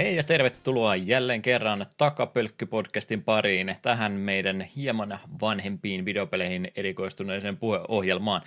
Hei 0.00 0.16
ja 0.16 0.22
tervetuloa 0.22 0.96
jälleen 0.96 1.42
kerran 1.42 1.86
Takapölkky-podcastin 1.96 3.22
pariin 3.24 3.76
tähän 3.82 4.12
meidän 4.12 4.60
hieman 4.60 5.18
vanhempiin 5.40 6.04
videopeleihin 6.04 6.72
erikoistuneeseen 6.76 7.56
puheohjelmaan 7.56 8.42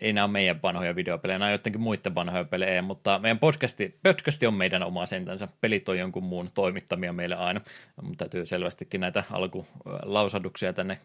ei 0.00 0.12
nämä 0.12 0.24
ole 0.24 0.32
meidän 0.32 0.62
vanhoja 0.62 0.96
videopelejä, 0.96 1.38
nämä 1.38 1.46
on 1.46 1.52
jotenkin 1.52 1.80
muiden 1.80 2.14
vanhoja 2.14 2.44
pelejä, 2.44 2.82
mutta 2.82 3.18
meidän 3.18 3.38
podcasti, 3.38 3.98
podcasti 4.02 4.46
on 4.46 4.54
meidän 4.54 4.82
oma 4.82 5.06
sentänsä, 5.06 5.48
pelit 5.60 5.88
on 5.88 5.98
jonkun 5.98 6.24
muun 6.24 6.48
toimittamia 6.54 7.12
meille 7.12 7.34
aina, 7.34 7.60
mutta 8.02 8.24
täytyy 8.24 8.46
selvästikin 8.46 9.00
näitä 9.00 9.24
alkulausaduksia 9.30 10.72
tänne 10.72 11.00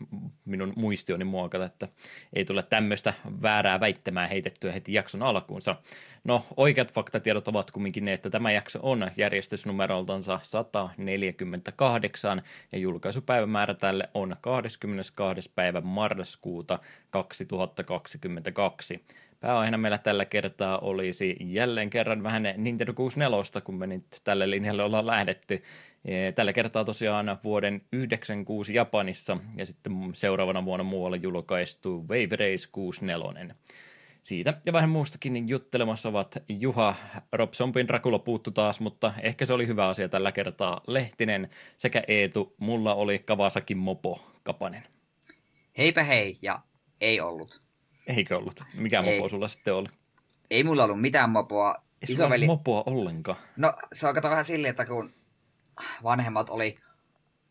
minun 0.45 0.73
muistioni 0.75 1.23
muokata, 1.23 1.65
että 1.65 1.87
ei 2.33 2.45
tule 2.45 2.63
tämmöistä 2.63 3.13
väärää 3.41 3.79
väittämää 3.79 4.27
heitettyä 4.27 4.71
heti 4.71 4.93
jakson 4.93 5.23
alkuunsa. 5.23 5.75
No, 6.23 6.45
oikeat 6.57 6.93
faktatiedot 6.93 7.47
ovat 7.47 7.71
kumminkin 7.71 8.05
ne, 8.05 8.13
että 8.13 8.29
tämä 8.29 8.51
jakso 8.51 8.79
on 8.81 9.11
järjestysnumeroltansa 9.17 10.39
148 10.41 12.41
ja 12.71 12.79
julkaisupäivämäärä 12.79 13.73
tälle 13.73 14.09
on 14.13 14.35
22. 14.41 15.51
päivä 15.55 15.81
marraskuuta 15.81 16.79
2022. 17.09 18.19
Pääaiheena 19.39 19.77
meillä 19.77 19.97
tällä 19.97 20.25
kertaa 20.25 20.79
olisi 20.79 21.37
jälleen 21.39 21.89
kerran 21.89 22.23
vähän 22.23 22.43
Nintendo 22.57 22.93
64, 22.93 23.61
kun 23.61 23.75
me 23.75 23.87
nyt 23.87 24.05
tälle 24.23 24.49
linjalle 24.49 24.83
ollaan 24.83 25.07
lähdetty. 25.07 25.63
E, 26.05 26.31
tällä 26.31 26.53
kertaa 26.53 26.85
tosiaan 26.85 27.37
vuoden 27.43 27.81
96 27.93 28.73
Japanissa 28.73 29.37
ja 29.55 29.65
sitten 29.65 29.93
seuraavana 30.13 30.65
vuonna 30.65 30.83
muualle 30.83 31.17
julkaistu 31.17 32.01
Wave 32.01 32.35
Race 32.35 32.69
64. 32.71 33.55
Siitä 34.23 34.53
ja 34.65 34.73
vähän 34.73 34.89
muustakin 34.89 35.49
juttelemassa 35.49 36.09
ovat 36.09 36.37
Juha, 36.49 36.95
Rob 37.31 37.53
Zombin 37.53 37.87
Dracula 37.87 38.19
puuttu 38.19 38.51
taas, 38.51 38.79
mutta 38.79 39.13
ehkä 39.21 39.45
se 39.45 39.53
oli 39.53 39.67
hyvä 39.67 39.87
asia 39.87 40.09
tällä 40.09 40.31
kertaa. 40.31 40.81
Lehtinen 40.87 41.49
sekä 41.77 42.03
Eetu, 42.07 42.55
mulla 42.57 42.95
oli 42.95 43.19
Kawasaki 43.19 43.75
Mopo 43.75 44.21
Kapanen. 44.43 44.83
Heipä 45.77 46.03
hei, 46.03 46.37
ja 46.41 46.59
ei 47.01 47.21
ollut. 47.21 47.68
Eikö 48.15 48.37
ollut? 48.37 48.63
Mikä 48.73 48.99
ei. 48.99 49.17
mopo 49.17 49.29
sulla 49.29 49.47
sitten 49.47 49.77
oli? 49.77 49.87
Ei 50.51 50.63
mulla 50.63 50.83
ollut 50.83 51.01
mitään 51.01 51.29
mopoa. 51.29 51.75
Ei 51.75 52.13
Isoveli... 52.13 52.45
mopoa 52.45 52.83
ollenkaan. 52.85 53.37
No, 53.57 53.73
se 53.93 54.07
on 54.07 54.15
kato 54.15 54.29
vähän 54.29 54.45
silleen, 54.45 54.69
että 54.69 54.85
kun 54.85 55.13
vanhemmat 56.03 56.49
oli 56.49 56.77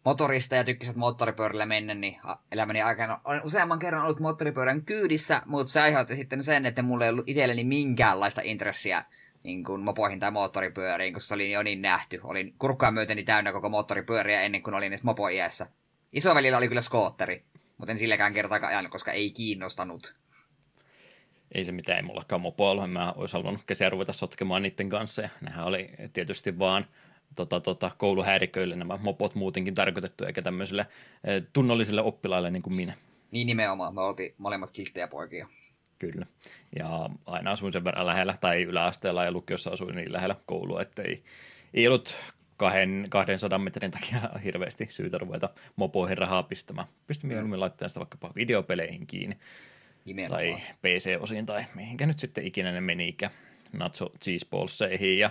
motorista 0.05 0.56
ja 0.56 0.65
tykkäsivät 0.65 0.97
moottoripyörillä 0.97 1.67
mennä, 1.67 1.95
niin 1.95 2.17
elämäni 2.53 2.83
aikana 2.83 3.20
olen 3.25 3.45
useamman 3.45 3.78
kerran 3.78 4.05
ollut 4.05 4.20
moottoripyörän 4.20 4.84
kyydissä, 4.84 5.42
mutta 5.47 5.73
se 5.73 5.81
aiheutti 5.81 6.17
sitten 6.17 6.42
sen, 6.42 6.67
että 6.67 6.83
mulla 6.83 7.05
ei 7.05 7.11
ollut 7.11 7.28
itselleni 7.28 7.65
minkäänlaista 7.65 8.41
intressiä 8.45 9.05
niin 9.43 9.65
kuin 9.65 9.81
mopoihin 9.81 10.20
tai 10.20 10.31
moottoripyöriin, 10.31 11.15
koska 11.15 11.28
se 11.28 11.34
oli 11.34 11.53
jo 11.53 11.62
niin 11.62 11.83
nähty. 11.83 12.20
Olin 12.22 12.55
kurkkaa 12.59 12.91
myöteni 12.91 13.22
täynnä 13.22 13.53
koko 13.53 13.69
moottoripyöriä 13.69 14.43
ennen 14.43 14.62
kuin 14.62 14.75
olin 14.75 14.87
edes 14.87 15.03
mopoiässä. 15.03 15.67
Isovelillä 16.15 16.59
oli 16.59 16.69
kyllä 16.69 16.81
skootteri, 16.81 17.45
mutta 17.78 17.93
en 17.93 17.98
silläkään 17.98 18.34
kertaa 18.34 18.59
ajanut, 18.62 18.93
koska 18.93 19.12
ei 19.12 19.31
kiinnostanut. 19.31 20.17
Ei 21.53 21.65
se 21.65 21.73
mitään, 21.73 21.97
ei 21.97 22.03
mullakaan 22.03 22.41
mopoa 22.41 22.71
ollut. 22.71 22.93
Mä 22.93 23.13
olisi 23.17 23.33
halunnut 23.33 23.63
kesiä 23.67 23.91
ruveta 23.91 24.13
sotkemaan 24.13 24.63
niiden 24.63 24.89
kanssa. 24.89 25.23
Ja 25.23 25.29
nehän 25.41 25.65
oli 25.65 25.91
tietysti 26.13 26.59
vaan 26.59 26.87
tota, 27.35 27.61
tota, 27.61 27.91
kouluhäiriköille 27.99 28.77
nämä 28.77 28.99
mopot 29.03 29.35
muutenkin 29.35 29.75
tarkoitettu, 29.75 30.25
eikä 30.25 30.43
tämmöisille 30.43 30.87
e, 31.25 31.41
tunnollisille 31.53 32.03
oppilaille 32.03 32.51
niin 32.51 32.63
kuin 32.63 32.75
minä. 32.75 32.95
Niin 33.31 33.47
nimenomaan, 33.47 33.95
me 33.95 34.01
oltiin 34.01 34.35
molemmat 34.39 34.73
kilttejä 34.73 35.09
poikia. 35.09 35.49
Kyllä. 35.99 36.27
Ja 36.78 37.11
aina 37.27 37.51
asuin 37.51 37.72
sen 37.72 37.84
verran 37.84 38.06
lähellä, 38.06 38.34
tai 38.41 38.62
yläasteella 38.62 39.25
ja 39.25 39.33
lukiossa 39.33 39.71
asuin 39.71 39.97
niin 39.97 40.12
lähellä 40.12 40.37
koulua, 40.47 40.83
että 40.83 41.03
ei, 41.03 41.22
ei 41.75 41.89
ollut 41.89 42.15
kahden, 42.56 43.06
200 43.11 43.59
metrin 43.59 43.91
takia 43.91 44.21
hirveästi 44.45 44.87
syytä 44.91 45.19
ruveta 45.19 45.51
mopoihin 45.77 46.19
rahaa 46.19 46.43
pistämään. 46.43 46.89
Pystyn 47.06 47.28
mieluummin 47.28 47.61
laittamaan 47.61 47.91
sitä 47.91 48.01
vaikkapa 48.01 48.31
videopeleihin 48.34 49.06
kiinni. 49.06 49.37
Nimenomaan. 50.09 50.43
Tai 50.43 50.61
PC-osiin 50.83 51.47
tai 51.47 51.65
mihinkä 51.75 52.07
nyt 52.07 52.19
sitten 52.19 52.47
ikinä 52.47 52.73
ne 52.73 52.81
menikään. 52.81 53.33
Natso 53.73 54.11
cheese 54.25 54.47
ballseihin 54.51 55.19
ja 55.19 55.31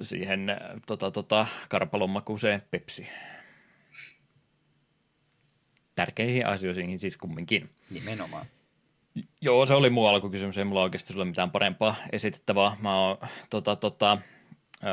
siihen 0.00 0.46
tota, 0.86 1.10
tota, 1.10 1.46
karpalonmakuiseen 1.68 2.62
Pepsi. 2.70 3.08
Tärkeihin 5.94 6.46
asioihin 6.46 6.98
siis 6.98 7.16
kumminkin. 7.16 7.70
Nimenomaan. 7.90 8.46
Joo, 9.40 9.66
se 9.66 9.74
oli 9.74 9.90
muu 9.90 10.06
alkukysymys. 10.06 10.58
Ei 10.58 10.64
mulla 10.64 10.82
oikeasti 10.82 11.12
sulle 11.12 11.24
mitään 11.24 11.50
parempaa 11.50 11.94
esitettävää. 12.12 12.76
Mä 12.82 12.98
oon 13.00 13.18
tota, 13.50 13.76
tota, 13.76 14.18
ö, 14.84 14.88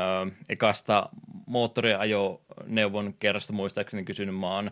ekasta 0.48 1.08
moottoriajoneuvon 1.46 3.14
kerrasta 3.18 3.52
muistaakseni 3.52 4.04
kysynyt. 4.04 4.36
Mä 4.36 4.54
oon 4.54 4.70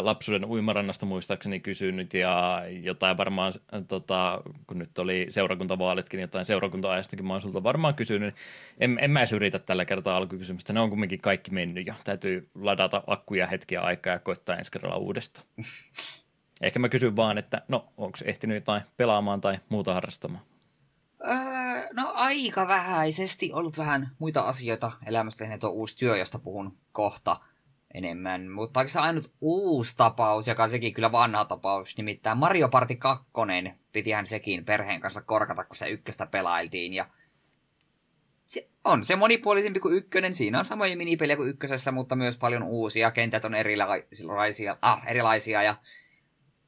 lapsuuden 0.00 0.44
uimarannasta 0.44 1.06
muistaakseni 1.06 1.60
kysynyt 1.60 2.14
ja 2.14 2.62
jotain 2.82 3.16
varmaan, 3.16 3.52
tota, 3.88 4.42
kun 4.66 4.78
nyt 4.78 4.98
oli 4.98 5.26
seurakuntavaalitkin, 5.28 6.20
jotain 6.20 6.44
seurakunta-ajastakin 6.44 7.26
mä 7.26 7.32
oon 7.32 7.42
sulta 7.42 7.62
varmaan 7.62 7.94
kysynyt. 7.94 8.34
En, 8.78 8.98
en 9.00 9.10
mä 9.10 9.20
edes 9.20 9.32
yritä 9.32 9.58
tällä 9.58 9.84
kertaa 9.84 10.16
alkukysymystä, 10.16 10.72
ne 10.72 10.80
on 10.80 10.90
kumminkin 10.90 11.20
kaikki 11.20 11.50
mennyt 11.50 11.86
jo. 11.86 11.94
Täytyy 12.04 12.50
ladata 12.54 13.02
akkuja 13.06 13.46
hetkiä 13.46 13.80
aikaa 13.80 14.12
ja 14.12 14.18
koittaa 14.18 14.56
ensi 14.56 14.70
kerralla 14.70 14.96
uudestaan. 14.96 15.46
Ehkä 16.62 16.78
mä 16.78 16.88
kysyn 16.88 17.16
vaan, 17.16 17.38
että 17.38 17.62
no, 17.68 17.92
onko 17.96 18.18
ehtinyt 18.24 18.54
jotain 18.54 18.82
pelaamaan 18.96 19.40
tai 19.40 19.58
muuta 19.68 19.94
harrastamaan? 19.94 20.44
Öö, 21.26 21.88
no 21.92 22.12
aika 22.14 22.68
vähäisesti 22.68 23.52
ollut 23.52 23.78
vähän 23.78 24.08
muita 24.18 24.40
asioita 24.40 24.92
elämästä 25.06 25.38
tehneet 25.38 25.64
on 25.64 25.72
uusi 25.72 25.96
työ, 25.96 26.16
josta 26.16 26.38
puhun 26.38 26.78
kohta– 26.92 27.36
enemmän. 27.94 28.48
Mutta 28.48 28.80
oikeastaan 28.80 29.06
ainut 29.06 29.32
uusi 29.40 29.96
tapaus, 29.96 30.48
joka 30.48 30.62
on 30.62 30.70
sekin 30.70 30.94
kyllä 30.94 31.12
vanha 31.12 31.44
tapaus, 31.44 31.96
nimittäin 31.96 32.38
Mario 32.38 32.68
Party 32.68 32.94
2, 32.94 33.26
pitihän 33.92 34.26
sekin 34.26 34.64
perheen 34.64 35.00
kanssa 35.00 35.22
korkata, 35.22 35.64
kun 35.64 35.76
se 35.76 35.88
ykköstä 35.88 36.26
pelailtiin. 36.26 36.94
Ja 36.94 37.06
se 38.46 38.68
on 38.84 39.04
se 39.04 39.16
monipuolisempi 39.16 39.80
kuin 39.80 39.96
ykkönen. 39.96 40.34
Siinä 40.34 40.58
on 40.58 40.64
samoja 40.64 40.96
minipelejä 40.96 41.36
kuin 41.36 41.48
ykkösessä, 41.48 41.92
mutta 41.92 42.16
myös 42.16 42.38
paljon 42.38 42.62
uusia. 42.62 43.10
Kentät 43.10 43.44
on 43.44 43.54
erilaisia, 43.54 44.76
ah, 44.82 45.02
erilaisia 45.06 45.62
ja 45.62 45.76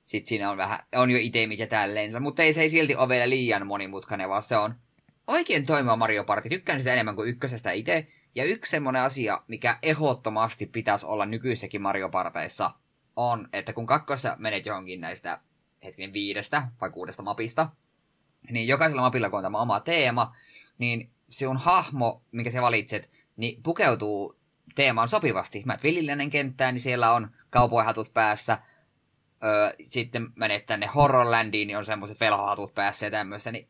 sitten 0.04 0.28
siinä 0.28 0.50
on 0.50 0.56
vähän, 0.56 0.78
on 0.94 1.10
jo 1.10 1.18
itemit 1.20 1.58
ja 1.58 1.66
tälleen. 1.66 2.22
Mutta 2.22 2.42
ei 2.42 2.52
se 2.52 2.62
ei 2.62 2.70
silti 2.70 2.96
ole 2.96 3.08
vielä 3.08 3.28
liian 3.28 3.66
monimutkainen, 3.66 4.28
vaan 4.28 4.42
se 4.42 4.56
on 4.56 4.74
oikein 5.26 5.66
toimiva 5.66 5.96
Mario 5.96 6.24
Party. 6.24 6.48
Tykkään 6.48 6.78
sitä 6.78 6.92
enemmän 6.92 7.16
kuin 7.16 7.28
ykkösestä 7.28 7.72
itse. 7.72 8.06
Ja 8.34 8.44
yksi 8.44 8.70
semmoinen 8.70 9.03
asia, 9.03 9.43
mikä 9.48 9.78
ehdottomasti 9.82 10.66
pitäisi 10.66 11.06
olla 11.06 11.26
nykyissäkin 11.26 11.82
Mario 11.82 12.09
Parteissa, 12.09 12.70
on, 13.16 13.48
että 13.53 13.72
kun 13.72 13.87
kakkossa 13.87 14.37
menet 14.38 14.66
johonkin 14.66 15.00
näistä 15.00 15.41
hetken 15.84 16.12
viidestä 16.12 16.69
vai 16.81 16.91
kuudesta 16.91 17.22
mapista, 17.22 17.69
niin 18.50 18.69
jokaisella 18.69 19.03
mapilla, 19.03 19.31
kun 19.31 19.38
on 19.38 19.43
tämä 19.43 19.60
oma 19.60 19.81
teema, 19.81 20.37
niin 20.78 21.10
sinun 21.28 21.56
hahmo, 21.56 22.22
mikä 22.32 22.50
sä 22.50 22.62
valitset, 22.62 23.10
niin 23.37 23.62
pukeutuu 23.62 24.37
teemaan 24.75 25.09
sopivasti. 25.09 25.62
Mä 25.66 25.78
villillinen 25.82 26.31
kenttään, 26.31 26.75
niin 26.75 26.82
siellä 26.82 27.12
on 27.12 27.31
kaupoihatut 27.50 28.12
päässä. 28.14 28.59
Öö, 29.44 29.72
sitten 29.82 30.28
menet 30.37 30.66
tänne 30.66 30.87
Horrorlandiin, 30.87 31.66
niin 31.69 31.78
on 31.78 31.84
semmoiset 31.84 32.20
velhohatut 32.20 32.75
päässä 32.75 33.06
ja 33.06 33.10
tämmöistä. 33.10 33.53
Niin 33.53 33.69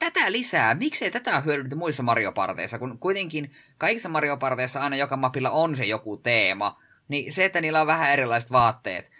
tätä 0.00 0.32
lisää. 0.32 0.74
Miksei 0.74 1.10
tätä 1.10 1.40
hyödynnetty 1.40 1.76
muissa 1.76 2.02
Mario 2.02 2.32
Parteissa, 2.32 2.78
kun 2.78 2.98
kuitenkin 2.98 3.52
kaikissa 3.78 4.08
Mario 4.08 4.36
Parteissa 4.36 4.80
aina 4.80 4.96
joka 4.96 5.16
mapilla 5.16 5.50
on 5.50 5.76
se 5.76 5.84
joku 5.84 6.16
teema. 6.16 6.82
Niin 7.08 7.32
se, 7.32 7.44
että 7.44 7.60
niillä 7.60 7.80
on 7.80 7.86
vähän 7.86 8.12
erilaiset 8.12 8.52
vaatteet 8.52 9.10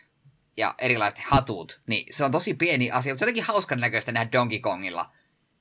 ja 0.57 0.75
erilaiset 0.79 1.21
hatut, 1.21 1.81
niin 1.87 2.07
se 2.11 2.25
on 2.25 2.33
tosi 2.33 2.55
pieni 2.55 2.91
asia, 2.91 3.13
mutta 3.13 3.19
se 3.19 3.25
on 3.25 3.27
jotenkin 3.27 3.45
hauskan 3.45 3.81
näköistä 3.81 4.13
nähdä 4.13 4.33
Donkey 4.33 4.59
Kongilla. 4.59 5.13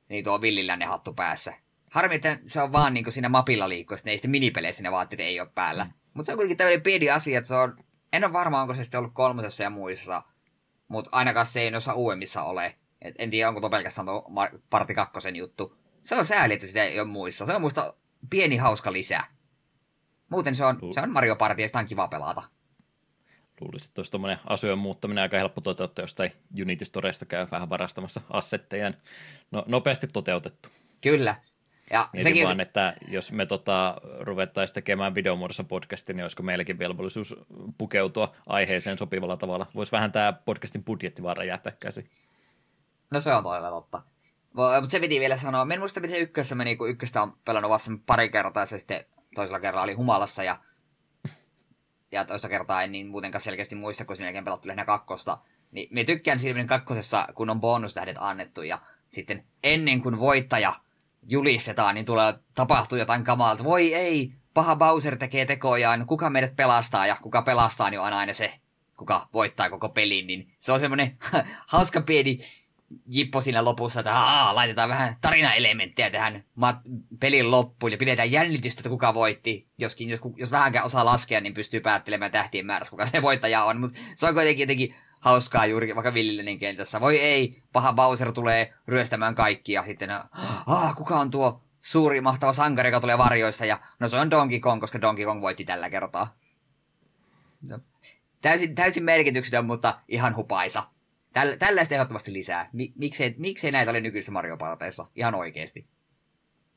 Niin 0.10 0.24
tuo 0.24 0.42
villilänne 0.42 0.86
hattu 0.86 1.13
päässä. 1.13 1.54
Harmi, 1.92 2.16
että 2.16 2.39
se 2.48 2.62
on 2.62 2.71
vaan 2.71 2.94
niin 2.94 3.12
siinä 3.12 3.30
mapilla 3.30 3.69
liikkuessa, 3.69 4.06
ne 4.06 4.12
ei 4.12 4.18
sitten 4.18 4.31
minipeleissä 4.31 4.83
ne 4.83 4.92
vaatteet 4.92 5.19
ei 5.19 5.39
ole 5.39 5.50
päällä. 5.56 5.83
Mm. 5.83 5.92
Mutta 6.13 6.25
se 6.25 6.31
on 6.31 6.38
kuitenkin 6.38 6.57
tämmöinen 6.57 6.81
pieni 6.81 7.10
asia, 7.10 7.38
että 7.38 7.48
se 7.48 7.56
on... 7.56 7.83
En 8.13 8.24
ole 8.24 8.33
varma, 8.33 8.62
onko 8.62 8.74
se 8.74 8.83
sitten 8.83 8.98
ollut 8.98 9.13
kolmosessa 9.13 9.63
ja 9.63 9.69
muissa. 9.69 10.24
Mutta 10.88 11.10
ainakaan 11.13 11.45
se 11.45 11.62
ei 11.62 11.71
noissa 11.71 11.94
uudemmissa 11.94 12.44
ole. 12.44 12.75
Et 13.01 13.16
en 13.19 13.30
tiedä, 13.30 13.48
onko 13.50 13.62
tuo 13.62 13.69
pelkästään 13.69 14.06
tuo 14.06 14.31
Parti 14.69 14.94
2 14.94 15.38
juttu. 15.38 15.78
Se 16.01 16.16
on 16.16 16.25
sääli, 16.25 16.54
että 16.54 16.68
sitä 16.68 16.84
ei 16.84 17.00
ole 17.00 17.07
muissa. 17.07 17.46
Se 17.46 17.54
on 17.54 17.62
muista 17.62 17.94
pieni 18.30 18.57
hauska 18.57 18.94
lisää. 18.94 19.25
Muuten 20.30 20.56
se 20.56 20.66
on, 20.66 20.80
se 20.94 21.01
on 21.01 21.12
Mario 21.12 21.36
Party 21.36 21.62
ja 21.62 21.68
sitä 21.68 21.80
on 21.80 21.86
kiva 21.86 22.07
pelata. 22.07 22.44
Luulisin, 23.62 23.90
että 23.90 24.00
olisi 24.00 24.12
tuommoinen 24.12 24.40
asujen 24.46 24.78
muuttaminen 24.78 25.22
aika 25.22 25.38
helppo 25.38 25.62
toteuttaa, 25.62 26.04
jostain 26.04 26.31
Unity 26.62 26.86
Storesta 26.86 27.25
käy 27.25 27.48
vähän 27.51 27.69
varastamassa 27.69 28.22
assetteja. 28.30 28.94
No, 29.52 29.63
nopeasti 29.68 30.07
toteutettu. 30.07 30.69
Kyllä. 31.02 31.36
Ja 31.92 32.10
Mietin 32.13 32.24
sekin... 32.31 32.45
vaan, 32.45 32.60
että 32.60 32.95
jos 33.07 33.31
me 33.31 33.45
tota, 33.45 34.02
ruvettaisiin 34.19 34.74
tekemään 34.74 35.16
videomuodossa 35.16 35.63
podcastin, 35.63 36.16
niin 36.16 36.24
olisiko 36.24 36.44
meilläkin 36.44 36.80
velvollisuus 36.80 37.36
pukeutua 37.78 38.36
aiheeseen 38.45 38.98
sopivalla 38.98 39.38
tavalla. 39.38 39.68
Voisi 39.75 39.92
vähän 39.92 40.12
tämä 40.12 40.34
podcastin 40.34 40.84
budjetti 40.84 41.24
vaan 41.24 41.38
räjähtää 41.38 41.74
käsi. 41.80 42.10
No 43.11 43.19
se 43.19 43.33
on 43.33 43.44
toilla 43.44 43.69
totta. 43.69 44.01
Mutta 44.53 44.89
se 44.89 45.00
piti 45.00 45.19
vielä 45.19 45.38
sanoa, 45.38 45.67
en 45.73 45.79
muista 45.79 46.00
miten 46.00 46.21
ykkössä 46.21 46.56
meni, 46.56 46.75
kun 46.75 46.89
ykköstä 46.89 47.21
on 47.21 47.38
pelannut 47.45 47.69
vasta 47.69 47.91
pari 48.06 48.29
kertaa, 48.29 48.61
ja 48.61 48.65
se 48.65 48.79
sitten 48.79 49.06
toisella 49.35 49.59
kerralla 49.59 49.83
oli 49.83 49.94
humalassa 49.94 50.44
ja, 50.44 50.59
ja 52.11 52.25
toista 52.25 52.50
kertaa 52.50 52.83
en 52.83 52.91
niin 52.91 53.07
muutenkaan 53.07 53.41
selkeästi 53.41 53.75
muista, 53.75 54.06
kun 54.06 54.15
sen 54.15 54.23
jälkeen 54.23 54.45
pelattu 54.45 54.67
lähinnä 54.67 54.85
kakkosta. 54.85 55.38
Niin 55.71 55.88
me 55.91 56.03
tykkään 56.03 56.39
silmin 56.39 56.67
kakkosessa, 56.67 57.27
kun 57.35 57.50
on 57.50 57.61
bonustähdet 57.61 58.17
annettu 58.19 58.61
ja 58.61 58.79
sitten 59.09 59.45
ennen 59.63 60.01
kuin 60.01 60.19
voittaja 60.19 60.73
julistetaan, 61.23 61.95
niin 61.95 62.06
tulee 62.06 62.33
tapahtuu 62.56 62.97
jotain 62.97 63.23
kamalta. 63.23 63.63
Voi 63.63 63.94
ei, 63.94 64.33
paha 64.53 64.75
Bowser 64.75 65.17
tekee 65.17 65.45
tekojaan, 65.45 66.06
kuka 66.06 66.29
meidät 66.29 66.56
pelastaa 66.56 67.07
ja 67.07 67.17
kuka 67.21 67.41
pelastaa, 67.41 67.89
niin 67.89 68.00
on 68.00 68.13
aina 68.13 68.33
se, 68.33 68.53
kuka 68.97 69.27
voittaa 69.33 69.69
koko 69.69 69.89
pelin. 69.89 70.27
Niin 70.27 70.53
se 70.57 70.71
on 70.71 70.79
semmoinen 70.79 71.17
hauska 71.73 72.01
pieni 72.01 72.39
jippo 73.12 73.41
siinä 73.41 73.65
lopussa, 73.65 74.00
että 74.00 74.19
aa, 74.19 74.56
laitetaan 74.56 74.89
vähän 74.89 75.15
tarinaelementtejä 75.21 76.09
tähän 76.09 76.44
pelin 77.19 77.51
loppuun 77.51 77.91
ja 77.91 77.97
pidetään 77.97 78.31
jännitystä, 78.31 78.80
että 78.80 78.89
kuka 78.89 79.13
voitti. 79.13 79.68
Joskin, 79.77 80.09
jos, 80.09 80.19
jos 80.36 80.51
vähänkään 80.51 80.86
osaa 80.86 81.06
laskea, 81.06 81.41
niin 81.41 81.53
pystyy 81.53 81.80
päättelemään 81.80 82.31
tähtien 82.31 82.65
määrässä, 82.65 82.91
kuka 82.91 83.06
se 83.06 83.21
voittaja 83.21 83.63
on. 83.63 83.80
Mutta 83.80 84.00
se 84.15 84.27
on 84.27 84.33
kuitenkin 84.33 84.63
jotenkin 84.63 84.95
hauskaa 85.19 85.65
juuri 85.65 85.95
vaikka 85.95 86.13
Villillenin 86.13 86.59
kentässä. 86.59 87.01
Voi 87.01 87.19
ei, 87.19 87.63
paha 87.74 87.94
Bowser 87.94 88.31
tulee 88.31 88.74
ryöstämään 88.88 89.35
kaikki 89.35 89.74
ja 89.74 89.83
sitten, 89.83 90.09
ah, 90.65 90.95
kuka 90.95 91.19
on 91.19 91.31
tuo 91.31 91.62
suuri 91.81 92.21
mahtava 92.21 92.53
sankari, 92.53 92.88
joka 92.88 93.00
tulee 93.00 93.18
varjoista 93.18 93.65
ja 93.65 93.80
no 94.00 94.09
se 94.09 94.18
on 94.18 94.31
Donkey 94.31 94.59
Kong, 94.59 94.81
koska 94.81 95.01
Donkey 95.01 95.25
Kong 95.25 95.42
voitti 95.42 95.65
tällä 95.65 95.89
kertaa. 95.89 96.35
No. 97.69 97.80
Täysin, 98.42 98.75
täysin 98.75 99.03
merkityksetön, 99.03 99.65
mutta 99.65 100.00
ihan 100.07 100.35
hupaisa. 100.35 100.83
Tällä, 101.34 101.58
tällaista 101.58 101.96
ehdottomasti 101.96 102.34
lisää. 102.34 102.70
Miksei, 102.96 103.36
miksei 103.38 103.72
näitä 103.72 103.92
ole 103.92 104.00
nykyisissä 104.00 104.31
Mario 104.31 104.58
Parteissa? 104.58 105.08
Ihan 105.16 105.36
oikeesti. 105.36 105.88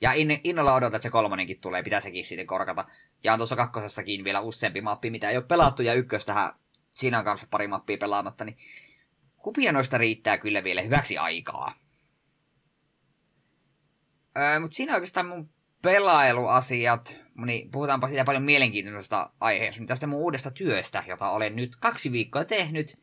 Ja 0.01 0.13
in, 0.13 0.41
innolla 0.45 0.75
odotan, 0.75 0.97
että 0.97 1.03
se 1.03 1.11
kolmonenkin 1.11 1.61
tulee, 1.61 1.83
pitää 1.83 2.01
sekin 2.01 2.25
sitten 2.25 2.47
korkata. 2.47 2.85
Ja 3.25 3.33
on 3.33 3.39
tuossa 3.39 3.57
kakkosessakin 3.57 4.25
vielä 4.25 4.41
useampi 4.41 4.81
mappi, 4.81 5.11
mitä 5.11 5.31
ei 5.31 5.37
ole 5.37 5.45
pelattu, 5.45 5.83
ja 5.83 5.95
ykköstähän 5.95 6.53
siinä 6.93 7.19
on 7.19 7.25
kanssa 7.25 7.47
pari 7.51 7.69
mappia 7.69 7.97
pelaamatta, 7.97 8.45
niin 8.45 8.57
kupianoista 9.37 9.99
riittää 9.99 10.39
kyllä 10.39 10.65
vielä 10.65 10.83
hyväksi 10.83 11.19
aikaa. 11.19 11.75
Öö, 14.37 14.61
Mutta 14.61 14.75
siinä 14.75 14.95
oikeastaan 14.95 15.27
mun 15.27 15.51
pelailuasiat, 15.83 17.17
niin 17.47 17.71
puhutaanpa 17.71 18.09
siitä 18.09 18.25
paljon 18.25 18.43
mielenkiintoisesta 18.43 19.31
aiheesta, 19.41 19.81
niin 19.81 19.89
tästä 19.89 20.07
mun 20.07 20.21
uudesta 20.21 20.51
työstä, 20.51 21.05
jota 21.07 21.31
olen 21.31 21.57
nyt 21.57 21.77
kaksi 21.77 22.13
viikkoa 22.13 22.45
tehnyt. 22.45 23.02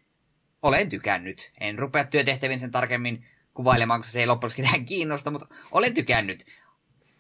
Olen 0.62 0.90
tykännyt. 0.90 1.52
En 1.60 1.80
rupea 1.80 2.04
työtehtäviin 2.04 2.60
sen 2.60 2.72
tarkemmin 2.72 3.26
kuvailemaan, 3.54 4.00
koska 4.00 4.12
se 4.12 4.20
ei 4.20 4.28
loppujen 4.28 4.54
lopuksi 4.58 4.84
kiinnosta, 4.86 5.32
mutta 5.32 5.48
olen 5.72 5.94
tykännyt 5.94 6.46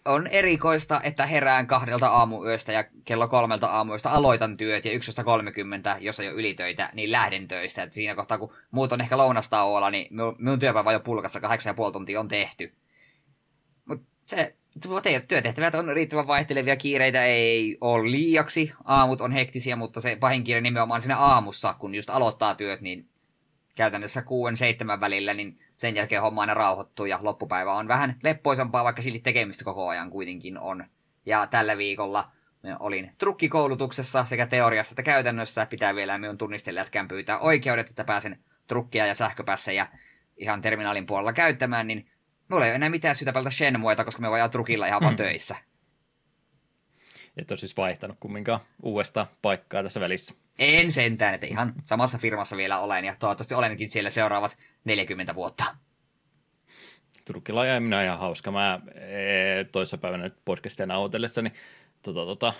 on 0.05 0.27
erikoista, 0.27 1.01
että 1.03 1.25
herään 1.25 1.67
kahdelta 1.67 2.07
aamuyöstä 2.07 2.71
ja 2.71 2.83
kello 3.05 3.27
kolmelta 3.27 3.67
aamuyöstä 3.67 4.11
aloitan 4.11 4.57
työt 4.57 4.85
ja 4.85 4.91
11.30, 4.91 4.97
jos 5.99 6.19
on 6.19 6.25
jo 6.25 6.31
ylitöitä, 6.31 6.89
niin 6.93 7.11
lähden 7.11 7.47
töistä. 7.47 7.83
Et 7.83 7.93
siinä 7.93 8.15
kohtaa, 8.15 8.37
kun 8.37 8.53
muut 8.71 8.91
on 8.91 9.01
ehkä 9.01 9.17
lounastauolla, 9.17 9.89
niin 9.89 10.07
minun, 10.39 10.59
työpäivä 10.59 10.91
jo 10.91 10.99
pulkassa 10.99 11.39
kahdeksan 11.39 11.69
ja 11.69 11.73
puoli 11.73 11.93
tuntia 11.93 12.19
on 12.19 12.27
tehty. 12.27 12.73
Mutta 13.85 14.05
se, 14.25 14.55
työtehtävät 15.27 15.75
on 15.75 15.87
riittävän 15.87 16.27
vaihtelevia, 16.27 16.75
kiireitä 16.75 17.25
ei 17.25 17.77
ole 17.81 18.11
liiaksi, 18.11 18.73
aamut 18.85 19.21
on 19.21 19.31
hektisiä, 19.31 19.75
mutta 19.75 20.01
se 20.01 20.15
pahin 20.15 20.43
kiire 20.43 20.61
nimenomaan 20.61 21.01
siinä 21.01 21.17
aamussa, 21.17 21.73
kun 21.73 21.95
just 21.95 22.09
aloittaa 22.09 22.55
työt, 22.55 22.81
niin 22.81 23.08
käytännössä 23.79 24.21
kuuden 24.21 24.57
seitsemän 24.57 24.99
välillä, 24.99 25.33
niin 25.33 25.59
sen 25.77 25.95
jälkeen 25.95 26.21
homma 26.21 26.41
aina 26.41 26.53
rauhoittuu 26.53 27.05
ja 27.05 27.19
loppupäivä 27.21 27.73
on 27.73 27.87
vähän 27.87 28.19
leppoisampaa, 28.23 28.83
vaikka 28.83 29.01
silti 29.01 29.19
tekemistä 29.19 29.63
koko 29.63 29.87
ajan 29.87 30.09
kuitenkin 30.09 30.57
on. 30.57 30.85
Ja 31.25 31.47
tällä 31.47 31.77
viikolla 31.77 32.31
olin 32.79 33.11
trukkikoulutuksessa 33.17 34.25
sekä 34.25 34.47
teoriassa 34.47 34.93
että 34.93 35.03
käytännössä. 35.03 35.65
Pitää 35.65 35.95
vielä 35.95 36.17
minun 36.17 36.37
tunnistelijätkään 36.37 37.07
pyytää 37.07 37.39
oikeudet, 37.39 37.89
että 37.89 38.03
pääsen 38.03 38.39
trukkia 38.67 39.05
ja 39.05 39.13
sähköpässejä 39.13 39.87
ihan 40.37 40.61
terminaalin 40.61 41.05
puolella 41.05 41.33
käyttämään, 41.33 41.87
niin 41.87 42.11
mulla 42.47 42.65
ei 42.65 42.71
ole 42.71 42.75
enää 42.75 42.89
mitään 42.89 43.15
syytä 43.15 43.33
pelata 43.33 43.51
Shenmueta, 43.51 44.05
koska 44.05 44.21
me 44.21 44.31
vajaa 44.31 44.49
trukilla 44.49 44.87
ihan 44.87 45.01
vaan 45.01 45.13
mm. 45.13 45.17
töissä. 45.17 45.55
Et 47.37 47.51
ole 47.51 47.59
siis 47.59 47.77
vaihtanut 47.77 48.17
kumminkaan 48.19 48.59
uudesta 48.83 49.27
paikkaa 49.41 49.83
tässä 49.83 49.99
välissä. 49.99 50.33
En 50.59 50.91
sentään, 50.91 51.33
että 51.33 51.47
ihan 51.47 51.73
samassa 51.83 52.17
firmassa 52.17 52.57
vielä 52.57 52.79
olen 52.79 53.05
ja 53.05 53.15
toivottavasti 53.19 53.53
olenkin 53.53 53.89
siellä 53.89 54.09
seuraavat 54.09 54.57
40 54.83 55.35
vuotta. 55.35 55.63
Turkilla 57.25 57.65
ja 57.65 57.81
minä 57.81 58.03
ihan 58.03 58.19
hauska. 58.19 58.51
Mä 58.51 58.79
e, 58.95 59.63
toissapäivänä 59.63 60.23
nyt 60.23 60.37
podcastia 60.45 60.85
niin 60.85 61.53
tota, 62.01 62.25
tota, 62.25 62.53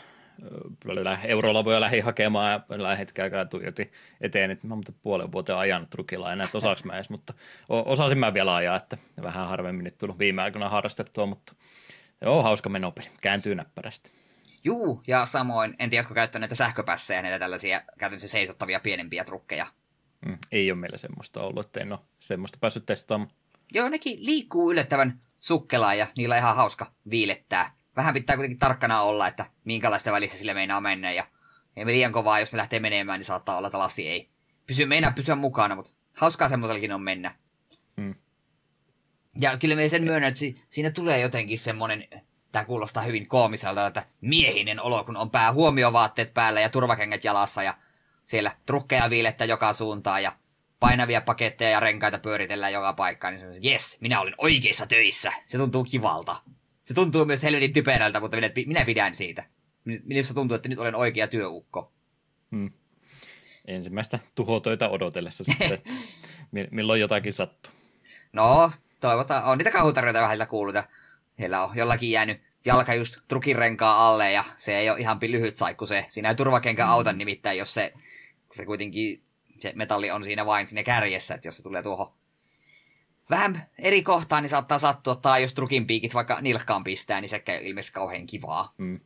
eurolavoja 1.24 1.82
lähdin 1.82 2.04
hakemaan 2.04 2.52
ja 2.52 2.84
lähdin 2.84 2.98
hetken 2.98 3.24
aikaa 3.24 3.46
tuijotin 3.46 3.92
eteen, 4.22 4.52
että 4.52 4.68
mä 4.68 4.76
muuten 4.76 4.96
puolen 5.02 5.32
vuoteen 5.32 5.58
ajanut 5.58 5.90
trukilla 5.90 6.34
enää, 6.34 6.46
että 6.46 6.58
osaaks 6.58 6.84
mä 6.84 6.94
edes, 6.94 7.10
mutta 7.10 7.34
osasin 7.70 8.18
mä 8.18 8.34
vielä 8.34 8.56
ajaa, 8.56 8.78
että 8.78 8.98
vähän 9.22 9.48
harvemmin 9.48 9.84
nyt 9.84 9.98
tullut 9.98 10.20
viime 10.20 10.42
aikoina 10.42 10.70
harrastettua, 10.70 11.26
mutta 11.26 11.56
joo, 12.22 12.44
hauska 12.44 12.70
menopeli, 12.70 13.08
kääntyy 13.22 13.56
näppärästi. 13.56 14.19
Juu, 14.64 15.04
ja 15.08 15.26
samoin, 15.26 15.76
en 15.80 15.90
tiedä, 15.90 16.08
käyttänyt 16.14 16.42
näitä 16.42 16.56
sähköpässejä, 16.56 17.22
näitä 17.22 17.40
tällaisia 17.40 17.82
käytännössä 17.98 18.28
seisottavia 18.28 18.80
pienempiä 18.80 19.24
trukkeja. 19.24 19.68
Mm, 20.26 20.38
ei 20.52 20.72
ole 20.72 20.80
meillä 20.80 20.98
semmoista 20.98 21.44
ollut, 21.44 21.66
että 21.66 21.80
en 21.80 21.92
ole 21.92 22.00
semmoista 22.20 22.58
päässyt 22.62 22.86
testaamaan. 22.86 23.32
Joo, 23.74 23.90
nekin 23.90 24.26
liikkuu 24.26 24.72
yllättävän 24.72 25.22
sukkelaa 25.40 25.94
ja 25.94 26.08
niillä 26.18 26.36
on 26.36 26.40
ihan 26.40 26.56
hauska 26.56 26.92
viilettää. 27.10 27.74
Vähän 27.96 28.14
pitää 28.14 28.36
kuitenkin 28.36 28.60
tarkkana 28.60 29.02
olla, 29.02 29.28
että 29.28 29.46
minkälaista 29.64 30.12
välissä 30.12 30.38
sille 30.38 30.54
meinaa 30.54 30.82
mennä 30.82 31.12
ja 31.12 31.28
ei 31.76 31.86
me 31.86 31.92
liian 31.92 32.12
kovaa, 32.12 32.40
jos 32.40 32.52
me 32.52 32.58
lähtee 32.58 32.80
menemään, 32.80 33.20
niin 33.20 33.26
saattaa 33.26 33.58
olla, 33.58 33.68
että 33.68 33.80
lasti 33.80 34.08
ei 34.08 34.30
pysy, 34.68 34.86
meinaa 34.86 35.12
pysyä 35.12 35.36
mukana, 35.36 35.76
mutta 35.76 35.92
hauskaa 36.18 36.50
semmoisellakin 36.50 36.92
on 36.92 37.02
mennä. 37.02 37.36
Mm. 37.98 38.16
Ja 39.40 39.58
kyllä 39.58 39.76
me 39.76 39.90
sen 39.90 40.04
myönnän, 40.04 40.30
että 40.30 40.60
siinä 40.70 40.92
tulee 40.92 41.20
jotenkin 41.20 41.60
semmoinen 41.60 42.08
Tämä 42.52 42.66
kuulostaa 42.66 43.04
hyvin 43.04 43.28
koomiselta, 43.28 43.88
että 43.88 44.06
miehinen 44.22 44.82
olo, 44.82 45.04
kun 45.04 45.18
on 45.18 45.32
pää 45.32 45.54
huomiovaatteet 45.54 46.34
päällä 46.34 46.62
ja 46.62 46.70
turvakengät 46.70 47.24
jalassa 47.24 47.64
ja 47.64 47.78
siellä 48.26 48.52
trukkeja 48.66 49.10
viilettä 49.10 49.46
joka 49.46 49.74
suuntaan 49.74 50.24
ja 50.24 50.32
painavia 50.80 51.22
paketteja 51.22 51.70
ja 51.70 51.80
renkaita 51.80 52.20
pyöritellään 52.20 52.74
joka 52.74 52.94
paikkaan, 52.94 53.36
niin 53.36 53.66
yes, 53.66 53.98
minä 54.02 54.22
olen 54.22 54.36
oikeissa 54.38 54.88
töissä. 54.88 55.32
Se 55.46 55.58
tuntuu 55.58 55.84
kivalta. 55.84 56.36
Se 56.68 56.94
tuntuu 56.94 57.26
myös 57.26 57.44
helvetin 57.44 57.74
typerältä, 57.74 58.20
mutta 58.20 58.38
minä, 58.38 58.50
minä 58.66 58.86
pidän 58.86 59.14
siitä. 59.14 59.44
Minusta 59.86 60.34
tuntuu, 60.34 60.56
että 60.56 60.70
nyt 60.70 60.80
olen 60.80 60.96
oikea 60.96 61.28
työukko. 61.28 61.92
Hmm. 62.52 62.72
Ensimmäistä 63.68 64.20
tuhotöitä 64.36 64.90
odotellessa 64.90 65.44
sitten, 65.44 65.74
että 65.74 65.90
milloin 66.72 67.02
jotakin 67.02 67.34
sattuu. 67.34 67.74
No, 68.34 68.72
toivotaan. 69.00 69.44
On 69.44 69.58
niitä 69.58 69.72
kauhutarjoita 69.72 70.22
vähän 70.22 70.48
kuullut 70.48 70.76
heillä 71.40 71.64
on 71.64 71.78
jollakin 71.78 72.12
jäänyt 72.12 72.42
jalka 72.66 72.94
just 72.94 73.18
trukirenkaa 73.28 74.08
alle 74.08 74.32
ja 74.32 74.44
se 74.58 74.78
ei 74.78 74.90
ole 74.90 75.00
ihan 75.00 75.20
lyhyt 75.28 75.56
saikku 75.56 75.86
se. 75.86 76.06
Siinä 76.08 76.30
ei 76.30 76.36
turvakenkä 76.36 76.86
mm. 76.86 76.90
auta 76.92 77.14
nimittäin, 77.14 77.58
jos 77.58 77.74
se, 77.74 77.94
se 78.54 78.66
kuitenkin 78.66 79.24
se 79.60 79.74
metalli 79.76 80.12
on 80.12 80.24
siinä 80.24 80.46
vain 80.46 80.68
siinä 80.68 80.84
kärjessä, 80.84 81.36
että 81.36 81.48
jos 81.48 81.58
se 81.58 81.64
tulee 81.64 81.84
tuohon 81.84 82.12
vähän 83.30 83.64
eri 83.80 84.04
kohtaan, 84.04 84.44
niin 84.44 84.50
saattaa 84.50 84.78
sattua, 84.78 85.16
tai 85.16 85.42
jos 85.42 85.54
trukin 85.54 85.88
piikit 85.88 86.14
vaikka 86.14 86.42
nilkkaan 86.42 86.84
pistää, 86.84 87.22
niin 87.22 87.30
se 87.30 87.44
ei 87.48 87.70
ilmeisesti 87.70 87.94
kauhean 87.94 88.26
kivaa. 88.26 88.74
Mm. 88.78 89.00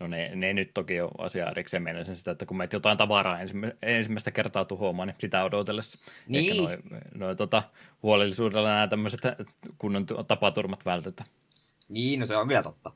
No 0.00 0.06
ne, 0.06 0.34
ne 0.34 0.52
nyt 0.52 0.70
toki 0.74 1.00
on 1.00 1.10
asia 1.18 1.50
erikseen 1.50 1.82
mielessä 1.82 2.14
sitä, 2.14 2.30
että 2.30 2.46
kun 2.46 2.56
meitä 2.56 2.76
jotain 2.76 2.98
tavaraa 2.98 3.38
ensimmäistä 3.82 4.30
kertaa 4.30 4.64
tuhoamaan, 4.64 5.08
niin 5.08 5.16
sitä 5.18 5.44
odotellessa. 5.44 5.98
Niin. 6.28 6.50
Ehkä 6.50 6.62
noin 6.62 7.02
noi, 7.14 7.36
tota, 7.36 7.62
huolellisuudella 8.02 8.68
nämä 8.68 8.86
tämmöiset 8.86 9.20
kunnon 9.78 10.06
tapaturmat 10.28 10.84
vältetään. 10.84 11.28
Niin, 11.88 12.20
no 12.20 12.26
se 12.26 12.36
on 12.36 12.48
vielä 12.48 12.62
totta. 12.62 12.92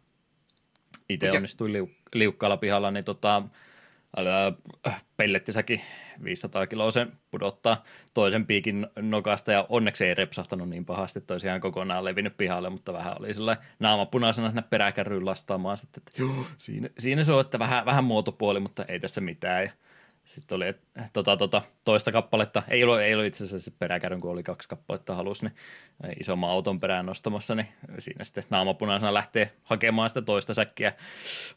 Itse 1.09 1.31
onnistui 1.31 1.73
liu, 1.73 1.91
liukkaalla 2.15 2.57
pihalla, 2.57 2.91
niin 2.91 3.05
tota, 3.05 3.43
äh, 4.87 5.05
pellettisäkin 5.17 5.81
500 6.25 6.67
kiloa 6.67 6.91
sen 6.91 7.13
pudottaa. 7.31 7.85
Toisen 8.15 8.47
piikin 8.47 8.87
nokasta 8.97 9.53
ja 9.53 9.67
onneksi 9.69 10.05
ei 10.05 10.15
repsahtanut 10.15 10.69
niin 10.69 10.85
pahasti, 10.85 11.19
että 11.19 11.35
olisi 11.35 11.47
ihan 11.47 11.61
kokonaan 11.61 12.05
levinnyt 12.05 12.37
pihalle, 12.37 12.71
mutta 12.71 12.93
vähän 12.93 13.15
oli 13.21 13.35
sellainen 13.35 13.65
naamapunaisena 13.79 14.49
sinne 14.49 14.63
peräkärryyn 14.63 15.27
lastaamaan 15.27 15.77
sitten, 15.77 16.03
että 16.07 16.23
siinä, 16.59 16.89
siinä 16.99 17.25
se 17.25 17.33
on, 17.33 17.41
että 17.41 17.59
vähän, 17.59 17.87
vähän 17.87 18.05
muotopuoli, 18.05 18.61
mutta 18.61 18.85
ei 18.85 19.01
tässä 19.01 19.21
mitään. 19.21 19.65
Ja 19.65 19.71
sitten 20.29 20.57
oli 20.57 20.69
et, 20.69 20.81
tota, 21.13 21.37
tota, 21.37 21.63
toista 21.85 22.13
kappaletta, 22.13 22.63
ei 22.69 22.85
ollut, 22.85 23.01
ei 23.01 23.15
ollut 23.15 23.27
itse 23.27 23.45
asiassa 23.45 23.71
se 23.71 23.77
peräkärryn, 23.79 24.21
kun 24.21 24.31
oli 24.31 24.43
kaksi 24.43 24.69
kappaletta 24.69 25.15
halus, 25.15 25.43
niin 25.43 25.55
isomman 26.21 26.51
auton 26.51 26.81
perään 26.81 27.07
nostamassa, 27.07 27.55
niin 27.55 27.69
siinä 27.99 28.25
sitten 28.25 28.45
naamapunaisena 28.51 29.15
lähtee 29.15 29.53
hakemaan 29.65 30.11
sitä 30.11 30.23
toista 30.23 30.55
säkkiä, 30.55 30.93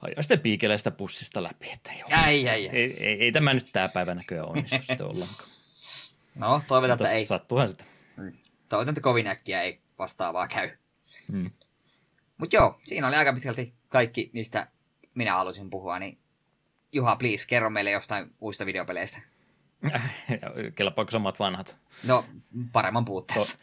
ajaa 0.01 0.21
sitten 0.21 0.39
piikelee 0.39 0.77
sitä 0.77 0.91
pussista 0.91 1.43
läpi, 1.43 1.71
että 1.73 1.91
joo, 1.99 2.09
ei, 2.27 2.47
ei, 2.47 2.67
ei. 2.67 2.69
Ei, 2.69 3.03
ei, 3.03 3.23
ei, 3.23 3.31
tämä 3.31 3.53
nyt 3.53 3.69
tämä 3.73 3.89
päivä 3.89 4.15
näköjään 4.15 4.49
onnistu 4.49 4.79
sitten 4.79 5.05
ollenkaan. 5.05 5.49
No, 6.35 6.61
toivotaan, 6.67 7.01
että 7.01 7.15
ei. 7.15 7.25
Sattuuhan 7.25 7.67
sitä. 7.67 7.83
Mm. 8.17 8.33
Toivotaan, 8.69 8.93
että 8.93 9.01
kovin 9.01 9.27
äkkiä 9.27 9.61
ei 9.61 9.81
vastaavaa 9.99 10.47
käy. 10.47 10.69
Mm. 11.31 11.51
Mutta 12.37 12.55
joo, 12.55 12.79
siinä 12.83 13.07
oli 13.07 13.15
aika 13.15 13.33
pitkälti 13.33 13.73
kaikki 13.89 14.29
niistä 14.33 14.67
minä 15.15 15.33
halusin 15.33 15.69
puhua, 15.69 15.99
niin 15.99 16.17
Juha, 16.93 17.15
please, 17.15 17.47
kerro 17.47 17.69
meille 17.69 17.91
jostain 17.91 18.31
uusista 18.41 18.65
videopeleistä. 18.65 19.21
Kelpaako 20.75 21.11
samat 21.11 21.39
vanhat? 21.39 21.77
No, 22.07 22.25
paremman 22.71 23.05
puutteessa. 23.05 23.57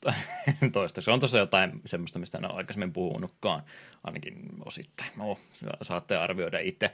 To, 0.00 0.12
toista. 0.72 1.00
Se 1.00 1.10
on 1.10 1.20
tosiaan 1.20 1.42
jotain 1.42 1.80
semmoista, 1.86 2.18
mistä 2.18 2.38
en 2.38 2.44
ole 2.44 2.54
aikaisemmin 2.54 2.92
puhunutkaan, 2.92 3.62
ainakin 4.04 4.48
osittain. 4.64 5.10
No, 5.16 5.38
saatte 5.82 6.16
arvioida 6.16 6.58
itse. 6.58 6.90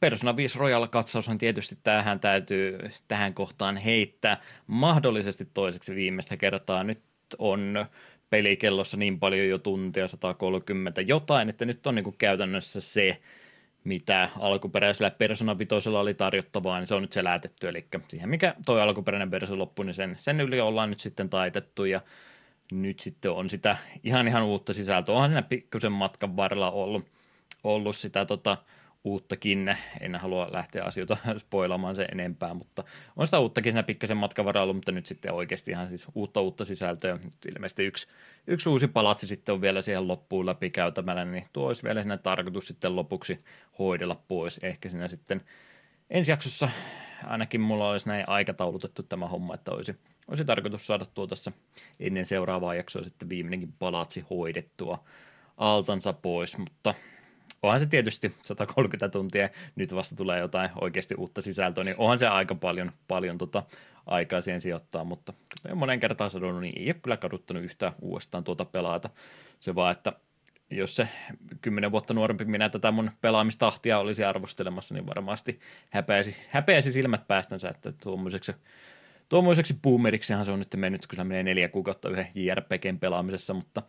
Persona 0.00 0.36
5 0.36 0.58
Royal 0.58 0.88
on 1.30 1.38
tietysti 1.38 1.78
tähän 1.82 2.20
täytyy 2.20 2.78
tähän 3.08 3.34
kohtaan 3.34 3.76
heittää 3.76 4.40
mahdollisesti 4.66 5.44
toiseksi 5.54 5.94
viimeistä 5.94 6.36
kertaa. 6.36 6.84
Nyt 6.84 7.02
on 7.38 7.86
pelikellossa 8.30 8.96
niin 8.96 9.20
paljon 9.20 9.48
jo 9.48 9.58
tuntia, 9.58 10.08
130 10.08 11.00
jotain, 11.00 11.48
että 11.48 11.64
nyt 11.64 11.86
on 11.86 11.94
niin 11.94 12.04
kuin 12.04 12.16
käytännössä 12.18 12.80
se, 12.80 13.20
mitä 13.84 14.28
alkuperäisellä 14.40 15.10
Persona 15.10 15.58
5 15.58 15.88
oli 15.88 16.14
tarjottavaa, 16.14 16.78
niin 16.78 16.86
se 16.86 16.94
on 16.94 17.02
nyt 17.02 17.12
selätetty, 17.12 17.68
eli 17.68 17.86
siihen 18.08 18.28
mikä 18.28 18.54
toi 18.66 18.80
alkuperäinen 18.80 19.30
versio 19.30 19.58
loppui, 19.58 19.84
niin 19.84 19.94
sen, 19.94 20.14
sen 20.18 20.40
yli 20.40 20.60
ollaan 20.60 20.90
nyt 20.90 21.00
sitten 21.00 21.30
taitettu, 21.30 21.84
ja 21.84 22.00
nyt 22.72 23.00
sitten 23.00 23.30
on 23.30 23.50
sitä 23.50 23.76
ihan 24.04 24.28
ihan 24.28 24.42
uutta 24.42 24.72
sisältöä. 24.72 25.14
Onhan 25.14 25.30
siinä 25.30 25.42
pikkusen 25.42 25.92
matkan 25.92 26.36
varrella 26.36 26.70
ollut, 26.70 27.06
ollut 27.64 27.96
sitä 27.96 28.26
tota, 28.26 28.56
uuttakin. 29.04 29.76
En 30.00 30.14
halua 30.14 30.48
lähteä 30.52 30.84
asioita 30.84 31.16
spoilaamaan 31.38 31.94
sen 31.94 32.06
enempää, 32.12 32.54
mutta 32.54 32.84
on 33.16 33.26
sitä 33.26 33.38
uuttakin 33.38 33.72
siinä 33.72 33.82
pikkasen 33.82 34.16
matkan 34.16 34.44
varrella 34.44 34.72
mutta 34.72 34.92
nyt 34.92 35.06
sitten 35.06 35.32
oikeasti 35.32 35.70
ihan 35.70 35.88
siis 35.88 36.06
uutta 36.14 36.40
uutta 36.40 36.64
sisältöä. 36.64 37.18
Nyt 37.24 37.44
ilmeisesti 37.54 37.84
yksi, 37.84 38.08
yksi 38.46 38.68
uusi 38.68 38.88
palatsi 38.88 39.26
sitten 39.26 39.52
on 39.52 39.60
vielä 39.60 39.82
siihen 39.82 40.08
loppuun 40.08 40.46
läpi 40.46 40.70
käytämällä, 40.70 41.24
niin 41.24 41.44
tuo 41.52 41.66
olisi 41.66 41.82
vielä 41.82 42.02
siinä 42.02 42.16
tarkoitus 42.16 42.66
sitten 42.66 42.96
lopuksi 42.96 43.38
hoidella 43.78 44.22
pois. 44.28 44.60
Ehkä 44.62 44.88
siinä 44.88 45.08
sitten 45.08 45.40
ensi 46.10 46.30
jaksossa 46.30 46.68
ainakin 47.24 47.60
mulla 47.60 47.90
olisi 47.90 48.08
näin 48.08 48.28
aikataulutettu 48.28 49.02
tämä 49.02 49.28
homma, 49.28 49.54
että 49.54 49.70
olisi, 49.70 49.96
olisi 50.28 50.44
tarkoitus 50.44 50.86
saada 50.86 51.06
tuo 51.06 51.26
tässä 51.26 51.52
ennen 52.00 52.26
seuraavaa 52.26 52.74
jaksoa 52.74 53.04
sitten 53.04 53.28
viimeinenkin 53.28 53.74
palatsi 53.78 54.24
hoidettua 54.30 55.04
altansa 55.56 56.12
pois, 56.12 56.58
mutta 56.58 56.94
onhan 57.64 57.80
se 57.80 57.86
tietysti 57.86 58.34
130 58.42 59.08
tuntia, 59.08 59.48
nyt 59.76 59.94
vasta 59.94 60.16
tulee 60.16 60.40
jotain 60.40 60.70
oikeasti 60.80 61.14
uutta 61.14 61.42
sisältöä, 61.42 61.84
niin 61.84 61.96
onhan 61.98 62.18
se 62.18 62.26
aika 62.26 62.54
paljon, 62.54 62.92
paljon 63.08 63.38
tota 63.38 63.62
aikaa 64.06 64.40
siihen 64.40 64.60
sijoittaa, 64.60 65.04
mutta 65.04 65.32
kuten 65.32 65.76
monen 65.76 66.00
kertaan 66.00 66.30
sanonut, 66.30 66.60
niin 66.60 66.78
ei 66.78 66.88
ole 66.88 66.94
kyllä 67.02 67.16
kaduttanut 67.16 67.64
yhtään 67.64 67.92
uudestaan 68.00 68.44
tuota 68.44 68.64
pelaata. 68.64 69.10
Se 69.60 69.74
vaan, 69.74 69.92
että 69.92 70.12
jos 70.70 70.96
se 70.96 71.08
kymmenen 71.60 71.92
vuotta 71.92 72.14
nuorempi 72.14 72.44
minä 72.44 72.68
tätä 72.68 72.90
mun 72.90 73.10
pelaamistahtia 73.20 73.98
olisi 73.98 74.24
arvostelemassa, 74.24 74.94
niin 74.94 75.06
varmasti 75.06 75.60
häpeäisi, 75.90 76.36
häpeäisi 76.50 76.92
silmät 76.92 77.28
päästänsä, 77.28 77.68
että 77.68 77.92
tuommoiseksi 77.92 78.52
Tuommoiseksi 79.28 79.74
boomeriksihan 79.82 80.44
se 80.44 80.50
on 80.50 80.58
nyt 80.58 80.76
mennyt, 80.76 81.06
se 81.16 81.24
menee 81.24 81.42
neljä 81.42 81.68
kuukautta 81.68 82.08
yhden 82.08 82.28
JRPGn 82.34 82.98
pelaamisessa, 83.00 83.54
mutta 83.54 83.82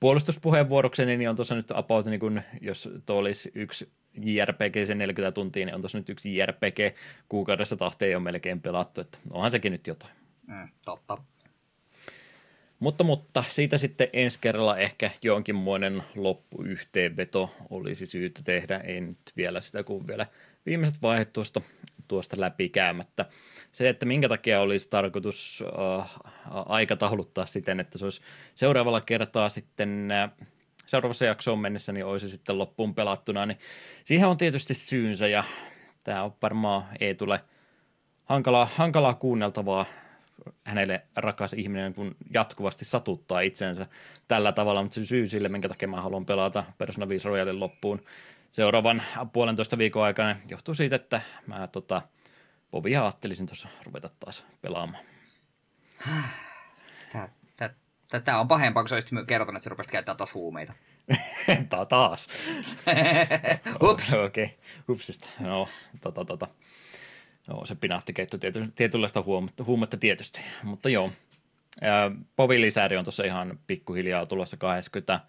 puolustuspuheenvuorokseni 0.00 1.16
niin 1.16 1.30
on 1.30 1.36
tuossa 1.36 1.54
nyt 1.54 1.70
about, 1.74 2.06
niin 2.06 2.20
kun, 2.20 2.42
jos 2.60 2.88
tuo 3.06 3.16
olisi 3.16 3.52
yksi 3.54 3.88
JRPG 4.24 4.86
sen 4.86 4.98
40 4.98 5.34
tuntia, 5.34 5.66
niin 5.66 5.74
on 5.74 5.80
tuossa 5.80 5.98
nyt 5.98 6.08
yksi 6.08 6.36
JRPG 6.36 6.96
kuukaudessa 7.28 7.76
tahti 7.76 8.04
ei 8.04 8.14
ole 8.14 8.22
melkein 8.22 8.60
pelattu, 8.60 9.00
että 9.00 9.18
onhan 9.32 9.50
sekin 9.50 9.72
nyt 9.72 9.86
jotain. 9.86 10.12
Mm, 10.46 10.68
totta. 10.84 11.18
Mutta, 12.78 13.04
mutta 13.04 13.44
siitä 13.48 13.78
sitten 13.78 14.08
ensi 14.12 14.38
kerralla 14.40 14.78
ehkä 14.78 15.10
jonkinmoinen 15.22 16.02
loppuyhteenveto 16.16 17.50
olisi 17.70 18.06
syytä 18.06 18.40
tehdä. 18.44 18.78
Ei 18.78 19.00
nyt 19.00 19.18
vielä 19.36 19.60
sitä, 19.60 19.84
kun 19.84 20.06
vielä 20.06 20.26
viimeiset 20.66 21.02
vaiheet 21.02 21.32
tuosta, 21.32 21.60
tuosta 22.08 22.40
läpikäymättä. 22.40 23.26
Se, 23.76 23.88
että 23.88 24.06
minkä 24.06 24.28
takia 24.28 24.60
olisi 24.60 24.88
tarkoitus 24.90 25.64
äh, 26.00 26.10
aikatauluttaa 26.66 27.46
siten, 27.46 27.80
että 27.80 27.98
se 27.98 28.04
olisi 28.04 28.20
seuraavalla 28.54 29.00
kertaa 29.00 29.48
sitten 29.48 30.10
äh, 30.10 30.30
seuraavassa 30.86 31.24
jaksoon 31.24 31.58
mennessä, 31.58 31.92
niin 31.92 32.04
olisi 32.04 32.28
sitten 32.28 32.58
loppuun 32.58 32.94
pelattuna, 32.94 33.46
niin 33.46 33.58
siihen 34.04 34.28
on 34.28 34.36
tietysti 34.36 34.74
syynsä 34.74 35.28
ja 35.28 35.44
tämä 36.04 36.22
on 36.22 36.34
varmaan 36.42 36.84
ei 37.00 37.14
tule 37.14 37.40
hankalaa, 38.24 38.68
hankalaa 38.74 39.14
kuunneltavaa 39.14 39.86
hänelle 40.64 41.02
rakas 41.16 41.52
ihminen, 41.52 41.94
kun 41.94 42.16
jatkuvasti 42.34 42.84
satuttaa 42.84 43.40
itsensä 43.40 43.86
tällä 44.28 44.52
tavalla, 44.52 44.82
mutta 44.82 44.94
se 44.94 45.06
syy 45.06 45.26
sille, 45.26 45.48
minkä 45.48 45.68
takia 45.68 45.88
mä 45.88 46.02
haluan 46.02 46.26
pelata 46.26 46.64
Persona 46.78 47.08
5 47.08 47.28
Royalin 47.28 47.60
loppuun 47.60 48.02
seuraavan 48.52 49.02
puolentoista 49.32 49.78
viikon 49.78 50.04
aikana, 50.04 50.36
johtuu 50.48 50.74
siitä, 50.74 50.96
että 50.96 51.20
mä 51.46 51.66
tota, 51.66 52.02
Bobia 52.70 53.02
ajattelisin 53.02 53.46
tuossa 53.46 53.68
ruveta 53.84 54.10
taas 54.20 54.46
pelaamaan. 54.60 55.04
Tämä 58.24 58.40
on 58.40 58.48
pahempaa, 58.48 58.82
kun 58.82 58.88
sä 58.88 58.94
olisit 58.94 59.10
kertonut, 59.26 59.56
että 59.56 59.64
sä 59.64 59.70
rupesit 59.70 59.92
käyttää 59.92 60.14
taas 60.14 60.34
huumeita. 60.34 60.72
taas. 61.88 62.28
Ups. 63.90 64.14
Okei, 64.26 64.44
okay. 64.44 64.56
upsista. 64.88 65.28
No, 65.40 65.68
tota, 66.00 66.24
tota. 66.24 66.48
No, 67.48 67.66
se 67.66 67.74
pinaattikeitto 67.74 68.38
tiety, 68.38 68.72
tietynlaista 68.74 69.22
huumetta, 69.22 69.64
huumetta 69.64 69.96
tietysti, 69.96 70.40
mutta 70.62 70.88
joo. 70.88 71.12
Povilisäri 72.36 72.96
on 72.96 73.04
tuossa 73.04 73.24
ihan 73.24 73.58
pikkuhiljaa 73.66 74.26
tulossa 74.26 74.56
20 74.56 75.20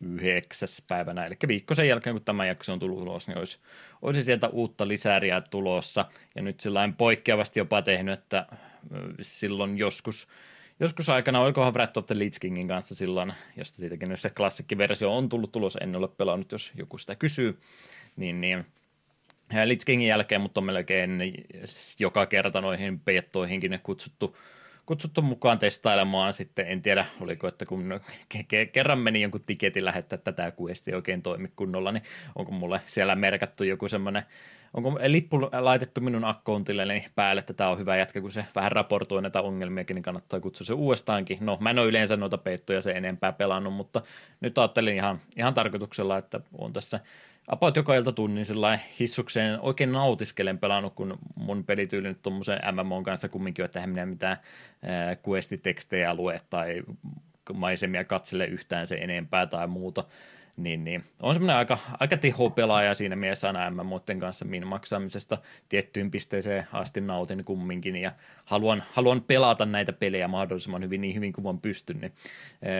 yhdeksäs 0.00 0.82
päivänä, 0.88 1.26
eli 1.26 1.34
viikko 1.48 1.74
sen 1.74 1.88
jälkeen, 1.88 2.14
kun 2.14 2.24
tämä 2.24 2.46
jakso 2.46 2.72
on 2.72 2.78
tullut 2.78 3.02
ulos, 3.02 3.28
niin 3.28 3.38
olisi, 3.38 3.58
olisi 4.02 4.22
sieltä 4.22 4.48
uutta 4.48 4.88
lisääriä 4.88 5.40
tulossa, 5.40 6.04
ja 6.34 6.42
nyt 6.42 6.60
sillä 6.60 6.88
poikkeavasti 6.98 7.60
jopa 7.60 7.82
tehnyt, 7.82 8.18
että 8.18 8.46
silloin 9.20 9.78
joskus, 9.78 10.28
joskus 10.80 11.08
aikana, 11.08 11.40
olikohan 11.40 11.74
Wrath 11.74 11.98
of 11.98 12.06
the 12.06 12.18
Lich 12.18 12.40
Kingin 12.40 12.68
kanssa 12.68 12.94
silloin, 12.94 13.32
josta 13.56 13.76
siitäkin 13.76 14.16
se 14.16 14.30
klassikkiversio 14.30 15.16
on 15.16 15.28
tullut 15.28 15.52
tulos, 15.52 15.78
en 15.80 15.96
ole 15.96 16.08
pelannut, 16.08 16.52
jos 16.52 16.72
joku 16.76 16.98
sitä 16.98 17.14
kysyy, 17.14 17.58
niin, 18.16 18.40
niin 18.40 18.66
Lich 19.64 19.84
Kingin 19.86 20.08
jälkeen, 20.08 20.40
mutta 20.40 20.60
on 20.60 20.64
melkein 20.64 21.20
joka 21.98 22.26
kerta 22.26 22.60
noihin 22.60 23.00
peettoihinkin 23.00 23.80
kutsuttu 23.82 24.36
kutsuttu 24.88 25.22
mukaan 25.22 25.58
testailemaan 25.58 26.32
sitten, 26.32 26.66
en 26.68 26.82
tiedä 26.82 27.06
oliko, 27.20 27.48
että 27.48 27.66
kun 27.66 28.00
kerran 28.72 28.98
meni 28.98 29.22
jonkun 29.22 29.40
tiketin 29.40 29.84
lähettää, 29.84 30.16
että 30.16 30.32
tämä 30.32 30.52
questi 30.60 30.90
ei 30.90 30.94
oikein 30.94 31.22
toimi 31.22 31.48
kunnolla, 31.56 31.92
niin 31.92 32.02
onko 32.34 32.52
mulle 32.52 32.80
siellä 32.84 33.14
merkattu 33.14 33.64
joku 33.64 33.88
semmoinen, 33.88 34.22
onko 34.74 34.98
lippu 35.06 35.40
laitettu 35.40 36.00
minun 36.00 36.24
akkountilleni 36.24 37.06
päälle, 37.14 37.40
että 37.40 37.52
tämä 37.52 37.70
on 37.70 37.78
hyvä 37.78 37.96
jätkä, 37.96 38.20
kun 38.20 38.32
se 38.32 38.44
vähän 38.54 38.72
raportoi 38.72 39.22
näitä 39.22 39.42
ongelmiakin, 39.42 39.94
niin 39.94 40.02
kannattaa 40.02 40.40
kutsua 40.40 40.64
se 40.64 40.72
uudestaankin. 40.72 41.38
No, 41.40 41.58
mä 41.60 41.70
en 41.70 41.78
ole 41.78 41.88
yleensä 41.88 42.16
noita 42.16 42.38
peittoja 42.38 42.80
se 42.80 42.90
enempää 42.90 43.32
pelannut, 43.32 43.74
mutta 43.74 44.02
nyt 44.40 44.58
ajattelin 44.58 44.94
ihan, 44.94 45.20
ihan 45.36 45.54
tarkoituksella, 45.54 46.18
että 46.18 46.40
on 46.58 46.72
tässä 46.72 47.00
about 47.48 47.76
joka 47.76 47.94
ilta 47.94 48.12
tunnin 48.12 48.44
sellainen 48.44 48.86
hissukseen. 49.00 49.60
Oikein 49.60 49.92
nautiskelen 49.92 50.58
pelannut, 50.58 50.94
kun 50.94 51.18
mun 51.34 51.64
pelityyli 51.64 52.08
nyt 52.08 52.22
tuommoisen 52.22 52.60
MMOn 52.72 53.04
kanssa 53.04 53.28
kumminkin, 53.28 53.64
että 53.64 53.78
eihän 53.78 53.90
minä 53.90 54.06
mitään 54.06 54.36
questitekstejä 55.28 56.14
lue 56.14 56.40
tai 56.50 56.82
maisemia 57.54 58.04
katsele 58.04 58.46
yhtään 58.46 58.86
se 58.86 58.94
enempää 58.94 59.46
tai 59.46 59.66
muuta 59.66 60.04
niin, 60.58 60.84
niin. 60.84 61.04
on 61.22 61.34
semmoinen 61.34 61.56
aika, 61.56 61.78
aika 62.00 62.16
teho 62.16 62.50
pelaaja 62.50 62.94
siinä 62.94 63.16
mielessä 63.16 63.46
aina 63.46 63.70
MMOiden 63.70 64.20
kanssa 64.20 64.44
min 64.44 64.66
maksamisesta 64.66 65.38
tiettyyn 65.68 66.10
pisteeseen 66.10 66.66
asti 66.72 67.00
nautin 67.00 67.44
kumminkin 67.44 67.96
ja 67.96 68.12
haluan, 68.44 68.82
haluan 68.92 69.22
pelata 69.22 69.66
näitä 69.66 69.92
pelejä 69.92 70.28
mahdollisimman 70.28 70.82
hyvin 70.82 71.00
niin 71.00 71.14
hyvin 71.14 71.32
kuin 71.32 71.42
voin 71.42 71.60
pystyn, 71.60 72.00
niin 72.00 72.12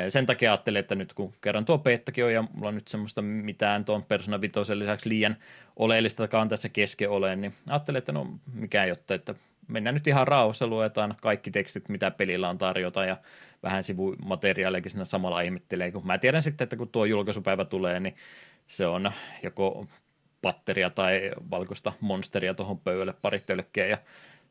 sen 0.08 0.26
takia 0.26 0.52
ajattelin, 0.52 0.80
että 0.80 0.94
nyt 0.94 1.12
kun 1.12 1.35
kerran 1.40 1.64
tuo 1.64 1.78
peettakin 1.78 2.25
on 2.25 2.32
ja 2.32 2.44
mulla 2.54 2.68
on 2.68 2.75
nyt 2.75 2.88
semmoista 2.88 3.23
mitään 3.23 3.85
tuon 3.85 4.02
Persona 4.02 4.40
5 4.40 4.78
lisäksi 4.78 5.08
liian 5.08 5.37
oleellistakaan 5.76 6.49
tässä 6.49 6.68
kesken 6.68 7.11
oleen, 7.11 7.40
niin 7.40 7.54
ajattelin, 7.68 7.99
että 7.99 8.12
no 8.12 8.26
mikä 8.52 8.85
jotta, 8.85 9.14
että 9.14 9.35
mennään 9.68 9.94
nyt 9.94 10.06
ihan 10.06 10.28
rauhassa, 10.28 10.66
luetaan 10.66 11.14
kaikki 11.20 11.50
tekstit, 11.50 11.88
mitä 11.88 12.11
pelillä 12.11 12.49
on 12.49 12.58
tarjota 12.58 13.04
ja 13.04 13.16
vähän 13.62 13.85
sivumateriaaliakin 13.85 14.91
siinä 14.91 15.05
samalla 15.05 15.41
ihmettelee, 15.41 15.93
kun 15.93 16.07
mä 16.07 16.19
tiedän 16.19 16.43
sitten, 16.43 16.65
että 16.65 16.77
kun 16.77 16.88
tuo 16.88 17.05
julkaisupäivä 17.05 17.65
tulee, 17.65 18.00
niin 18.00 18.17
se 18.67 18.87
on 18.87 19.12
joko 19.43 19.87
patteria 20.43 20.91
tai 20.91 21.31
valkoista 21.50 21.93
monsteria 22.00 22.55
tuohon 22.55 22.79
pöydälle 22.79 23.15
pari 23.23 23.41
tölkkeä 23.41 23.87
ja 23.87 23.99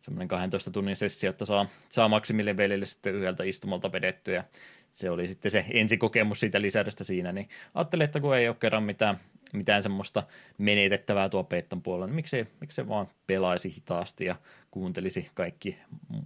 semmoinen 0.01 0.27
12 0.27 0.71
tunnin 0.71 0.95
sessio, 0.95 1.29
että 1.29 1.45
saa, 1.45 1.65
saa 1.89 2.07
maksimilevelille 2.07 2.85
sitten 2.85 3.15
yhdeltä 3.15 3.43
istumalta 3.43 3.91
vedettyä. 3.91 4.35
Ja 4.35 4.43
se 4.91 5.09
oli 5.09 5.27
sitten 5.27 5.51
se 5.51 5.65
ensikokemus 5.69 6.39
siitä 6.39 6.61
lisäydestä 6.61 7.03
siinä, 7.03 7.31
niin 7.31 7.49
ajattelin, 7.73 8.05
että 8.05 8.19
kun 8.19 8.35
ei 8.35 8.47
ole 8.47 8.55
kerran 8.59 8.83
mitään, 8.83 9.19
mitään 9.53 9.83
semmoista 9.83 10.23
menetettävää 10.57 11.29
tuo 11.29 11.43
Peettan 11.43 11.81
puolella, 11.81 12.05
niin 12.05 12.15
miksei, 12.15 12.47
miksei 12.61 12.87
vaan 12.87 13.07
pelaisi 13.27 13.75
hitaasti 13.75 14.25
ja 14.25 14.35
kuuntelisi 14.71 15.29
kaikki 15.33 15.77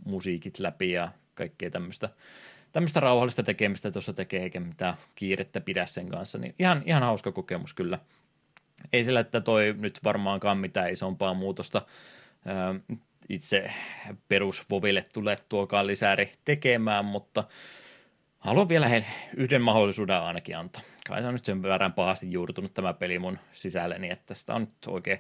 musiikit 0.06 0.60
läpi 0.60 0.92
ja 0.92 1.12
kaikkea 1.36 1.70
tämmöistä 1.70 2.10
tämmöistä 2.72 3.00
rauhallista 3.00 3.44
tekemistä 3.44 3.92
tuossa 3.92 4.14
tekee, 4.14 4.44
eikä 4.44 4.60
mitään 4.60 4.94
kiirettä 5.16 5.62
pidä 5.62 5.86
sen 5.86 6.10
kanssa, 6.10 6.38
niin 6.38 6.56
ihan, 6.60 6.84
ihan 6.86 7.04
hauska 7.04 7.32
kokemus 7.32 7.74
kyllä. 7.74 8.00
ei 8.94 9.04
sillä, 9.04 9.20
että 9.20 9.42
toi 9.42 9.76
nyt 9.78 10.00
varmaankaan 10.04 10.58
mitään 10.58 10.92
isompaa 10.92 11.34
muutosta 11.34 11.82
itse 13.30 13.72
perusvoville 14.28 15.06
tulee 15.14 15.38
tuokaan 15.50 15.88
lisääri 15.88 16.34
tekemään, 16.46 17.06
mutta 17.06 17.44
haluan 18.40 18.70
vielä 18.70 18.88
heille 18.88 19.08
yhden 19.38 19.62
mahdollisuuden 19.62 20.20
ainakin 20.20 20.58
antaa. 20.58 20.82
Kai 21.08 21.22
se 21.22 21.28
on 21.28 21.34
nyt 21.34 21.46
sen 21.46 21.62
verran 21.64 21.94
pahasti 21.94 22.32
juurtunut 22.32 22.74
tämä 22.74 22.94
peli 22.94 23.20
mun 23.20 23.40
sisälleni, 23.54 24.10
että 24.10 24.34
sitä 24.34 24.54
on 24.54 24.62
nyt 24.62 24.88
oikein, 24.88 25.20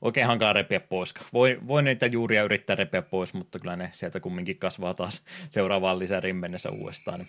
oikein 0.00 0.26
hankala 0.26 0.52
repiä 0.52 0.80
pois. 0.80 1.14
Voi, 1.32 1.58
voi 1.66 1.82
niitä 1.82 2.06
juuria 2.06 2.42
yrittää 2.42 2.76
repiä 2.76 3.02
pois, 3.02 3.34
mutta 3.34 3.58
kyllä 3.58 3.76
ne 3.76 3.88
sieltä 3.92 4.20
kumminkin 4.20 4.58
kasvaa 4.58 4.94
taas 4.94 5.24
seuraavaan 5.50 5.98
lisäriin 5.98 6.36
mennessä 6.36 6.70
uudestaan 6.70 7.26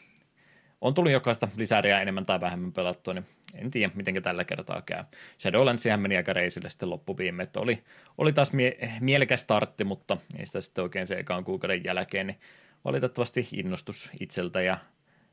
on 0.82 0.94
tullut 0.94 1.12
jokaista 1.12 1.48
lisäriä 1.58 2.02
enemmän 2.02 2.26
tai 2.26 2.42
vähemmän 2.42 2.74
pelattua, 2.74 3.14
niin 3.14 3.26
en 3.56 3.72
tiedä, 3.72 3.92
miten 3.96 4.24
tällä 4.24 4.44
kertaa 4.44 4.82
käy. 4.82 5.04
Shadowlandsihän 5.40 6.00
meni 6.00 6.18
aika 6.18 6.34
reisille 6.34 6.70
sitten 6.70 6.90
loppuviime, 6.90 7.44
että 7.44 7.60
oli, 7.60 7.84
oli 8.18 8.34
taas 8.34 8.54
mie- 8.54 8.92
mielekäs 9.00 9.42
startti, 9.42 9.84
mutta 9.84 10.18
ei 10.38 10.46
sitä 10.46 10.62
sitten 10.62 10.84
oikein 10.84 11.08
se 11.08 11.16
ekaan 11.16 11.44
kuukauden 11.44 11.84
jälkeen, 11.84 12.28
niin 12.28 12.40
valitettavasti 12.86 13.48
innostus 13.58 14.12
itseltä 14.20 14.62
ja 14.62 14.78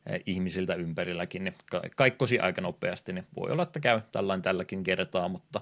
e, 0.07 0.19
ihmisiltä 0.27 0.75
ympärilläkin, 0.75 1.45
niin 1.45 1.55
kaikkosi 1.97 2.39
aika 2.39 2.61
nopeasti, 2.61 3.13
niin 3.13 3.27
voi 3.37 3.51
olla, 3.51 3.63
että 3.63 3.81
käy 3.81 4.01
tällainen 4.13 4.43
tälläkin 4.43 4.83
kertaa, 4.83 5.29
mutta 5.29 5.61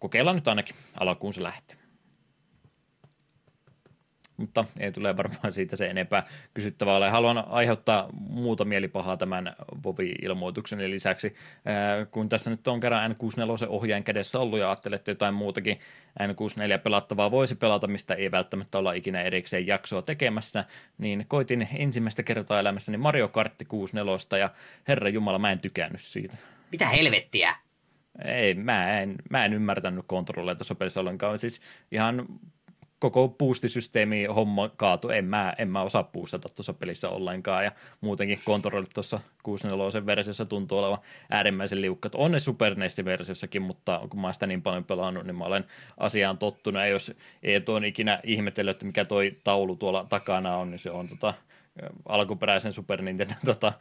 kokeillaan 0.00 0.36
nyt 0.36 0.48
ainakin 0.48 0.76
alkuun 1.00 1.34
se 1.34 1.42
lähtee 1.42 1.80
mutta 4.40 4.64
ei 4.80 4.92
tule 4.92 5.16
varmaan 5.16 5.52
siitä 5.52 5.76
se 5.76 5.86
enempää 5.86 6.24
kysyttävää 6.54 6.96
ole. 6.96 7.10
Haluan 7.10 7.48
aiheuttaa 7.48 8.08
muuta 8.12 8.64
mielipahaa 8.64 9.16
tämän 9.16 9.56
Vovi-ilmoituksen 9.84 10.90
lisäksi, 10.90 11.34
kun 12.10 12.28
tässä 12.28 12.50
nyt 12.50 12.68
on 12.68 12.80
kerran 12.80 13.10
N64 13.10 13.66
ohjaajan 13.68 14.04
kädessä 14.04 14.38
ollut 14.38 14.58
ja 14.58 14.68
ajattelette 14.68 15.10
jotain 15.10 15.34
muutakin 15.34 15.80
N64 16.22 16.78
pelattavaa 16.78 17.30
voisi 17.30 17.54
pelata, 17.54 17.86
mistä 17.86 18.14
ei 18.14 18.30
välttämättä 18.30 18.78
olla 18.78 18.92
ikinä 18.92 19.22
erikseen 19.22 19.66
jaksoa 19.66 20.02
tekemässä, 20.02 20.64
niin 20.98 21.24
koitin 21.28 21.68
ensimmäistä 21.74 22.22
kertaa 22.22 22.60
elämässäni 22.60 22.98
Mario 22.98 23.28
Kart 23.28 23.54
64 23.68 24.38
ja 24.38 24.50
herra 24.88 25.08
Jumala, 25.08 25.38
mä 25.38 25.52
en 25.52 25.58
tykännyt 25.58 26.00
siitä. 26.00 26.36
Mitä 26.72 26.88
helvettiä? 26.88 27.54
Ei, 28.24 28.54
mä 28.54 29.00
en, 29.00 29.16
mä 29.30 29.44
en 29.44 29.52
ymmärtänyt 29.52 30.04
kontrolleja 30.08 30.54
tuossa 30.54 30.74
pelissä 30.74 31.00
ollenkaan. 31.00 31.38
Siis 31.38 31.60
ihan 31.92 32.26
koko 33.00 33.28
boostisysteemi 33.28 34.24
homma 34.24 34.68
kaatu. 34.68 35.08
En 35.08 35.24
mä, 35.24 35.54
en 35.58 35.68
mä 35.68 35.82
osaa 35.82 36.04
boostata 36.04 36.48
tuossa 36.48 36.72
pelissä 36.72 37.08
ollenkaan 37.08 37.64
ja 37.64 37.72
muutenkin 38.00 38.40
kontrollit 38.44 38.90
tuossa 38.94 39.20
64 39.42 40.06
versiossa 40.06 40.46
tuntuu 40.46 40.78
olevan 40.78 40.98
äärimmäisen 41.30 41.80
liukkat. 41.80 42.14
On 42.14 42.30
ne 42.30 42.38
Super 42.38 42.74
NES-versiossakin, 42.74 43.62
mutta 43.62 44.00
kun 44.10 44.20
mä 44.20 44.32
sitä 44.32 44.46
niin 44.46 44.62
paljon 44.62 44.84
pelannut, 44.84 45.26
niin 45.26 45.36
mä 45.36 45.44
olen 45.44 45.64
asiaan 45.96 46.38
tottunut. 46.38 46.82
Ja 46.82 46.88
jos 46.88 47.14
ei 47.42 47.60
tuon 47.60 47.84
ikinä 47.84 48.20
ihmetellyt, 48.24 48.70
että 48.70 48.86
mikä 48.86 49.04
toi 49.04 49.36
taulu 49.44 49.76
tuolla 49.76 50.06
takana 50.08 50.56
on, 50.56 50.70
niin 50.70 50.78
se 50.78 50.90
on 50.90 51.08
tota, 51.08 51.34
alkuperäisen 52.08 52.72
Super 52.72 53.02
Nintendo 53.02 53.34
tota, 53.44 53.72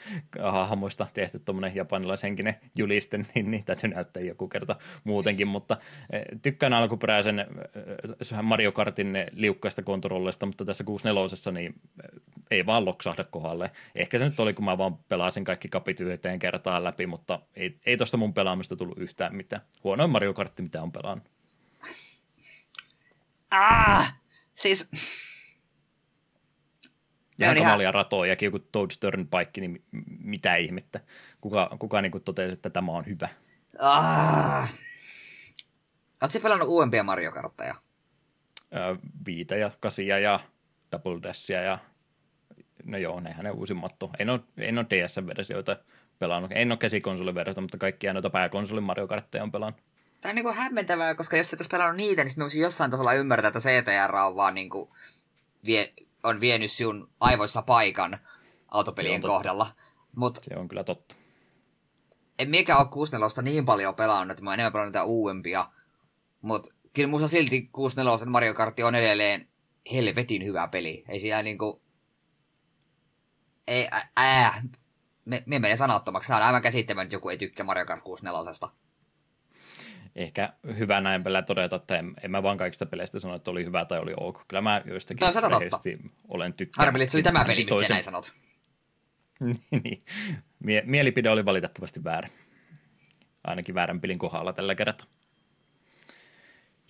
hahmoista 0.41 1.07
tehty 1.13 1.39
tuommoinen 1.39 1.75
japanilaishenkinen 1.75 2.55
juliste, 2.77 3.17
niin, 3.17 3.51
niin 3.51 3.65
täytyy 3.65 3.89
näyttää 3.89 4.23
joku 4.23 4.47
kerta 4.47 4.75
muutenkin, 5.03 5.47
mutta 5.47 5.77
e, 6.09 6.19
tykkään 6.41 6.73
alkuperäisen 6.73 7.39
e, 7.39 7.45
Mario 8.41 8.71
Kartin 8.71 9.17
liukkaista 9.31 9.83
kontrolleista, 9.83 10.45
mutta 10.45 10.65
tässä 10.65 10.83
64 10.83 11.51
niin 11.51 11.75
e, 12.03 12.07
ei 12.51 12.65
vaan 12.65 12.85
loksahda 12.85 13.23
kohdalle. 13.23 13.71
Ehkä 13.95 14.19
se 14.19 14.25
nyt 14.25 14.39
oli, 14.39 14.53
kun 14.53 14.65
mä 14.65 14.77
vaan 14.77 14.97
pelasin 14.97 15.43
kaikki 15.43 15.67
kapit 15.69 15.99
yhteen 15.99 16.39
kertaan 16.39 16.83
läpi, 16.83 17.07
mutta 17.07 17.39
ei, 17.55 17.79
ei 17.85 17.97
tuosta 17.97 18.17
mun 18.17 18.33
pelaamista 18.33 18.75
tullut 18.75 18.97
yhtään 18.97 19.35
mitään. 19.35 19.61
Huonoin 19.83 20.09
Mario 20.09 20.33
Kartti, 20.33 20.61
mitä 20.61 20.81
on 20.81 20.91
pelannut. 20.91 21.27
Ah! 23.51 24.19
Siis 24.55 24.89
ja 27.39 27.55
kamalia 27.55 27.83
ihan... 27.85 27.93
ratoja, 27.93 28.35
joku 28.41 28.57
Toad's 28.57 28.97
Turnpike, 28.99 29.61
niin 29.61 29.83
mitä 30.19 30.55
ihmettä. 30.55 30.99
Kuka, 31.41 31.75
kuka 31.79 32.01
niin 32.01 32.23
totesi, 32.25 32.53
että 32.53 32.69
tämä 32.69 32.91
on 32.91 33.05
hyvä? 33.05 33.29
Ah. 33.79 34.73
Oletko 36.21 36.39
pelannut 36.39 36.67
uudempia 36.67 37.03
Mario 37.03 37.31
Kartteja? 37.31 37.75
Öö, 38.75 38.95
viitä 39.25 39.55
ja 39.55 39.71
kasia 39.79 40.19
ja 40.19 40.39
Double 40.91 41.19
Dashia 41.23 41.61
ja 41.61 41.77
no 42.83 42.97
joo, 42.97 43.19
nehän 43.19 43.43
ne 43.43 43.51
uusimmat 43.51 44.03
on. 44.03 44.09
En 44.19 44.29
ole, 44.29 44.39
en 44.57 44.77
ole 44.77 44.85
DS-versioita 44.89 45.77
pelannut. 46.19 46.51
En 46.55 46.71
ole 46.71 46.77
käsikonsoliversioita, 46.77 47.61
mutta 47.61 47.77
kaikkia 47.77 48.13
noita 48.13 48.29
pääkonsolin 48.29 48.83
Mario 48.83 49.07
Kartteja 49.07 49.43
on 49.43 49.51
pelannut. 49.51 49.81
Tämä 50.21 50.31
on 50.31 50.35
niin 50.35 50.43
kuin 50.43 50.55
hämmentävää, 50.55 51.15
koska 51.15 51.37
jos 51.37 51.53
et 51.53 51.59
olisi 51.59 51.69
pelannut 51.69 51.97
niitä, 51.97 52.23
niin 52.23 52.31
sitten 52.31 52.61
jossain 52.61 52.91
tasolla 52.91 53.13
ymmärtää, 53.13 53.47
että 53.47 53.59
CTR 53.59 54.15
on 54.15 54.35
vaan 54.35 54.55
niin 54.55 54.69
kuin 54.69 54.89
vie, 55.65 55.93
on 56.23 56.39
vienyt 56.39 56.71
sinun 56.71 57.09
aivoissa 57.19 57.61
paikan 57.61 58.19
autopelien 58.67 59.21
kohdalla. 59.21 59.67
Mut 60.15 60.35
se 60.41 60.57
on 60.57 60.67
kyllä 60.67 60.83
totta. 60.83 61.15
En 62.39 62.49
mikä 62.49 62.77
ole 62.77 62.87
64 62.87 63.51
niin 63.51 63.65
paljon 63.65 63.95
pelannut, 63.95 64.31
että 64.31 64.43
mä 64.43 64.49
oon 64.49 64.53
enemmän 64.53 64.71
pelannut 64.71 64.93
niitä 64.93 65.03
uudempia. 65.03 65.69
Mutta 66.41 66.73
kyllä 66.93 67.09
musta 67.09 67.27
silti 67.27 67.61
64 67.71 68.25
Mario 68.25 68.53
Kart 68.53 68.79
on 68.79 68.95
edelleen 68.95 69.47
helvetin 69.91 70.45
hyvä 70.45 70.67
peli. 70.67 71.03
Ei 71.07 71.19
siellä 71.19 71.43
niinku... 71.43 71.81
Ei, 73.67 73.87
ää, 74.15 74.63
me, 75.25 75.43
me 75.45 75.59
menee 75.59 75.77
sanattomaksi. 75.77 76.27
Tämä 76.27 76.37
on 76.37 76.45
aivan 76.45 76.61
käsittämättä, 76.61 77.03
että 77.03 77.15
joku 77.15 77.29
ei 77.29 77.37
tykkää 77.37 77.65
Mario 77.65 77.85
Kart 77.85 78.03
64 78.03 78.41
ehkä 80.15 80.53
hyvä 80.77 81.01
näin 81.01 81.23
vielä 81.23 81.41
todeta, 81.41 81.75
että 81.75 81.97
en, 81.97 82.13
en 82.23 82.31
mä 82.31 82.43
vaan 82.43 82.57
kaikista 82.57 82.85
peleistä 82.85 83.19
sano, 83.19 83.35
että 83.35 83.51
oli 83.51 83.65
hyvä 83.65 83.85
tai 83.85 83.99
oli 83.99 84.13
ok. 84.19 84.47
Kyllä 84.47 84.61
mä 84.61 84.81
joistakin 84.85 85.27
rehellisesti 85.49 85.99
olen 86.27 86.53
tykkäänyt. 86.53 86.87
Harveli, 86.87 87.03
että 87.03 87.11
se 87.11 87.17
oli 87.17 87.23
tämä 87.23 87.45
peli, 87.45 87.59
mistä 87.59 87.69
toisen... 87.69 87.93
näin 87.93 88.03
sanot. 88.03 88.33
niin. 89.83 89.99
Mie- 90.59 90.83
mielipide 90.85 91.29
oli 91.29 91.45
valitettavasti 91.45 92.03
väärä. 92.03 92.29
Ainakin 93.43 93.75
väärän 93.75 94.01
pelin 94.01 94.19
kohdalla 94.19 94.53
tällä 94.53 94.75
kertaa. 94.75 95.07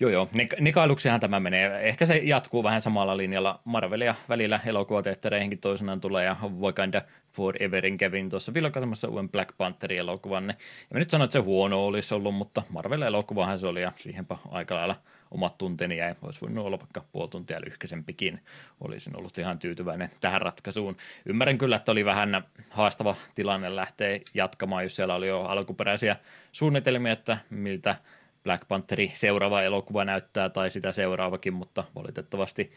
Joo, 0.01 0.11
joo. 0.11 0.29
Nik- 0.33 0.61
nikailuksihan 0.61 1.19
tämä 1.19 1.39
menee. 1.39 1.87
Ehkä 1.87 2.05
se 2.05 2.17
jatkuu 2.17 2.63
vähän 2.63 2.81
samalla 2.81 3.17
linjalla. 3.17 3.59
Marvelia 3.65 4.15
välillä 4.29 4.59
elokuvateattereihinkin 4.65 5.59
toisenaan 5.59 6.01
tulee 6.01 6.25
ja 6.25 6.35
Wakanda 6.59 7.01
Foreverin 7.31 7.97
kävin 7.97 8.29
tuossa 8.29 8.53
vilkaisemassa 8.53 9.07
uuden 9.07 9.29
Black 9.29 9.57
Pantherin 9.57 9.99
elokuvan. 9.99 10.47
Ja 10.47 10.55
mä 10.93 10.99
nyt 10.99 11.09
sanoin, 11.09 11.25
että 11.25 11.33
se 11.33 11.39
huono 11.39 11.85
olisi 11.85 12.15
ollut, 12.15 12.35
mutta 12.35 12.63
Marvel-elokuvahan 12.69 13.59
se 13.59 13.67
oli 13.67 13.81
ja 13.81 13.91
siihenpä 13.95 14.37
aika 14.51 14.75
lailla 14.75 14.95
omat 15.31 15.57
tunteni 15.57 15.97
ja 15.97 16.15
Olisi 16.21 16.41
voinut 16.41 16.65
olla 16.65 16.79
vaikka 16.79 17.03
puoli 17.11 17.29
tuntia 17.29 17.61
lyhkäisempikin. 17.65 18.39
Olisin 18.81 19.17
ollut 19.17 19.37
ihan 19.37 19.59
tyytyväinen 19.59 20.09
tähän 20.21 20.41
ratkaisuun. 20.41 20.97
Ymmärrän 21.25 21.57
kyllä, 21.57 21.75
että 21.75 21.91
oli 21.91 22.05
vähän 22.05 22.43
haastava 22.69 23.15
tilanne 23.35 23.75
lähteä 23.75 24.19
jatkamaan, 24.33 24.83
jos 24.83 24.95
siellä 24.95 25.15
oli 25.15 25.27
jo 25.27 25.41
alkuperäisiä 25.41 26.15
suunnitelmia, 26.51 27.13
että 27.13 27.37
miltä– 27.49 27.95
Black 28.43 28.67
Pantheri 28.67 29.11
seuraava 29.13 29.61
elokuva 29.61 30.05
näyttää 30.05 30.49
tai 30.49 30.69
sitä 30.69 30.91
seuraavakin, 30.91 31.53
mutta 31.53 31.83
valitettavasti 31.95 32.71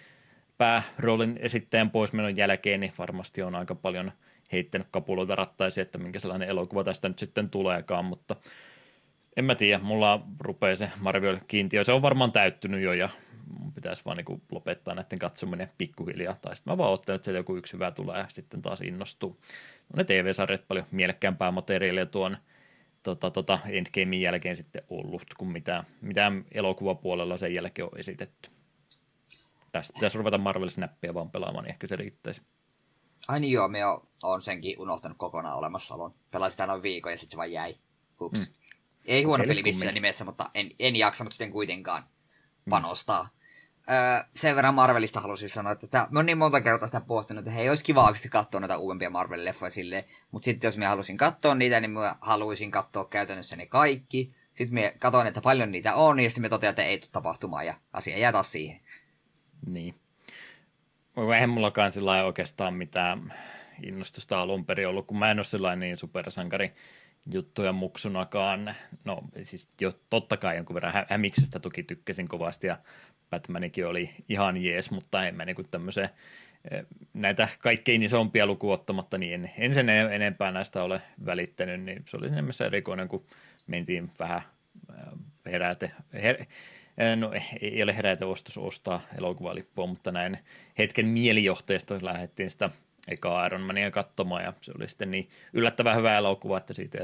pääroolin 0.58 1.38
esittäjän 1.42 1.90
poismenon 1.90 2.36
jälkeen 2.36 2.80
niin 2.80 2.92
varmasti 2.98 3.42
on 3.42 3.54
aika 3.54 3.74
paljon 3.74 4.12
heittänyt 4.52 4.88
kapuloita 4.90 5.34
rattaisi, 5.34 5.80
että 5.80 5.98
minkä 5.98 6.18
sellainen 6.18 6.48
elokuva 6.48 6.84
tästä 6.84 7.08
nyt 7.08 7.18
sitten 7.18 7.50
tuleekaan, 7.50 8.04
mutta 8.04 8.36
en 9.36 9.44
mä 9.44 9.54
tiedä, 9.54 9.78
mulla 9.82 10.26
rupeaa 10.40 10.76
se 10.76 10.90
Marvel-kiintiö, 11.00 11.84
se 11.84 11.92
on 11.92 12.02
varmaan 12.02 12.32
täyttynyt 12.32 12.82
jo 12.82 12.92
ja 12.92 13.08
mun 13.58 13.72
pitäisi 13.72 14.02
vaan 14.04 14.16
niin 14.16 14.42
lopettaa 14.50 14.94
näiden 14.94 15.18
katsominen 15.18 15.70
pikkuhiljaa, 15.78 16.36
tai 16.42 16.56
sitten 16.56 16.72
mä 16.72 16.78
vaan 16.78 16.92
ottelen, 16.92 17.16
että 17.16 17.30
joku 17.30 17.56
yksi 17.56 17.72
hyvä 17.72 17.90
tulee 17.90 18.18
ja 18.18 18.26
sitten 18.28 18.62
taas 18.62 18.80
innostuu. 18.80 19.40
No 19.92 19.96
ne 19.96 20.04
TV-sarjat 20.04 20.68
paljon 20.68 20.86
mielekkäämpää 20.90 21.50
materiaalia 21.50 22.06
tuon 22.06 22.36
tota, 23.02 23.30
tota 23.30 23.58
Endgamein 23.66 24.22
jälkeen 24.22 24.56
sitten 24.56 24.82
ollut, 24.90 25.24
kuin 25.38 25.52
mitä, 25.52 25.84
mitä 26.00 26.32
elokuvapuolella 26.52 27.36
sen 27.36 27.54
jälkeen 27.54 27.86
on 27.86 27.98
esitetty. 27.98 28.50
Tästä 29.72 29.94
pitäisi 29.94 30.18
ruveta 30.18 30.38
Marvel-snappia 30.38 31.14
vaan 31.14 31.30
pelaamaan, 31.30 31.64
niin 31.64 31.70
ehkä 31.72 31.86
se 31.86 31.96
riittäisi. 31.96 32.42
Ai 33.28 33.40
niin 33.40 33.52
joo, 33.52 33.68
me 33.68 33.86
on, 33.86 34.08
on 34.22 34.42
senkin 34.42 34.80
unohtanut 34.80 35.18
kokonaan 35.18 35.58
olemassaolon. 35.58 36.14
Pelasin 36.30 36.52
sitä 36.52 36.66
noin 36.66 36.82
viikon 36.82 37.12
ja 37.12 37.16
sitten 37.16 37.30
se 37.30 37.36
vaan 37.36 37.52
jäi. 37.52 37.76
Hups. 38.20 38.40
Mm. 38.40 38.54
Ei 39.04 39.22
huono 39.22 39.44
peli 39.44 39.62
missään 39.62 39.94
nimessä, 39.94 40.24
mutta 40.24 40.50
en, 40.54 40.70
en 40.78 40.96
jaksanut 40.96 41.32
sitten 41.32 41.50
kuitenkaan 41.50 42.02
mm. 42.02 42.70
panostaa. 42.70 43.22
Mm 43.22 43.41
Sen 44.34 44.56
verran 44.56 44.74
Marvelista 44.74 45.20
halusin 45.20 45.50
sanoa, 45.50 45.72
että 45.72 45.86
tämä, 45.86 46.06
mä 46.10 46.18
oon 46.18 46.26
niin 46.26 46.38
monta 46.38 46.60
kertaa 46.60 46.88
sitä 46.88 47.00
pohtinut, 47.00 47.42
että 47.42 47.50
hei, 47.50 47.68
olisi 47.68 47.84
kiva 47.84 48.04
oikeasti 48.04 48.28
katsoa 48.28 48.60
näitä 48.60 48.78
uudempia 48.78 49.10
Marvel-leffoja 49.10 49.70
silleen, 49.70 50.04
mutta 50.30 50.44
sitten 50.44 50.68
jos 50.68 50.78
mä 50.78 50.88
halusin 50.88 51.16
katsoa 51.16 51.54
niitä, 51.54 51.80
niin 51.80 51.90
mä 51.90 52.16
haluaisin 52.20 52.70
katsoa 52.70 53.04
käytännössä 53.04 53.56
ne 53.56 53.66
kaikki. 53.66 54.34
Sitten 54.52 54.82
mä 54.82 54.92
katsoin, 54.98 55.26
että 55.26 55.40
paljon 55.40 55.72
niitä 55.72 55.94
on, 55.94 56.20
ja 56.20 56.30
sitten 56.30 56.42
mä 56.42 56.48
totean, 56.48 56.70
että 56.70 56.82
ei 56.82 56.98
tule 56.98 57.10
tapahtumaan, 57.12 57.66
ja 57.66 57.74
asia 57.92 58.18
jää 58.18 58.32
taas 58.32 58.52
siihen. 58.52 58.80
Niin. 59.66 59.94
Eihän 61.34 61.50
mullakaan 61.50 61.92
sillä 61.92 62.24
oikeastaan 62.24 62.74
mitään 62.74 63.34
innostusta 63.82 64.40
alun 64.40 64.66
perin 64.66 64.88
ollut, 64.88 65.06
kun 65.06 65.18
mä 65.18 65.30
en 65.30 65.38
ole 65.38 65.44
sellainen 65.44 65.80
niin 65.80 65.96
supersankari 65.96 66.72
juttuja 67.32 67.72
muksunakaan. 67.72 68.74
No 69.04 69.22
siis 69.42 69.70
jo 69.80 69.92
totta 70.10 70.36
kai 70.36 70.56
jonkun 70.56 70.74
verran 70.74 70.92
hä- 70.92 71.06
hämiksestä 71.08 71.58
toki 71.58 71.82
tykkäsin 71.82 72.28
kovasti 72.28 72.66
ja 72.66 72.78
Batmanikin 73.32 73.86
oli 73.86 74.10
ihan 74.28 74.64
jees, 74.64 74.90
mutta 74.90 75.26
en 75.26 75.34
mä 75.34 75.44
niin 75.44 75.70
tämmöiseen 75.70 76.08
näitä 77.14 77.48
kaikkein 77.58 78.02
isompia 78.02 78.46
lukuottamatta, 78.46 79.18
niin 79.18 79.34
en, 79.34 79.50
en 79.58 79.74
sen 79.74 79.88
enempää 79.88 80.50
näistä 80.50 80.82
ole 80.82 81.02
välittänyt, 81.26 81.82
niin 81.82 82.04
se 82.06 82.16
oli 82.16 82.26
enemmän 82.26 82.52
erikoinen, 82.66 83.08
kun 83.08 83.26
mentiin 83.66 84.10
vähän 84.18 84.42
heräte, 85.46 85.90
her, 86.22 86.44
no 87.16 87.32
ei 87.60 87.82
ole 87.82 87.96
herätä 87.96 88.26
ostos 88.26 88.58
ostaa 88.58 89.00
elokuvalippua, 89.18 89.86
mutta 89.86 90.10
näin 90.10 90.38
hetken 90.78 91.06
mielijohteesta 91.06 91.98
lähdettiin 92.02 92.50
sitä 92.50 92.70
eka 93.08 93.46
Iron 93.46 93.60
Mania 93.60 93.90
katsomaan, 93.90 94.44
ja 94.44 94.52
se 94.60 94.72
oli 94.76 94.88
sitten 94.88 95.10
niin 95.10 95.28
yllättävän 95.52 95.96
hyvä 95.96 96.16
elokuva, 96.16 96.58
että 96.58 96.74
siitä 96.74 96.98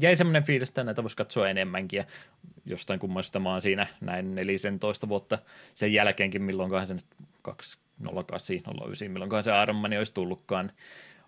jäi 0.00 0.16
semmoinen 0.16 0.44
fiilis, 0.44 0.68
että 0.68 0.84
näitä 0.84 1.02
voisi 1.02 1.16
katsoa 1.16 1.48
enemmänkin, 1.48 1.98
ja 1.98 2.04
jostain 2.66 3.00
kummoista 3.00 3.40
mä 3.40 3.50
oon 3.50 3.62
siinä 3.62 3.86
näin 4.00 4.34
14 4.34 5.08
vuotta 5.08 5.38
sen 5.74 5.92
jälkeenkin, 5.92 6.42
milloinkaan 6.42 6.86
se 6.86 6.94
nyt 6.94 7.06
208, 7.42 8.56
09, 8.86 9.10
milloinkaan 9.10 9.44
se 9.44 9.62
Iron 9.62 9.76
Man 9.76 9.98
olisi 9.98 10.14
tullutkaan. 10.14 10.72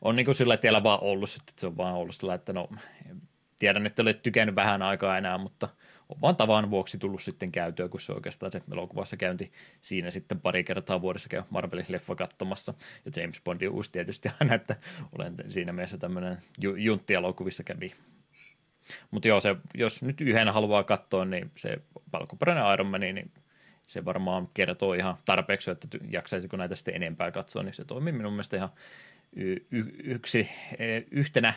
On 0.02 0.16
niin 0.16 0.24
kuin 0.24 0.34
sillä 0.34 0.56
tiellä 0.56 0.82
vaan 0.82 1.02
ollut, 1.02 1.36
että 1.40 1.52
se 1.56 1.66
on 1.66 1.76
vaan 1.76 1.94
ollut 1.94 2.14
sillä, 2.14 2.34
että 2.34 2.52
no, 2.52 2.68
tiedän, 3.58 3.86
että 3.86 4.02
olet 4.02 4.22
tykännyt 4.22 4.56
vähän 4.56 4.82
aikaa 4.82 5.18
enää, 5.18 5.38
mutta– 5.38 5.68
on 6.10 6.20
vaan 6.20 6.36
tavan 6.36 6.70
vuoksi 6.70 6.98
tullut 6.98 7.22
sitten 7.22 7.52
käytyä, 7.52 7.88
kun 7.88 8.00
se 8.00 8.12
oikeastaan 8.12 8.52
se 8.52 8.62
elokuvassa 8.72 9.16
käynti 9.16 9.52
siinä 9.80 10.10
sitten 10.10 10.40
pari 10.40 10.64
kertaa 10.64 11.00
vuodessa 11.02 11.28
käy 11.28 11.42
Marvelin 11.50 11.84
leffa 11.88 12.14
katsomassa. 12.14 12.74
Ja 13.04 13.22
James 13.22 13.40
Bondin 13.44 13.70
uusi 13.70 13.92
tietysti 13.92 14.28
aina, 14.40 14.54
että 14.54 14.76
olen 15.18 15.34
siinä 15.48 15.72
mielessä 15.72 15.98
tämmöinen 15.98 16.38
ju- 16.58 16.76
juntti-elokuvissa 16.76 17.64
kävi. 17.64 17.92
Mutta 19.10 19.28
joo, 19.28 19.40
se, 19.40 19.56
jos 19.74 20.02
nyt 20.02 20.20
yhden 20.20 20.48
haluaa 20.48 20.84
katsoa, 20.84 21.24
niin 21.24 21.50
se 21.56 21.78
valkoperäinen 22.12 22.72
Iron 22.72 22.86
Man, 22.86 23.00
niin 23.00 23.32
se 23.86 24.04
varmaan 24.04 24.48
kertoo 24.54 24.94
ihan 24.94 25.16
tarpeeksi, 25.24 25.70
että 25.70 25.88
jaksaisiko 26.10 26.56
näitä 26.56 26.74
sitten 26.74 26.94
enempää 26.94 27.30
katsoa, 27.30 27.62
niin 27.62 27.74
se 27.74 27.84
toimii 27.84 28.12
minun 28.12 28.32
mielestä 28.32 28.56
ihan 28.56 28.70
y- 29.36 29.66
y- 29.70 29.94
yksi, 30.04 30.50
e, 30.78 31.02
yhtenä 31.10 31.54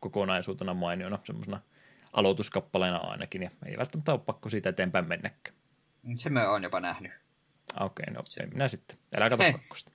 kokonaisuutena 0.00 0.74
mainiona 0.74 1.18
semmoisena– 1.24 1.60
aloituskappaleena 2.12 2.98
ainakin, 2.98 3.42
ja 3.42 3.50
ei 3.66 3.78
välttämättä 3.78 4.12
ole 4.12 4.20
pakko 4.20 4.48
siitä 4.48 4.68
eteenpäin 4.68 5.08
mennäkään. 5.08 5.56
Se 6.16 6.30
me 6.30 6.48
on 6.48 6.62
jopa 6.62 6.80
nähnyt. 6.80 7.12
Okei, 7.80 8.04
okay, 8.04 8.14
no 8.14 8.22
se 8.24 8.46
minä 8.46 8.68
sitten. 8.68 8.98
Älä 9.16 9.30
katso 9.30 9.52
kakkosta. 9.52 9.92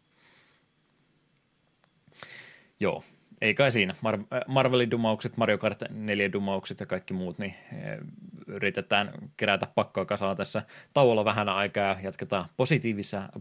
Joo, 2.79 3.03
ei 3.41 3.53
kai 3.53 3.71
siinä. 3.71 3.93
Mar- 3.93 4.37
äh, 4.37 4.41
Marvelin 4.47 4.91
dumaukset, 4.91 5.37
Mario 5.37 5.57
Kart 5.57 5.83
4 5.89 6.33
dumaukset 6.33 6.79
ja 6.79 6.85
kaikki 6.85 7.13
muut, 7.13 7.37
niin 7.39 7.55
eh, 7.73 7.97
yritetään 8.47 9.13
kerätä 9.37 9.67
pakkoa 9.75 10.05
kasaan 10.05 10.37
tässä 10.37 10.63
tauolla 10.93 11.25
vähän 11.25 11.49
aikaa 11.49 11.83
ja 11.83 11.97
jatketaan 12.03 12.45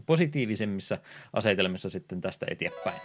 positiivisemmissa 0.05 0.97
asetelmissa 1.33 1.89
sitten 1.89 2.21
tästä 2.21 2.45
eteenpäin. 2.49 3.01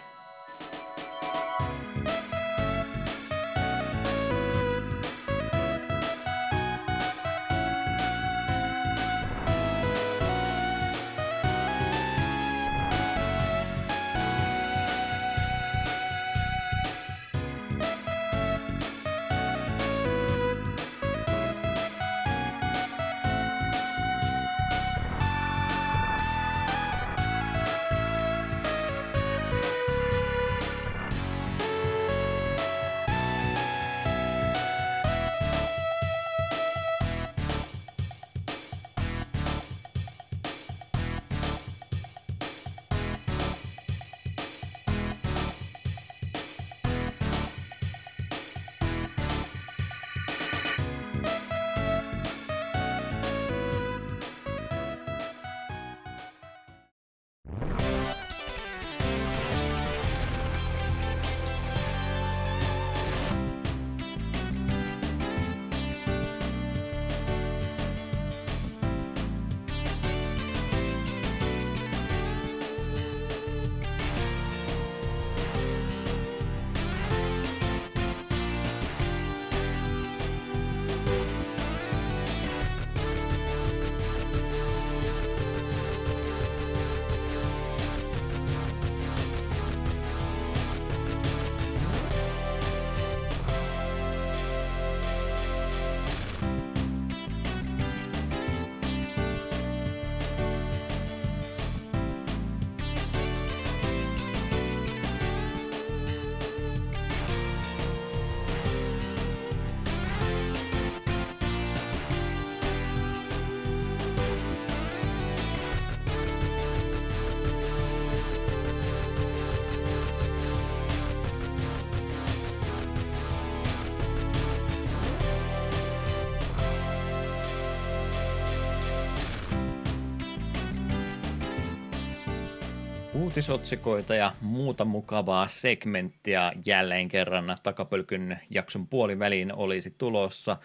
Uutisotsikoita 133.37 134.15
ja 134.15 134.33
muuta 134.41 134.85
mukavaa 134.85 135.49
segmenttiä 135.49 136.53
jälleen 136.67 137.09
kerran 137.09 137.57
takapölkyn 137.63 138.41
jakson 138.51 138.87
puoliväliin 138.87 139.55
olisi 139.55 139.91
tulossa. 139.91 140.57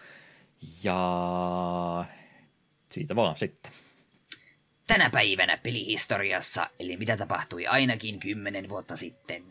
Ja 0.84 2.04
siitä 2.90 3.16
vaan 3.16 3.36
sitten. 3.36 3.72
Tänä 4.86 5.10
päivänä 5.10 5.56
pelihistoriassa, 5.56 6.70
eli 6.80 6.96
mitä 6.96 7.16
tapahtui 7.16 7.66
ainakin 7.66 8.20
kymmenen 8.20 8.68
vuotta 8.68 8.96
sitten. 8.96 9.44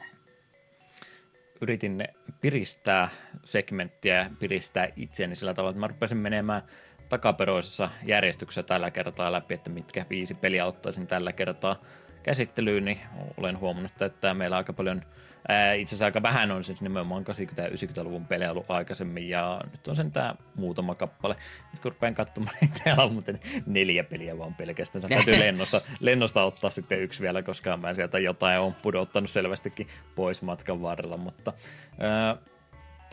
Yritin 1.62 2.08
piristää 2.42 3.10
segmenttiä 3.44 4.16
ja 4.16 4.30
piristää 4.40 4.88
itseäni 4.96 5.36
sillä 5.36 5.54
tavalla, 5.54 5.72
että 5.72 5.80
mä 5.80 5.88
rupesin 5.88 6.18
menemään 6.18 6.64
takaperoisessa 7.10 7.90
järjestyksessä 8.06 8.64
tällä 8.64 8.92
kertaa 8.92 9.32
läpi, 9.32 9.54
että 9.54 9.70
mitkä 9.70 10.06
viisi 10.10 10.34
peliä 10.34 10.66
ottaisin 10.66 11.08
tällä 11.08 11.34
kertaa 11.34 11.82
käsittelyyn, 12.24 12.86
niin 12.86 13.00
olen 13.38 13.60
huomannut, 13.60 14.02
että 14.02 14.34
meillä 14.34 14.58
aika 14.58 14.74
paljon, 14.74 15.02
ää, 15.48 15.74
itse 15.74 15.90
asiassa 15.90 16.06
aika 16.06 16.22
vähän 16.22 16.52
on 16.52 16.64
siis 16.64 16.82
nimenomaan 16.82 17.24
80- 17.58 17.62
ja 17.62 17.68
90-luvun 17.70 18.26
pelejä 18.26 18.52
ollut 18.52 18.72
aikaisemmin, 18.72 19.30
ja 19.30 19.62
nyt 19.72 19.88
on 19.88 19.96
sen 19.96 20.12
tämä 20.12 20.36
muutama 20.56 20.96
kappale. 20.96 21.36
Nyt 21.72 21.82
kun 21.82 21.92
rupean 21.92 22.16
katsomaan, 22.16 22.56
niin 22.62 22.72
täällä 22.84 23.04
on 23.04 23.14
muuten 23.14 23.40
neljä 23.66 24.04
peliä 24.04 24.38
vaan 24.38 24.56
pelkästään. 24.56 25.06
Täytyy 25.10 25.40
lennosta, 25.40 25.82
lennosta 26.00 26.44
ottaa 26.44 26.70
sitten 26.70 27.02
yksi 27.02 27.22
vielä, 27.22 27.44
koska 27.44 27.78
mä 27.78 27.94
sieltä 27.94 28.20
jotain 28.20 28.60
on 28.60 28.74
pudottanut 28.74 29.30
selvästikin 29.30 29.88
pois 30.16 30.42
matkan 30.42 30.82
varrella, 30.82 31.18
mutta 31.18 31.54
ää, 32.00 32.38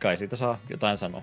kai 0.02 0.16
siitä 0.16 0.36
saa 0.36 0.58
jotain 0.70 0.96
sanoa. 0.96 1.22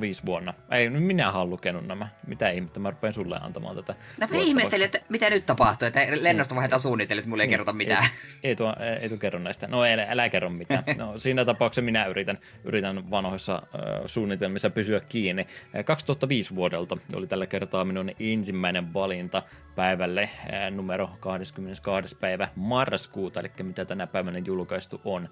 05 0.00 0.22
vuonna. 0.26 0.54
Ei, 0.70 0.90
minä 0.90 1.32
olen 1.32 1.50
lukenut 1.50 1.86
nämä. 1.86 2.08
Mitä 2.26 2.50
ihmettä, 2.50 2.80
mä 2.80 2.90
rupean 2.90 3.14
sulle 3.14 3.38
antamaan 3.40 3.76
tätä. 3.76 3.94
No 4.20 4.26
mä 4.30 4.36
ihmettelin, 4.36 4.84
että 4.84 4.98
mitä 5.08 5.30
nyt 5.30 5.46
tapahtuu, 5.46 5.88
että 5.88 6.00
lennosta 6.20 6.54
vaihdetaan 6.54 6.80
suunnitellut, 6.80 7.18
että 7.18 7.30
mulle 7.30 7.42
ei 7.42 7.46
niin, 7.46 7.52
kerrota 7.52 7.72
mitään. 7.72 8.04
Ei, 8.04 8.10
ei, 8.50 8.56
tuo, 8.56 8.74
ei 9.00 9.08
tuo 9.08 9.18
kerro 9.18 9.38
näistä. 9.38 9.66
No 9.66 9.84
älä, 9.84 10.06
älä 10.08 10.28
kerro 10.28 10.50
mitään. 10.50 10.84
No, 10.96 11.18
siinä 11.18 11.44
tapauksessa 11.44 11.82
minä 11.82 12.06
yritän, 12.06 12.38
yritän 12.64 13.10
vanhoissa 13.10 13.54
äh, 13.54 14.02
suunnitelmissa 14.06 14.70
pysyä 14.70 15.00
kiinni. 15.00 15.46
2005 15.84 16.54
vuodelta 16.54 16.96
oli 17.14 17.26
tällä 17.26 17.46
kertaa 17.46 17.84
minun 17.84 18.10
ensimmäinen 18.20 18.94
valinta 18.94 19.42
päivälle 19.74 20.22
äh, 20.22 20.70
numero 20.70 21.10
22. 21.20 22.16
päivä 22.16 22.48
marraskuuta, 22.56 23.40
eli 23.40 23.50
mitä 23.62 23.84
tänä 23.84 24.06
päivänä 24.06 24.38
julkaistu 24.38 25.00
on. 25.04 25.28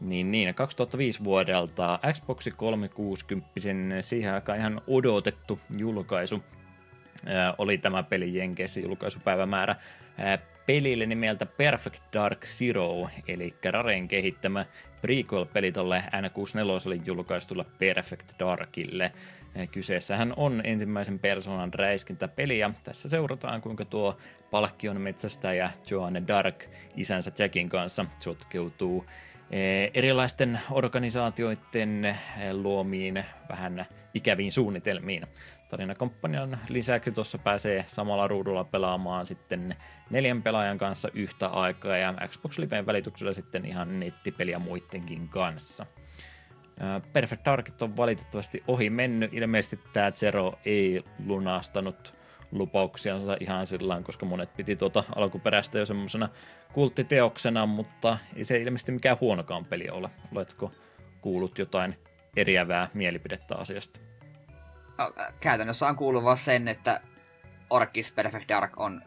Niin, 0.00 0.30
niin 0.30 0.54
2005 0.54 1.24
vuodelta 1.24 1.98
Xbox 2.12 2.48
360 2.56 3.48
siihen 4.00 4.34
aikaan 4.34 4.58
ihan 4.58 4.80
odotettu 4.86 5.60
julkaisu 5.76 6.42
oli 7.58 7.78
tämä 7.78 8.02
peli 8.02 8.38
Jenkeissä 8.38 8.80
julkaisupäivämäärä 8.80 9.76
ää, 10.18 10.38
pelille 10.66 11.06
nimeltä 11.06 11.46
Perfect 11.46 12.02
Dark 12.12 12.44
Zero, 12.44 13.08
eli 13.28 13.54
Raren 13.70 14.08
kehittämä 14.08 14.66
prequel-peli 15.02 15.72
tolle 15.72 16.04
N64 16.06 17.02
julkaistulla 17.04 17.64
Perfect 17.78 18.32
Darkille. 18.38 19.12
Kyseessähän 19.72 20.34
on 20.36 20.60
ensimmäisen 20.64 21.18
persoonan 21.18 21.74
räiskintäpeli 21.74 22.58
ja 22.58 22.70
tässä 22.84 23.08
seurataan 23.08 23.60
kuinka 23.60 23.84
tuo 23.84 24.16
palkkion 24.50 25.00
metsästäjä 25.00 25.70
Joanne 25.90 26.22
Dark 26.28 26.64
isänsä 26.96 27.32
Jackin 27.38 27.68
kanssa 27.68 28.06
sotkeutuu 28.20 29.04
erilaisten 29.94 30.60
organisaatioiden 30.70 32.04
eh, 32.04 32.18
luomiin 32.52 33.24
vähän 33.48 33.86
ikäviin 34.14 34.52
suunnitelmiin. 34.52 35.26
Tarinakampanjan 35.68 36.58
lisäksi 36.68 37.12
tuossa 37.12 37.38
pääsee 37.38 37.84
samalla 37.86 38.28
ruudulla 38.28 38.64
pelaamaan 38.64 39.26
sitten 39.26 39.76
neljän 40.10 40.42
pelaajan 40.42 40.78
kanssa 40.78 41.08
yhtä 41.14 41.46
aikaa 41.46 41.96
ja 41.96 42.14
Xbox 42.28 42.58
Liveen 42.58 42.86
välityksellä 42.86 43.32
sitten 43.32 43.64
ihan 43.64 44.00
nettipeliä 44.00 44.58
muidenkin 44.58 45.28
kanssa. 45.28 45.86
Eh, 46.80 47.12
Perfect 47.12 47.44
Darkit 47.44 47.82
on 47.82 47.96
valitettavasti 47.96 48.62
ohi 48.66 48.90
mennyt. 48.90 49.34
Ilmeisesti 49.34 49.80
tämä 49.92 50.12
Zero 50.12 50.58
ei 50.64 51.04
lunastanut 51.26 52.17
lupauksiansa 52.52 53.36
ihan 53.40 53.66
sillä 53.66 54.02
koska 54.02 54.26
monet 54.26 54.56
piti 54.56 54.76
tuota 54.76 55.04
alkuperäistä 55.16 55.78
jo 55.78 55.84
semmoisena 55.84 56.28
kulttiteoksena, 56.72 57.66
mutta 57.66 58.18
ei 58.36 58.44
se 58.44 58.58
ilmeisesti 58.58 58.92
mikään 58.92 59.16
huonokaan 59.20 59.64
peli 59.64 59.90
ole. 59.90 60.10
Oletko 60.34 60.72
kuullut 61.20 61.58
jotain 61.58 61.96
eriävää 62.36 62.88
mielipidettä 62.94 63.56
asiasta? 63.56 64.00
No, 64.98 65.12
käytännössä 65.40 65.88
on 65.88 65.96
kuullut 65.96 66.24
vaan 66.24 66.36
sen, 66.36 66.68
että 66.68 67.00
Orkis 67.70 68.12
Perfect 68.12 68.48
Dark 68.48 68.80
on 68.80 69.02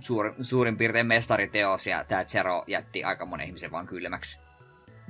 suur, 0.00 0.34
suurin 0.40 0.76
piirtein 0.76 1.06
mestariteos 1.06 1.86
ja 1.86 2.04
tämä 2.04 2.24
Zero 2.24 2.64
jätti 2.66 3.04
aika 3.04 3.26
monen 3.26 3.46
ihmisen 3.46 3.70
vaan 3.70 3.86
kylmäksi. 3.86 4.40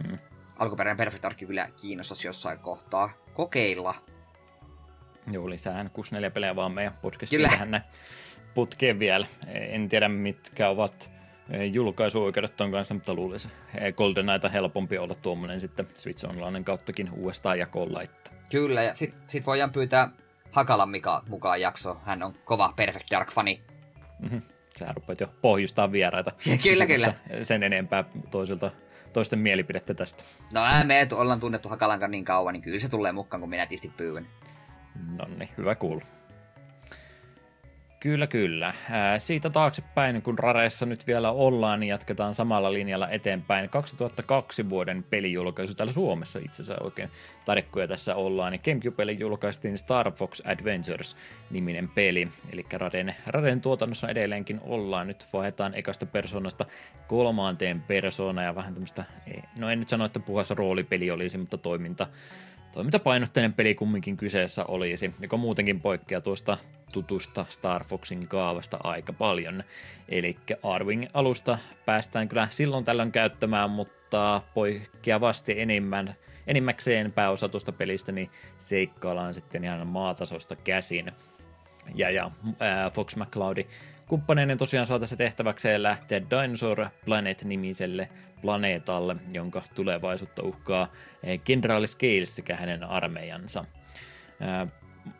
Mm. 0.07 0.19
Alkuperäinen 0.59 0.97
Perfect 0.97 1.23
Dark 1.23 1.39
kyllä 1.39 1.69
kiinnostaisi 1.81 2.29
jossain 2.29 2.59
kohtaa 2.59 3.11
kokeilla, 3.35 3.95
Joo, 5.31 5.51
lisää 5.51 5.83
N64-pelejä 5.83 6.57
vaan 6.57 6.73
meidän 6.73 6.99
podcastiin 7.03 7.51
tähän 7.51 7.71
näin 7.71 7.83
putkeen 8.55 8.99
vielä. 8.99 9.27
En 9.47 9.89
tiedä, 9.89 10.09
mitkä 10.09 10.69
ovat 10.69 11.11
eh, 11.51 11.73
julkaisuoikeudet 11.73 12.57
ton 12.57 12.73
kanssa, 12.73 12.95
mutta 12.95 13.15
luulisin 13.15 13.51
eh, 13.75 13.95
GoldenEyeta 13.95 14.49
helpompi 14.49 14.99
olla 14.99 15.15
tuommoinen 15.15 15.61
sitten 15.61 15.89
Switch 15.95 16.27
Online 16.27 16.65
kauttakin 16.65 17.11
uudestaan 17.13 17.59
jakoon 17.59 17.95
laittaa. 17.95 18.35
Kyllä, 18.51 18.83
ja 18.83 18.95
sit, 18.95 19.15
sit 19.27 19.47
voidaan 19.47 19.73
pyytää 19.73 20.11
Hakalan 20.53 20.89
Mika 20.89 21.23
mukaan 21.29 21.61
jakso. 21.61 22.01
Hän 22.05 22.23
on 22.23 22.35
kova 22.45 22.73
Perfect 22.77 23.07
Dark-fani. 23.11 23.61
Mm-hmm. 24.19 24.43
Sähän 24.79 24.97
rupeat 24.97 25.21
jo 25.21 25.27
pohjustaa 25.43 25.93
vieraita. 25.93 26.33
kyllä, 26.65 26.87
kyllä. 26.87 27.15
Sen 27.43 27.63
enempää 27.63 28.05
toisilta 28.31 28.71
toisten 29.13 29.39
mielipidettä 29.39 29.95
tästä. 29.95 30.25
No 30.55 30.61
me 30.85 31.09
ollaan 31.13 31.41
tunnettu 31.41 31.69
Hakalankan 31.69 32.11
niin 32.11 32.25
kauan, 32.25 32.53
niin 32.53 32.63
kyllä 32.63 32.79
se 32.79 32.89
tulee 32.89 33.13
mukaan, 33.13 33.41
kun 33.41 33.51
minä 33.51 33.67
tisti 33.67 33.93
pyydän. 33.97 34.27
No 35.19 35.29
niin, 35.39 35.49
hyvä 35.59 35.75
kuulla. 35.75 36.03
Kyllä, 38.01 38.27
kyllä. 38.27 38.75
Siitä 39.19 39.51
taaksepäin, 39.51 40.23
kun 40.23 40.39
Rareissa 40.39 40.87
nyt 40.87 41.07
vielä 41.07 41.31
ollaan, 41.31 41.81
niin 41.81 41.89
jatketaan 41.89 42.35
samalla 42.35 42.73
linjalla 42.73 43.09
eteenpäin. 43.09 43.71
2002 43.71 44.69
vuoden 44.69 45.03
pelijulkaisu 45.03 45.75
täällä 45.75 45.93
Suomessa 45.93 46.39
itse 46.39 46.63
asiassa 46.63 46.85
oikein 46.85 47.11
tarkkoja 47.45 47.89
tässä 47.89 48.15
ollaan. 48.15 48.53
Niin 48.53 48.61
Gamecube-peli 48.65 49.17
julkaistiin 49.21 49.79
Star 49.79 50.13
Fox 50.13 50.41
Adventures-niminen 50.45 51.89
peli. 51.89 52.29
Eli 52.53 52.67
Raden, 52.73 53.15
Raden 53.27 53.61
tuotannossa 53.61 54.09
edelleenkin 54.09 54.61
ollaan. 54.63 55.07
Nyt 55.07 55.27
vaihdetaan 55.33 55.75
ekasta 55.75 56.07
persoonasta 56.07 56.67
kolmanteen 57.07 57.81
persoonaan 57.81 58.47
ja 58.47 58.55
vähän 58.55 58.75
tämmöistä, 58.75 59.05
no 59.59 59.71
en 59.71 59.79
nyt 59.79 59.89
sano, 59.89 60.05
että 60.05 60.21
puhassa 60.21 60.55
roolipeli 60.55 61.11
olisi, 61.11 61.39
mutta 61.39 61.59
toiminta 61.59 62.07
toimintapainotteinen 62.77 63.53
peli 63.53 63.75
kumminkin 63.75 64.17
kyseessä 64.17 64.65
olisi, 64.65 65.15
joka 65.21 65.37
muutenkin 65.37 65.81
poikkeaa 65.81 66.21
tuosta 66.21 66.59
tutusta 66.93 67.47
Star 67.49 67.85
Foxin 67.85 68.29
kaavasta 68.29 68.79
aika 68.85 69.13
paljon. 69.13 69.65
Eli 70.09 70.37
Arwing-alusta 70.63 71.59
päästään 71.87 72.29
kyllä 72.29 72.49
silloin 72.51 72.85
tällöin 72.85 73.13
käyttämään, 73.13 73.71
mutta 73.71 74.43
poikkeavasti 74.55 75.61
enemmän, 75.61 76.15
enimmäkseen 76.47 77.13
pääosa 77.13 77.49
tuosta 77.49 77.73
pelistä 77.73 78.13
niin 78.13 78.31
seikkaillaan 78.59 79.35
sitten 79.35 79.65
ihan 79.65 79.87
maatasosta 79.87 80.57
käsin. 80.57 81.13
Ja, 81.95 82.11
ja 82.11 82.31
ää, 82.61 82.91
Fox 82.91 83.17
McCloudi 83.17 83.67
kumppaneinen 84.07 84.59
tosiaan 84.59 84.87
saa 84.87 84.99
tässä 84.99 85.17
tehtäväkseen 85.17 85.83
lähteä 85.83 86.21
Dinosaur 86.21 86.87
Planet-nimiselle 87.05 88.09
planeetalle, 88.43 89.17
jonka 89.33 89.63
tulevaisuutta 89.75 90.43
uhkaa 90.43 90.93
Generaali 91.45 91.85
eh, 91.85 91.91
Scales 91.91 92.37
sekä 92.37 92.57
hänen 92.57 92.85
armeijansa. 92.85 93.65
Eh, 94.41 94.73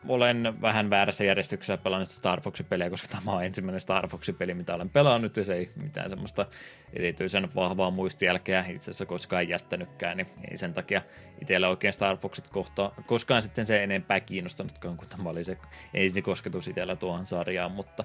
olen 0.09 0.61
vähän 0.63 0.91
väärässä 0.91 1.25
järjestyksessä 1.25 1.77
pelannut 1.77 2.11
Star 2.11 2.41
Fox-pelejä, 2.41 2.91
koska 2.91 3.09
tämä 3.09 3.33
on 3.33 3.45
ensimmäinen 3.45 3.81
Star 3.81 4.09
Fox-peli, 4.09 4.55
mitä 4.55 4.75
olen 4.75 4.91
pelannut, 4.91 5.37
ja 5.37 5.45
se 5.45 5.55
ei 5.55 5.71
mitään 5.77 6.11
semmoista 6.11 6.47
erityisen 6.93 7.55
vahvaa 7.55 7.91
muistijälkeä 7.91 8.65
itse 8.69 8.91
asiassa 8.91 9.07
koskaan 9.07 9.49
jättänytkään, 9.49 10.17
niin 10.17 10.27
ei 10.51 10.57
sen 10.57 10.75
takia 10.75 11.03
itsellä 11.43 11.69
oikein 11.69 11.93
Star 11.93 12.17
Foxit 12.17 12.49
kohta, 12.49 12.93
koskaan 13.07 13.43
sitten 13.43 13.67
se 13.67 13.83
enempää 13.83 14.21
kiinnostanutkaan, 14.21 14.97
kun 14.97 15.09
tämä 15.09 15.29
oli 15.29 15.45
se 15.45 15.59
ensin 15.95 16.23
kosketus 16.23 16.69
itsellä 16.69 16.97
tuohon 16.97 17.27
sarjaan, 17.27 17.73
mutta 17.73 18.05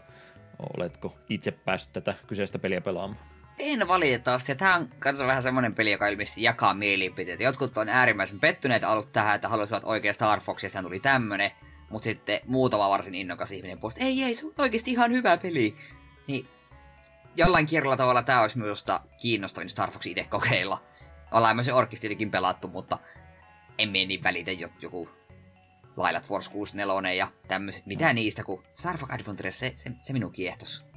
oletko 0.77 1.17
itse 1.29 1.51
päässyt 1.51 1.93
tätä 1.93 2.13
kyseistä 2.27 2.59
peliä 2.59 2.81
pelaamaan? 2.81 3.19
En 3.59 3.87
valitettavasti. 3.87 4.55
Tämä 4.55 4.75
on 4.75 4.89
kanssa 4.99 5.27
vähän 5.27 5.41
semmoinen 5.41 5.75
peli, 5.75 5.91
joka 5.91 6.07
ilmeisesti 6.07 6.43
jakaa 6.43 6.73
mielipiteitä. 6.73 7.43
Jotkut 7.43 7.77
on 7.77 7.89
äärimmäisen 7.89 8.39
pettyneet 8.39 8.83
ollut 8.83 9.13
tähän, 9.13 9.35
että 9.35 9.49
haluaisivat 9.49 9.83
oikein 9.85 10.13
Star 10.13 10.39
Fox, 10.39 10.63
ja 10.63 10.83
tuli 10.83 10.99
tämmönen. 10.99 11.51
Mutta 11.89 12.03
sitten 12.03 12.39
muutama 12.45 12.89
varsin 12.89 13.15
innokas 13.15 13.51
ihminen 13.51 13.79
puolesta, 13.79 14.03
ei 14.03 14.23
ei, 14.23 14.35
se 14.35 14.45
on 14.45 14.53
oikeasti 14.57 14.91
ihan 14.91 15.11
hyvä 15.11 15.37
peli. 15.37 15.75
Niin 16.27 16.47
jollain 17.35 17.65
kierrolla 17.65 17.97
tavalla 17.97 18.23
tämä 18.23 18.41
olisi 18.41 18.57
minusta 18.57 19.01
kiinnostavin 19.21 19.69
Star 19.69 19.91
Fox 19.91 20.05
itse 20.05 20.23
kokeilla. 20.29 20.83
Ollaan 21.31 21.55
myös 21.55 21.65
se 21.65 21.73
pelattu, 22.31 22.67
mutta 22.67 22.97
en 23.77 23.93
niin 23.93 24.23
välitä 24.23 24.51
joku 24.81 25.09
Lailat 25.97 26.23
Force 26.23 26.51
64 26.51 27.13
ja 27.13 27.27
tämmöiset, 27.47 27.85
mitä 27.85 28.13
niistä, 28.13 28.43
kun 28.43 28.63
Star 28.75 28.97
Fox 28.97 29.09
Adventure, 29.11 29.51
se, 29.51 29.73
se, 29.75 29.91
se 30.01 30.13
minun 30.13 30.31
kiehtos. 30.31 30.91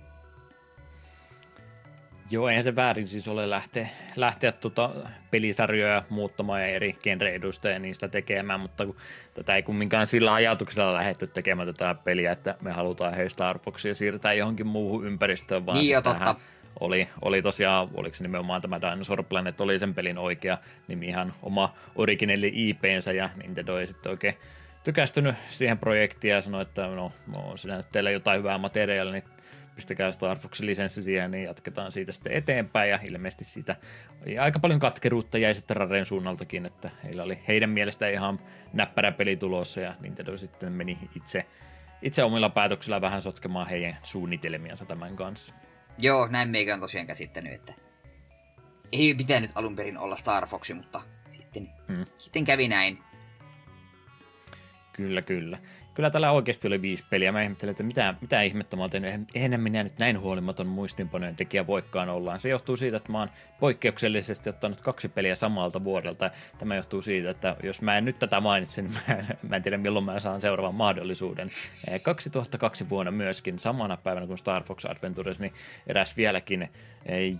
Joo, 2.30 2.48
eihän 2.48 2.62
se 2.62 2.76
väärin 2.76 3.08
siis 3.08 3.28
ole 3.28 3.50
lähteä, 3.50 3.88
lähteä 4.16 4.52
tuota 4.52 4.90
pelisarjoja 5.30 6.02
muuttamaan 6.10 6.60
ja 6.60 6.66
eri 6.66 6.92
genre-edustajia 7.02 7.78
niistä 7.78 8.08
tekemään, 8.08 8.60
mutta 8.60 8.86
kun 8.86 8.96
tätä 9.34 9.56
ei 9.56 9.62
kumminkaan 9.62 10.06
sillä 10.06 10.34
ajatuksella 10.34 10.94
lähdetty 10.94 11.26
tekemään 11.26 11.68
tätä 11.68 11.94
peliä, 11.94 12.32
että 12.32 12.56
me 12.60 12.72
halutaan 12.72 13.14
heistä 13.14 13.32
Star 13.32 13.58
Foxia 13.58 13.94
siirtää 13.94 14.32
johonkin 14.32 14.66
muuhun 14.66 15.06
ympäristöön, 15.06 15.66
vaan 15.66 15.78
niin 15.78 15.86
siis 15.86 16.36
oli, 16.80 17.08
oli 17.22 17.42
tosiaan, 17.42 17.88
oliko 17.94 18.16
se 18.16 18.24
nimenomaan 18.24 18.62
tämä 18.62 18.80
Dinosaur 18.80 19.24
Planet, 19.24 19.60
oli 19.60 19.78
sen 19.78 19.94
pelin 19.94 20.18
oikea 20.18 20.58
nimi, 20.88 21.08
ihan 21.08 21.34
oma 21.42 21.74
originelli 21.94 22.52
IPnsä 22.54 23.12
ja 23.12 23.30
Nintendo 23.42 23.78
ei 23.78 23.86
sitten 23.86 24.10
oikein 24.10 24.34
tykästynyt 24.84 25.34
siihen 25.48 25.78
projektiin 25.78 26.30
ja 26.30 26.40
sanoi, 26.40 26.62
että 26.62 26.86
no, 26.86 27.12
no 27.26 27.56
sinä 27.56 27.76
nyt 27.76 27.92
teillä 27.92 28.10
jotain 28.10 28.38
hyvää 28.38 28.58
materiaalia, 28.58 29.12
niin 29.12 29.24
pistäkää 29.74 30.12
Star 30.12 30.38
Foxin 30.38 30.66
lisenssi 30.66 31.02
siihen, 31.02 31.30
niin 31.30 31.44
jatketaan 31.44 31.92
siitä 31.92 32.12
sitten 32.12 32.32
eteenpäin, 32.32 32.90
ja 32.90 32.98
ilmeisesti 33.02 33.44
siitä 33.44 33.76
aika 34.40 34.58
paljon 34.58 34.80
katkeruutta 34.80 35.38
jäi 35.38 35.54
sitten 35.54 35.76
Raren 35.76 36.06
suunnaltakin, 36.06 36.66
että 36.66 36.90
heillä 37.04 37.22
oli 37.22 37.38
heidän 37.48 37.70
mielestään 37.70 38.12
ihan 38.12 38.40
näppärä 38.72 39.12
peli 39.12 39.36
tulossa, 39.36 39.80
ja 39.80 39.94
Nintendo 40.00 40.36
sitten 40.36 40.72
meni 40.72 40.98
itse, 41.16 41.46
itse 42.02 42.24
omilla 42.24 42.50
päätöksillä 42.50 43.00
vähän 43.00 43.22
sotkemaan 43.22 43.68
heidän 43.68 43.96
suunnitelmiansa 44.02 44.86
tämän 44.86 45.16
kanssa. 45.16 45.54
Joo, 45.98 46.26
näin 46.26 46.48
meikä 46.48 46.74
on 46.74 46.80
tosiaan 46.80 47.06
käsittänyt, 47.06 47.52
että 47.52 47.74
ei 48.92 49.14
pitänyt 49.14 49.50
alun 49.54 49.76
perin 49.76 49.98
olla 49.98 50.16
Star 50.16 50.46
Foxi, 50.46 50.74
mutta 50.74 51.00
sitten, 51.30 51.70
hmm. 51.88 52.06
sitten 52.18 52.44
kävi 52.44 52.68
näin. 52.68 52.98
Kyllä, 54.96 55.22
kyllä. 55.22 55.58
Kyllä 55.94 56.10
tällä 56.10 56.30
oikeasti 56.30 56.68
oli 56.68 56.82
viisi 56.82 57.04
peliä. 57.10 57.32
Mä 57.32 57.42
ihmettelin, 57.42 57.70
että 57.70 57.82
mitä, 57.82 58.14
mitä 58.20 58.42
ihmettä 58.42 58.76
mä 58.76 58.82
oon 58.82 58.90
tehnyt. 58.90 59.10
Eihän 59.34 59.60
minä 59.60 59.82
nyt 59.82 59.98
näin 59.98 60.20
huolimaton 60.20 60.66
muistinpanojen 60.66 61.36
tekijä 61.36 61.66
voikkaan 61.66 62.08
ollaan. 62.08 62.40
Se 62.40 62.48
johtuu 62.48 62.76
siitä, 62.76 62.96
että 62.96 63.12
mä 63.12 63.18
oon 63.18 63.30
poikkeuksellisesti 63.60 64.48
ottanut 64.48 64.80
kaksi 64.80 65.08
peliä 65.08 65.34
samalta 65.34 65.84
vuodelta. 65.84 66.30
Tämä 66.58 66.76
johtuu 66.76 67.02
siitä, 67.02 67.30
että 67.30 67.56
jos 67.62 67.82
mä 67.82 67.98
en 67.98 68.04
nyt 68.04 68.18
tätä 68.18 68.40
mainitse, 68.40 68.82
niin 68.82 68.92
mä, 68.92 69.24
mä 69.48 69.56
en 69.56 69.62
tiedä 69.62 69.78
milloin 69.78 70.04
mä 70.04 70.20
saan 70.20 70.40
seuraavan 70.40 70.74
mahdollisuuden. 70.74 71.50
2002 72.02 72.88
vuonna 72.88 73.10
myöskin, 73.10 73.58
samana 73.58 73.96
päivänä 73.96 74.26
kuin 74.26 74.38
Star 74.38 74.62
Fox 74.62 74.84
Adventures, 74.84 75.40
niin 75.40 75.52
eräs 75.86 76.16
vieläkin 76.16 76.68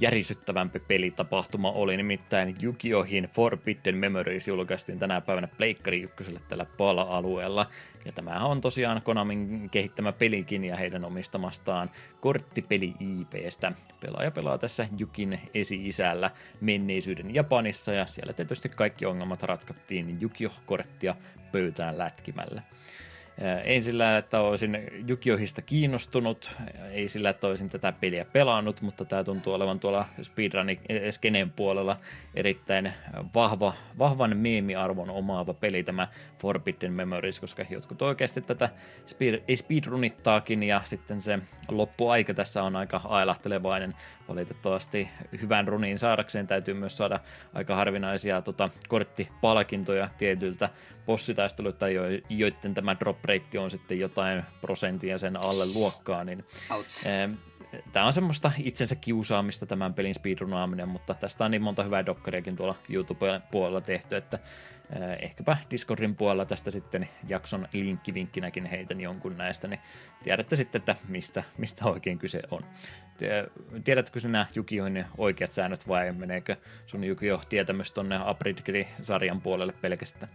järisyttävämpi 0.00 0.81
pelitapahtuma 0.81 1.70
oli 1.70 1.96
nimittäin 1.96 2.57
Yu-Gi-Ohin 2.62 3.29
Forbidden 3.33 3.96
Memories 3.96 4.48
julkaistiin 4.48 4.98
tänä 4.98 5.20
päivänä 5.20 5.48
Pleikkari 5.57 6.03
ykköselle 6.03 6.40
tällä 6.48 6.66
pala-alueella. 6.77 7.66
Ja 8.05 8.12
tämähän 8.12 8.42
on 8.42 8.61
tosiaan 8.61 9.03
Konamin 9.03 9.70
kehittämä 9.70 10.12
pelikin 10.12 10.64
ja 10.64 10.77
heidän 10.77 11.05
omistamastaan 11.05 11.90
korttipeli 12.20 12.94
IPstä. 13.00 13.72
Pelaaja 14.00 14.31
pelaa 14.31 14.59
tässä 14.59 14.88
Jukin 14.98 15.40
esi-isällä 15.55 16.31
menneisyyden 16.61 17.35
Japanissa 17.35 17.92
ja 17.92 18.07
siellä 18.07 18.33
tietysti 18.33 18.68
kaikki 18.68 19.07
ongelmat 19.07 19.42
ratkattiin 19.42 20.18
Yu-Gi-Oh-korttia 20.22 21.14
pöytään 21.53 21.98
lätkimällä. 21.98 22.62
Ei 23.64 23.83
sillä, 23.83 24.18
että 24.18 24.40
olisin 24.40 24.79
Jukiohista 25.07 25.62
kiinnostunut, 25.62 26.57
ei 26.90 27.09
sillä, 27.09 27.31
että 27.31 27.47
olisin 27.47 27.68
tätä 27.68 27.92
peliä 27.92 28.25
pelannut, 28.25 28.81
mutta 28.81 29.05
tämä 29.05 29.25
tuntuu 29.25 29.53
olevan 29.53 29.81
tuolla 29.81 30.05
speedrunin 30.23 30.81
skeneen 31.11 31.51
puolella 31.51 31.97
erittäin 32.35 32.92
vahva, 33.35 33.73
vahvan 33.99 34.37
meemiarvon 34.37 35.11
omaava 35.11 35.55
peli 35.55 35.83
tämä 35.83 36.09
Forbidden 36.45 36.93
Memories, 36.93 37.41
koska 37.41 37.65
jotkut 37.71 38.03
oikeasti 38.03 38.41
tätä 38.41 38.71
speed, 39.07 39.43
speedrunittaakin 39.55 40.63
ja 40.63 40.81
sitten 40.85 41.21
se 41.21 41.39
loppuaika 41.69 42.35
tässä 42.35 42.63
on 42.63 42.77
aika 42.77 43.01
ailahtelevainen. 43.05 43.95
Valitettavasti 44.29 45.09
hyvän 45.43 45.69
runin 45.69 45.99
saadakseen 45.99 46.47
täytyy 46.47 46.75
myös 46.75 46.97
saada 46.97 47.21
aika 47.55 47.77
harvinaisia 47.77 48.43
tota, 48.43 48.71
korttipalkintoja 48.89 50.09
tietyiltä 50.19 50.69
bossitaisteluita, 51.07 51.87
joiden 52.29 52.75
tämä 52.75 52.97
drop 53.01 53.25
rate 53.25 53.59
on 53.59 53.71
sitten 53.71 54.01
jotain 54.01 54.43
prosenttia 54.61 55.19
sen 55.19 55.37
alle 55.37 55.67
luokkaa, 55.67 56.25
niin 56.25 56.45
tämä 57.93 58.07
on 58.07 58.13
semmoista 58.13 58.53
itsensä 58.59 58.95
kiusaamista 58.95 59.67
tämän 59.67 59.95
pelin 59.95 60.15
speedrunaaminen, 60.15 60.89
mutta 60.89 61.15
tästä 61.15 61.45
on 61.45 61.51
niin 61.51 61.63
monta 61.63 61.83
hyvää 61.83 62.07
dokkariakin 62.07 62.57
tuolla 62.57 62.75
YouTube-puolella 62.89 63.81
tehty, 63.81 64.17
että 64.17 64.39
ehkäpä 65.20 65.57
Discordin 65.70 66.16
puolella 66.16 66.44
tästä 66.44 66.70
sitten 66.70 67.09
jakson 67.29 67.68
linkkivinkkinäkin 67.73 68.66
heitän 68.66 69.01
jonkun 69.01 69.38
näistä, 69.38 69.68
niin 69.68 69.81
tiedätte 70.23 70.57
sitten, 70.57 70.79
että 70.79 70.97
mistä, 71.09 71.42
mistä 71.59 71.85
oikein 71.85 72.18
kyse 72.18 72.42
on. 72.51 72.64
Tiedätkö 73.85 74.20
sinä 74.20 74.47
Jukioin 74.55 75.05
oikeat 75.18 75.53
säännöt 75.53 75.88
vai 75.88 76.12
meneekö 76.12 76.57
sun 76.87 77.05
Jukio 77.05 77.40
tietämys 77.49 77.92
tonne 77.92 78.20
Abridged-sarjan 78.25 79.40
puolelle 79.40 79.73
pelkästään? 79.73 80.33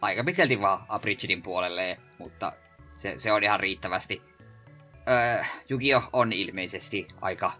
aika 0.00 0.24
pitkälti 0.24 0.60
vaan 0.60 0.84
Abridgedin 0.88 1.42
puolelle, 1.42 1.98
mutta 2.18 2.52
se, 2.94 3.14
se 3.16 3.32
on 3.32 3.44
ihan 3.44 3.60
riittävästi. 3.60 4.22
Öö, 5.08 5.44
Yu-Gi-Oh! 5.70 6.08
on 6.12 6.32
ilmeisesti 6.32 7.08
aika... 7.20 7.52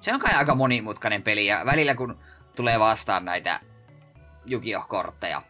Se 0.00 0.14
on 0.14 0.20
kai 0.20 0.34
aika 0.34 0.54
monimutkainen 0.54 1.22
peli, 1.22 1.46
ja 1.46 1.62
välillä 1.66 1.94
kun 1.94 2.18
tulee 2.56 2.78
vastaan 2.78 3.24
näitä 3.24 3.60
Yu-Gi-Oh! 4.46 4.86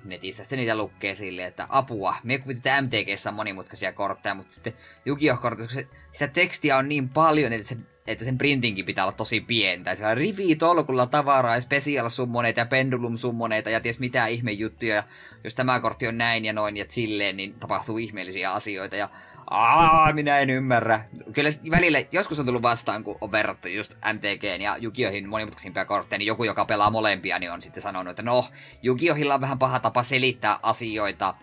netissä, 0.05 0.45
sitten 0.45 0.59
niitä 0.59 0.77
lukee 0.77 1.15
silleen, 1.15 1.49
että 1.49 1.67
apua, 1.69 2.17
me 2.23 2.39
kuvitin, 2.39 2.73
MTGssä 2.81 3.31
on 3.31 3.37
monimutkaisia 3.37 3.93
kortteja, 3.93 4.35
mutta 4.35 4.55
sitten 4.55 4.73
Yu-Gi-Oh! 5.07 5.41
kortteja, 5.41 5.69
se, 5.69 5.89
sitä 6.13 6.29
tekstiä 6.29 6.77
on 6.77 6.89
niin 6.89 7.09
paljon, 7.09 7.53
että 7.53 7.69
se 7.69 7.77
että 8.07 8.25
sen 8.25 8.39
printinkin 8.39 8.85
pitää 8.85 9.05
olla 9.05 9.13
tosi 9.13 9.41
pientä. 9.41 9.95
Siellä 9.95 10.11
on 10.11 10.17
rivi 10.17 10.57
tolkulla 10.57 11.07
tavaraa 11.07 11.55
ja 11.55 11.61
special 11.61 12.09
summoneita 12.09 12.61
ja 12.61 12.67
pendulum 12.67 13.17
summoneita 13.17 13.71
ja 13.71 13.81
ties 13.81 13.99
mitä 13.99 14.27
ihme 14.27 14.53
juttuja. 14.53 14.95
Ja 14.95 15.03
jos 15.45 15.55
tämä 15.55 15.81
kortti 15.81 16.09
on 16.09 16.19
näin 16.19 16.45
ja 16.45 16.53
noin 16.53 16.77
ja 16.77 16.85
silleen, 16.89 17.37
niin 17.37 17.55
tapahtuu 17.55 17.99
ihmeellisiä 17.99 18.53
asioita. 18.53 18.97
Ja 18.97 19.09
Aa, 19.51 20.13
minä 20.13 20.39
en 20.39 20.51
ymmärrä. 20.51 21.05
Kyllä 21.33 21.51
välillä 21.71 21.99
joskus 22.13 22.39
on 22.41 22.47
tullut 22.47 22.63
vastaan, 22.63 23.05
kun 23.05 23.19
on 23.21 23.33
verrattu 23.33 23.69
just 23.69 23.95
MTGn 24.13 24.61
ja 24.61 24.77
Jukiohin 24.77 25.29
monimutkaisimpia 25.29 25.85
kortteja, 25.85 26.19
niin 26.19 26.27
joku, 26.27 26.45
joka 26.45 26.65
pelaa 26.65 26.91
molempia, 26.91 27.39
niin 27.39 27.53
on 27.53 27.63
sitten 27.63 27.83
sanonut, 27.83 28.11
että 28.11 28.23
no, 28.23 28.45
Jukiohilla 28.83 29.35
on 29.35 29.41
vähän 29.41 29.59
paha 29.59 29.81
tapa 29.81 30.03
selittää 30.03 30.59
asioita 30.63 31.35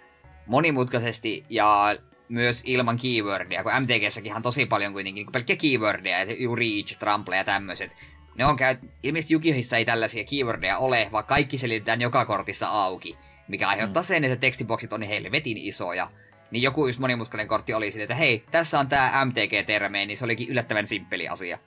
monimutkaisesti 0.46 1.46
ja 1.50 1.96
myös 2.30 2.64
ilman 2.66 2.98
keywordia, 3.02 3.64
kun 3.64 3.72
MTGssäkin 3.82 4.36
on 4.36 4.42
tosi 4.42 4.66
paljon 4.66 4.94
kuitenkin 4.94 5.26
niin 5.26 5.32
pelkkä 5.32 5.56
keywordia, 5.56 6.24
ju 6.24 6.56
reach, 6.56 6.98
trample 7.00 7.38
ja 7.38 7.44
tämmöiset. 7.44 7.96
Ne 8.36 8.46
on 8.46 8.58
käy... 8.58 8.76
Ilmeisesti 9.04 9.34
Yukihissa 9.34 9.78
ei 9.78 9.86
tällaisia 9.86 10.24
keywordia 10.24 10.78
ole, 10.78 11.10
vaan 11.12 11.26
kaikki 11.26 11.58
selitetään 11.58 12.02
joka 12.02 12.26
kortissa 12.26 12.68
auki, 12.68 13.18
mikä 13.48 13.68
aiheuttaa 13.68 14.04
mm. 14.04 14.08
sen, 14.08 14.24
että 14.24 14.36
tekstiboksit 14.36 14.94
on 14.94 15.00
niin 15.00 15.32
vetin 15.32 15.58
isoja. 15.58 16.10
Niin 16.52 16.64
joku 16.64 16.88
just 16.88 17.00
monimutkainen 17.00 17.48
kortti 17.48 17.74
oli 17.74 17.92
sille, 17.92 18.04
että 18.04 18.16
hei, 18.16 18.46
tässä 18.52 18.80
on 18.80 18.88
tää 18.88 19.26
MTG-terme, 19.26 20.06
niin 20.06 20.18
se 20.18 20.26
olikin 20.26 20.50
yllättävän 20.50 20.88
simppeli 20.88 21.28
asia. 21.28 21.58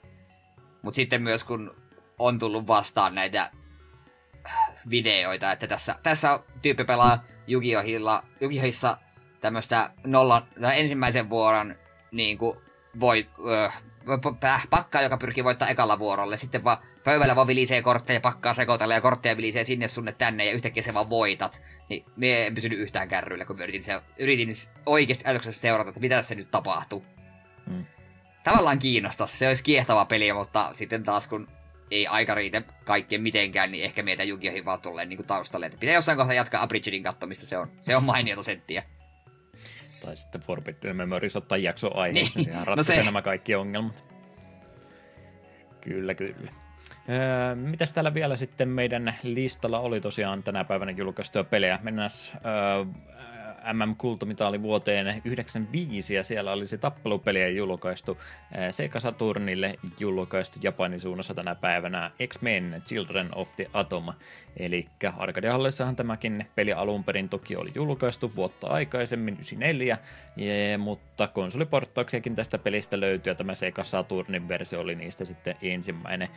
Mutta 0.81 0.95
sitten 0.95 1.21
myös 1.21 1.43
kun 1.43 1.75
on 2.19 2.39
tullut 2.39 2.67
vastaan 2.67 3.15
näitä 3.15 3.51
videoita, 4.89 5.51
että 5.51 5.67
tässä, 5.67 5.95
tässä 6.03 6.39
tyyppi 6.61 6.83
pelaa 6.83 7.23
Yu-Gi-Ohilla, 7.47 8.23
Yu-Gi-Ohissa 8.41 8.97
tämmöistä 9.41 9.91
nolla, 10.03 10.47
ensimmäisen 10.73 11.29
vuoron 11.29 11.75
niin 12.11 12.37
kuin 12.37 12.57
voi, 12.99 13.27
öö, 13.47 13.69
pakkaa, 14.69 15.01
joka 15.01 15.17
pyrkii 15.17 15.43
voittaa 15.43 15.69
ekalla 15.69 15.99
vuorolle. 15.99 16.37
Sitten 16.37 16.63
vaan 16.63 16.77
pöydällä 17.03 17.35
vaan 17.35 17.47
vilisee 17.47 17.81
kortteja, 17.81 18.21
pakkaa 18.21 18.53
sekoitella 18.53 18.93
ja 18.93 19.01
kortteja 19.01 19.37
vilisee 19.37 19.63
sinne 19.63 19.87
sunne 19.87 20.11
tänne 20.11 20.45
ja 20.45 20.51
yhtäkkiä 20.51 20.83
se 20.83 20.93
vaan 20.93 21.09
voitat. 21.09 21.63
Niin 21.91 22.05
me 22.15 22.47
en 22.47 22.55
pysynyt 22.55 22.79
yhtään 22.79 23.07
kärryillä, 23.07 23.45
kun 23.45 23.61
yritin, 23.61 23.83
se, 23.83 24.01
yritin 24.17 24.49
oikeasti 24.85 25.23
ajatuksessa 25.27 25.61
seurata, 25.61 25.89
että 25.89 25.99
mitä 25.99 26.15
tässä 26.15 26.35
nyt 26.35 26.51
tapahtuu. 26.51 27.05
Hmm. 27.69 27.85
Tavallaan 28.43 28.79
kiinnostaisi, 28.79 29.37
se 29.37 29.47
olisi 29.47 29.63
kiehtova 29.63 30.05
peli, 30.05 30.33
mutta 30.33 30.69
sitten 30.73 31.03
taas 31.03 31.27
kun 31.27 31.47
ei 31.91 32.07
aika 32.07 32.35
riitä 32.35 32.61
kaikkien 32.85 33.21
mitenkään, 33.21 33.71
niin 33.71 33.83
ehkä 33.83 34.03
meitä 34.03 34.23
Jugioihin 34.23 34.65
vaan 34.65 34.81
tulee 34.81 35.05
niin 35.05 35.27
taustalle. 35.27 35.65
Että 35.65 35.77
pitää 35.77 35.95
jossain 35.95 36.17
kohtaa 36.17 36.33
jatkaa 36.33 36.63
Abridgedin 36.63 37.03
kattomista, 37.03 37.45
se 37.45 37.57
on, 37.57 37.71
se 37.81 37.95
on 37.95 38.03
mainiota 38.03 38.43
senttiä. 38.43 38.83
Tai 40.01 40.15
sitten 40.15 40.41
Forbidden 40.41 40.95
Memories 40.95 41.35
ottaa 41.35 41.57
jakso 41.57 41.97
aiheeksi, 41.97 42.39
niin. 42.39 42.53
ratkaisee 42.53 42.95
no 42.95 43.01
se... 43.01 43.05
nämä 43.05 43.21
kaikki 43.21 43.55
ongelmat. 43.55 44.05
Kyllä, 45.81 46.13
kyllä. 46.13 46.51
Öö, 47.09 47.55
mitäs 47.55 47.93
täällä 47.93 48.13
vielä 48.13 48.37
sitten 48.37 48.69
meidän 48.69 49.15
listalla 49.23 49.79
oli 49.79 50.01
tosiaan 50.01 50.43
tänä 50.43 50.63
päivänä 50.63 50.91
julkaistuja 50.91 51.43
pelejä? 51.43 51.79
Mennään 51.81 52.09
öö, 52.45 52.85
MM-kultamitali 53.73 54.61
vuoteen 54.61 55.05
1995 55.05 56.15
ja 56.15 56.23
siellä 56.23 56.51
oli 56.51 56.67
se 56.67 56.77
tappelupeliä 56.77 57.47
julkaistu 57.47 58.17
Sega 58.69 58.99
Saturnille 58.99 59.79
julkaistu 59.99 60.59
Japanin 60.61 60.99
suunnassa 60.99 61.33
tänä 61.33 61.55
päivänä 61.55 62.11
X-Men 62.27 62.81
Children 62.85 63.29
of 63.35 63.55
the 63.55 63.65
Atom. 63.73 64.05
Eli 64.57 64.87
Arcade 65.17 65.49
tämäkin 65.95 66.45
peli 66.55 66.73
alun 66.73 67.03
perin 67.03 67.29
toki 67.29 67.55
oli 67.55 67.71
julkaistu 67.75 68.31
vuotta 68.35 68.67
aikaisemmin, 68.67 69.33
94, 69.33 69.97
ja, 70.37 70.77
mutta 70.77 71.27
konsoliporttauksiakin 71.27 72.35
tästä 72.35 72.57
pelistä 72.57 72.99
löytyy 72.99 73.31
ja 73.31 73.35
tämä 73.35 73.55
Sega 73.55 73.83
Saturnin 73.83 74.47
versio 74.47 74.81
oli 74.81 74.95
niistä 74.95 75.25
sitten 75.25 75.55
ensimmäinen, 75.61 76.29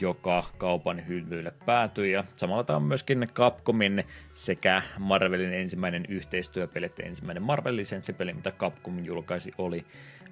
joka 0.00 0.44
kaupan 0.58 1.08
hyllyille 1.08 1.52
päätyi. 1.66 2.12
Ja 2.12 2.24
samalla 2.34 2.64
tämä 2.64 2.76
on 2.76 2.82
myöskin 2.82 3.28
Capcomin 3.34 4.04
sekä 4.40 4.82
Marvelin 4.98 5.52
ensimmäinen 5.52 6.04
yhteistyöpeli, 6.08 6.86
että 6.86 7.02
ensimmäinen 7.02 7.42
Marvel-lisenssipeli, 7.42 8.32
mitä 8.32 8.50
Capcom 8.50 9.04
julkaisi, 9.04 9.52
oli, 9.58 9.84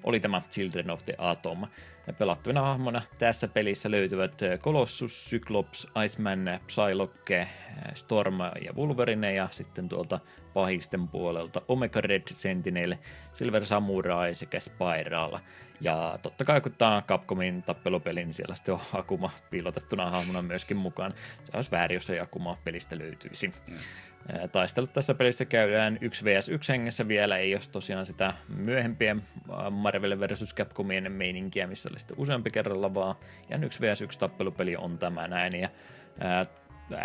oli 0.05 0.21
tämä 0.21 0.43
Children 0.51 0.91
of 0.91 1.03
the 1.03 1.15
Atom. 1.19 1.67
Pelattavina 2.19 2.63
hahmona 2.63 3.03
tässä 3.19 3.49
pelissä 3.49 3.91
löytyvät 3.91 4.41
Colossus, 4.59 5.27
Cyclops, 5.31 5.87
Iceman, 6.05 6.61
Psylocke, 6.67 7.49
Storm 7.95 8.39
ja 8.41 8.73
Wolverine 8.77 9.35
ja 9.35 9.49
sitten 9.51 9.89
tuolta 9.89 10.21
pahisten 10.55 11.09
puolelta 11.09 11.63
Omega 11.69 12.01
Red 12.01 12.23
Sentinel, 12.33 12.95
Silver 13.33 13.67
Samurai 13.67 14.35
sekä 14.35 14.61
Spiral. 14.61 15.39
Ja 15.81 16.19
totta 16.23 16.45
kai 16.45 16.61
kun 16.61 16.73
tämä 16.73 16.97
on 16.97 17.03
Capcomin 17.03 17.63
tappelupeli, 17.63 18.25
niin 18.25 18.35
siellä 18.35 18.55
sitten 18.55 18.75
on 18.75 18.81
Akuma 18.93 19.31
piilotettuna 19.51 20.11
hahmona 20.11 20.43
myöskin 20.43 20.77
mukaan. 20.77 21.15
Se 21.45 21.51
olisi 21.55 21.71
väärin, 21.71 21.95
jos 21.95 22.11
ei 22.11 22.21
Akuma 22.21 22.59
pelistä 22.65 22.99
löytyisi. 22.99 23.53
Mm. 23.67 23.77
Taistelut 24.53 24.93
tässä 24.93 25.15
pelissä 25.15 25.45
käydään 25.45 25.99
1 26.01 26.25
vs 26.25 26.49
1 26.49 26.73
hengessä 26.73 27.09
vielä, 27.09 27.39
ei 27.39 27.55
ole 27.55 27.63
tosiaan 27.73 28.07
sitä 28.07 28.35
myöhempien 28.49 29.23
Marvel 29.71 30.21
vs. 30.21 30.55
Capcomien 30.55 31.13
meininkiä, 31.13 31.67
missä 31.67 31.89
oli 31.89 31.99
sitten 31.99 32.19
useampi 32.19 32.51
kerralla 32.51 32.95
vaan. 32.95 33.15
Ja 33.49 33.59
1 33.63 33.81
vs 33.81 34.03
1 34.03 34.19
tappelupeli 34.19 34.77
on 34.77 34.99
tämä 34.99 35.29
näin. 35.29 35.53
Ja 35.61 35.69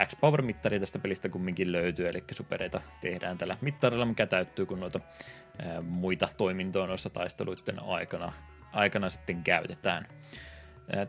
X-Power-mittari 0.06 0.80
tästä 0.80 1.00
pelistä 1.00 1.30
kumminkin 1.30 1.72
löytyy, 1.72 2.10
eli 2.10 2.24
supereita 2.32 2.82
tehdään 3.02 3.38
tällä 3.38 3.58
mittarilla, 3.62 4.06
mikä 4.06 4.26
täyttyy, 4.26 4.66
kun 4.66 4.80
noita 4.80 5.00
muita 5.82 6.30
toimintoja 6.38 6.88
noissa 6.88 7.10
taisteluiden 7.10 7.80
aikana, 7.80 8.34
aikana 8.74 9.10
sitten 9.10 9.44
käytetään. 9.44 10.08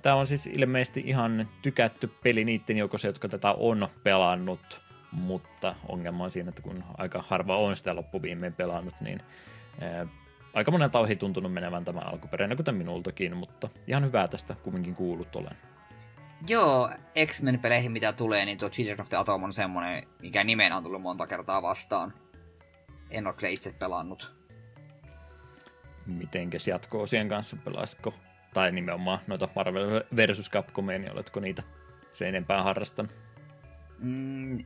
Tämä 0.03 0.17
on 0.17 0.27
siis 0.27 0.47
ilmeisesti 0.47 1.03
ihan 1.07 1.49
tykätty 1.63 2.11
peli 2.23 2.45
niiden 2.45 2.77
joukossa, 2.77 3.09
jotka 3.09 3.29
tätä 3.29 3.53
on 3.53 3.89
pelannut, 4.03 4.84
mutta 5.15 5.75
ongelma 5.89 6.25
on 6.25 6.31
siinä, 6.31 6.49
että 6.49 6.63
kun 6.63 6.85
aika 6.99 7.25
harva 7.29 7.57
on 7.57 7.77
sitä 7.77 7.97
loppuviimeen 7.97 8.55
pelannut, 8.55 8.95
niin 9.01 9.23
aika 10.55 10.71
monelta 10.71 10.99
ohi 10.99 11.17
tuntunut 11.17 11.53
menevän 11.53 11.85
tämä 11.85 12.01
alkuperäinen, 12.01 12.57
kuten 12.57 12.75
minultakin, 12.75 13.37
mutta 13.37 13.69
ihan 13.87 14.05
hyvää 14.05 14.29
tästä 14.29 14.55
kumminkin 14.63 14.95
kuullut 14.95 15.37
olen. 15.37 15.57
Joo, 16.49 16.91
X-Men-peleihin 17.27 17.93
mitä 17.93 18.13
tulee, 18.13 18.45
niin 18.45 18.59
tuo 18.59 18.69
Children 18.71 19.01
of 19.01 19.09
the 19.09 19.17
Atom 19.17 19.43
on 19.43 19.53
semmonen, 19.53 20.07
mikä 20.23 20.45
nimen 20.45 20.73
on 20.73 20.83
tullut 20.83 21.03
monta 21.03 21.27
kertaa 21.27 21.63
vastaan. 21.63 22.15
En 23.11 23.27
ole 23.27 23.51
itse 23.51 23.73
pelannut. 23.73 24.35
Mitenkäs 26.07 26.69
jatko-osien 26.69 27.29
kanssa 27.29 27.57
pelaisitko? 27.65 28.15
Tai 28.55 28.73
nimenomaan 28.73 29.19
noita 29.27 29.49
Marvel 29.57 30.03
versus 30.17 30.51
Capcomia, 30.51 30.99
niin 30.99 31.13
oletko 31.13 31.41
niitä 31.41 31.63
se 32.13 32.29
enempää 32.29 32.63
harrastanut? 32.63 33.13
Mm, 33.99 34.65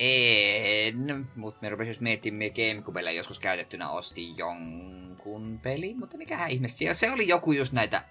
en, 0.00 1.28
mutta 1.36 1.58
me 1.62 1.68
rupesin 1.68 1.90
just 1.90 2.00
miettimään, 2.00 2.50
Gamecubelle 2.50 3.12
joskus 3.12 3.38
käytettynä 3.38 3.90
osti 3.90 4.36
jonkun 4.36 5.60
peli, 5.62 5.94
mutta 5.94 6.16
mikähän 6.16 6.50
ihme 6.50 6.68
se 6.92 7.10
oli 7.10 7.28
joku 7.28 7.52
just 7.52 7.72
näitä 7.72 8.02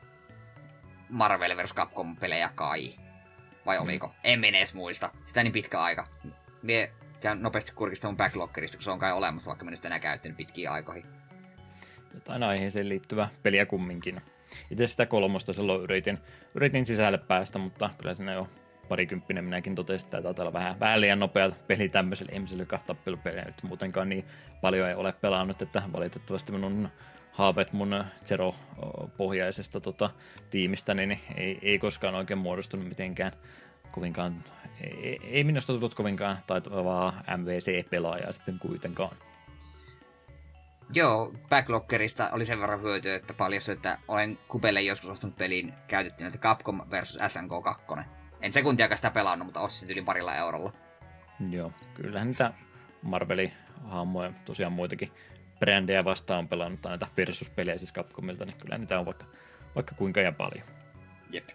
Marvel 1.09 1.57
vs. 1.57 1.73
Capcom-pelejä 1.73 2.49
kai. 2.55 2.93
Vai 3.65 3.77
mm. 3.77 3.83
oliko? 3.83 4.11
En 4.23 4.39
mene 4.39 4.57
edes 4.57 4.73
muista. 4.73 5.09
Sitä 5.25 5.43
niin 5.43 5.53
pitkä 5.53 5.81
aika. 5.81 6.03
Mie 6.61 6.91
käyn 7.21 7.41
nopeasti 7.41 7.71
kurkista 7.75 8.07
mun 8.07 8.17
backloggerista, 8.17 8.77
kun 8.77 8.83
se 8.83 8.91
on 8.91 8.99
kai 8.99 9.11
olemassa, 9.11 9.49
vaikka 9.49 9.65
mä 9.65 9.75
sitä 9.75 9.87
enää 9.87 9.99
käyttänyt 9.99 10.37
pitkiä 10.37 10.71
aikoihin. 10.71 11.05
Jotain 12.13 12.43
aiheeseen 12.43 12.89
liittyvä 12.89 13.29
peliä 13.43 13.65
kumminkin. 13.65 14.21
Itse 14.71 14.87
sitä 14.87 15.05
kolmosta 15.05 15.53
silloin 15.53 15.81
yritin, 15.81 16.17
yritin 16.55 16.85
sisälle 16.85 17.17
päästä, 17.17 17.59
mutta 17.59 17.89
kyllä 17.97 18.15
siinä 18.15 18.33
jo 18.33 18.47
parikymppinen 18.89 19.43
minäkin 19.43 19.75
totesin, 19.75 20.07
että 20.07 20.21
taitaa 20.21 20.43
olla 20.43 20.53
vähän, 20.53 20.79
vähän 20.79 21.01
liian 21.01 21.19
nopea 21.19 21.51
peli 21.67 21.89
tämmöiselle 21.89 22.31
ihmiselle, 22.31 22.63
joka 22.63 22.79
tappelupeliä 22.85 23.45
nyt 23.45 23.63
muutenkaan 23.63 24.09
niin 24.09 24.25
paljon 24.61 24.89
ei 24.89 24.95
ole 24.95 25.11
pelannut, 25.11 25.61
että 25.61 25.83
valitettavasti 25.93 26.51
minun 26.51 26.89
haaveet 27.37 27.73
mun 27.73 28.03
Zero-pohjaisesta 28.25 29.79
tota, 29.79 30.09
tiimistä, 30.49 30.93
niin 30.93 31.19
ei, 31.35 31.59
ei 31.61 31.79
koskaan 31.79 32.15
oikein 32.15 32.37
muodostunut 32.39 32.87
mitenkään 32.87 33.31
kovinkaan, 33.91 34.43
ei, 34.81 35.19
ei 35.23 35.43
minusta 35.43 35.73
tullut 35.73 35.93
kovinkaan 35.93 36.39
taitavaa 36.47 37.23
MVC-pelaajaa 37.37 38.31
sitten 38.31 38.59
kuitenkaan. 38.59 39.17
Joo, 40.93 41.33
Backloggerista 41.49 42.29
oli 42.31 42.45
sen 42.45 42.61
verran 42.61 42.79
hyötyä, 42.83 43.15
että 43.15 43.33
paljon 43.33 43.61
että 43.71 43.97
olen 44.07 44.39
Kupelle 44.47 44.81
joskus 44.81 45.09
ostanut 45.09 45.35
pelin 45.35 45.73
käytetty 45.87 46.37
Capcom 46.37 46.81
versus 46.91 47.21
SNK 47.27 47.63
2. 47.63 47.85
En 48.41 48.51
sekuntiakaan 48.51 48.97
sitä 48.97 49.09
pelannut, 49.09 49.45
mutta 49.45 49.61
ostin 49.61 49.91
yli 49.91 50.01
parilla 50.01 50.35
eurolla. 50.35 50.73
Joo, 51.49 51.71
kyllähän 51.93 52.27
niitä 52.27 52.53
Marvelin 53.01 53.51
hahmoja 53.83 54.33
tosiaan 54.45 54.73
muitakin 54.73 55.11
brändejä 55.59 56.05
vastaan 56.05 56.47
pelannut 56.47 56.79
näitä 56.87 57.07
versus-pelejä 57.17 57.77
siis 57.77 57.93
Capcomilta, 57.93 58.45
niin 58.45 58.57
kyllä 58.57 58.77
niitä 58.77 58.99
on 58.99 59.05
vaikka, 59.05 59.25
vaikka 59.75 59.95
kuinka 59.95 60.21
ja 60.21 60.31
paljon. 60.31 60.63
Jep. 61.31 61.49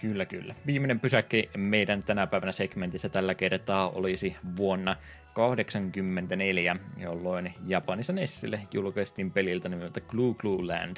Kyllä, 0.00 0.24
kyllä. 0.26 0.54
Viimeinen 0.66 1.00
pysäkki 1.00 1.50
meidän 1.56 2.02
tänä 2.02 2.26
päivänä 2.26 2.52
segmentissä 2.52 3.08
tällä 3.08 3.34
kertaa 3.34 3.90
olisi 3.90 4.36
vuonna 4.56 4.96
1984, 5.34 6.76
jolloin 6.96 7.54
Japanissa 7.66 8.12
Nessille 8.12 8.60
julkaistiin 8.74 9.30
peliltä 9.30 9.68
nimeltä 9.68 10.00
Clue 10.00 10.34
Clue 10.34 10.66
Land, 10.66 10.96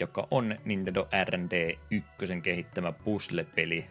joka 0.00 0.28
on 0.30 0.58
Nintendo 0.64 1.08
R&D 1.24 1.78
1 1.90 2.06
kehittämä 2.42 2.92
puzzle-peli 2.92 3.86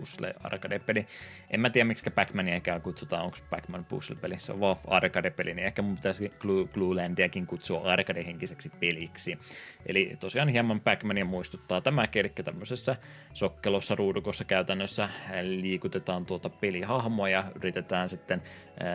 puzzle 0.00 0.34
arcade-peli. 0.40 1.06
En 1.50 1.60
mä 1.60 1.70
tiedä, 1.70 1.84
miksi 1.84 2.10
Pac-Maniakaan 2.10 2.80
kutsutaan, 2.82 3.24
onko 3.24 3.36
Pac-Man 3.50 3.84
puzzle-peli, 3.84 4.38
se 4.38 4.52
on 4.52 4.60
vaan 4.60 4.76
arcade-peli, 4.86 5.54
niin 5.54 5.66
ehkä 5.66 5.82
mun 5.82 5.94
pitäisi 5.94 6.30
Clue, 6.38 6.94
Landiakin 6.94 7.46
kutsua 7.46 7.92
arcade-henkiseksi 7.92 8.70
peliksi. 8.80 9.38
Eli 9.86 10.16
tosiaan 10.20 10.48
hieman 10.48 10.80
Pac-Mania 10.80 11.24
muistuttaa 11.28 11.80
tämä, 11.80 12.08
eli 12.14 12.28
tämmöisessä 12.28 12.96
sokkelossa 13.32 13.94
ruudukossa 13.94 14.44
käytännössä 14.44 15.08
liikutetaan 15.42 16.26
tuota 16.26 16.50
pelihahmoa 16.50 17.28
ja 17.28 17.44
yritetään 17.54 18.08
sitten 18.08 18.42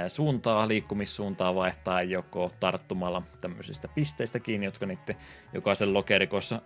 suuntaa, 0.08 0.68
liikkumissuuntaa 0.68 1.56
vaihtaa 1.56 2.04
joko 2.04 2.52
tarttumalla 2.60 3.22
tämmöisistä 3.42 3.88
pisteistä 3.88 4.40
kiinni, 4.40 4.66
jotka 4.66 4.86
niiden 4.86 5.16
jokaisen 5.54 5.94
lokerikossa 5.94 6.62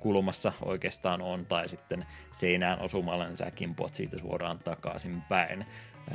kulmassa 0.00 0.52
oikeastaan 0.62 1.22
on, 1.22 1.46
tai 1.46 1.68
sitten 1.68 2.06
seinään 2.32 2.80
osumalla, 2.80 3.26
niin 3.26 3.36
sä 3.36 3.49
kimpoat 3.50 3.94
siitä 3.94 4.18
suoraan 4.18 4.58
takaisin 4.58 5.22
päin. 5.28 5.66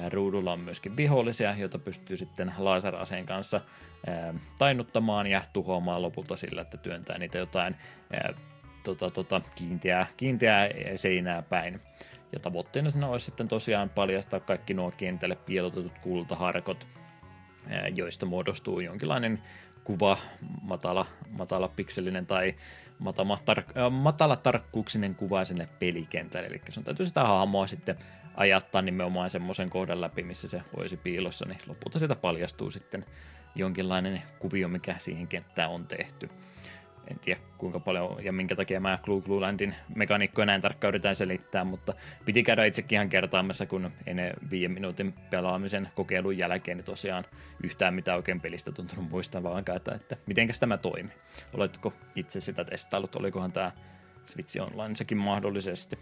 Ruudulla 0.10 0.54
on 0.54 0.60
myöskin 0.60 0.98
vihollisia, 0.98 1.56
joita 1.58 1.80
pystyy 1.80 2.18
sitten 2.18 2.54
laseraseen 2.58 3.26
kanssa 3.26 3.62
tainnuttamaan 4.58 5.28
ja 5.28 5.42
tuhoamaan 5.54 6.02
lopulta 6.02 6.36
sillä, 6.36 6.62
että 6.62 6.78
työntää 6.78 7.18
niitä 7.18 7.38
jotain 7.38 7.76
tota, 8.84 9.12
tota, 9.12 9.42
kiinteää, 9.56 10.08
kiinteää 10.18 10.70
seinää 10.96 11.42
päin. 11.42 11.82
Ja 12.32 12.40
tavoitteena 12.40 12.90
siinä 12.90 13.08
olisi 13.08 13.26
sitten 13.26 13.48
tosiaan 13.48 13.90
paljastaa 13.90 14.40
kaikki 14.40 14.74
nuo 14.74 14.92
kentälle 14.92 15.36
piilotetut 15.36 16.00
kultaharkot, 16.02 16.88
joista 17.96 18.26
muodostuu 18.26 18.80
jonkinlainen 18.80 19.44
kuva, 19.84 20.18
matala, 20.62 21.06
matala 21.30 21.68
pikselinen 21.68 22.26
tai 22.26 22.56
matala, 23.00 23.38
tar- 23.38 23.90
matala 23.90 24.36
tarkkuuksinen 24.36 25.16
kuva 25.16 25.46
sinne 25.46 25.70
pelikentälle. 25.80 26.48
Eli 26.48 26.62
sun 26.70 26.84
täytyy 26.84 27.06
sitä 27.06 27.24
hahmoa 27.24 27.68
sitten 27.68 27.96
ajattaa 28.36 28.82
nimenomaan 28.82 29.30
semmoisen 29.30 29.70
kohdan 29.70 30.02
läpi, 30.02 30.24
missä 30.24 30.48
se 30.48 30.62
olisi 30.78 30.98
piilossa, 30.98 31.46
niin 31.46 31.60
lopulta 31.68 32.00
sitä 32.00 32.16
paljastuu 32.16 32.72
sitten 32.72 33.06
jonkinlainen 33.56 34.22
kuvio, 34.40 34.68
mikä 34.68 34.96
siihen 34.98 35.28
kenttään 35.28 35.72
on 35.72 35.88
tehty 35.88 36.30
en 37.12 37.20
tiedä 37.20 37.40
kuinka 37.58 37.80
paljon 37.80 38.18
ja 38.24 38.34
minkä 38.34 38.56
takia 38.56 38.80
mä 38.80 39.00
Clue 39.04 39.22
Clue 39.22 39.40
Landin 39.40 39.76
mekaniikkoja 39.96 40.46
näin 40.46 40.62
tarkkaan 40.62 40.90
yritän 40.90 41.16
selittää, 41.16 41.64
mutta 41.64 41.94
piti 42.26 42.44
käydä 42.44 42.66
itsekin 42.66 42.96
ihan 42.96 43.10
kertaamassa, 43.10 43.66
kun 43.66 43.92
ennen 44.06 44.34
viiden 44.52 44.72
minuutin 44.72 45.14
pelaamisen 45.14 45.90
kokeilun 45.96 46.38
jälkeen 46.38 46.78
niin 46.78 46.86
tosiaan 46.86 47.26
yhtään 47.64 47.94
mitä 47.94 48.16
oikein 48.16 48.42
pelistä 48.42 48.72
tuntunut 48.72 49.10
muistavankaan, 49.10 49.78
että, 49.78 49.96
että 49.96 50.18
mitenkäs 50.26 50.60
tämä 50.60 50.78
toimi. 50.78 51.10
Oletko 51.54 51.94
itse 52.16 52.42
sitä 52.42 52.66
testaillut, 52.66 53.16
olikohan 53.16 53.52
tämä 53.52 53.72
Switch 54.26 54.62
Online 54.62 54.96
sekin 54.96 55.18
mahdollisesti? 55.18 56.00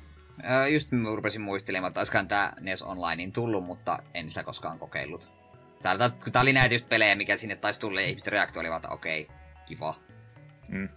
Öö, 0.49 0.67
just 0.67 0.91
mä 0.91 1.09
rupesin 1.15 1.41
muistelemaan, 1.41 1.89
että 1.89 1.99
olisikohan 1.99 2.27
tämä 2.27 2.53
NES 2.59 2.81
Onlinein 2.81 3.31
tullut, 3.31 3.65
mutta 3.65 3.99
en 4.13 4.29
sitä 4.29 4.43
koskaan 4.43 4.79
kokeillut. 4.79 5.29
Tää 6.31 6.41
oli 6.41 6.53
näitä 6.53 6.75
just 6.75 6.89
pelejä, 6.89 7.15
mikä 7.15 7.37
sinne 7.37 7.55
taisi 7.55 7.79
tulla 7.79 8.01
ja 8.01 8.07
ihmisten 8.07 8.33
reaktio 8.33 8.59
oli 8.59 8.75
että 8.75 8.89
okei, 8.89 9.21
okay, 9.21 9.35
kiva. 9.65 9.95
Mm. 10.67 10.89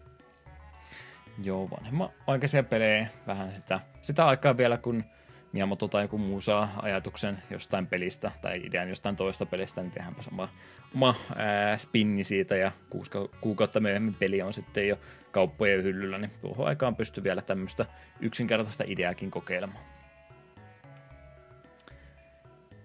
Joo, 1.43 1.71
vanhemman 1.71 2.09
aikaisia 2.27 2.63
pelejä, 2.63 3.07
vähän 3.27 3.53
sitä, 3.55 3.81
sitä 4.03 4.27
aikaa 4.27 4.57
vielä, 4.57 4.79
kun 4.79 5.05
Miyamoto 5.53 5.89
tai 5.89 6.05
joku 6.05 6.19
muu 6.19 6.41
saa 6.41 6.73
ajatuksen 6.83 7.43
jostain 7.51 7.87
pelistä 7.87 8.33
tai 8.41 8.61
idean 8.65 8.89
jostain 8.89 9.17
toista 9.17 9.47
pelistä, 9.47 9.83
niin 9.83 9.91
tehdäänpä 9.91 10.23
sama 10.23 10.49
oma 10.95 11.15
ää, 11.37 11.79
spinni 11.79 12.25
siitä 12.25 12.57
ja 12.57 12.73
kuusi 12.91 13.11
kuukautta 13.41 13.81
myöhemmin 13.81 14.15
peli 14.15 14.43
on 14.43 14.53
sitten 14.53 14.89
jo 14.89 14.99
kauppojen 15.31 15.83
hyllyllä, 15.83 16.19
niin 16.19 16.31
tuohon 16.41 16.67
aikaan 16.67 16.97
pystyy 16.97 17.25
vielä 17.25 17.43
tämmöistä 17.43 17.87
yksinkertaista 18.21 18.85
ideaakin 18.87 19.31
kokeilemaan. 19.31 19.85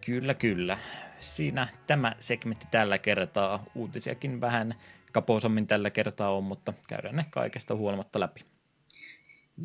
Kyllä, 0.05 0.33
kyllä. 0.33 0.77
Siinä 1.19 1.67
tämä 1.87 2.15
segmentti 2.19 2.67
tällä 2.71 2.97
kertaa. 2.97 3.63
Uutisiakin 3.75 4.41
vähän 4.41 4.75
kapoisammin 5.11 5.67
tällä 5.67 5.89
kertaa 5.89 6.31
on, 6.31 6.43
mutta 6.43 6.73
käydään 6.87 7.15
ne 7.15 7.25
kaikesta 7.29 7.75
huolimatta 7.75 8.19
läpi. 8.19 8.45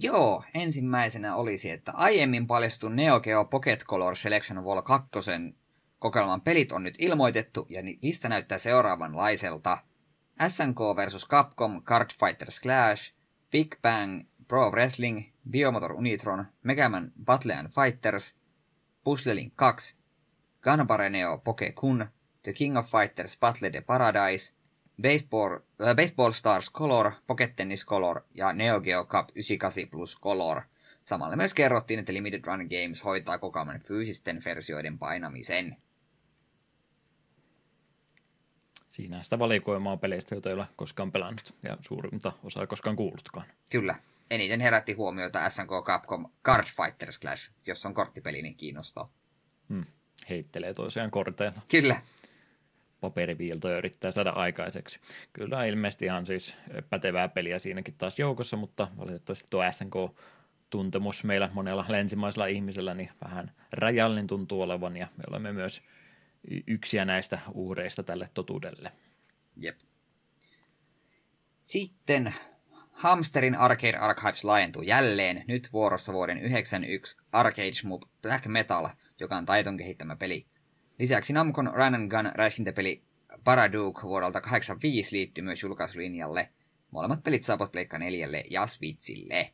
Joo, 0.01 0.45
ensimmäisenä 0.55 1.37
olisi, 1.37 1.71
että 1.71 1.93
aiemmin 1.93 2.47
paljastun 2.47 2.97
Neo 2.97 3.21
Geo 3.21 3.45
Pocket 3.45 3.85
Color 3.85 4.17
Selection 4.17 4.65
Wall 4.65 4.83
2 4.83 5.09
kokeilman 5.99 6.41
pelit 6.41 6.73
on 6.73 6.83
nyt 6.83 6.95
ilmoitettu 6.99 7.67
ja 7.71 7.83
lista 8.03 8.29
näyttää 8.29 8.59
seuraavanlaiselta. 8.59 9.79
SNK 10.49 10.79
vs. 10.79 11.29
Capcom 11.29 11.83
Card 11.83 12.11
Fighters 12.21 12.61
Clash, 12.61 13.13
Big 13.51 13.75
Bang 13.83 14.23
Pro 14.49 14.71
Wrestling, 14.71 15.25
Biomotor 15.51 15.93
Unitron, 15.93 16.47
Megaman 16.63 17.13
Battle 17.25 17.55
and 17.55 17.69
Fighters, 17.69 18.37
Puzzle 19.05 19.35
Link 19.35 19.53
2, 19.57 19.95
Gunbare 20.63 21.11
Neo 21.11 21.39
Poke 21.39 21.73
Kun, 21.73 22.07
The 22.43 22.53
King 22.53 22.79
of 22.79 22.91
Fighters 22.91 23.39
Battle 23.41 23.71
the 23.71 23.81
Paradise, 23.81 24.55
Baseball, 25.03 25.59
äh, 25.87 25.97
Baseball 25.97 26.33
Stars 26.33 26.73
Color, 26.73 27.13
Pocket 27.27 27.57
Tennis 27.57 27.87
Color 27.87 28.21
ja 28.35 28.53
Neo 28.53 28.81
Geo 28.81 29.05
Cup 29.05 29.29
98 29.35 29.89
Plus 29.91 30.19
Color. 30.21 30.63
Samalla 31.05 31.37
myös 31.37 31.55
kerrottiin, 31.55 32.01
että 32.01 32.13
Limited 32.13 32.45
Run 32.47 32.59
Games 32.59 33.05
hoitaa 33.05 33.39
koko 33.39 33.61
ajan 33.61 33.81
fyysisten 33.81 34.43
versioiden 34.45 34.99
painamisen. 34.99 35.77
Siinä 38.91 39.23
sitä 39.23 39.39
valikoimaa 39.39 39.97
peleistä, 39.97 40.35
joita 40.35 40.49
ei 40.49 40.55
ole 40.55 40.67
koskaan 40.77 41.13
pelannut 41.13 41.55
ja 41.63 41.77
suurinta 41.81 42.33
osaa 42.45 42.67
koskaan 42.67 42.97
kuullutkaan. 42.97 43.47
Kyllä. 43.71 43.95
Eniten 44.31 44.61
herätti 44.61 44.93
huomiota 44.93 45.51
SNK 45.51 45.71
Capcom 45.85 46.31
Card 46.45 46.67
Fighters 46.67 47.21
Clash, 47.21 47.51
jos 47.67 47.87
on 47.87 47.95
korttipeli, 47.95 48.43
niin 48.43 48.55
kiinnostaa. 48.55 49.13
Hmm. 49.69 49.85
Heittelee 50.29 50.75
toisiaan 50.75 51.11
korteilla. 51.11 51.61
Kyllä. 51.69 52.01
Paperiviiltoja 53.07 53.79
yrittää 53.79 54.11
saada 54.11 54.31
aikaiseksi. 54.31 55.01
Kyllä 55.33 55.65
ilmeisesti 55.65 56.05
ihan 56.05 56.27
siis 56.27 56.57
pätevää 56.91 57.29
peliä 57.29 57.59
siinäkin 57.59 57.95
taas 57.99 58.19
joukossa, 58.19 58.57
mutta 58.57 58.89
valitettavasti 58.99 59.47
tuo 59.51 59.63
SNK 59.71 59.95
tuntemus 60.71 61.25
meillä 61.25 61.51
monella 61.53 61.85
länsimaisella 61.89 62.47
ihmisellä 62.47 62.95
niin 62.95 63.11
vähän 63.25 63.53
rajallinen 63.73 64.27
tuntuu 64.27 64.63
olevan 64.63 64.97
ja 64.97 65.07
me 65.17 65.25
olemme 65.31 65.53
myös 65.53 65.83
yksiä 66.67 67.05
näistä 67.05 67.39
uhreista 67.55 68.03
tälle 68.03 68.29
totuudelle. 68.35 68.93
Jep. 69.57 69.79
Sitten 71.63 72.35
Hamsterin 72.93 73.55
Arcade 73.55 73.97
Archives 73.97 74.45
laajentuu 74.45 74.83
jälleen, 74.83 75.45
nyt 75.49 75.73
vuorossa 75.73 76.13
vuoden 76.13 76.37
1991 76.37 77.17
Arcade 77.33 77.73
Shmup 77.73 78.03
Black 78.23 78.47
Metal, 78.47 78.89
joka 79.21 79.37
on 79.37 79.47
Taiton 79.47 79.77
kehittämä 79.77 80.17
peli. 80.17 80.47
Lisäksi 80.99 81.33
Namcon 81.33 81.73
Run 81.75 81.95
and 81.95 82.11
Gun 82.11 82.33
räiskintäpeli 82.35 83.03
Paraduke 83.45 84.03
vuodelta 84.03 84.41
85 84.41 85.17
liittyy 85.17 85.45
myös 85.45 85.63
julkaisulinjalle. 85.63 86.49
Molemmat 86.91 87.23
pelit 87.25 87.43
saavat 87.43 87.73
Pleikka 87.73 87.99
4 87.99 88.29
ja 88.51 88.67
Switchille. 88.67 89.53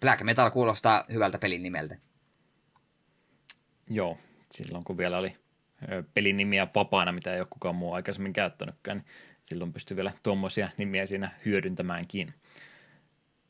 Black 0.00 0.22
Metal 0.22 0.50
kuulostaa 0.50 1.04
hyvältä 1.12 1.38
pelin 1.38 1.62
nimeltä. 1.62 1.96
Joo, 3.90 4.18
silloin 4.50 4.84
kun 4.84 4.98
vielä 4.98 5.18
oli 5.18 5.36
pelin 6.14 6.36
nimiä 6.36 6.68
vapaana, 6.74 7.12
mitä 7.12 7.34
ei 7.34 7.40
ole 7.40 7.48
kukaan 7.50 7.74
muu 7.74 7.92
aikaisemmin 7.92 8.32
käyttänytkään, 8.32 8.96
niin 8.96 9.06
silloin 9.42 9.72
pystyy 9.72 9.96
vielä 9.96 10.12
tuommoisia 10.22 10.68
nimiä 10.76 11.06
siinä 11.06 11.30
hyödyntämäänkin 11.44 12.34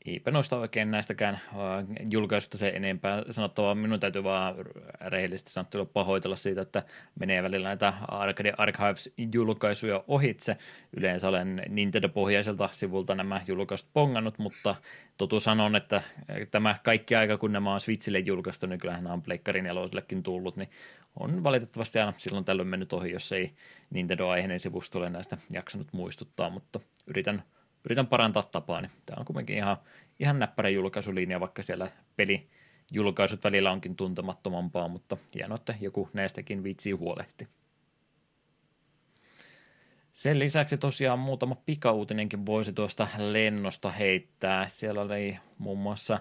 eipä 0.07 0.31
noista 0.31 0.57
oikein 0.57 0.91
näistäkään 0.91 1.39
julkaisusta 2.09 2.57
se 2.57 2.67
enempää 2.75 3.23
sanottavaa. 3.29 3.75
Minun 3.75 3.99
täytyy 3.99 4.23
vaan 4.23 4.55
rehellisesti 5.01 5.51
sanottuna 5.51 5.85
pahoitella 5.85 6.35
siitä, 6.35 6.61
että 6.61 6.83
menee 7.19 7.43
välillä 7.43 7.67
näitä 7.67 7.93
Arcade 8.07 8.53
Archives-julkaisuja 8.57 10.03
ohitse. 10.07 10.57
Yleensä 10.97 11.27
olen 11.27 11.63
Nintendo-pohjaiselta 11.69 12.69
sivulta 12.71 13.15
nämä 13.15 13.41
julkaisut 13.47 13.89
pongannut, 13.93 14.39
mutta 14.39 14.75
totuus 15.17 15.47
on, 15.47 15.75
että 15.75 16.01
tämä 16.51 16.75
kaikki 16.83 17.15
aika, 17.15 17.37
kun 17.37 17.51
nämä 17.51 17.73
on 17.73 17.79
Switchille 17.79 18.19
julkaistu, 18.19 18.65
niin 18.65 18.79
kyllähän 18.79 19.03
nämä 19.03 19.13
on 19.13 19.21
Pleikkarin 19.21 19.63
nelosellekin 19.63 20.23
tullut, 20.23 20.55
niin 20.55 20.69
on 21.19 21.43
valitettavasti 21.43 21.99
aina 21.99 22.13
silloin 22.17 22.45
tällöin 22.45 22.67
mennyt 22.67 22.93
ohi, 22.93 23.11
jos 23.11 23.31
ei 23.31 23.51
Nintendo-aiheinen 23.89 24.59
sivusto 24.59 24.99
ole 24.99 25.09
näistä 25.09 25.37
jaksanut 25.53 25.87
muistuttaa, 25.91 26.49
mutta 26.49 26.79
yritän– 27.07 27.43
yritän 27.85 28.07
parantaa 28.07 28.43
tapaa, 28.43 28.81
niin 28.81 28.91
tämä 29.05 29.19
on 29.19 29.25
kuitenkin 29.25 29.57
ihan, 29.57 29.77
ihan 30.19 30.39
näppärä 30.39 30.69
julkaisulinja, 30.69 31.39
vaikka 31.39 31.63
siellä 31.63 31.91
peli 32.15 32.47
julkaisut 32.91 33.43
välillä 33.43 33.71
onkin 33.71 33.95
tuntemattomampaa, 33.95 34.87
mutta 34.87 35.17
hienoa, 35.35 35.55
että 35.55 35.75
joku 35.81 36.09
näistäkin 36.13 36.63
viitsii 36.63 36.91
huolehti. 36.91 37.47
Sen 40.13 40.39
lisäksi 40.39 40.77
tosiaan 40.77 41.19
muutama 41.19 41.55
pikauutinenkin 41.55 42.45
voisi 42.45 42.73
tuosta 42.73 43.07
lennosta 43.17 43.91
heittää. 43.91 44.67
Siellä 44.67 45.01
oli 45.01 45.37
muun 45.57 45.77
muassa 45.77 46.19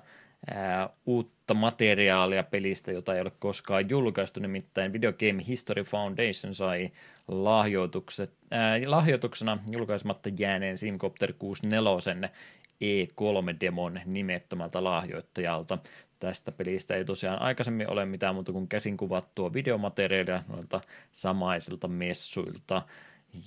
uutta 1.06 1.54
materiaalia 1.54 2.42
pelistä, 2.42 2.92
jota 2.92 3.14
ei 3.14 3.20
ole 3.20 3.32
koskaan 3.38 3.88
julkaistu, 3.88 4.40
nimittäin 4.40 4.92
Video 4.92 5.12
Game 5.12 5.44
History 5.48 5.82
Foundation 5.82 6.54
sai 6.54 6.90
lahjoitukset, 7.28 8.32
ää, 8.50 8.80
lahjoituksena 8.86 9.58
julkaisematta 9.70 10.30
jääneen 10.38 10.78
Simcopter 10.78 11.32
64 11.32 12.30
E3-demon 12.80 14.00
nimettömältä 14.04 14.84
lahjoittajalta. 14.84 15.78
Tästä 16.18 16.52
pelistä 16.52 16.94
ei 16.94 17.04
tosiaan 17.04 17.42
aikaisemmin 17.42 17.90
ole 17.90 18.04
mitään 18.04 18.34
muuta 18.34 18.52
kuin 18.52 18.68
käsin 18.68 18.96
kuvattua 18.96 19.52
videomateriaalia 19.52 20.42
noilta 20.48 20.80
samaisilta 21.12 21.88
messuilta. 21.88 22.82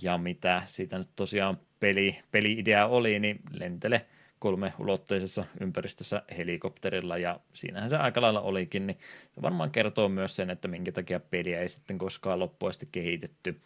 Ja 0.01 0.17
mitä 0.17 0.61
siitä 0.65 0.97
nyt 0.97 1.09
tosiaan 1.15 1.57
peli, 1.79 2.19
peli-idea 2.31 2.87
oli, 2.87 3.19
niin 3.19 3.39
lentele– 3.51 4.05
kolme 4.39 4.73
ulotteisessa 4.79 5.45
ympäristössä 5.61 6.21
helikopterilla 6.37 7.17
ja 7.17 7.39
siinähän 7.53 7.89
se 7.89 7.97
aika 7.97 8.21
lailla 8.21 8.41
olikin, 8.41 8.87
niin 8.87 8.97
se 9.35 9.41
varmaan 9.41 9.71
kertoo 9.71 10.09
myös 10.09 10.35
sen, 10.35 10.49
että 10.49 10.67
minkä 10.67 10.91
takia 10.91 11.19
peliä 11.19 11.59
ei 11.59 11.69
sitten 11.69 11.97
koskaan 11.97 12.39
loppuasti 12.39 12.89
kehitetty, 12.91 13.61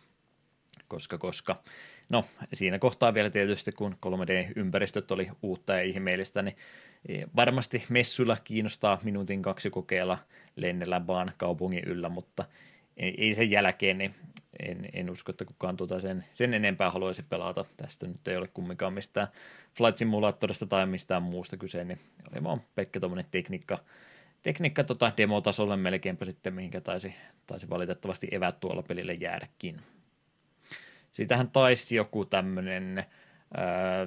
koska, 0.87 1.17
koska. 1.17 1.63
No 2.09 2.25
siinä 2.53 2.79
kohtaa 2.79 3.13
vielä 3.13 3.29
tietysti 3.29 3.71
kun 3.71 3.97
3D-ympäristöt 4.05 5.11
oli 5.11 5.29
uutta 5.41 5.73
ja 5.73 5.81
ihmeellistä, 5.81 6.41
niin 6.41 6.55
varmasti 7.35 7.83
messuilla 7.89 8.37
kiinnostaa 8.43 8.99
minuutin 9.03 9.41
kaksi 9.41 9.69
kokeilla 9.69 10.17
lennellä 10.55 11.07
vaan 11.07 11.31
kaupungin 11.37 11.83
yllä, 11.85 12.09
mutta 12.09 12.45
ei 12.97 13.33
sen 13.33 13.51
jälkeen, 13.51 13.97
niin 13.97 14.15
en, 14.59 14.89
en 14.93 15.09
usko, 15.09 15.31
että 15.31 15.45
kukaan 15.45 15.77
tuota 15.77 15.99
sen, 15.99 16.25
sen 16.31 16.53
enempää 16.53 16.91
haluaisi 16.91 17.23
pelata. 17.23 17.65
Tästä 17.77 18.07
nyt 18.07 18.27
ei 18.27 18.37
ole 18.37 18.47
kumminkaan 18.47 18.93
mistään 18.93 19.27
Flight 19.77 19.97
Simulatorista 19.97 20.65
tai 20.65 20.85
mistään 20.85 21.23
muusta 21.23 21.57
kyse, 21.57 21.83
niin 21.83 21.99
oli 22.31 22.43
vaan 22.43 22.61
Pekka 22.75 22.99
tuommoinen 22.99 23.25
tekniikka, 23.31 23.79
tekniikka 24.41 24.83
tota 24.83 25.11
demotasolle 25.17 25.77
melkeinpä 25.77 26.25
sitten, 26.25 26.53
mihinkä 26.53 26.81
taisi, 26.81 27.15
taisi 27.47 27.69
valitettavasti 27.69 28.27
evät 28.31 28.59
tuolla 28.59 28.83
pelille 28.83 29.13
jäädäkin. 29.13 29.81
Siitähän 31.11 31.49
taisi 31.49 31.95
joku 31.95 32.25
tämmöinen 32.25 33.05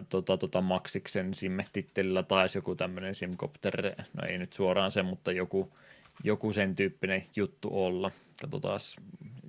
tota, 0.08 0.36
tota 0.36 0.60
Maxiksen 0.60 1.34
sim-tittelillä 1.34 2.22
taisi 2.22 2.58
joku 2.58 2.74
tämmöinen 2.74 3.14
Simcopter, 3.14 3.82
no 4.12 4.26
ei 4.28 4.38
nyt 4.38 4.52
suoraan 4.52 4.90
se, 4.90 5.02
mutta 5.02 5.32
joku, 5.32 5.76
joku 6.24 6.52
sen 6.52 6.76
tyyppinen 6.76 7.24
juttu 7.36 7.68
olla. 7.72 8.10
Katsotaan, 8.40 8.78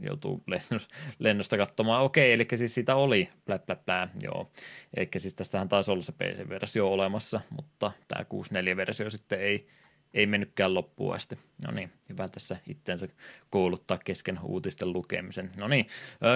joutuu 0.02 0.44
lennosta 1.20 1.58
katsomaan. 1.58 2.04
Okei, 2.04 2.34
eli 2.34 2.48
siis 2.56 2.76
sitä 2.76 2.96
oli, 2.96 3.30
plä, 3.46 3.60
plä, 3.60 3.76
plä, 3.76 4.10
joo. 4.22 4.52
Eli 4.98 5.10
siis 5.18 5.34
tästähän 5.34 5.70
taisi 5.70 5.92
olla 5.92 6.02
se 6.02 6.12
PC-versio 6.12 6.92
olemassa, 6.92 7.42
mutta 7.56 7.92
tämä 8.08 8.24
64-versio 8.24 9.10
sitten 9.10 9.42
ei, 9.42 9.68
ei 10.14 10.26
mennytkään 10.26 10.74
loppuun 10.74 11.16
asti. 11.16 11.40
No 11.68 11.72
niin, 11.72 11.92
hyvä 12.10 12.30
tässä 12.30 12.58
itseensä 12.68 13.08
kouluttaa 13.50 13.98
kesken 14.06 14.40
uutisten 14.44 14.94
lukemisen. 14.94 15.52
No 15.56 15.68
niin, 15.68 15.88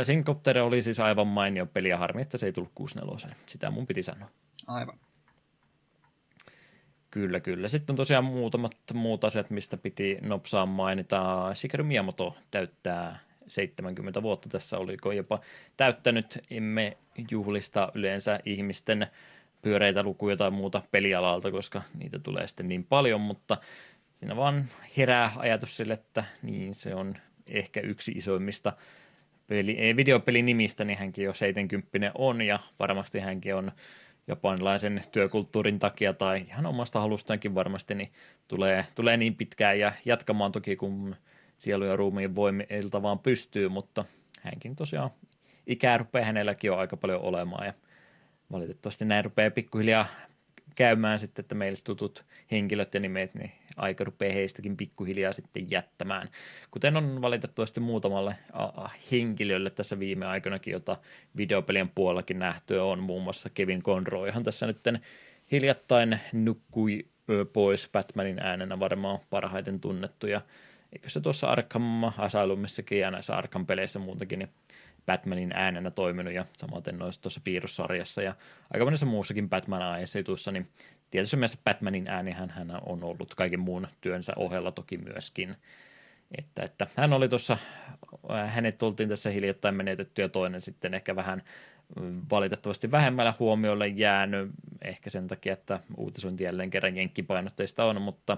Syncopter 0.04 0.60
oli 0.60 0.82
siis 0.82 1.00
aivan 1.00 1.28
mainio 1.28 1.66
peli 1.66 1.90
ja 1.90 1.98
harmi, 1.98 2.22
että 2.22 2.38
se 2.38 2.46
ei 2.46 2.54
tullut 2.54 2.72
64. 2.76 3.36
Sitä 3.46 3.72
mun 3.72 3.88
piti 3.88 4.04
sanoa. 4.04 4.30
Aivan. 4.68 5.00
Kyllä, 7.12 7.40
kyllä. 7.40 7.68
Sitten 7.68 7.96
tosiaan 7.96 8.24
muutamat 8.24 8.72
muut 8.94 9.24
asiat, 9.24 9.50
mistä 9.50 9.78
piti 9.78 10.18
nopsaan 10.22 10.70
mainita. 10.70 11.52
Shigeru 11.54 11.84
Miyamoto 11.84 12.36
täyttää 12.52 13.20
70 13.48 14.24
vuotta 14.24 14.50
tässä, 14.50 14.78
oliko 14.78 15.12
jopa 15.12 15.40
täyttänyt. 15.78 16.40
Emme 16.52 16.98
juhlista 17.32 17.92
yleensä 17.96 18.40
ihmisten 18.46 19.08
pyöreitä 19.62 20.04
lukuja 20.04 20.38
tai 20.38 20.52
muuta 20.52 20.82
pelialalta, 20.92 21.52
koska 21.52 21.82
niitä 21.98 22.20
tulee 22.20 22.48
sitten 22.48 22.68
niin 22.68 22.84
paljon, 22.84 23.22
mutta 23.22 23.58
siinä 24.14 24.36
vaan 24.36 24.66
herää 24.98 25.32
ajatus 25.38 25.78
sille, 25.78 25.94
että 25.94 26.24
niin 26.42 26.74
se 26.74 26.96
on 26.96 27.16
ehkä 27.48 27.80
yksi 27.80 28.12
isoimmista 28.12 28.74
peli, 29.48 29.78
videopelin 29.96 30.46
nimistä, 30.46 30.84
niin 30.84 31.00
hänkin 31.00 31.26
jo 31.26 31.34
70 31.34 32.12
on 32.16 32.42
ja 32.42 32.60
varmasti 32.80 33.20
hänkin 33.20 33.56
on 33.56 33.72
japanilaisen 34.28 35.02
työkulttuurin 35.12 35.80
takia 35.80 36.14
tai 36.14 36.42
ihan 36.48 36.66
omasta 36.66 37.00
halustaankin 37.00 37.56
varmasti, 37.56 37.96
niin 37.96 38.12
tulee, 38.48 38.86
tulee 38.96 39.18
niin 39.18 39.36
pitkään 39.36 39.80
ja 39.80 39.92
jatkamaan 40.06 40.52
toki, 40.52 40.76
kun 40.76 41.16
sielu 41.58 41.84
ja 41.84 41.96
ruumiin 41.96 42.36
voimilta 42.36 43.02
vaan 43.02 43.20
pystyy, 43.20 43.70
mutta 43.70 44.06
hänkin 44.42 44.76
tosiaan 44.76 45.10
ikää 45.68 45.98
rupeaa 45.98 46.26
hänelläkin 46.26 46.68
jo 46.68 46.78
aika 46.78 46.98
paljon 46.98 47.22
olemaan 47.22 47.66
ja 47.66 47.74
valitettavasti 48.52 49.06
näin 49.06 49.26
rupeaa 49.26 49.52
pikkuhiljaa 49.52 50.06
käymään 50.76 51.20
sitten, 51.20 51.44
että 51.44 51.56
meille 51.56 51.80
tutut 51.84 52.26
henkilöt 52.52 52.94
ja 52.94 53.00
nimet, 53.00 53.36
niin 53.36 53.52
aika 53.78 54.04
rupeaa 54.04 54.34
heistäkin 54.34 54.78
pikkuhiljaa 54.78 55.34
sitten 55.34 55.72
jättämään. 55.72 56.30
Kuten 56.72 56.98
on 56.98 57.22
valitettavasti 57.22 57.80
muutamalle 57.80 58.36
henkilölle 59.12 59.70
tässä 59.70 60.00
viime 60.00 60.26
aikoinakin, 60.26 60.72
jota 60.72 60.98
videopelien 61.38 61.90
puolellakin 61.90 62.40
nähtyä 62.40 62.84
on, 62.84 63.00
muun 63.00 63.24
muassa 63.24 63.50
Kevin 63.50 63.84
Conroyhan 63.84 64.44
tässä 64.44 64.68
nyt 64.68 64.80
hiljattain 65.52 66.20
nukkui 66.34 67.06
pois 67.54 67.90
Batmanin 67.92 68.40
äänenä 68.40 68.80
varmaan 68.80 69.20
parhaiten 69.30 69.80
tunnettu 69.80 70.28
ja 70.28 70.42
eikö 70.94 71.10
se 71.10 71.22
tuossa 71.22 71.48
Arkham 71.48 72.04
Asylumissakin 72.18 73.00
ja 73.00 73.12
näissä 73.12 73.36
Arkham 73.36 73.66
peleissä 73.66 74.00
muutenkin, 74.00 74.40
niin 74.40 74.50
Batmanin 75.06 75.52
äänenä 75.54 75.92
toiminut 75.92 76.34
ja 76.34 76.46
samaten 76.58 77.00
noissa 77.00 77.22
tuossa 77.22 77.42
piirrossarjassa 77.44 78.22
ja 78.22 78.36
aika 78.74 78.86
monessa 78.86 79.06
muussakin 79.06 79.50
Batman 79.50 79.82
aiheessa 79.82 80.20
niin 80.52 80.68
tietysti 81.12 81.38
mielessä 81.38 81.58
Batmanin 81.64 82.10
äänihän 82.10 82.50
hän 82.50 82.72
on 82.86 83.04
ollut 83.04 83.36
kaiken 83.36 83.60
muun 83.60 83.88
työnsä 84.02 84.34
ohella 84.36 84.72
toki 84.72 84.98
myöskin. 84.98 85.56
Että, 86.38 86.64
että 86.64 86.88
hän 86.96 87.14
oli 87.14 87.30
tuossa, 87.30 87.58
hänet 88.48 88.78
tultiin 88.78 89.10
tässä 89.10 89.30
hiljattain 89.30 89.76
menetetty 89.76 90.22
ja 90.22 90.30
toinen 90.30 90.62
sitten 90.62 90.94
ehkä 90.94 91.16
vähän 91.16 91.42
mm, 92.00 92.22
valitettavasti 92.32 92.92
vähemmällä 92.92 93.34
huomiolle 93.40 93.88
jäänyt, 93.88 94.52
ehkä 94.82 95.10
sen 95.10 95.28
takia, 95.28 95.54
että 95.54 95.80
uutisointi 95.98 96.44
jälleen 96.44 96.70
kerran 96.70 96.98
jenkkipainotteista 96.98 97.86
on, 97.86 98.02
mutta 98.02 98.38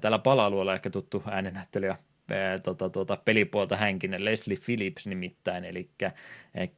täällä 0.00 0.18
pala-alueella 0.18 0.74
ehkä 0.74 0.90
tuttu 0.90 1.22
äänenäyttelijä 1.30 1.96
tota, 2.62 2.90
tota, 2.90 3.16
pelipuolta 3.24 3.76
hänkin, 3.76 4.24
Leslie 4.24 4.58
Phillips 4.64 5.06
nimittäin, 5.06 5.64
eli 5.64 5.90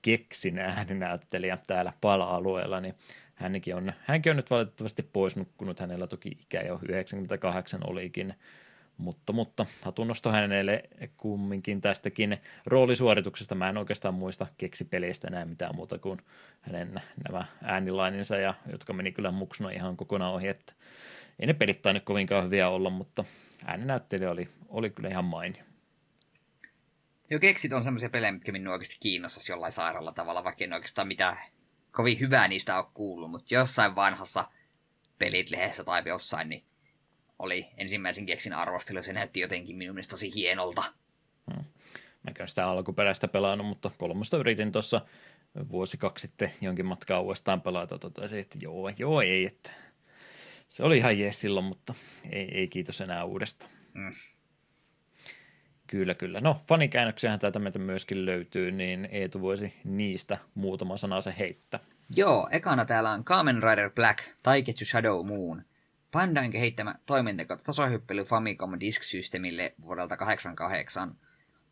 Keksin 0.02 0.58
ääninäyttelijä 0.58 1.58
täällä 1.66 1.92
pala-alueella, 2.00 2.80
niin 2.80 2.94
hänkin 3.34 3.76
on, 3.76 3.92
hänkin 4.00 4.30
on 4.30 4.36
nyt 4.36 4.50
valitettavasti 4.50 5.02
pois 5.02 5.36
nukkunut, 5.36 5.80
hänellä 5.80 6.06
toki 6.06 6.28
ikä 6.28 6.60
jo 6.60 6.80
98 6.88 7.80
olikin, 7.86 8.34
mutta, 8.98 9.32
mutta 9.32 9.66
hatunnosto 9.82 10.30
hänelle 10.30 10.82
kumminkin 11.16 11.80
tästäkin 11.80 12.38
roolisuorituksesta. 12.66 13.54
Mä 13.54 13.68
en 13.68 13.76
oikeastaan 13.76 14.14
muista 14.14 14.46
keksipeleistä 14.58 15.30
näin 15.30 15.48
mitään 15.48 15.76
muuta 15.76 15.98
kuin 15.98 16.18
hänen 16.60 17.02
nämä 17.28 17.44
äänilaininsa, 17.62 18.36
ja, 18.36 18.54
jotka 18.72 18.92
meni 18.92 19.12
kyllä 19.12 19.30
muksuna 19.30 19.70
ihan 19.70 19.96
kokonaan 19.96 20.34
ohi, 20.34 20.48
että 20.48 20.72
ei 21.38 21.46
ne 21.46 21.52
pelit 21.52 21.82
tainnut 21.82 22.04
kovinkaan 22.04 22.44
hyviä 22.44 22.68
olla, 22.68 22.90
mutta 22.90 23.24
ääninäyttelijä 23.64 24.30
oli, 24.30 24.48
oli 24.68 24.90
kyllä 24.90 25.08
ihan 25.08 25.24
mainio. 25.24 25.64
Joo, 27.30 27.40
keksit 27.40 27.72
on 27.72 27.84
semmoisia 27.84 28.10
pelejä, 28.10 28.32
mitkä 28.32 28.52
minua 28.52 28.72
oikeasti 28.72 28.96
kiinnostaisi 29.00 29.52
jollain 29.52 29.72
sairaalla 29.72 30.12
tavalla, 30.12 30.44
vaikka 30.44 30.64
en 30.64 30.72
oikeastaan 30.72 31.08
mitään 31.08 31.36
kovin 31.92 32.20
hyvää 32.20 32.48
niistä 32.48 32.78
ole 32.78 32.86
kuullut, 32.94 33.30
mutta 33.30 33.54
jossain 33.54 33.94
vanhassa 33.94 34.44
pelit-lehdessä 35.18 35.84
tai 35.84 36.02
jossain, 36.06 36.48
niin 36.48 36.64
oli 37.38 37.68
ensimmäisen 37.76 38.26
keksin 38.26 38.52
arvostelu, 38.52 39.02
se 39.02 39.12
näytti 39.12 39.40
jotenkin 39.40 39.76
minun 39.76 39.94
mielestä 39.94 40.10
tosi 40.10 40.34
hienolta. 40.34 40.82
Hmm. 41.54 41.64
Mä 42.22 42.32
en 42.40 42.48
sitä 42.48 42.68
alkuperäistä 42.68 43.28
pelannut, 43.28 43.66
mutta 43.66 43.90
kolmosta 43.98 44.36
yritin 44.36 44.72
tuossa 44.72 45.00
vuosi 45.70 45.96
kaksi 45.96 46.26
sitten 46.26 46.52
jonkin 46.60 46.86
matkaa 46.86 47.20
uudestaan 47.20 47.60
pelata, 47.60 47.98
totesin, 47.98 48.38
että 48.38 48.58
joo, 48.62 48.88
joo, 48.88 49.20
ei, 49.20 49.46
että 49.46 49.70
se 50.68 50.82
oli 50.82 50.98
ihan 50.98 51.18
jees 51.18 51.40
silloin, 51.40 51.66
mutta 51.66 51.94
ei, 52.30 52.58
ei 52.58 52.68
kiitos 52.68 53.00
enää 53.00 53.24
uudesta. 53.24 53.66
Mm. 53.94 54.12
Kyllä, 55.88 56.14
kyllä. 56.14 56.40
No, 56.40 56.60
fanikäännöksiähän 56.68 57.38
täältä 57.38 57.58
meitä 57.58 57.78
myöskin 57.78 58.26
löytyy, 58.26 58.70
niin 58.70 59.08
Eetu 59.12 59.40
voisi 59.40 59.74
niistä 59.84 60.38
muutama 60.54 60.96
sana 60.96 61.20
se 61.20 61.34
heittää. 61.38 61.80
Joo, 62.16 62.48
ekana 62.50 62.84
täällä 62.84 63.10
on 63.10 63.24
Kamen 63.24 63.62
Rider 63.62 63.90
Black, 63.90 64.18
Taiketsu 64.42 64.84
Shadow 64.84 65.26
Moon. 65.26 65.62
Pandain 66.12 66.50
kehittämä 66.50 66.94
toiminteko 67.06 67.56
tasohyppely 67.56 68.24
Famicom 68.24 68.72
Disk-systeemille 68.80 69.74
vuodelta 69.82 70.16
88. 70.16 71.14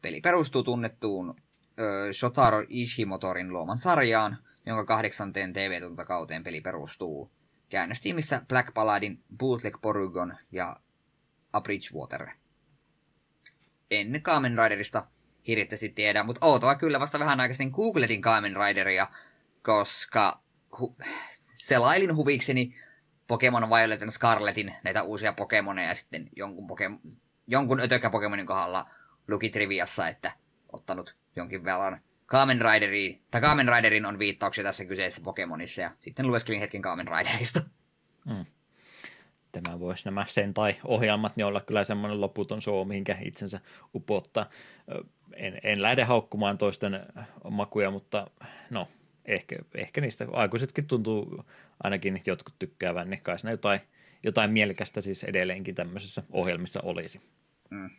Peli 0.02 0.20
perustuu 0.20 0.62
tunnettuun 0.62 1.34
ö, 1.80 2.12
Shotaro 2.12 2.64
Ishimotorin 2.68 3.52
luoman 3.52 3.78
sarjaan, 3.78 4.38
jonka 4.66 4.84
kahdeksanteen 4.84 5.52
TV-tuntakauteen 5.52 6.44
peli 6.44 6.60
perustuu. 6.60 7.30
Käännöstiimissä 7.68 8.42
Black 8.48 8.74
Paladin, 8.74 9.22
Bootleg 9.38 9.76
Porygon 9.82 10.36
ja 10.52 10.76
A 11.52 11.60
Bridgewater. 11.60 12.28
En 13.90 14.22
Kamen 14.22 14.58
Riderista 14.58 15.06
hirveästi 15.46 15.88
tiedä, 15.88 16.22
mutta 16.22 16.46
outoa 16.46 16.74
kyllä 16.74 17.00
vasta 17.00 17.18
vähän 17.18 17.40
aikaisemmin 17.40 17.72
googletin 17.72 18.22
Kamen 18.22 18.56
Rideria, 18.56 19.06
koska 19.62 20.40
hu- 20.80 21.04
selailin 21.32 22.16
huvikseni 22.16 22.74
Pokemon 23.26 23.70
Violet 23.70 24.02
and 24.02 24.10
Scarletin 24.10 24.74
näitä 24.82 25.02
uusia 25.02 25.32
Pokemoneja 25.32 25.88
ja 25.88 25.94
sitten 25.94 26.28
jonkun, 26.36 26.66
Pokemon, 26.66 27.00
jonkun 27.46 27.80
ötökkä 27.80 28.10
Pokemonin 28.10 28.46
kohdalla 28.46 28.90
luki 29.28 29.50
triviassa, 29.50 30.08
että 30.08 30.32
ottanut 30.72 31.16
jonkin 31.36 31.64
verran 31.64 32.00
Kamen 32.26 32.60
Rideriin, 32.60 33.22
tai 33.30 33.40
Kamen 33.40 33.68
Riderin 33.68 34.06
on 34.06 34.18
viittauksia 34.18 34.64
tässä 34.64 34.84
kyseisessä 34.84 35.22
Pokemonissa, 35.24 35.82
ja 35.82 35.90
sitten 36.00 36.26
lueskelin 36.26 36.60
hetken 36.60 36.82
Kamen 36.82 37.08
Riderista. 37.08 37.60
Mm. 38.24 38.46
Tämä 39.62 39.80
voisi 39.80 40.04
nämä 40.04 40.24
sen 40.28 40.54
tai 40.54 40.76
ohjelmat 40.84 41.36
niin 41.36 41.46
olla 41.46 41.60
kyllä 41.60 41.84
semmoinen 41.84 42.20
loputon 42.20 42.62
show, 42.62 42.88
mihinkä 42.88 43.18
itsensä 43.20 43.60
upottaa. 43.94 44.50
En, 45.34 45.60
en 45.62 45.82
lähde 45.82 46.04
haukkumaan 46.04 46.58
toisten 46.58 47.00
makuja, 47.50 47.90
mutta 47.90 48.30
no, 48.70 48.88
ehkä, 49.24 49.56
ehkä 49.74 50.00
niistä 50.00 50.26
aikuisetkin 50.32 50.86
tuntuu 50.86 51.44
ainakin 51.82 52.22
jotkut 52.26 52.54
tykkäävän, 52.58 53.10
niin 53.10 53.20
kai 53.22 53.36
jotain, 53.50 53.80
jotain 54.22 54.50
mielekästä 54.50 55.00
siis 55.00 55.24
edelleenkin 55.24 55.74
tämmöisessä 55.74 56.22
ohjelmissa 56.32 56.80
olisi. 56.82 57.20
Mm. 57.70 57.90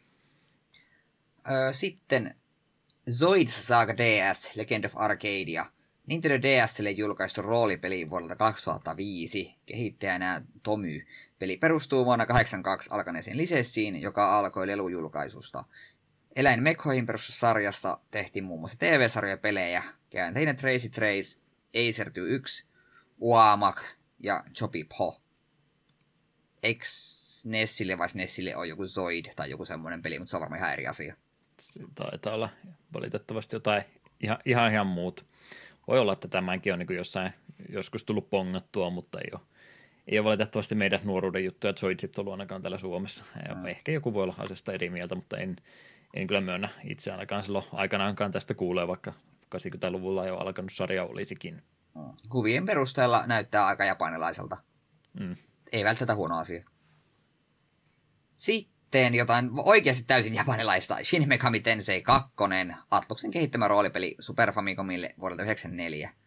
sitten 1.72 2.36
Zoids 3.12 3.68
Saga 3.68 3.93
DS, 3.97 4.55
Legend 4.55 4.86
of 4.86 4.93
Arcadia. 4.95 5.66
Nintendo 6.08 6.41
DSlle 6.41 6.91
julkaistu 6.91 7.41
roolipeli 7.41 8.10
vuodelta 8.10 8.36
2005, 8.36 9.55
kehittäjänä 9.66 10.41
Tomy. 10.64 11.05
Peli 11.40 11.58
perustuu 11.58 12.06
vuonna 12.06 12.26
82 12.26 12.90
alkaneeseen 12.94 13.38
lisenssiin, 13.38 14.02
joka 14.02 14.40
alkoi 14.40 14.68
lelujulkaisusta. 14.68 15.64
Eläinmekhoihin 16.36 17.06
perustussa 17.06 17.40
sarjassa 17.40 18.00
tehtiin 18.12 18.44
muun 18.44 18.60
muassa 18.60 18.80
TV-sarjoja 18.80 19.38
pelejä, 19.38 19.84
käänteinen 20.10 20.56
Tracy 20.56 20.90
Trace, 20.90 21.42
Acer 21.76 22.12
1, 22.16 22.66
Uamak 23.20 23.84
ja 24.20 24.44
Po. 24.98 25.22
Eikö 26.64 26.86
Nessille 27.46 27.98
vai 27.98 28.08
Nessille 28.16 28.56
on 28.56 28.70
joku 28.70 28.86
Zoid 28.86 29.26
tai 29.36 29.50
joku 29.50 29.66
semmoinen 29.66 30.02
peli, 30.02 30.20
mutta 30.20 30.32
se 30.32 30.38
on 30.38 30.42
varmaan 30.42 30.60
ihan 30.60 30.74
eri 30.74 30.88
asia. 30.88 31.16
Se 31.60 31.84
taitaa 31.96 32.34
olla 32.34 32.50
valitettavasti 32.94 33.56
jotain 33.56 33.84
ihan, 34.20 34.38
ihan, 34.46 34.72
ihan 34.72 34.88
muut. 34.88 35.26
Voi 35.88 36.00
olla, 36.00 36.14
että 36.14 36.28
tämänkin 36.28 36.74
on 36.74 36.80
niin 36.80 36.96
jossain 36.96 37.34
joskus 37.70 38.04
tullut 38.04 38.30
pongattua, 38.30 38.90
mutta 38.90 39.20
ei 39.20 39.32
ole, 39.34 39.42
ei 40.08 40.20
ole 40.20 40.26
valitettavasti 40.26 40.76
meidän 40.76 40.99
nuoruuden 41.03 41.45
juttuja 41.45 41.74
Zoidsit 41.74 42.20
ollut 42.20 42.32
ainakaan 42.32 42.62
täällä 42.62 42.78
Suomessa. 42.78 43.26
Mm. 43.55 43.66
Ehkä 43.66 43.91
joku 43.91 44.14
voi 44.14 44.24
olla 44.24 44.36
asiasta 44.38 44.74
eri 44.74 44.89
mieltä, 44.89 45.16
mutta 45.16 45.38
en, 45.38 45.55
en 46.14 46.28
kyllä 46.28 46.41
myönnä 46.41 46.70
itse 46.84 47.12
ainakaan 47.12 47.43
silloin 47.43 47.66
aikanaankaan 47.72 48.32
tästä 48.32 48.53
kuulee, 48.53 48.88
vaikka 48.88 49.14
80-luvulla 49.55 50.28
jo 50.28 50.38
alkanut 50.38 50.72
sarja 50.72 51.03
olisikin. 51.03 51.62
Kuvien 52.30 52.66
perusteella 52.66 53.28
näyttää 53.28 53.62
aika 53.62 53.86
japanilaiselta. 53.86 54.58
Mm. 55.20 55.36
Ei 55.72 55.84
välttämättä 55.84 56.16
huono 56.16 56.39
asia. 56.39 56.64
Sitten 58.34 59.16
jotain 59.16 59.49
oikeasti 59.55 60.03
täysin 60.08 60.36
japanilaista. 60.36 60.97
Shin 61.03 61.28
Megami 61.28 61.60
Tensei 61.60 62.01
2, 62.01 62.32
Atluksen 62.91 63.32
kehittämä 63.32 63.68
roolipeli 63.68 64.16
Super 64.20 64.51
Famicomille 64.51 65.14
vuodelta 65.20 65.43
1994. 65.43 66.26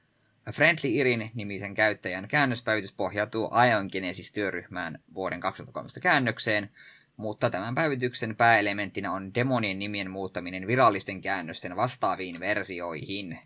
Friendly 0.52 0.90
Irin 0.90 1.30
nimisen 1.34 1.74
käyttäjän 1.74 2.28
käännöspäivitys 2.28 2.92
pohjautuu 2.92 3.50
Ion 3.68 3.88
Genesis-työryhmään 3.92 4.98
vuoden 5.14 5.40
2013 5.40 6.00
käännökseen, 6.00 6.70
mutta 7.16 7.50
tämän 7.50 7.74
päivityksen 7.74 8.36
pääelementtinä 8.36 9.12
on 9.12 9.34
demonien 9.34 9.78
nimien 9.78 10.10
muuttaminen 10.10 10.66
virallisten 10.66 11.20
käännösten 11.20 11.76
vastaaviin 11.76 12.40
versioihin. 12.40 13.38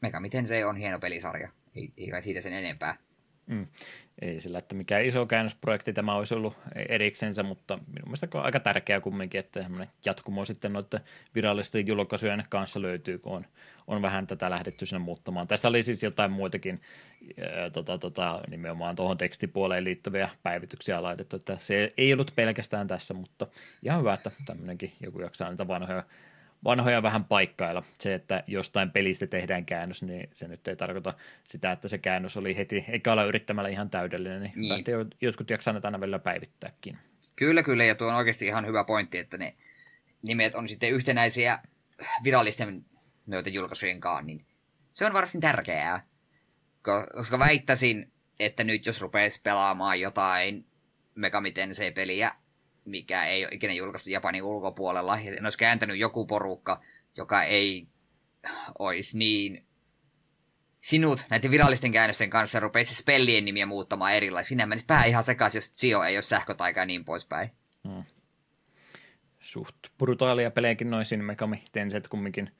Mega 0.00 0.20
miten 0.20 0.46
se 0.46 0.66
on 0.66 0.76
hieno 0.76 0.98
pelisarja. 0.98 1.50
Ei, 1.74 1.92
ei 1.96 2.10
kai 2.10 2.22
siitä 2.22 2.40
sen 2.40 2.52
enempää. 2.52 2.96
Mm. 3.48 3.66
Ei 4.22 4.40
sillä, 4.40 4.58
että 4.58 4.74
mikä 4.74 4.98
iso 4.98 5.26
käännösprojekti 5.26 5.92
tämä 5.92 6.14
olisi 6.14 6.34
ollut 6.34 6.56
eriksensä, 6.88 7.42
mutta 7.42 7.76
minun 7.86 8.08
mielestä 8.08 8.28
on 8.34 8.44
aika 8.44 8.60
tärkeää 8.60 9.00
kumminkin, 9.00 9.38
että 9.38 9.70
jatkumo 10.04 10.44
sitten 10.44 10.72
noiden 10.72 11.00
virallisten 11.34 11.86
julkaisujen 11.86 12.44
kanssa 12.48 12.82
löytyy, 12.82 13.18
kun 13.18 13.34
on, 13.34 13.40
on 13.86 14.02
vähän 14.02 14.26
tätä 14.26 14.50
lähdetty 14.50 14.86
sinne 14.86 14.98
muuttamaan. 14.98 15.46
Tässä 15.46 15.68
oli 15.68 15.82
siis 15.82 16.02
jotain 16.02 16.30
muitakin 16.30 16.74
ää, 17.40 17.70
tota, 17.70 17.98
tota, 17.98 18.40
nimenomaan 18.50 18.96
tuohon 18.96 19.18
tekstipuoleen 19.18 19.84
liittyviä 19.84 20.28
päivityksiä 20.42 21.02
laitettu, 21.02 21.36
että 21.36 21.56
se 21.58 21.92
ei 21.96 22.12
ollut 22.12 22.32
pelkästään 22.36 22.86
tässä, 22.86 23.14
mutta 23.14 23.46
ihan 23.82 24.00
hyvä, 24.00 24.14
että 24.14 24.30
tämmöinenkin 24.46 24.92
joku 25.00 25.20
jaksaa 25.20 25.50
niitä 25.50 25.68
vanhoja 25.68 26.04
vanhoja 26.64 27.02
vähän 27.02 27.24
paikkailla. 27.24 27.82
Se, 28.00 28.14
että 28.14 28.44
jostain 28.46 28.90
pelistä 28.90 29.26
tehdään 29.26 29.66
käännös, 29.66 30.02
niin 30.02 30.28
se 30.32 30.48
nyt 30.48 30.68
ei 30.68 30.76
tarkoita 30.76 31.14
sitä, 31.44 31.72
että 31.72 31.88
se 31.88 31.98
käännös 31.98 32.36
oli 32.36 32.56
heti 32.56 32.84
olla 33.12 33.24
yrittämällä 33.24 33.68
ihan 33.68 33.90
täydellinen, 33.90 34.42
niin, 34.42 34.52
niin. 34.56 34.84
Hyvä, 34.86 35.16
jotkut 35.20 35.50
jaksaa 35.50 35.72
näitä 35.72 35.88
aina 35.88 36.00
välillä 36.00 36.18
päivittääkin. 36.18 36.98
Kyllä, 37.36 37.62
kyllä, 37.62 37.84
ja 37.84 37.94
tuo 37.94 38.08
on 38.08 38.14
oikeasti 38.14 38.46
ihan 38.46 38.66
hyvä 38.66 38.84
pointti, 38.84 39.18
että 39.18 39.38
ne 39.38 39.56
nimet 40.22 40.54
on 40.54 40.68
sitten 40.68 40.90
yhtenäisiä 40.92 41.58
virallisten 42.24 42.84
noita 43.26 43.48
julkaisujen 43.48 44.00
kanssa, 44.00 44.22
niin 44.22 44.46
se 44.92 45.06
on 45.06 45.12
varsin 45.12 45.40
tärkeää, 45.40 46.06
koska 47.14 47.38
väittäisin, 47.38 48.12
että 48.40 48.64
nyt 48.64 48.86
jos 48.86 49.00
rupeaisi 49.00 49.42
pelaamaan 49.42 50.00
jotain 50.00 50.66
Megami 51.14 51.52
Tensei-peliä 51.52 52.34
mikä 52.90 53.24
ei 53.24 53.44
ole 53.44 53.52
ikinä 53.54 53.72
julkaistu 53.72 54.10
Japanin 54.10 54.42
ulkopuolella, 54.42 55.18
ja 55.24 55.30
sen 55.30 55.46
olisi 55.46 55.58
kääntänyt 55.58 55.98
joku 55.98 56.26
porukka 56.26 56.80
joka 57.18 57.42
ei 57.42 57.88
olisi 58.78 59.18
niin 59.18 59.66
sinut 60.80 61.26
näiden 61.30 61.50
virallisten 61.50 61.92
käännösten 61.92 62.30
kanssa 62.30 62.60
rupeisi 62.60 62.94
spellien 62.94 63.44
nimiä 63.44 63.66
muuttamaan 63.66 64.12
erilaisia. 64.12 64.48
Sinä 64.48 64.66
menisi 64.66 64.86
pää 64.86 65.04
ihan 65.04 65.24
sekaisin, 65.24 65.58
jos 65.58 65.72
Gio 65.80 66.02
ei 66.02 66.16
ole 66.16 66.22
sähkötaika 66.22 66.80
ja 66.80 66.86
niin 66.86 67.04
poispäin. 67.04 67.50
Hmm. 67.88 68.04
Suht 69.40 69.76
brutaalia 69.98 70.50
pelejäkin 70.50 70.90
noin 70.90 71.04
Shin 71.04 71.24
Megami 71.24 71.62
Tenseit 71.72 72.08
kumminkin 72.08 72.50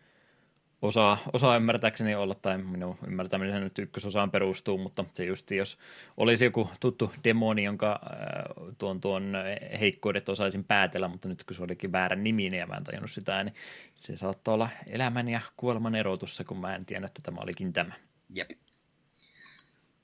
osaa, 0.82 1.18
osaa 1.32 1.56
ymmärtääkseni 1.56 2.14
olla, 2.14 2.34
tai 2.34 2.58
minun 2.58 2.98
ymmärtäminen 3.06 3.62
nyt 3.62 3.78
ykkösosaan 3.78 4.30
perustuu, 4.30 4.78
mutta 4.78 5.04
se 5.14 5.24
just 5.24 5.50
jos 5.50 5.78
olisi 6.16 6.44
joku 6.44 6.70
tuttu 6.80 7.12
demoni, 7.24 7.64
jonka 7.64 8.00
äh, 8.02 8.74
tuon, 8.78 9.00
tuon 9.00 9.32
heikkoudet 9.80 10.28
osaisin 10.28 10.64
päätellä, 10.64 11.08
mutta 11.08 11.28
nyt 11.28 11.44
kun 11.44 11.56
se 11.56 11.62
olikin 11.62 11.92
väärä 11.92 12.16
nimi, 12.16 12.50
niin 12.50 12.68
mä 12.68 12.76
en 12.76 12.84
tajunnut 12.84 13.10
sitä, 13.10 13.44
niin 13.44 13.54
se 13.94 14.16
saattaa 14.16 14.54
olla 14.54 14.68
elämän 14.86 15.28
ja 15.28 15.40
kuoleman 15.56 15.94
erotussa, 15.94 16.44
kun 16.44 16.60
mä 16.60 16.74
en 16.74 16.86
tiennyt, 16.86 17.10
että 17.10 17.22
tämä 17.22 17.40
olikin 17.40 17.72
tämä. 17.72 17.92
Jep. 18.34 18.50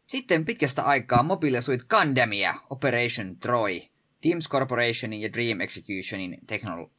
Sitten 0.06 0.44
pitkästä 0.44 0.82
aikaa 0.82 1.22
Mobile 1.22 1.60
Suit 1.60 1.82
Gundamia, 1.84 2.54
Operation 2.70 3.36
Troy, 3.36 3.80
Teams 4.20 4.48
Corporationin 4.48 5.20
ja 5.20 5.32
Dream 5.32 5.60
Executionin 5.60 6.38
teknolo- 6.46 6.90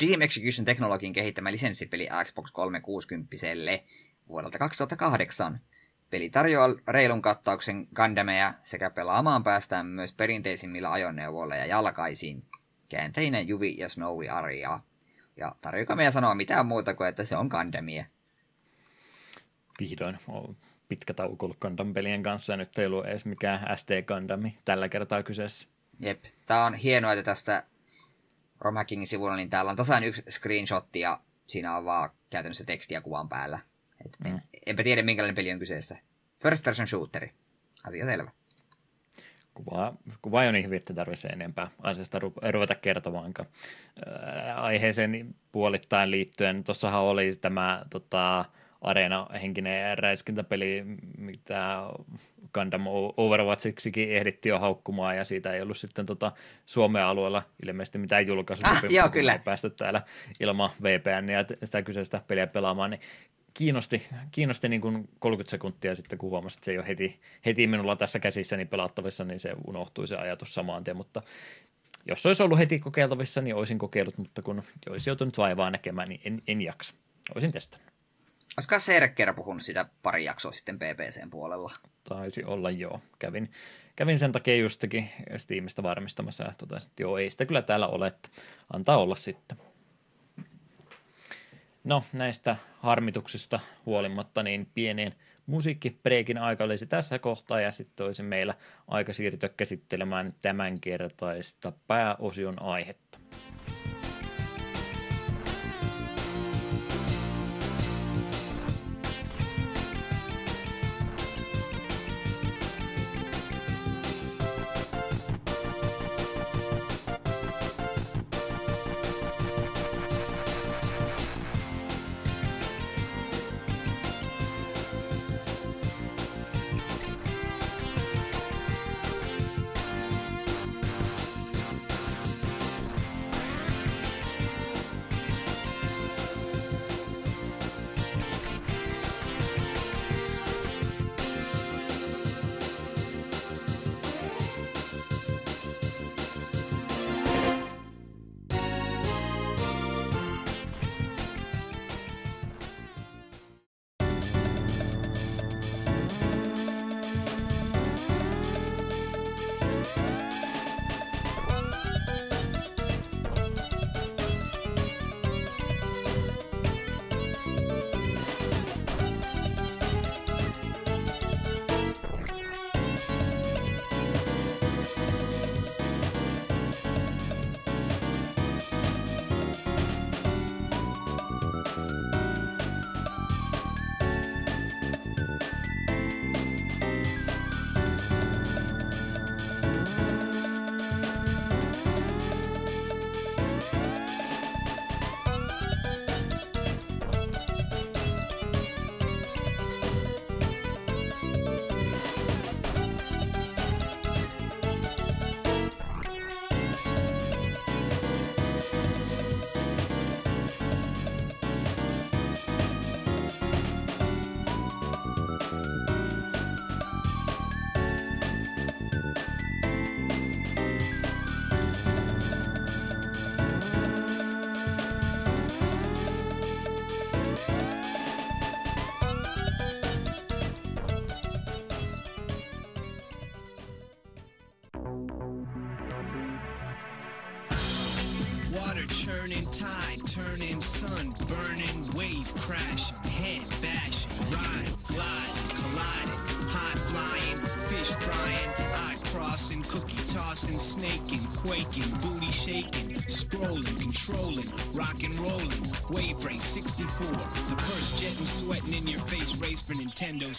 Dream 0.00 0.22
Execution 0.22 0.64
Technologin 0.64 1.12
kehittämä 1.12 1.52
lisenssipeli 1.52 2.08
Xbox 2.24 2.50
360 2.52 3.36
vuodelta 4.28 4.58
2008. 4.58 5.60
Peli 6.10 6.30
tarjoaa 6.30 6.68
reilun 6.88 7.22
kattauksen 7.22 7.88
Gundameja 7.94 8.54
sekä 8.60 8.90
pelaamaan 8.90 9.44
päästään 9.44 9.86
myös 9.86 10.12
perinteisimmillä 10.12 10.92
ajoneuvoilla 10.92 11.56
ja 11.56 11.66
jalkaisiin. 11.66 12.44
Käänteinen 12.88 13.48
Juvi 13.48 13.76
ja 13.78 13.88
Snowy 13.88 14.28
Aria. 14.28 14.80
Ja 15.36 15.54
tarjoaa 15.60 15.96
meidän 15.96 16.12
sanoa 16.12 16.34
mitään 16.34 16.66
muuta 16.66 16.94
kuin, 16.94 17.08
että 17.08 17.24
se 17.24 17.36
on 17.36 17.46
Gundamia. 17.46 18.04
Vihdoin 19.80 20.18
on 20.28 20.56
pitkä 20.88 21.14
tauko 21.14 21.46
ollut 21.46 21.60
Gundam-pelien 21.60 22.22
kanssa 22.22 22.52
ja 22.52 22.56
nyt 22.56 22.78
ei 22.78 22.86
ollut 22.86 23.06
edes 23.06 23.26
mikään 23.26 23.78
SD 23.78 24.02
Gundami 24.02 24.58
tällä 24.64 24.88
kertaa 24.88 25.22
kyseessä. 25.22 25.68
Jep. 26.00 26.24
Tämä 26.46 26.66
on 26.66 26.74
hienoa, 26.74 27.12
että 27.12 27.22
tästä 27.22 27.62
Romhackingin 28.60 29.06
sivulla, 29.06 29.36
niin 29.36 29.50
täällä 29.50 29.70
on 29.70 29.76
tasan 29.76 30.04
yksi 30.04 30.22
screenshot 30.30 30.96
ja 30.96 31.20
siinä 31.46 31.76
on 31.76 31.84
vaan 31.84 32.10
käytännössä 32.30 32.64
tekstiä 32.64 33.00
kuvan 33.00 33.28
päällä. 33.28 33.58
Et 34.06 34.32
mm. 34.32 34.40
Enpä 34.66 34.82
tiedä, 34.82 35.02
minkälainen 35.02 35.34
peli 35.34 35.52
on 35.52 35.58
kyseessä. 35.58 35.96
First 36.42 36.64
person 36.64 36.86
shooteri. 36.86 37.32
Asia 37.84 38.04
selvä. 38.04 38.30
Kuva, 39.54 39.94
kuva 40.22 40.42
ei 40.42 40.48
ole 40.48 40.52
niin 40.52 40.64
hyvin, 40.64 40.76
että 40.76 40.94
tarvitsee 40.94 41.30
enempää 41.30 41.70
asiasta 41.82 42.18
ruveta 42.50 42.74
kertomaankaan. 42.74 43.48
Aiheeseen 44.56 45.34
puolittain 45.52 46.10
liittyen, 46.10 46.64
tuossahan 46.64 47.00
oli 47.00 47.30
tämä 47.40 47.84
tota, 47.90 48.44
Areena-henkinen 48.86 49.98
räiskintäpeli, 49.98 50.84
mitä 51.18 51.82
Gundam 52.54 52.82
Overwatchiksikin 53.16 54.12
ehdittiin 54.12 54.50
jo 54.50 54.58
haukkumaan, 54.58 55.16
ja 55.16 55.24
siitä 55.24 55.52
ei 55.52 55.62
ollut 55.62 55.76
sitten 55.76 56.06
tota 56.06 56.32
Suomen 56.66 57.04
alueella 57.04 57.42
ilmeisesti 57.66 57.98
mitään 57.98 58.26
julkaisusopimusta, 58.26 59.04
ah, 59.04 59.12
kyllä. 59.12 59.38
päästy 59.38 59.70
täällä 59.70 60.02
ilman 60.40 60.70
VPN 60.82 61.28
ja 61.28 61.44
sitä 61.64 61.82
kyseistä 61.82 62.22
peliä 62.28 62.46
pelaamaan, 62.46 62.90
niin 62.90 63.00
kiinnosti, 63.54 64.02
kiinnosti 64.30 64.68
niin 64.68 64.80
kuin 64.80 65.08
30 65.18 65.50
sekuntia 65.50 65.94
sitten, 65.94 66.18
kun 66.18 66.30
huomasin, 66.30 66.58
että 66.58 66.64
se 66.64 66.70
ei 66.70 66.78
ole 66.78 66.88
heti, 66.88 67.20
heti 67.46 67.66
minulla 67.66 67.96
tässä 67.96 68.18
käsissäni 68.18 68.64
pelattavissa, 68.64 69.24
niin 69.24 69.40
se 69.40 69.54
unohtui 69.66 70.08
se 70.08 70.14
ajatus 70.14 70.54
samaan 70.54 70.84
tien, 70.84 70.96
mutta 70.96 71.22
jos 72.08 72.26
olisi 72.26 72.42
ollut 72.42 72.58
heti 72.58 72.78
kokeiltavissa, 72.78 73.40
niin 73.40 73.54
olisin 73.54 73.78
kokeillut, 73.78 74.18
mutta 74.18 74.42
kun 74.42 74.62
olisi 74.90 75.10
joutunut 75.10 75.38
vaivaa 75.38 75.70
näkemään, 75.70 76.08
niin 76.08 76.20
en, 76.24 76.42
en 76.46 76.62
jaksa. 76.62 76.94
Olisin 77.34 77.52
testannut. 77.52 77.95
Olisiko 78.56 78.78
Serker 78.78 79.34
puhunut 79.34 79.62
sitä 79.62 79.86
pari 80.02 80.24
jaksoa 80.24 80.52
sitten 80.52 80.78
PPCn 80.78 81.30
puolella? 81.30 81.70
Taisi 82.08 82.44
olla 82.44 82.70
joo. 82.70 83.00
Kävin, 83.18 83.50
kävin 83.96 84.18
sen 84.18 84.32
takia 84.32 84.56
justikin 84.56 85.10
Steamista 85.36 85.82
varmistamassa 85.82 86.44
ja 86.44 86.52
totesin, 86.58 86.88
että 86.88 87.02
joo, 87.02 87.18
ei 87.18 87.30
sitä 87.30 87.46
kyllä 87.46 87.62
täällä 87.62 87.86
ole, 87.86 88.06
että 88.06 88.28
antaa 88.72 88.96
olla 88.96 89.16
sitten. 89.16 89.58
No, 91.84 92.04
näistä 92.12 92.56
harmituksista 92.78 93.60
huolimatta, 93.86 94.42
niin 94.42 94.68
pieneen 94.74 95.14
musiikkipreikin 95.46 96.40
aika 96.40 96.64
olisi 96.64 96.86
tässä 96.86 97.18
kohtaa, 97.18 97.60
ja 97.60 97.70
sitten 97.70 98.06
olisi 98.06 98.22
meillä 98.22 98.54
aika 98.88 99.12
siirtyä 99.12 99.48
käsittelemään 99.48 100.34
tämänkertaista 100.42 101.72
pääosion 101.86 102.62
aihetta. 102.62 103.18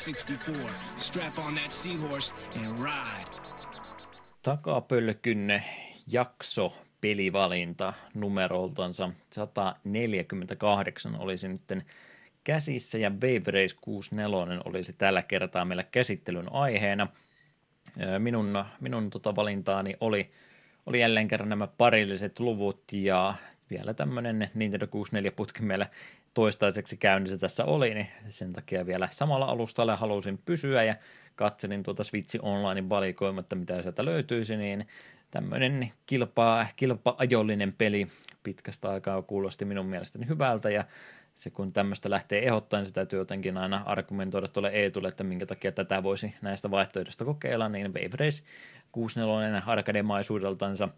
64. 0.08 0.72
Strap 0.96 1.38
on 1.38 1.56
that 1.56 1.72
seahorse 1.72 2.36
and 2.56 2.80
ride. 2.80 3.32
Takapölkyn 4.42 5.64
jakso 6.12 6.74
pelivalinta 7.02 7.94
numeroltansa 8.14 9.10
148 9.30 11.16
olisi 11.16 11.48
nyt 11.48 11.62
käsissä 12.44 12.98
ja 12.98 13.10
Wave 13.10 13.52
Race 13.52 13.76
64 13.82 14.62
olisi 14.66 14.94
tällä 14.94 15.22
kertaa 15.22 15.66
meillä 15.66 15.84
käsittelyn 15.84 16.54
aiheena. 16.54 17.08
Minun, 18.20 18.66
minun 18.80 19.10
tota 19.10 19.36
valintaani 19.36 19.94
oli, 20.00 20.32
oli 20.86 21.00
jälleen 21.00 21.28
kerran 21.28 21.50
nämä 21.50 21.68
parilliset 21.68 22.40
luvut 22.40 22.84
ja 22.92 23.34
vielä 23.70 23.94
tämmöinen 23.94 24.50
Nintendo 24.54 24.86
64-putki 24.86 25.62
meillä 25.62 25.88
toistaiseksi 26.34 26.98
käynnissä 26.98 27.38
tässä 27.38 27.66
oli, 27.66 27.94
niin 27.94 28.08
sen 28.28 28.54
takia 28.54 28.86
vielä 28.86 29.08
samalla 29.12 29.46
alustalla 29.46 29.96
halusin 29.96 30.38
pysyä 30.46 30.84
ja 30.84 30.96
katselin 31.36 31.84
tuota 31.84 32.04
Switch 32.04 32.40
Onlinein 32.42 32.90
valikoimatta, 32.90 33.56
mitä 33.56 33.82
sieltä 33.82 34.06
löytyisi, 34.06 34.58
niin 34.58 34.88
tämmöinen 35.32 35.92
kilpa, 36.06 36.66
kilpa-ajollinen 36.76 37.74
peli 37.74 38.08
pitkästä 38.44 38.90
aikaa 38.90 39.22
kuulosti 39.22 39.66
minun 39.66 39.86
mielestäni 39.86 40.28
hyvältä 40.28 40.70
ja 40.70 40.84
se 41.36 41.50
kun 41.50 41.74
tämmöistä 41.74 42.10
lähtee 42.10 42.48
ehdottaa, 42.48 42.80
niin 42.80 42.88
se 42.88 42.94
täytyy 42.94 43.20
jotenkin 43.20 43.58
aina 43.58 43.84
argumentoida 43.86 44.48
tuolle 44.48 44.70
Eetulle, 44.70 45.08
että 45.08 45.24
minkä 45.24 45.46
takia 45.46 45.72
tätä 45.72 46.04
voisi 46.04 46.36
näistä 46.42 46.72
vaihtoehdoista 46.72 47.26
kokeilla, 47.26 47.70
niin 47.70 47.94
Wave 47.94 48.10
Race 48.14 48.44
64 48.92 49.62
arkademaisuudeltansa 49.66 50.90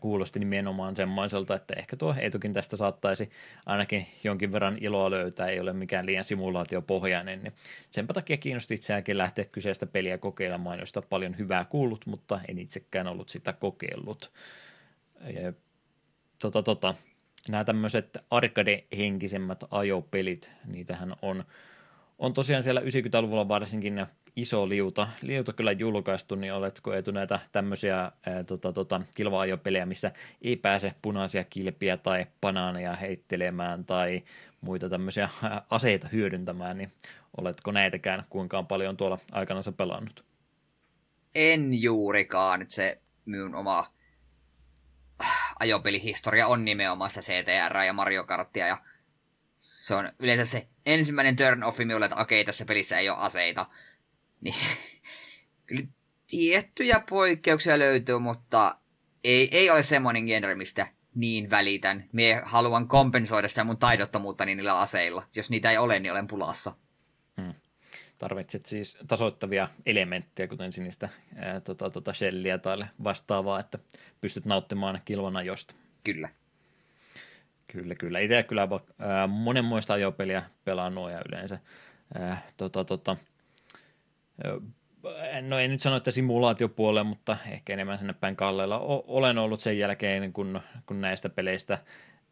kuulosti 0.00 0.38
nimenomaan 0.38 0.96
semmoiselta, 0.96 1.54
että 1.54 1.74
ehkä 1.76 1.96
tuo 1.96 2.14
Eetukin 2.18 2.52
tästä 2.52 2.76
saattaisi 2.76 3.30
ainakin 3.66 4.06
jonkin 4.24 4.52
verran 4.52 4.78
iloa 4.80 5.10
löytää, 5.10 5.48
ei 5.48 5.60
ole 5.60 5.72
mikään 5.72 6.06
liian 6.06 6.24
simulaatiopohjainen, 6.24 7.42
niin 7.42 7.52
senpä 7.90 8.14
takia 8.14 8.36
kiinnosti 8.36 8.74
itseäänkin 8.74 9.18
lähteä 9.18 9.44
kyseistä 9.44 9.86
peliä 9.86 10.18
kokeilemaan, 10.18 10.78
josta 10.78 11.02
paljon 11.02 11.38
hyvää 11.38 11.64
kuullut, 11.64 12.06
mutta 12.06 12.40
en 12.48 12.58
itsekään 12.58 13.06
ollut 13.06 13.28
sitä 13.28 13.52
kokeillut. 13.52 14.32
Ja, 15.40 15.52
tota, 16.42 16.62
tota, 16.62 16.94
nämä 17.48 17.64
tämmöiset 17.64 18.18
arcade-henkisemmät 18.30 19.64
ajopelit, 19.70 20.50
niitähän 20.64 21.16
on, 21.22 21.44
on 22.18 22.34
tosiaan 22.34 22.62
siellä 22.62 22.80
90-luvulla 22.80 23.48
varsinkin 23.48 24.06
iso 24.36 24.68
liuta, 24.68 25.08
liuta 25.22 25.52
kyllä 25.52 25.72
julkaistu, 25.72 26.34
niin 26.34 26.52
oletko 26.52 26.94
etu 26.94 27.10
näitä 27.10 27.40
tämmöisiä 27.52 27.98
ää, 27.98 28.44
tota, 28.46 28.72
tota, 28.72 29.00
kilva-ajopelejä, 29.14 29.86
missä 29.86 30.12
ei 30.42 30.56
pääse 30.56 30.94
punaisia 31.02 31.44
kilpiä 31.44 31.96
tai 31.96 32.26
banaaneja 32.40 32.96
heittelemään 32.96 33.84
tai 33.84 34.22
muita 34.60 34.88
tämmöisiä 34.88 35.28
aseita 35.70 36.08
hyödyntämään, 36.12 36.78
niin 36.78 36.92
oletko 37.36 37.72
näitäkään 37.72 38.24
kuinka 38.30 38.62
paljon 38.62 38.96
tuolla 38.96 39.18
aikana 39.32 39.60
pelannut? 39.76 40.24
En 41.34 41.82
juurikaan, 41.82 42.60
nyt 42.60 42.70
se 42.70 43.00
minun 43.24 43.54
oma 43.54 43.86
ajopelihistoria 45.58 46.46
on 46.46 46.64
nimenomaan 46.64 47.10
sitä 47.10 47.20
CTR 47.20 47.76
ja 47.86 47.92
Mario 47.92 48.24
Karttia 48.24 48.66
ja 48.66 48.78
se 49.58 49.94
on 49.94 50.12
yleensä 50.18 50.44
se 50.44 50.68
ensimmäinen 50.86 51.36
turn 51.36 51.64
offi 51.64 51.84
minulle, 51.84 52.06
että 52.06 52.20
okei, 52.20 52.44
tässä 52.44 52.64
pelissä 52.64 52.98
ei 52.98 53.08
ole 53.08 53.18
aseita. 53.18 53.66
Niin, 54.40 54.54
kyllä 55.66 55.86
tiettyjä 56.26 57.02
poikkeuksia 57.10 57.78
löytyy, 57.78 58.18
mutta 58.18 58.76
ei, 59.24 59.48
ei 59.52 59.70
ole 59.70 59.82
semmoinen 59.82 60.24
genre, 60.24 60.54
mistä 60.54 60.86
niin 61.14 61.50
välitän. 61.50 62.04
Mie 62.12 62.42
haluan 62.44 62.88
kompensoida 62.88 63.48
sitä 63.48 63.64
mun 63.64 63.76
taidottomuutta 63.76 64.44
niillä 64.44 64.78
aseilla. 64.78 65.22
Jos 65.34 65.50
niitä 65.50 65.70
ei 65.70 65.78
ole, 65.78 65.98
niin 65.98 66.12
olen 66.12 66.26
pulassa. 66.26 66.72
Hmm. 67.40 67.54
Tarvitset 68.18 68.66
siis 68.66 68.98
tasoittavia 69.08 69.68
elementtejä, 69.86 70.48
kuten 70.48 70.72
sinistä 70.72 71.08
ää, 71.36 71.60
tota, 71.60 71.90
tota 71.90 72.12
shellia 72.12 72.58
tai 72.58 72.84
vastaavaa, 73.04 73.60
että 73.60 73.78
pystyt 74.20 74.44
nauttimaan 74.44 75.00
kilvana 75.04 75.42
josta. 75.42 75.74
Kyllä. 76.04 76.28
Kyllä, 77.66 77.94
kyllä. 77.94 78.18
Itse 78.18 78.42
kyllä 78.42 78.68
ää, 78.98 79.26
monenmoista 79.26 79.94
ajopeliä 79.94 80.42
pelannut 80.64 81.10
ja 81.10 81.22
yleensä 81.28 81.58
ää, 82.18 82.42
tota, 82.56 82.84
tota, 82.84 83.16
no 85.42 85.58
en 85.58 85.70
nyt 85.70 85.80
sano, 85.80 85.96
että 85.96 86.10
simulaatiopuolelle, 86.10 87.02
mutta 87.02 87.36
ehkä 87.50 87.72
enemmän 87.72 87.98
sinne 87.98 88.12
päin 88.12 88.36
kalleilla 88.36 88.78
olen 89.06 89.38
ollut 89.38 89.60
sen 89.60 89.78
jälkeen, 89.78 90.32
kun, 90.32 90.60
kun 90.86 91.00
näistä 91.00 91.28
peleistä 91.28 91.78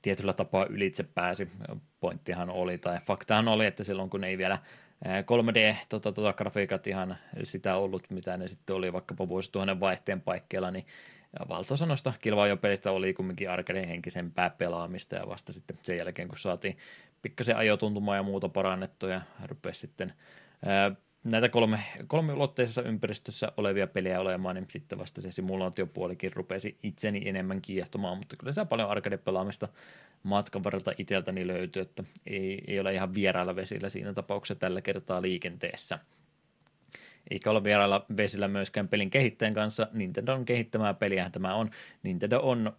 tietyllä 0.02 0.32
tapaa 0.32 0.66
ylitse 0.66 1.02
pääsi. 1.02 1.48
Pointtihan 2.00 2.50
oli, 2.50 2.78
tai 2.78 2.98
faktahan 3.04 3.48
oli, 3.48 3.66
että 3.66 3.84
silloin 3.84 4.10
kun 4.10 4.24
ei 4.24 4.38
vielä 4.38 4.58
3D-grafiikat 5.04 5.86
tota, 5.88 6.12
tota, 6.12 6.90
ihan 6.90 7.16
sitä 7.42 7.76
ollut, 7.76 8.10
mitä 8.10 8.36
ne 8.36 8.48
sitten 8.48 8.76
oli 8.76 8.92
vaikkapa 8.92 9.28
vuosituhannen 9.28 9.80
vaihteen 9.80 10.20
paikkeilla, 10.20 10.70
niin 10.70 10.86
valtaosa 11.48 11.86
noista 11.86 12.12
kilvaajopelistä 12.20 12.90
oli 12.90 13.14
kumminkin 13.14 13.50
arcade-henkisempää 13.50 14.50
pelaamista, 14.58 15.16
ja 15.16 15.28
vasta 15.28 15.52
sitten 15.52 15.78
sen 15.82 15.96
jälkeen, 15.96 16.28
kun 16.28 16.38
saatiin 16.38 16.78
pikkasen 17.22 17.56
ajotuntumaa 17.56 18.16
ja 18.16 18.22
muuta 18.22 18.48
parannettua, 18.48 19.10
ja 19.10 19.20
rupesi 19.44 19.80
sitten 19.80 20.12
näitä 21.24 21.48
kolme, 21.48 21.80
kolme 22.06 22.32
ulotteisessa 22.32 22.82
ympäristössä 22.82 23.52
olevia 23.56 23.86
pelejä 23.86 24.20
olemaan, 24.20 24.56
niin 24.56 24.66
sitten 24.68 24.98
vasta 24.98 25.20
se 25.20 25.30
simulaatiopuolikin 25.30 26.32
rupesi 26.32 26.78
itseni 26.82 27.28
enemmän 27.28 27.60
kiehtomaan, 27.60 28.18
mutta 28.18 28.36
kyllä 28.36 28.52
se 28.52 28.64
paljon 28.64 28.90
arcade-pelaamista 28.90 29.68
matkan 30.22 30.64
varrelta 30.64 30.92
itseltäni 30.98 31.46
löytyy, 31.46 31.82
että 31.82 32.04
ei, 32.26 32.64
ei 32.66 32.80
ole 32.80 32.94
ihan 32.94 33.14
vierailla 33.14 33.56
vesillä 33.56 33.88
siinä 33.88 34.12
tapauksessa 34.12 34.60
tällä 34.60 34.80
kertaa 34.80 35.22
liikenteessä. 35.22 35.98
Eikä 37.30 37.50
ole 37.50 37.64
vierailla 37.64 38.06
vesillä 38.16 38.48
myöskään 38.48 38.88
pelin 38.88 39.10
kehittäjän 39.10 39.54
kanssa. 39.54 39.88
Nintendo 39.92 40.34
on 40.34 40.44
kehittämää 40.44 40.94
peliä 40.94 41.30
tämä 41.30 41.54
on. 41.54 41.70
Nintendo 42.02 42.40
on 42.40 42.72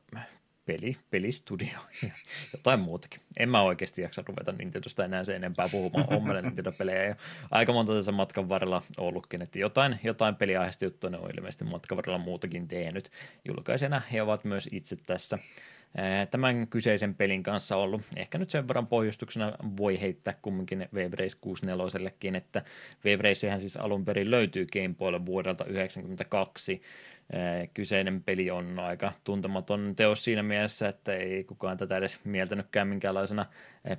peli, 0.66 0.97
pelistudio 1.09 1.80
ja 2.03 2.09
jotain 2.53 2.80
muutakin. 2.80 3.20
En 3.39 3.49
mä 3.49 3.61
oikeasti 3.61 4.01
jaksa 4.01 4.24
ruveta 4.28 4.51
Nintendosta 4.51 5.05
enää 5.05 5.24
sen 5.24 5.36
enempää 5.36 5.70
puhumaan. 5.72 6.07
On 6.09 6.43
Nintendo-pelejä 6.43 7.03
ja 7.03 7.16
aika 7.51 7.74
monta 7.74 7.93
tässä 7.93 8.11
matkan 8.11 8.49
varrella 8.49 8.84
ollutkin, 8.97 9.41
että 9.41 9.59
jotain, 9.59 9.99
jotain 10.03 10.36
peliaiheista 10.36 10.86
juttua 10.86 11.09
ne 11.09 11.18
on 11.18 11.30
ilmeisesti 11.38 11.63
matkan 11.63 11.95
varrella 11.95 12.20
muutakin 12.20 12.68
tehnyt. 12.68 13.11
Julkaisena 13.45 14.01
he 14.11 14.22
ovat 14.22 14.43
myös 14.43 14.70
itse 14.72 14.95
tässä 14.95 15.39
tämän 16.32 16.68
kyseisen 16.68 17.16
pelin 17.16 17.43
kanssa 17.43 17.76
ollut. 17.76 18.01
Ehkä 18.16 18.38
nyt 18.38 18.49
sen 18.49 18.68
verran 18.68 18.88
pohjustuksena 18.88 19.53
voi 19.78 20.01
heittää 20.01 20.34
kumminkin 20.41 20.89
Wave 20.93 21.09
Race 21.13 21.38
64 21.41 22.38
että 22.38 22.63
Wave 23.05 23.30
Racehän 23.30 23.61
siis 23.61 23.78
alun 23.78 24.05
perin 24.05 24.32
löytyy 24.32 24.66
Game 24.66 24.95
Boylle 24.97 25.26
vuodelta 25.26 25.63
1992, 25.63 26.82
kyseinen 27.74 28.24
peli 28.24 28.52
on 28.52 28.80
aika 28.80 29.12
tuntematon 29.24 29.94
teos 29.96 30.24
siinä 30.24 30.44
mielessä, 30.44 30.88
että 30.90 31.14
ei 31.14 31.44
kukaan 31.44 31.78
tätä 31.78 31.98
edes 31.98 32.20
mieltänytkään 32.24 32.88
minkäänlaisena 32.88 33.46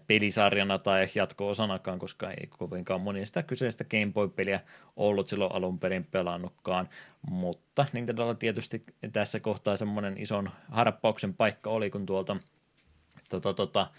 pelisarjana 0.07 0.79
tai 0.79 1.09
jatko-osanakaan, 1.15 1.99
koska 1.99 2.31
ei 2.31 2.47
kovinkaan 2.47 3.01
moni 3.01 3.27
sitä 3.27 3.43
kyseistä 3.43 3.85
Game 3.85 4.13
Boy-peliä 4.13 4.61
ollut 4.97 5.29
silloin 5.29 5.53
alun 5.53 5.79
perin 5.79 6.05
pelannutkaan, 6.05 6.89
mutta 7.31 7.87
Nintendolla 7.93 8.35
tietysti 8.35 8.85
tässä 9.13 9.41
kohtaa 9.41 9.77
semmoinen 9.77 10.19
ison 10.19 10.51
harppauksen 10.69 11.35
paikka 11.35 11.71
oli, 11.71 11.91
kun 11.91 12.07
tuolta 12.07 12.37
tota, 13.29 13.55
tota, 13.55 13.91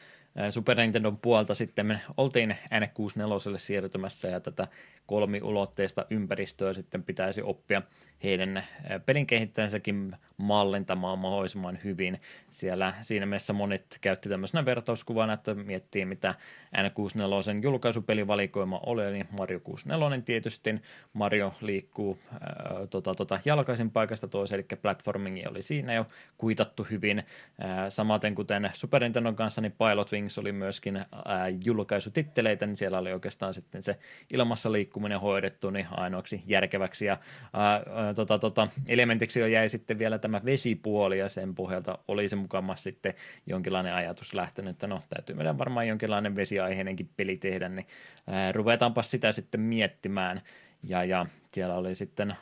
Super 0.49 0.77
Nintendon 0.77 1.17
puolta 1.17 1.53
sitten 1.53 1.85
me 1.85 2.01
oltiin 2.17 2.57
N64 2.73 3.57
siirtymässä 3.57 4.27
ja 4.27 4.39
tätä 4.39 4.67
kolmiulotteista 5.05 6.05
ympäristöä 6.09 6.73
sitten 6.73 7.03
pitäisi 7.03 7.41
oppia 7.41 7.81
heidän 8.23 8.63
pelin 9.05 9.27
kehittäjänsäkin 9.27 10.15
mallintamaan 10.37 11.19
mahdollisimman 11.19 11.79
hyvin. 11.83 12.21
Siellä 12.51 12.93
siinä 13.01 13.25
mielessä 13.25 13.53
monet 13.53 13.97
käytti 14.01 14.29
tämmöisenä 14.29 14.65
vertauskuvana, 14.65 15.33
että 15.33 15.53
miettii 15.53 16.05
mitä 16.05 16.35
N64 16.75 17.63
julkaisupelivalikoima 17.63 18.81
oli, 18.85 19.05
eli 19.05 19.23
Mario 19.37 19.59
64 19.59 20.21
tietysti. 20.21 20.75
Mario 21.13 21.53
liikkuu 21.61 22.19
ää, 22.31 22.87
tota, 22.89 23.15
tota, 23.15 23.39
jalkaisin 23.45 23.91
paikasta 23.91 24.27
toiseen, 24.27 24.59
eli 24.59 24.79
platformingi 24.81 25.43
oli 25.49 25.61
siinä 25.61 25.93
jo 25.93 26.05
kuitattu 26.37 26.87
hyvin. 26.91 27.23
Ää, 27.59 27.89
samaten 27.89 28.35
kuten 28.35 28.69
Super 28.73 29.03
Nintendon 29.03 29.35
kanssa, 29.35 29.61
niin 29.61 29.71
Pilot 29.71 30.11
Wings 30.11 30.37
oli 30.37 30.51
myöskin 30.51 30.97
ää, 30.97 31.47
julkaisutitteleitä, 31.65 32.65
niin 32.65 32.77
siellä 32.77 32.99
oli 32.99 33.13
oikeastaan 33.13 33.53
sitten 33.53 33.83
se 33.83 33.97
ilmassa 34.33 34.71
liikkuminen 34.71 35.19
hoidettu 35.19 35.69
niin 35.69 35.87
ainoaksi 35.91 36.43
järkeväksi 36.45 37.05
ja 37.05 37.17
ää, 37.53 38.06
tota, 38.13 38.39
tota, 38.39 38.67
elementiksi 38.87 39.39
jo 39.39 39.47
jäi 39.47 39.69
sitten 39.69 39.99
vielä 39.99 40.19
tämä 40.19 40.41
vesipuoli 40.45 41.19
ja 41.19 41.29
sen 41.29 41.55
pohjalta 41.55 41.97
oli 42.07 42.29
se 42.29 42.35
sitten 42.75 43.13
jonkinlainen 43.45 43.93
ajatus 43.93 44.33
lähtenyt, 44.33 44.71
että 44.71 44.87
no 44.87 45.01
täytyy 45.09 45.35
meidän 45.35 45.57
varmaan 45.57 45.87
jonkinlainen 45.87 46.35
vesiaiheinenkin 46.35 47.09
peli 47.17 47.37
tehdä, 47.37 47.69
niin 47.69 47.87
ää, 48.27 48.51
ruvetaanpa 48.51 49.03
sitä 49.03 49.31
sitten 49.31 49.61
miettimään. 49.61 50.41
Ja, 50.83 51.03
ja 51.03 51.25
siellä 51.53 51.75
oli 51.75 51.95
sitten, 51.95 52.35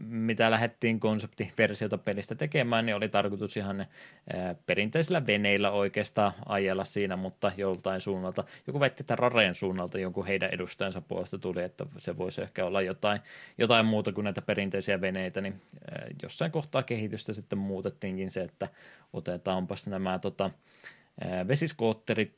mitä 0.00 0.50
lähdettiin 0.50 1.00
konseptiversiota 1.00 1.98
pelistä 1.98 2.34
tekemään, 2.34 2.86
niin 2.86 2.96
oli 2.96 3.08
tarkoitus 3.08 3.56
ihan 3.56 3.86
perinteisillä 4.66 5.26
veneillä 5.26 5.70
oikeastaan 5.70 6.32
ajella 6.46 6.84
siinä, 6.84 7.16
mutta 7.16 7.52
joltain 7.56 8.00
suunnalta, 8.00 8.44
joku 8.66 8.80
väitti, 8.80 9.02
että 9.02 9.16
Raren 9.16 9.54
suunnalta 9.54 9.98
jonkun 9.98 10.26
heidän 10.26 10.50
edustajansa 10.52 11.00
puolesta 11.00 11.38
tuli, 11.38 11.62
että 11.62 11.86
se 11.98 12.16
voisi 12.16 12.42
ehkä 12.42 12.64
olla 12.66 12.82
jotain, 12.82 13.20
jotain 13.58 13.86
muuta 13.86 14.12
kuin 14.12 14.24
näitä 14.24 14.42
perinteisiä 14.42 15.00
veneitä, 15.00 15.40
niin 15.40 15.60
jossain 16.22 16.52
kohtaa 16.52 16.82
kehitystä 16.82 17.32
sitten 17.32 17.58
muutettiinkin 17.58 18.30
se, 18.30 18.40
että 18.40 18.68
otetaanpas 19.12 19.86
nämä 19.86 20.18
tota, 20.18 20.50
vesiskootterit, 21.48 22.36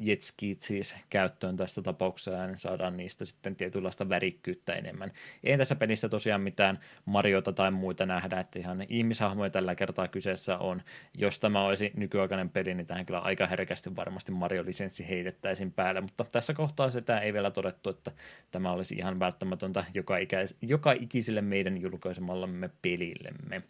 jetskit 0.00 0.62
siis 0.62 0.96
käyttöön 1.10 1.56
tässä 1.56 1.82
tapauksessa, 1.82 2.46
niin 2.46 2.58
saadaan 2.58 2.96
niistä 2.96 3.24
sitten 3.24 3.56
tietynlaista 3.56 4.08
värikkyyttä 4.08 4.72
enemmän. 4.72 5.12
Ei 5.44 5.58
tässä 5.58 5.74
pelissä 5.74 6.08
tosiaan 6.08 6.40
mitään 6.40 6.78
Mariota 7.04 7.52
tai 7.52 7.70
muita 7.70 8.06
nähdä, 8.06 8.40
että 8.40 8.58
ihan 8.58 8.86
ihmishahmoja 8.88 9.50
tällä 9.50 9.74
kertaa 9.74 10.08
kyseessä 10.08 10.58
on. 10.58 10.82
Jos 11.14 11.40
tämä 11.40 11.64
olisi 11.64 11.92
nykyaikainen 11.96 12.50
peli, 12.50 12.74
niin 12.74 12.86
tähän 12.86 13.06
kyllä 13.06 13.18
aika 13.18 13.46
herkästi 13.46 13.96
varmasti 13.96 14.32
Mario-lisenssi 14.32 15.08
heitettäisiin 15.08 15.72
päälle, 15.72 16.00
mutta 16.00 16.24
tässä 16.24 16.54
kohtaa 16.54 16.90
sitä 16.90 17.18
ei 17.18 17.32
vielä 17.32 17.50
todettu, 17.50 17.90
että 17.90 18.12
tämä 18.50 18.72
olisi 18.72 18.94
ihan 18.94 19.20
välttämätöntä 19.20 19.84
joka, 19.94 20.16
ikäis- 20.16 20.56
joka 20.62 20.92
ikiselle 20.92 21.42
meidän 21.42 21.80
julkaisemallamme 21.80 22.70
pelillemme. 22.82 23.62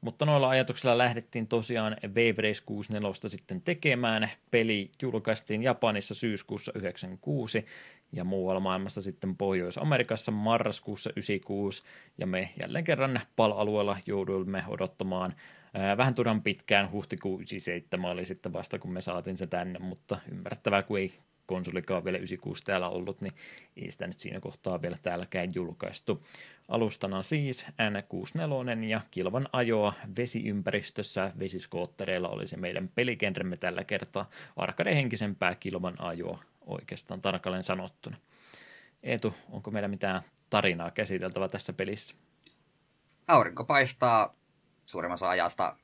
Mutta 0.00 0.24
noilla 0.24 0.48
ajatuksilla 0.48 0.98
lähdettiin 0.98 1.48
tosiaan 1.48 1.96
Wave 2.06 2.34
Race 2.42 2.62
64 2.66 3.28
sitten 3.28 3.62
tekemään. 3.62 4.30
Peli 4.50 4.90
julkaistiin 5.02 5.62
Japanissa 5.62 6.14
syyskuussa 6.14 6.72
96 6.74 7.66
ja 8.12 8.24
muualla 8.24 8.60
maailmassa 8.60 9.02
sitten 9.02 9.36
Pohjois-Amerikassa 9.36 10.32
marraskuussa 10.32 11.10
96 11.10 11.82
ja 12.18 12.26
me 12.26 12.50
jälleen 12.62 12.84
kerran 12.84 13.20
PAL-alueella 13.36 13.96
jouduimme 14.06 14.64
odottamaan 14.68 15.34
vähän 15.96 16.14
turhan 16.14 16.42
pitkään, 16.42 16.90
huhtikuun 16.90 17.40
97 17.40 18.10
oli 18.10 18.24
sitten 18.24 18.52
vasta, 18.52 18.78
kun 18.78 18.92
me 18.92 19.00
saatiin 19.00 19.36
se 19.36 19.46
tänne, 19.46 19.78
mutta 19.78 20.18
ymmärrettävää, 20.32 20.82
kun 20.82 20.98
ei 20.98 21.12
konsolikaan 21.48 22.04
vielä 22.04 22.18
96 22.18 22.64
täällä 22.64 22.88
ollut, 22.88 23.20
niin 23.20 23.32
ei 23.76 23.90
sitä 23.90 24.06
nyt 24.06 24.20
siinä 24.20 24.40
kohtaa 24.40 24.82
vielä 24.82 24.96
täälläkään 25.02 25.54
julkaistu. 25.54 26.26
Alustana 26.68 27.22
siis 27.22 27.66
N64 27.66 28.88
ja 28.88 29.00
kilvan 29.10 29.48
ajoa 29.52 29.92
vesiympäristössä 30.16 31.32
vesiskoottereilla 31.38 32.28
oli 32.28 32.46
se 32.46 32.56
meidän 32.56 32.90
pelikenremme 32.94 33.56
tällä 33.56 33.84
kertaa. 33.84 34.30
Arcade 34.56 34.94
henkisempää 34.94 35.54
kilvan 35.54 36.00
ajoa 36.00 36.38
oikeastaan 36.66 37.22
tarkalleen 37.22 37.64
sanottuna. 37.64 38.16
Eetu, 39.02 39.34
onko 39.50 39.70
meillä 39.70 39.88
mitään 39.88 40.22
tarinaa 40.50 40.90
käsiteltävä 40.90 41.48
tässä 41.48 41.72
pelissä? 41.72 42.14
Aurinko 43.28 43.64
paistaa 43.64 44.34
suurimmassa 44.86 45.28
ajasta, 45.28 45.76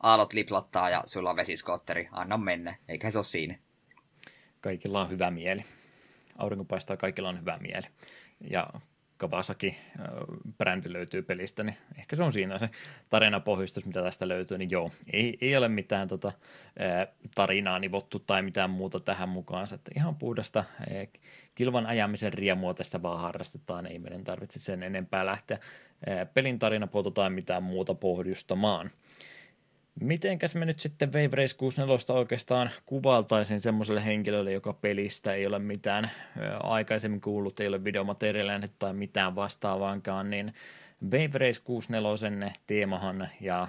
aallot 0.00 0.32
liplattaa 0.32 0.90
ja 0.90 1.02
sulla 1.06 1.30
on 1.30 1.36
vesiskootteri, 1.36 2.08
anna 2.12 2.38
mennä, 2.38 2.76
eikä 2.88 3.10
se 3.10 3.18
ole 3.18 3.24
siinä 3.24 3.58
kaikilla 4.62 5.00
on 5.00 5.10
hyvä 5.10 5.30
mieli. 5.30 5.64
Aurinko 6.38 6.64
paistaa, 6.64 6.96
kaikilla 6.96 7.28
on 7.28 7.40
hyvä 7.40 7.58
mieli. 7.60 7.86
Ja 8.50 8.66
Kawasaki-brändi 9.18 10.92
löytyy 10.92 11.22
pelistä, 11.22 11.64
niin 11.64 11.76
ehkä 11.98 12.16
se 12.16 12.22
on 12.22 12.32
siinä 12.32 12.58
se 12.58 12.68
tarinapohjustus, 13.10 13.86
mitä 13.86 14.02
tästä 14.02 14.28
löytyy, 14.28 14.58
niin 14.58 14.70
joo, 14.70 14.90
ei, 15.12 15.38
ei 15.40 15.56
ole 15.56 15.68
mitään 15.68 16.08
tota, 16.08 16.32
tarinaa 17.34 17.78
nivottu 17.78 18.18
tai 18.18 18.42
mitään 18.42 18.70
muuta 18.70 19.00
tähän 19.00 19.28
mukaan, 19.28 19.66
että 19.74 19.90
ihan 19.96 20.16
puhdasta 20.16 20.64
kilvan 21.54 21.86
ajamisen 21.86 22.32
riemua 22.32 22.74
tässä 22.74 23.02
vaan 23.02 23.20
harrastetaan, 23.20 23.86
ei 23.86 23.98
meidän 23.98 24.24
tarvitse 24.24 24.58
sen 24.58 24.82
enempää 24.82 25.26
lähteä 25.26 25.58
pelin 26.34 26.58
tarinapuolta 26.58 27.10
tai 27.10 27.30
mitään 27.30 27.62
muuta 27.62 27.94
pohjustamaan. 27.94 28.90
Mitenkäs 30.00 30.54
me 30.54 30.64
nyt 30.64 30.78
sitten 30.78 31.08
Wave 31.08 31.36
Race 31.36 31.56
64 31.56 32.20
oikeastaan 32.20 32.70
kuvaltaisin 32.86 33.60
semmoiselle 33.60 34.04
henkilölle, 34.04 34.52
joka 34.52 34.72
pelistä 34.72 35.34
ei 35.34 35.46
ole 35.46 35.58
mitään 35.58 36.10
aikaisemmin 36.62 37.20
kuullut, 37.20 37.60
ei 37.60 37.68
ole 37.68 37.84
videomateriaalia 37.84 38.68
tai 38.78 38.94
mitään 38.94 39.34
vastaavaankaan, 39.34 40.30
niin 40.30 40.54
Wave 41.04 41.38
Race 41.38 41.60
64 41.64 42.52
teemahan 42.66 43.28
ja 43.40 43.68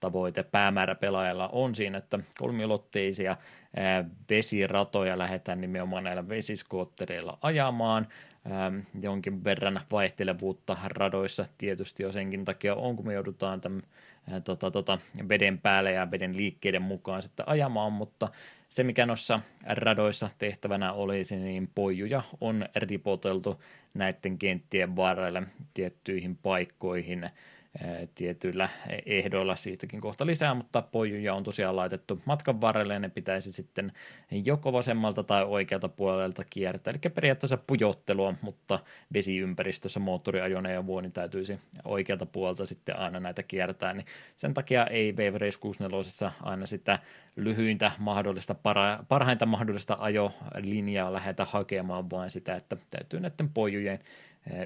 tavoite 0.00 0.42
päämäärä 0.42 0.94
pelaajalla 0.94 1.48
on 1.48 1.74
siinä, 1.74 1.98
että 1.98 2.18
kolmiulotteisia 2.38 3.36
vesiratoja 4.30 5.18
lähdetään 5.18 5.60
nimenomaan 5.60 6.04
näillä 6.04 6.28
vesiskoottereilla 6.28 7.38
ajamaan. 7.42 8.06
Jonkin 9.02 9.44
verran 9.44 9.80
vaihtelevuutta 9.92 10.76
radoissa 10.84 11.46
tietysti 11.58 12.02
jo 12.02 12.12
senkin 12.12 12.44
takia 12.44 12.74
on, 12.74 12.96
kun 12.96 13.06
me 13.06 13.14
joudutaan 13.14 13.60
tämän 13.60 13.82
tota, 14.44 14.70
tota, 14.70 14.98
veden 15.28 15.58
päälle 15.58 15.92
ja 15.92 16.10
veden 16.10 16.36
liikkeiden 16.36 16.82
mukaan 16.82 17.22
sitten 17.22 17.48
ajamaan, 17.48 17.92
mutta 17.92 18.28
se 18.68 18.84
mikä 18.84 19.06
noissa 19.06 19.40
radoissa 19.66 20.30
tehtävänä 20.38 20.92
olisi, 20.92 21.36
niin 21.36 21.70
pojuja 21.74 22.22
on 22.40 22.68
ripoteltu 22.76 23.62
näiden 23.94 24.38
kenttien 24.38 24.96
varrelle 24.96 25.42
tiettyihin 25.74 26.36
paikkoihin 26.36 27.30
tietyillä 28.14 28.68
ehdoilla 29.06 29.56
siitäkin 29.56 30.00
kohta 30.00 30.26
lisää, 30.26 30.54
mutta 30.54 30.82
pojuja 30.82 31.34
on 31.34 31.42
tosiaan 31.42 31.76
laitettu 31.76 32.22
matkan 32.24 32.60
varrelle 32.60 32.92
ja 32.92 32.98
ne 32.98 33.08
pitäisi 33.08 33.52
sitten 33.52 33.92
joko 34.44 34.72
vasemmalta 34.72 35.22
tai 35.22 35.44
oikealta 35.44 35.88
puolelta 35.88 36.44
kiertää, 36.50 36.90
eli 36.90 37.12
periaatteessa 37.14 37.58
pujottelua, 37.66 38.34
mutta 38.42 38.78
vesiympäristössä 39.14 40.00
moottoriajoneuvoa 40.00 41.02
niin 41.02 41.12
täytyisi 41.12 41.58
oikealta 41.84 42.26
puolelta 42.26 42.66
sitten 42.66 42.98
aina 42.98 43.20
näitä 43.20 43.42
kiertää, 43.42 43.94
niin 43.94 44.06
sen 44.36 44.54
takia 44.54 44.86
ei 44.86 45.12
Wave 45.12 45.38
Race 45.38 45.58
64 45.60 46.32
aina 46.42 46.66
sitä 46.66 46.98
lyhyintä 47.36 47.92
mahdollista, 47.98 48.54
para, 48.54 49.04
parhainta 49.08 49.46
mahdollista 49.46 49.96
ajolinjaa 50.00 51.12
lähdetä 51.12 51.44
hakemaan, 51.44 52.10
vaan 52.10 52.30
sitä, 52.30 52.54
että 52.54 52.76
täytyy 52.90 53.20
näiden 53.20 53.48
pojujen 53.48 53.98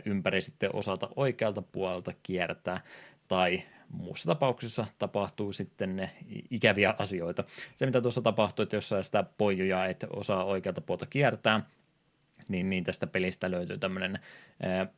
ympäri 0.05 0.41
sitten 0.41 0.71
osalta 0.73 1.09
oikealta 1.17 1.63
puolelta 1.63 2.13
kiertää, 2.23 2.81
tai 3.29 3.63
muussa 3.89 4.27
tapauksessa 4.27 4.87
tapahtuu 4.99 5.53
sitten 5.53 5.97
ne 5.97 6.11
ikäviä 6.51 6.95
asioita. 6.99 7.45
Se, 7.77 7.87
mitä 7.87 8.01
tuossa 8.01 8.23
tapahtuu, 8.23 8.63
että 8.63 8.77
jos 8.77 8.95
sitä 9.03 9.25
pojuja 9.39 9.87
et 9.87 10.07
osaa 10.11 10.45
oikealta 10.45 10.81
puolta 10.81 11.07
kiertää, 11.07 11.61
niin, 12.49 12.71
niin 12.71 12.85
tästä 12.85 13.07
pelistä 13.07 13.51
löytyy 13.51 13.79
tämmöinen 13.79 14.19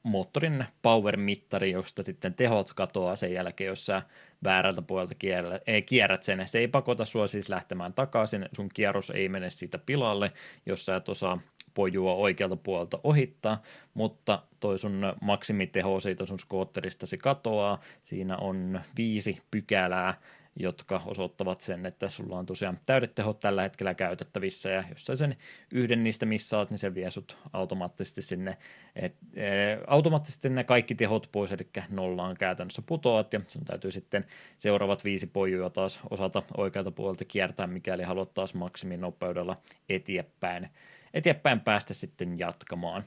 moottorin 0.03 0.65
power-mittari, 0.83 1.71
josta 1.71 2.03
sitten 2.03 2.35
tehot 2.35 2.73
katoaa 2.75 3.17
sen 3.17 3.33
jälkeen, 3.33 3.69
jos 3.69 3.87
sä 3.87 4.03
väärältä 4.45 4.83
puolelta 4.83 5.15
kierrät, 5.15 5.63
ei, 5.67 5.83
kierrät 5.83 6.23
sen. 6.23 6.49
Se 6.49 6.59
ei 6.59 6.69
pakota 6.69 7.05
sua 7.05 7.27
siis 7.27 7.49
lähtemään 7.49 7.93
takaisin, 7.93 8.49
sun 8.57 8.69
kierros 8.75 9.11
ei 9.11 9.29
mene 9.29 9.51
siitä 9.51 9.79
pilalle, 9.79 10.33
jos 10.67 10.87
sä 10.87 10.97
et 10.97 11.09
osaa 11.09 11.39
pojua 11.77 12.15
oikealta 12.15 12.57
puolelta 12.57 13.01
ohittaa, 13.05 13.63
mutta 13.95 14.43
toi 14.61 14.79
sun 14.79 15.03
maksimiteho 15.21 16.01
siitä 16.01 16.27
sun 16.27 16.39
skootteristasi 16.39 17.19
katoaa. 17.19 17.81
Siinä 18.03 18.37
on 18.37 18.81
viisi 18.97 19.39
pykälää, 19.51 20.15
jotka 20.59 21.03
osoittavat 21.07 21.61
sen, 21.61 21.87
että 21.87 22.09
sulla 22.09 22.39
on 22.39 22.47
tosiaan 22.47 22.79
täydet 22.87 23.15
tehot 23.15 23.41
tällä 23.41 23.63
hetkellä 23.63 23.95
käytettävissä, 23.95 24.71
ja 24.71 24.85
jos 24.91 25.05
sä 25.05 25.17
sen 25.17 25.37
yhden 25.73 26.05
niistä 26.05 26.27
missaat, 26.27 26.71
niin 26.71 26.79
se 26.79 26.95
vie 26.95 27.11
sut 27.11 27.39
automaattisesti 27.53 28.23
sinne, 28.23 28.57
et, 28.97 29.15
e, 29.35 29.45
automaattisesti 29.87 30.49
ne 30.49 30.65
kaikki 30.65 30.95
tehot 30.95 31.29
pois, 31.33 31.53
eli 31.53 31.69
nollaan 31.91 32.37
käytännössä 32.37 32.83
putoat, 32.87 33.33
ja 33.33 33.41
sun 33.47 33.65
täytyy 33.65 33.93
sitten 33.93 34.25
seuraavat 34.59 35.05
viisi 35.05 35.27
pojua 35.27 35.71
taas 35.71 36.01
osata 36.11 36.43
oikealta 36.57 36.91
puolelta 36.91 37.25
kiertää, 37.25 37.67
mikäli 37.67 38.03
haluat 38.03 38.35
taas 38.35 38.55
maksiminopeudella 38.55 39.57
eteenpäin 39.89 40.71
eteenpäin 41.17 41.61
päästä 41.61 41.95
sitten 41.95 42.39
jatkamaan. 42.39 43.05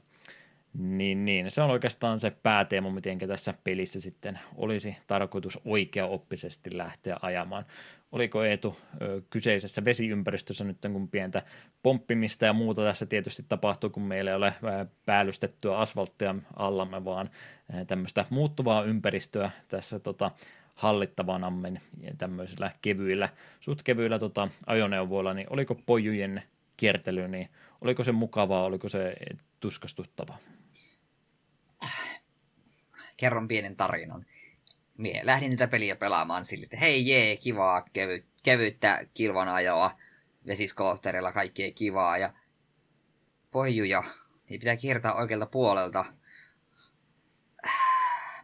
Niin, 0.73 1.25
niin, 1.25 1.51
se 1.51 1.61
on 1.61 1.69
oikeastaan 1.69 2.19
se 2.19 2.31
pääteema, 2.31 2.91
miten 2.91 3.19
tässä 3.19 3.53
pelissä 3.63 3.99
sitten 3.99 4.39
olisi 4.55 4.97
tarkoitus 5.07 5.59
oikeaoppisesti 5.65 6.77
lähteä 6.77 7.15
ajamaan. 7.21 7.65
Oliko 8.11 8.43
Eetu 8.43 8.77
kyseisessä 9.29 9.85
vesiympäristössä 9.85 10.63
nyt 10.63 10.77
kun 10.91 11.09
pientä 11.09 11.43
pomppimista 11.83 12.45
ja 12.45 12.53
muuta 12.53 12.83
tässä 12.83 13.05
tietysti 13.05 13.45
tapahtuu, 13.49 13.89
kun 13.89 14.03
meillä 14.03 14.31
ei 14.31 14.35
ole 14.35 14.53
päällystettyä 15.05 15.77
asfalttia 15.77 16.35
allamme, 16.55 17.05
vaan 17.05 17.29
tämmöistä 17.87 18.25
muuttuvaa 18.29 18.83
ympäristöä 18.83 19.51
tässä 19.67 19.99
tota, 19.99 20.31
hallittavanamme 20.75 21.81
tämmöisillä 22.17 22.71
kevyillä, 22.81 23.29
suht 23.59 23.83
kevyillä 23.83 24.19
tota, 24.19 24.47
ajoneuvoilla, 24.65 25.33
niin 25.33 25.47
oliko 25.49 25.75
pojujen 25.75 26.43
kiertely, 26.77 27.27
niin 27.27 27.49
Oliko 27.81 28.03
se 28.03 28.11
mukavaa, 28.11 28.63
oliko 28.63 28.89
se 28.89 29.15
tuskastuttava? 29.59 30.37
Kerron 33.17 33.47
pienen 33.47 33.75
tarinan. 33.75 34.25
Mie 34.97 35.25
lähdin 35.25 35.51
tätä 35.51 35.67
peliä 35.67 35.95
pelaamaan 35.95 36.45
sille, 36.45 36.63
että 36.63 36.77
hei 36.77 37.07
jee, 37.07 37.37
kivaa, 37.37 37.81
kevy, 37.81 38.25
kevyttä 38.43 39.05
kilvan 39.13 39.47
ajoa, 39.47 39.91
vesiskootterilla 40.47 41.31
kaikkea 41.31 41.71
kivaa 41.71 42.17
ja 42.17 42.33
pojuja 43.51 44.03
Niin 44.49 44.59
pitää 44.59 44.75
kiertää 44.75 45.13
oikealta 45.13 45.45
puolelta. 45.45 46.05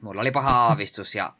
Mulla 0.01 0.21
oli 0.21 0.31
paha 0.31 0.51
aavistus 0.51 1.15
ja... 1.15 1.33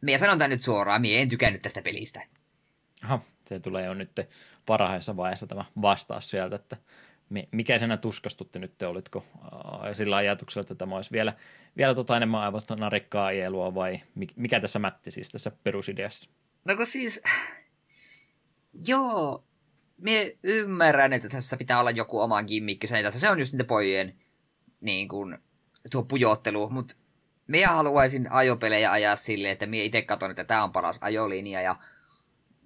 Mie 0.00 0.18
sanon 0.18 0.38
tän 0.38 0.50
nyt 0.50 0.62
suoraan, 0.62 1.00
mie 1.00 1.22
en 1.22 1.28
tykännyt 1.28 1.62
tästä 1.62 1.82
pelistä. 1.82 2.22
Aha, 3.04 3.20
se 3.46 3.60
tulee 3.60 3.84
jo 3.84 3.94
nyt 3.94 4.10
parhaissa 4.68 5.16
vaiheessa 5.16 5.46
tämä 5.46 5.64
vastaus 5.82 6.30
sieltä, 6.30 6.56
että 6.56 6.76
mikä 7.52 7.78
senä 7.78 7.96
tuskastutti 7.96 8.58
nyt, 8.58 8.82
olitko 8.82 9.24
sillä 9.92 10.16
ajatuksella, 10.16 10.62
että 10.62 10.74
tämä 10.74 10.96
olisi 10.96 11.10
vielä, 11.12 11.32
vielä 11.76 11.94
tota 11.94 12.16
enemmän 12.16 12.40
aivot 12.40 12.64
narikkaa 12.78 13.26
ajelua 13.26 13.74
vai 13.74 14.00
mikä 14.36 14.60
tässä 14.60 14.78
mätti 14.78 15.10
siis 15.10 15.30
tässä 15.30 15.52
perusideassa? 15.64 16.30
No 16.64 16.76
kun 16.76 16.86
siis, 16.86 17.22
joo, 18.88 19.44
me 19.96 20.36
ymmärrän, 20.44 21.12
että 21.12 21.28
tässä 21.28 21.56
pitää 21.56 21.80
olla 21.80 21.90
joku 21.90 22.20
oma 22.20 22.42
gimmikki 22.42 22.86
sen 22.86 23.04
tässä. 23.04 23.20
Se 23.20 23.30
on 23.30 23.38
just 23.38 23.52
niitä 23.52 23.64
pojien 23.64 24.14
niin 24.80 25.08
kuin, 25.08 25.38
tuo 25.90 26.02
pujottelu, 26.02 26.70
mutta 26.70 26.94
me 27.46 27.64
haluaisin 27.64 28.32
ajopelejä 28.32 28.92
ajaa 28.92 29.16
silleen, 29.16 29.52
että 29.52 29.66
me 29.66 29.84
itse 29.84 30.02
katson, 30.02 30.30
että 30.30 30.44
tämä 30.44 30.64
on 30.64 30.72
paras 30.72 30.98
ajolinja 31.00 31.62
ja 31.62 31.76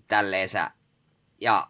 tälleensä. 0.07 0.71
Ja 1.43 1.69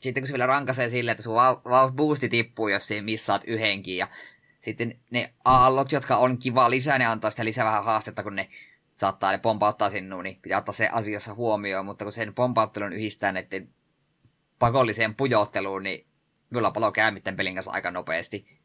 sitten 0.00 0.22
kun 0.22 0.26
se 0.26 0.32
vielä 0.32 0.46
rankasee 0.46 0.90
silleen, 0.90 1.12
että 1.12 1.22
sun 1.22 1.34
vauht 1.34 1.94
boosti 1.94 2.28
tippuu, 2.28 2.68
jos 2.68 2.88
siinä 2.88 3.04
missaat 3.04 3.44
yhdenkin. 3.46 3.96
Ja 3.96 4.08
sitten 4.60 5.00
ne 5.10 5.34
aallot, 5.44 5.92
jotka 5.92 6.16
on 6.16 6.38
kiva 6.38 6.70
lisää, 6.70 6.98
ne 6.98 7.06
antaa 7.06 7.30
sitä 7.30 7.44
lisää 7.44 7.64
vähän 7.64 7.84
haastetta, 7.84 8.22
kun 8.22 8.36
ne 8.36 8.48
saattaa 8.94 9.32
ne 9.32 9.38
pompauttaa 9.38 9.90
sinuun, 9.90 10.24
niin 10.24 10.38
pitää 10.42 10.58
ottaa 10.58 10.74
se 10.74 10.88
asiassa 10.92 11.34
huomioon. 11.34 11.86
Mutta 11.86 12.04
kun 12.04 12.12
sen 12.12 12.34
pompauttelun 12.34 12.92
yhdistää 12.92 13.32
näiden 13.32 13.68
pakolliseen 14.58 15.14
pujotteluun, 15.14 15.82
niin 15.82 16.06
kyllä 16.52 16.70
palo 16.70 16.92
käy 16.92 17.10
mitten 17.10 17.36
pelin 17.36 17.54
kanssa 17.54 17.72
aika 17.72 17.90
nopeasti. 17.90 18.60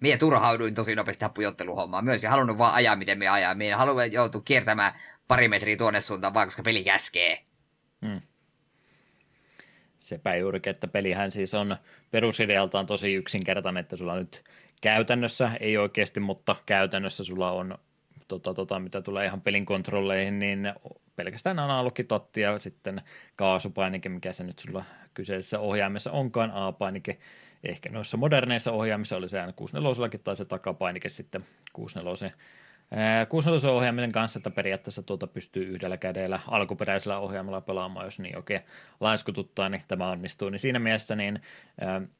Mie 0.00 0.16
turhauduin 0.16 0.74
tosi 0.74 0.94
nopeasti 0.94 1.20
tähän 1.20 1.34
pujotteluhommaan 1.34 2.04
myös 2.04 2.22
ja 2.22 2.30
halunnut 2.30 2.58
vaan 2.58 2.74
ajaa, 2.74 2.96
miten 2.96 3.18
me 3.18 3.28
ajaa. 3.28 3.54
Mie 3.54 3.72
haluan 3.72 4.12
joutua 4.12 4.42
kiertämään 4.44 4.92
pari 5.28 5.48
metriä 5.48 5.76
tuonne 5.76 6.00
suuntaan 6.00 6.34
vaan, 6.34 6.46
koska 6.46 6.62
peli 6.62 6.84
käskee. 6.84 7.44
Hmm. 8.06 8.20
Sepä 9.98 10.36
juurikin, 10.36 10.70
että 10.70 10.88
pelihän 10.88 11.30
siis 11.30 11.54
on 11.54 11.76
perusidealtaan 12.10 12.86
tosi 12.86 13.14
yksinkertainen, 13.14 13.80
että 13.80 13.96
sulla 13.96 14.16
nyt 14.16 14.44
käytännössä, 14.82 15.50
ei 15.60 15.76
oikeasti, 15.76 16.20
mutta 16.20 16.56
käytännössä 16.66 17.24
sulla 17.24 17.52
on 17.52 17.78
tota, 18.28 18.54
tota, 18.54 18.78
mitä 18.78 19.02
tulee 19.02 19.26
ihan 19.26 19.40
pelin 19.40 19.66
kontrolleihin, 19.66 20.38
niin 20.38 20.72
pelkästään 21.16 21.58
analogitotti 21.58 22.40
ja 22.40 22.58
sitten 22.58 23.02
kaasupainike, 23.36 24.08
mikä 24.08 24.32
se 24.32 24.44
nyt 24.44 24.58
sulla 24.58 24.84
kyseisessä 25.14 25.60
ohjaimessa 25.60 26.10
onkaan, 26.10 26.50
A-painike, 26.50 27.18
ehkä 27.64 27.88
noissa 27.88 28.16
moderneissa 28.16 28.72
ohjaimissa 28.72 29.16
oli 29.16 29.28
se 29.28 29.38
64 29.56 30.18
tai 30.24 30.36
se 30.36 30.44
takapainike 30.44 31.08
sitten 31.08 31.46
64 31.72 32.30
ohjaamisen 33.72 34.12
kanssa, 34.12 34.38
että 34.38 34.50
periaatteessa 34.50 35.02
tuota 35.02 35.26
pystyy 35.26 35.64
yhdellä 35.64 35.96
kädellä 35.96 36.40
alkuperäisellä 36.48 37.18
ohjaamalla 37.18 37.60
pelaamaan, 37.60 38.06
jos 38.06 38.18
niin 38.18 38.36
oikein 38.36 38.60
laiskututtaa, 39.00 39.68
niin 39.68 39.82
tämä 39.88 40.10
onnistuu. 40.10 40.50
Niin 40.50 40.58
siinä 40.58 40.78
mielessä 40.78 41.16
niin, 41.16 41.42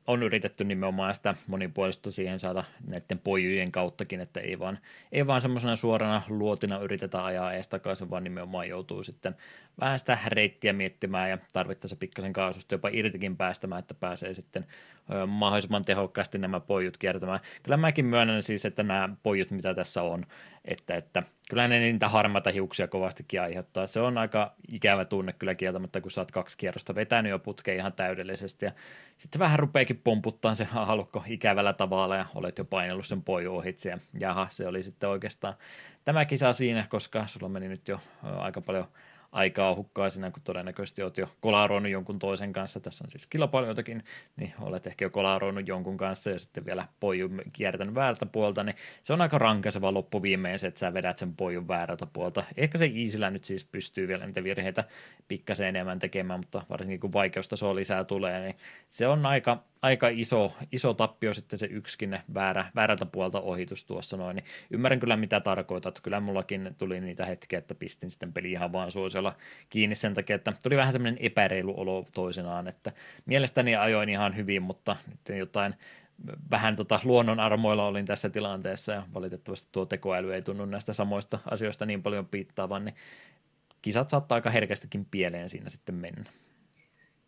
on 0.07 0.23
yritetty 0.23 0.64
nimenomaan 0.64 1.14
sitä 1.14 1.35
monipuolista 1.47 2.11
siihen 2.11 2.39
saada 2.39 2.64
näiden 2.91 3.19
pojujen 3.19 3.73
kauttakin, 3.73 4.21
että 4.21 4.41
ei 4.41 4.59
vaan, 4.59 4.79
ei 5.12 5.27
vaan 5.27 5.41
semmoisena 5.41 5.77
suorana 5.77 6.23
luotina 6.29 6.79
yritetä 6.79 7.25
ajaa 7.25 7.53
ees 7.53 7.69
takaisin, 7.69 8.11
vaan 8.11 8.25
nimenomaan 8.25 8.69
joutuu 8.69 9.03
sitten 9.03 9.37
vähän 9.81 9.99
sitä 9.99 10.18
reittiä 10.26 10.72
miettimään 10.72 11.31
ja 11.31 11.39
tarvittaessa 11.53 11.97
pikkasen 11.97 12.33
kaasusta 12.33 12.74
jopa 12.74 12.89
irtikin 12.93 13.37
päästämään, 13.37 13.79
että 13.79 13.95
pääsee 13.95 14.35
sitten 14.35 14.66
mahdollisimman 15.26 15.85
tehokkaasti 15.85 16.39
nämä 16.39 16.61
pojut 16.61 16.99
kiertämään. 16.99 17.41
Kyllä 17.62 17.76
mäkin 17.76 18.05
myönnän 18.05 18.43
siis, 18.43 18.64
että 18.64 18.83
nämä 18.83 19.09
pojut, 19.22 19.51
mitä 19.51 19.74
tässä 19.74 20.03
on, 20.03 20.26
että, 20.64 20.97
että 20.97 21.22
kyllä 21.51 21.68
ne 21.68 21.79
niitä 21.81 22.09
harmaita 22.09 22.51
hiuksia 22.51 22.89
kovastikin 22.89 23.41
aiheuttaa. 23.41 23.87
Se 23.87 24.01
on 24.01 24.18
aika 24.18 24.55
ikävä 24.72 25.05
tunne 25.05 25.33
kyllä 25.33 25.55
kieltämättä, 25.55 26.01
kun 26.01 26.11
sä 26.11 26.20
oot 26.20 26.31
kaksi 26.31 26.59
kierrosta 26.59 26.95
vetänyt 26.95 27.31
jo 27.31 27.39
putkeen 27.39 27.79
ihan 27.79 27.93
täydellisesti 27.93 28.66
ja 28.66 28.72
sitten 29.16 29.39
vähän 29.39 29.59
rupeekin 29.59 30.01
pomputtaa 30.05 30.55
se 30.55 30.64
halukko 30.64 31.24
ikävällä 31.26 31.72
tavalla 31.72 32.16
ja 32.16 32.26
olet 32.35 32.59
jo 32.59 32.64
painellut 32.64 33.07
sen 33.07 33.22
poju 33.22 33.57
ohitse 33.57 33.91
ja 33.91 33.99
jaha, 34.20 34.47
se 34.51 34.66
oli 34.66 34.83
sitten 34.83 35.09
oikeastaan 35.09 35.55
tämä 36.05 36.24
kisa 36.24 36.53
siinä, 36.53 36.87
koska 36.89 37.26
sulla 37.26 37.49
meni 37.49 37.68
nyt 37.68 37.89
jo 37.89 38.01
aika 38.22 38.61
paljon 38.61 38.89
aikaa 39.33 39.74
hukkaisena, 39.74 40.31
kun 40.31 40.43
todennäköisesti 40.43 41.03
olet 41.03 41.18
jo 41.18 41.29
kolaroinut 41.41 41.93
jonkun 41.93 42.18
toisen 42.18 42.53
kanssa, 42.53 42.81
tässä 42.81 43.05
on 43.05 43.11
siis 43.11 43.26
kilpailijoitakin, 43.26 44.05
niin 44.37 44.55
olet 44.61 44.87
ehkä 44.87 45.05
jo 45.05 45.11
kolaroinut 45.11 45.68
jonkun 45.68 45.97
kanssa 45.97 46.31
ja 46.31 46.39
sitten 46.39 46.66
vielä 46.66 46.89
pojun 47.01 47.43
kiertänyt 47.53 47.95
väärältä 47.95 48.26
puolta, 48.26 48.64
niin 48.64 48.76
se 49.03 49.12
on 49.12 49.20
aika 49.20 49.39
rankaiseva 49.39 49.95
loppu 49.95 50.22
viimein 50.22 50.59
se, 50.59 50.66
että 50.66 50.81
sä 50.81 50.95
vedät 50.95 51.18
sen 51.18 51.37
pojun 51.37 51.68
väärältä 51.68 52.07
puolta. 52.07 52.45
Ehkä 52.57 52.79
se 52.79 52.91
Easillä 52.95 53.31
nyt 53.31 53.45
siis 53.45 53.64
pystyy 53.72 54.09
vielä 54.09 54.26
niitä 54.26 54.45
virheitä 54.45 54.85
pikkasen 55.29 55.68
enemmän 55.68 55.99
tekemään, 55.99 56.41
mutta 56.41 56.62
varsinkin 56.70 57.01
kun 57.01 57.12
vaikeustaso 57.12 57.74
lisää 57.74 58.05
tulee, 58.05 58.41
niin 58.41 58.57
se 58.89 59.07
on 59.07 59.26
aika, 59.26 59.64
aika 59.83 60.09
iso, 60.09 60.53
iso 60.72 60.95
tappio 60.95 61.35
sitten 61.35 61.59
se 61.59 61.66
yksikin 61.66 62.18
väärä, 62.35 62.64
väärältä 62.74 63.07
puolta 63.07 63.41
ohitus 63.41 63.85
tuossa 63.85 64.16
noin, 64.16 64.37
niin 64.37 64.45
ymmärrän 64.70 65.01
kyllä 65.01 65.16
mitä 65.16 65.41
tarkoitat. 65.41 66.01
Kyllä 66.01 66.20
mullakin 66.20 66.74
tuli 66.79 67.01
niitä 67.01 67.26
hetkiä, 67.26 67.59
että 67.59 67.74
pistin 67.74 68.11
sitten 68.11 68.33
peli 68.33 68.53
ihan 68.53 68.72
vaan 68.72 68.91
suosella 69.19 69.37
kiinni 69.69 69.95
sen 69.95 70.14
takia, 70.14 70.37
että 70.37 70.53
tuli 70.62 70.77
vähän 70.77 70.93
semmoinen 70.93 71.19
epäreilu 71.21 71.81
olo 71.81 72.07
toisenaan, 72.14 72.69
että 72.69 72.93
mielestäni 73.27 73.77
ajoin 73.77 74.09
ihan 74.09 74.37
hyvin, 74.37 74.62
mutta 74.62 74.97
nyt 75.07 75.39
jotain 75.39 75.75
vähän 76.51 76.77
tota 76.77 77.01
luonnon 77.05 77.41
armoilla 77.41 77.87
olin 77.87 78.07
tässä 78.07 78.31
tilanteessa 78.31 78.93
ja 78.93 79.03
valitettavasti 79.14 79.69
tuo 79.73 79.87
tekoäly 79.87 80.35
ei 80.35 80.43
tunnu 80.43 80.64
näistä 80.64 80.93
samoista 80.93 81.39
asioista 81.51 81.87
niin 81.87 82.03
paljon 82.03 82.27
piittaavan, 82.27 82.85
niin 82.85 82.95
kisat 83.83 84.11
saattaa 84.11 84.37
aika 84.37 84.51
herkästikin 84.51 85.05
pieleen 85.05 85.49
siinä 85.49 85.71
sitten 85.71 85.95
mennä. 85.95 86.31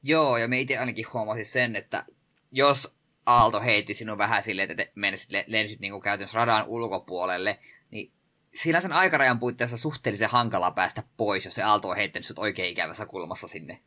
Joo, 0.03 0.37
ja 0.37 0.49
me 0.49 0.61
itse 0.61 0.79
ainakin 0.79 1.07
huomasin 1.13 1.45
sen, 1.45 1.77
että 1.77 2.05
jos 2.53 2.95
Aalto 3.27 3.61
heitti 3.61 3.95
sinun 3.95 4.19
vähän 4.19 4.43
silleen, 4.43 4.71
että 4.71 4.93
menisit, 4.95 5.31
lensit 5.47 5.81
niin 5.81 6.03
käytännössä 6.03 6.39
radan 6.39 6.67
ulkopuolelle, 6.67 7.59
siinä 8.55 8.81
sen 8.81 8.93
aikarajan 8.93 9.39
puitteissa 9.39 9.77
suhteellisen 9.77 10.31
hankala 10.31 10.71
päästä 10.71 11.03
pois, 11.17 11.45
jos 11.45 11.55
se 11.55 11.63
Aalto 11.63 11.89
on 11.89 11.97
heittänyt 11.97 12.27
sinut 12.27 12.39
oikein 12.39 12.73
ikävässä 12.73 13.07
kulmassa 13.07 13.49
sinne. 13.49 13.81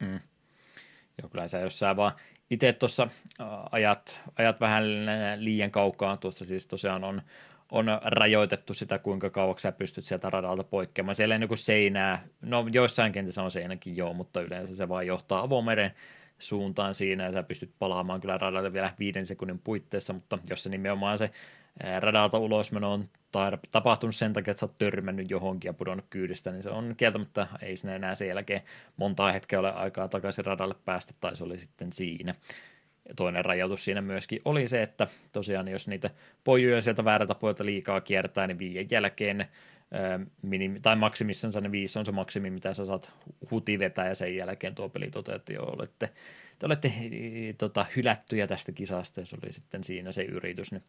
Mm. 0.00 0.20
Joo, 1.18 1.28
kyllä 1.28 1.48
sä, 1.48 1.58
jos 1.58 1.78
sä 1.78 1.96
vaan 1.96 2.12
itse 2.50 2.72
tuossa 2.72 3.08
ajat, 3.70 4.20
ajat 4.36 4.60
vähän 4.60 4.84
liian 5.36 5.70
kaukaa, 5.70 6.16
tuossa 6.16 6.44
siis 6.44 6.66
tosiaan 6.66 7.04
on, 7.04 7.22
on 7.70 7.86
rajoitettu 8.02 8.74
sitä, 8.74 8.98
kuinka 8.98 9.30
kauaksi 9.30 9.62
sä 9.62 9.72
pystyt 9.72 10.04
sieltä 10.04 10.30
radalta 10.30 10.64
poikkeamaan. 10.64 11.14
Siellä 11.14 11.34
ei 11.34 11.38
niin 11.38 11.56
seinää, 11.56 12.24
no 12.40 12.66
joissain 12.72 13.12
kentissä 13.12 13.42
on 13.42 13.50
seinäkin 13.50 13.96
joo, 13.96 14.14
mutta 14.14 14.40
yleensä 14.40 14.76
se 14.76 14.88
vaan 14.88 15.06
johtaa 15.06 15.40
avomeren 15.40 15.92
suuntaan 16.38 16.94
siinä 16.94 17.24
ja 17.24 17.32
sä 17.32 17.42
pystyt 17.42 17.72
palaamaan 17.78 18.20
kyllä 18.20 18.38
radalle 18.38 18.72
vielä 18.72 18.94
viiden 18.98 19.26
sekunnin 19.26 19.58
puitteissa, 19.58 20.12
mutta 20.12 20.38
jos 20.50 20.62
se 20.62 20.70
nimenomaan 20.70 21.18
se 21.18 21.30
radalta 22.00 22.38
ulosmeno 22.38 22.92
on 22.92 23.08
tapahtunut 23.70 24.14
sen 24.14 24.32
takia, 24.32 24.50
että 24.50 24.60
sä 24.60 24.66
oot 24.66 24.78
törmännyt 24.78 25.30
johonkin 25.30 25.68
ja 25.68 25.72
pudonnut 25.72 26.06
kyydistä, 26.10 26.50
niin 26.50 26.62
se 26.62 26.70
on 26.70 26.94
kieltämättä, 26.96 27.46
ei 27.62 27.76
sinne 27.76 27.96
enää 27.96 28.14
sen 28.14 28.28
jälkeen 28.28 28.62
montaa 28.96 29.32
hetkeä 29.32 29.60
ole 29.60 29.72
aikaa 29.72 30.08
takaisin 30.08 30.44
radalle 30.44 30.74
päästä, 30.84 31.14
tai 31.20 31.36
se 31.36 31.44
oli 31.44 31.58
sitten 31.58 31.92
siinä. 31.92 32.34
Ja 33.08 33.14
toinen 33.14 33.44
rajoitus 33.44 33.84
siinä 33.84 34.00
myöskin 34.00 34.40
oli 34.44 34.66
se, 34.66 34.82
että 34.82 35.06
tosiaan 35.32 35.68
jos 35.68 35.88
niitä 35.88 36.10
pojuja 36.44 36.80
sieltä 36.80 37.04
väärältä 37.04 37.34
puolelta 37.34 37.64
liikaa 37.64 38.00
kiertää, 38.00 38.46
niin 38.46 38.58
viien 38.58 38.86
jälkeen 38.90 39.46
minimi, 40.42 40.80
tai 40.80 40.96
maksimissansa 40.96 41.60
ne 41.60 41.72
viisi 41.72 41.98
on 41.98 42.06
se 42.06 42.12
maksimi, 42.12 42.50
mitä 42.50 42.74
sä 42.74 42.86
saat 42.86 43.12
huti 43.50 43.78
vetää, 43.78 44.08
ja 44.08 44.14
sen 44.14 44.36
jälkeen 44.36 44.74
tuo 44.74 44.88
peli 44.88 45.10
toteutti 45.10 45.54
jo, 45.54 45.62
olette, 45.62 46.10
te 46.60 46.66
olette 46.66 46.92
tota, 47.58 47.86
hylättyjä 47.96 48.46
tästä 48.46 48.72
kisasta, 48.72 49.20
ja 49.20 49.26
se 49.26 49.36
oli 49.42 49.52
sitten 49.52 49.84
siinä 49.84 50.12
se 50.12 50.22
yritys, 50.22 50.72
niin 50.72 50.82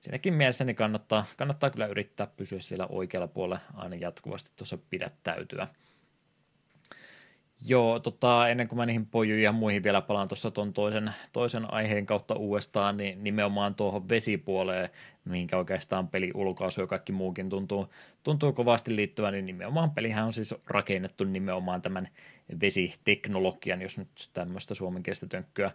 siinäkin 0.00 0.34
mielessä 0.34 0.64
niin 0.64 0.76
kannattaa, 0.76 1.26
kannattaa 1.36 1.70
kyllä 1.70 1.86
yrittää 1.86 2.26
pysyä 2.26 2.60
siellä 2.60 2.86
oikealla 2.86 3.28
puolella 3.28 3.60
aina 3.74 3.96
jatkuvasti 3.96 4.50
tuossa 4.56 4.78
pidättäytyä. 4.90 5.66
Joo, 7.66 7.98
tota, 7.98 8.48
ennen 8.48 8.68
kuin 8.68 8.76
mä 8.76 8.86
niihin 8.86 9.06
pojuihin 9.06 9.44
ja 9.44 9.52
muihin 9.52 9.82
vielä 9.82 10.00
palaan 10.00 10.28
tuossa 10.28 10.50
tuon 10.50 10.72
toisen, 10.72 11.12
toisen 11.32 11.72
aiheen 11.72 12.06
kautta 12.06 12.34
uudestaan, 12.34 12.96
niin 12.96 13.24
nimenomaan 13.24 13.74
tuohon 13.74 14.08
vesipuoleen, 14.08 14.88
mihinkä 15.24 15.56
oikeastaan 15.56 16.08
peli 16.08 16.30
ulkoasu 16.34 16.80
ja 16.80 16.86
kaikki 16.86 17.12
muukin 17.12 17.48
tuntuu, 17.48 17.92
tuntuu 18.22 18.52
kovasti 18.52 18.96
liittyvän, 18.96 19.32
niin 19.32 19.46
nimenomaan 19.46 19.90
pelihän 19.90 20.24
on 20.24 20.32
siis 20.32 20.54
rakennettu 20.66 21.24
nimenomaan 21.24 21.82
tämän 21.82 22.08
vesiteknologian, 22.60 23.82
jos 23.82 23.98
nyt 23.98 24.30
tämmöistä 24.32 24.74
suomenkielistä 24.74 25.26
tönkköä 25.26 25.70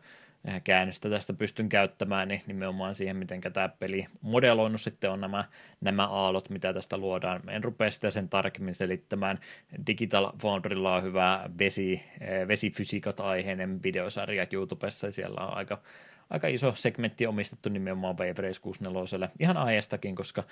käännöstä 0.63 1.09
tästä 1.09 1.33
pystyn 1.33 1.69
käyttämään, 1.69 2.27
niin 2.27 2.41
nimenomaan 2.47 2.95
siihen, 2.95 3.17
miten 3.17 3.41
tämä 3.41 3.69
peli 3.69 4.07
modeloinut 4.21 4.81
sitten 4.81 5.11
on 5.11 5.21
nämä, 5.21 5.43
nämä 5.81 6.07
aallot, 6.07 6.49
mitä 6.49 6.73
tästä 6.73 6.97
luodaan. 6.97 7.49
En 7.49 7.63
rupea 7.63 7.91
sitä 7.91 8.11
sen 8.11 8.29
tarkemmin 8.29 8.73
selittämään. 8.73 9.39
Digital 9.87 10.31
Foundrylla 10.41 10.95
on 10.95 11.03
hyvä 11.03 11.49
vesi, 11.59 12.03
vesifysiikat 12.47 13.19
aiheinen 13.19 13.83
videosarja 13.83 14.47
YouTubessa, 14.51 15.07
ja 15.07 15.11
siellä 15.11 15.45
on 15.45 15.57
aika, 15.57 15.81
aika 16.29 16.47
iso 16.47 16.71
segmentti 16.75 17.27
omistettu 17.27 17.69
nimenomaan 17.69 18.17
Wave 18.17 18.33
Race 18.37 18.61
64. 18.61 19.29
Ihan 19.39 19.57
aiestakin, 19.57 20.15
koska 20.15 20.43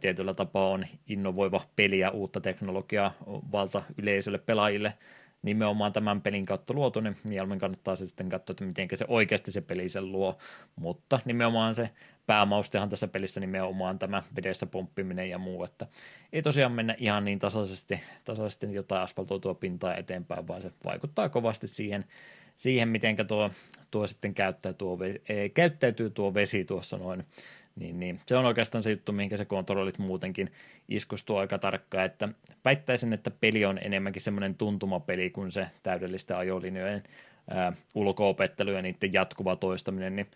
tietyllä 0.00 0.34
tapaa 0.34 0.68
on 0.68 0.86
innovoiva 1.06 1.64
peli 1.76 1.98
ja 1.98 2.10
uutta 2.10 2.40
teknologiaa 2.40 3.14
valta 3.26 3.82
yleisölle 3.98 4.38
pelaajille 4.38 4.92
nimenomaan 5.42 5.92
tämän 5.92 6.22
pelin 6.22 6.46
kautta 6.46 6.74
luotu, 6.74 7.00
niin 7.00 7.16
mieluummin 7.24 7.58
kannattaa 7.58 7.96
se 7.96 8.06
sitten 8.06 8.28
katsoa, 8.28 8.52
että 8.52 8.64
miten 8.64 8.88
se 8.94 9.04
oikeasti 9.08 9.50
se 9.50 9.60
peli 9.60 9.88
sen 9.88 10.12
luo, 10.12 10.38
mutta 10.76 11.20
nimenomaan 11.24 11.74
se 11.74 11.90
päämaustehan 12.26 12.88
tässä 12.88 13.08
pelissä 13.08 13.40
nimenomaan 13.40 13.98
tämä 13.98 14.22
vedessä 14.36 14.66
pomppiminen 14.66 15.30
ja 15.30 15.38
muu, 15.38 15.64
että 15.64 15.86
ei 16.32 16.42
tosiaan 16.42 16.72
mennä 16.72 16.94
ihan 16.98 17.24
niin 17.24 17.38
tasaisesti, 17.38 18.00
tasaisesti 18.24 18.72
jotain 18.72 19.02
asfaltoitua 19.02 19.54
pintaa 19.54 19.96
eteenpäin, 19.96 20.48
vaan 20.48 20.62
se 20.62 20.72
vaikuttaa 20.84 21.28
kovasti 21.28 21.66
siihen, 21.66 22.04
siihen 22.56 22.88
miten 22.88 23.16
tuo, 23.28 23.50
tuo 23.90 24.06
sitten 24.06 24.34
käyttää 24.34 24.72
tuo, 24.72 24.98
käyttäytyy 25.54 26.10
tuo 26.10 26.34
vesi 26.34 26.64
tuossa 26.64 26.96
noin 26.96 27.24
niin, 27.80 28.00
niin. 28.00 28.20
Se 28.26 28.36
on 28.36 28.44
oikeastaan 28.44 28.82
se 28.82 28.90
juttu, 28.90 29.12
mihinkä 29.12 29.36
se 29.36 29.44
kontrollit 29.44 29.98
muutenkin 29.98 30.52
iskustuu 30.88 31.36
aika 31.36 31.58
tarkkaan, 31.58 32.04
että 32.04 32.28
väittäisin, 32.64 33.12
että 33.12 33.30
peli 33.30 33.64
on 33.64 33.78
enemmänkin 33.82 34.22
semmoinen 34.22 34.54
tuntumapeli 34.54 35.30
kuin 35.30 35.52
se 35.52 35.66
täydellistä 35.82 36.38
ajolinjojen 36.38 37.02
ulkoopettelu 37.94 38.70
ja 38.70 38.82
niiden 38.82 39.12
jatkuva 39.12 39.56
toistaminen, 39.56 40.16
niin 40.16 40.26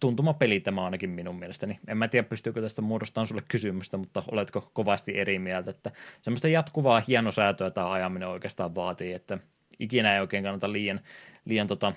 tuntumapeli 0.00 0.60
tämä 0.60 0.84
ainakin 0.84 1.10
minun 1.10 1.38
mielestäni. 1.38 1.78
En 1.88 1.98
mä 1.98 2.08
tiedä, 2.08 2.28
pystyykö 2.28 2.60
tästä 2.60 2.82
muodostamaan 2.82 3.26
sulle 3.26 3.42
kysymystä, 3.48 3.96
mutta 3.96 4.22
oletko 4.30 4.70
kovasti 4.72 5.18
eri 5.18 5.38
mieltä, 5.38 5.70
että 5.70 5.90
semmoista 6.22 6.48
jatkuvaa 6.48 7.02
hienosäätöä 7.08 7.70
tämä 7.70 7.92
ajaminen 7.92 8.28
oikeastaan 8.28 8.74
vaatii, 8.74 9.12
että 9.12 9.38
ikinä 9.78 10.14
ei 10.14 10.20
oikein 10.20 10.44
kannata 10.44 10.72
liian, 10.72 11.00
liian 11.44 11.66
tota, 11.66 11.92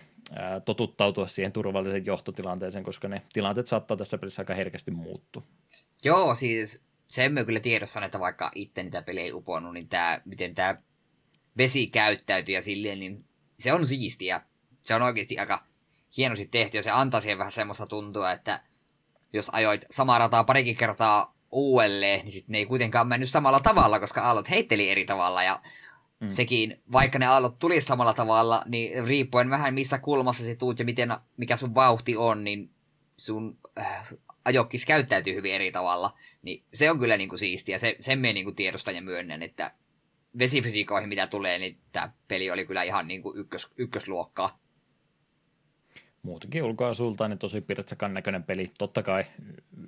totuttautua 0.66 1.28
siihen 1.28 1.52
turvalliseen 1.52 2.06
johtotilanteeseen, 2.06 2.84
koska 2.84 3.08
ne 3.08 3.22
tilanteet 3.34 3.68
saattaa 3.68 3.98
tässä 3.98 4.18
pelissä 4.18 4.42
aika 4.42 4.54
herkästi 4.54 4.92
muuttua. 4.92 5.44
Joo, 6.04 6.36
siis 6.36 6.84
sen 7.08 7.34
mä 7.34 7.46
kyllä 7.46 7.60
tiedostan, 7.60 8.04
että 8.04 8.20
vaikka 8.20 8.52
itse 8.56 8.84
niitä 8.84 9.02
pelejä 9.02 9.26
ei 9.26 9.34
uponnut, 9.34 9.74
niin 9.74 9.88
tää, 9.88 10.22
miten 10.26 10.56
tämä 10.56 10.76
vesi 11.58 11.88
käyttäytyy 11.88 12.56
ja 12.56 12.62
silleen, 12.62 13.00
niin 13.00 13.26
se 13.60 13.74
on 13.74 13.86
siistiä. 13.86 14.42
Se 14.82 14.96
on 14.96 15.02
oikeasti 15.02 15.40
aika 15.40 15.64
hienosti 16.18 16.46
tehty 16.46 16.78
ja 16.78 16.84
se 16.84 16.92
antaa 16.92 17.20
siihen 17.20 17.38
vähän 17.38 17.52
semmoista 17.52 17.86
tuntua, 17.88 18.32
että 18.32 18.62
jos 19.34 19.50
ajoit 19.54 19.86
samaa 19.92 20.18
rataa 20.18 20.44
parikin 20.44 20.76
kertaa 20.76 21.36
uudelleen, 21.52 22.20
niin 22.20 22.32
sitten 22.32 22.52
ne 22.52 22.58
ei 22.58 22.66
kuitenkaan 22.66 23.08
mennyt 23.08 23.30
samalla 23.30 23.60
tavalla, 23.60 24.00
koska 24.00 24.22
aallot 24.22 24.50
heitteli 24.50 24.90
eri 24.90 25.06
tavalla 25.06 25.44
ja 25.44 25.62
Mm. 26.22 26.30
Sekin, 26.30 26.82
vaikka 26.92 27.20
ne 27.20 27.26
aallot 27.26 27.60
tulisi 27.60 27.88
samalla 27.88 28.14
tavalla, 28.14 28.64
niin 28.68 29.08
riippuen 29.08 29.50
vähän 29.50 29.74
missä 29.74 29.98
kulmassa 29.98 30.44
se 30.44 30.56
tuut 30.56 30.80
ja 30.80 30.86
miten, 30.86 31.10
mikä 31.38 31.56
sun 31.56 31.76
vauhti 31.76 32.18
on, 32.18 32.44
niin 32.44 32.70
sun 33.18 33.58
äh, 33.80 34.14
ajokkis 34.46 34.86
käyttäytyy 34.86 35.36
hyvin 35.36 35.54
eri 35.54 35.72
tavalla. 35.72 36.18
Niin 36.42 36.64
se 36.74 36.92
on 36.92 37.00
kyllä 37.00 37.18
niinku 37.18 37.38
siistiä. 37.38 37.78
Se, 37.78 37.96
sen 38.00 38.20
me 38.20 38.34
niinku 38.34 38.52
tiedostan 38.52 38.96
ja 38.96 39.02
myönnän, 39.02 39.44
että 39.44 39.72
vesifysiikoihin 40.40 41.10
mitä 41.10 41.28
tulee, 41.28 41.60
niin 41.60 41.78
tämä 41.92 42.12
peli 42.28 42.52
oli 42.52 42.66
kyllä 42.66 42.84
ihan 42.84 43.08
niinku 43.08 43.34
ykkös, 43.36 43.68
ykkösluokkaa. 43.78 44.60
Muutenkin 46.24 46.64
ulkoasultaan 46.64 47.30
niin 47.30 47.38
tosi 47.38 47.62
pirtsakan 47.62 48.14
näköinen 48.14 48.44
peli. 48.44 48.72
Totta 48.78 49.04
kai 49.04 49.26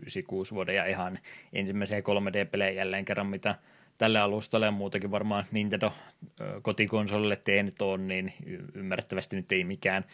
96 0.02 0.56
vuoden 0.56 0.76
ja 0.76 0.86
ihan 0.86 1.20
ensimmäisiä 1.54 2.00
3D-pelejä 2.00 2.72
jälleen 2.72 3.06
kerran, 3.06 3.28
mitä 3.28 3.56
tälle 3.98 4.20
alustalle 4.20 4.66
ja 4.66 4.72
muutenkin 4.72 5.12
varmaan 5.12 5.46
Nintendo 5.52 5.94
kotikonsolille 6.62 7.36
tehnyt 7.36 7.82
on, 7.82 8.08
niin 8.08 8.34
ymmärrettävästi 8.74 9.36
nyt 9.36 9.52
ei 9.52 9.64
mikään, 9.64 10.06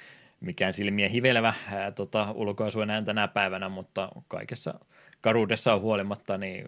mikään 0.41 0.73
silmiä 0.73 1.09
hivelevä 1.09 1.53
ää, 1.73 1.91
tota, 1.91 2.31
ulkoasu 2.31 2.81
enää 2.81 3.01
tänä 3.01 3.27
päivänä, 3.27 3.69
mutta 3.69 4.09
kaikessa 4.27 4.79
karuudessa 5.21 5.79
huolimatta, 5.79 6.37
niin 6.37 6.65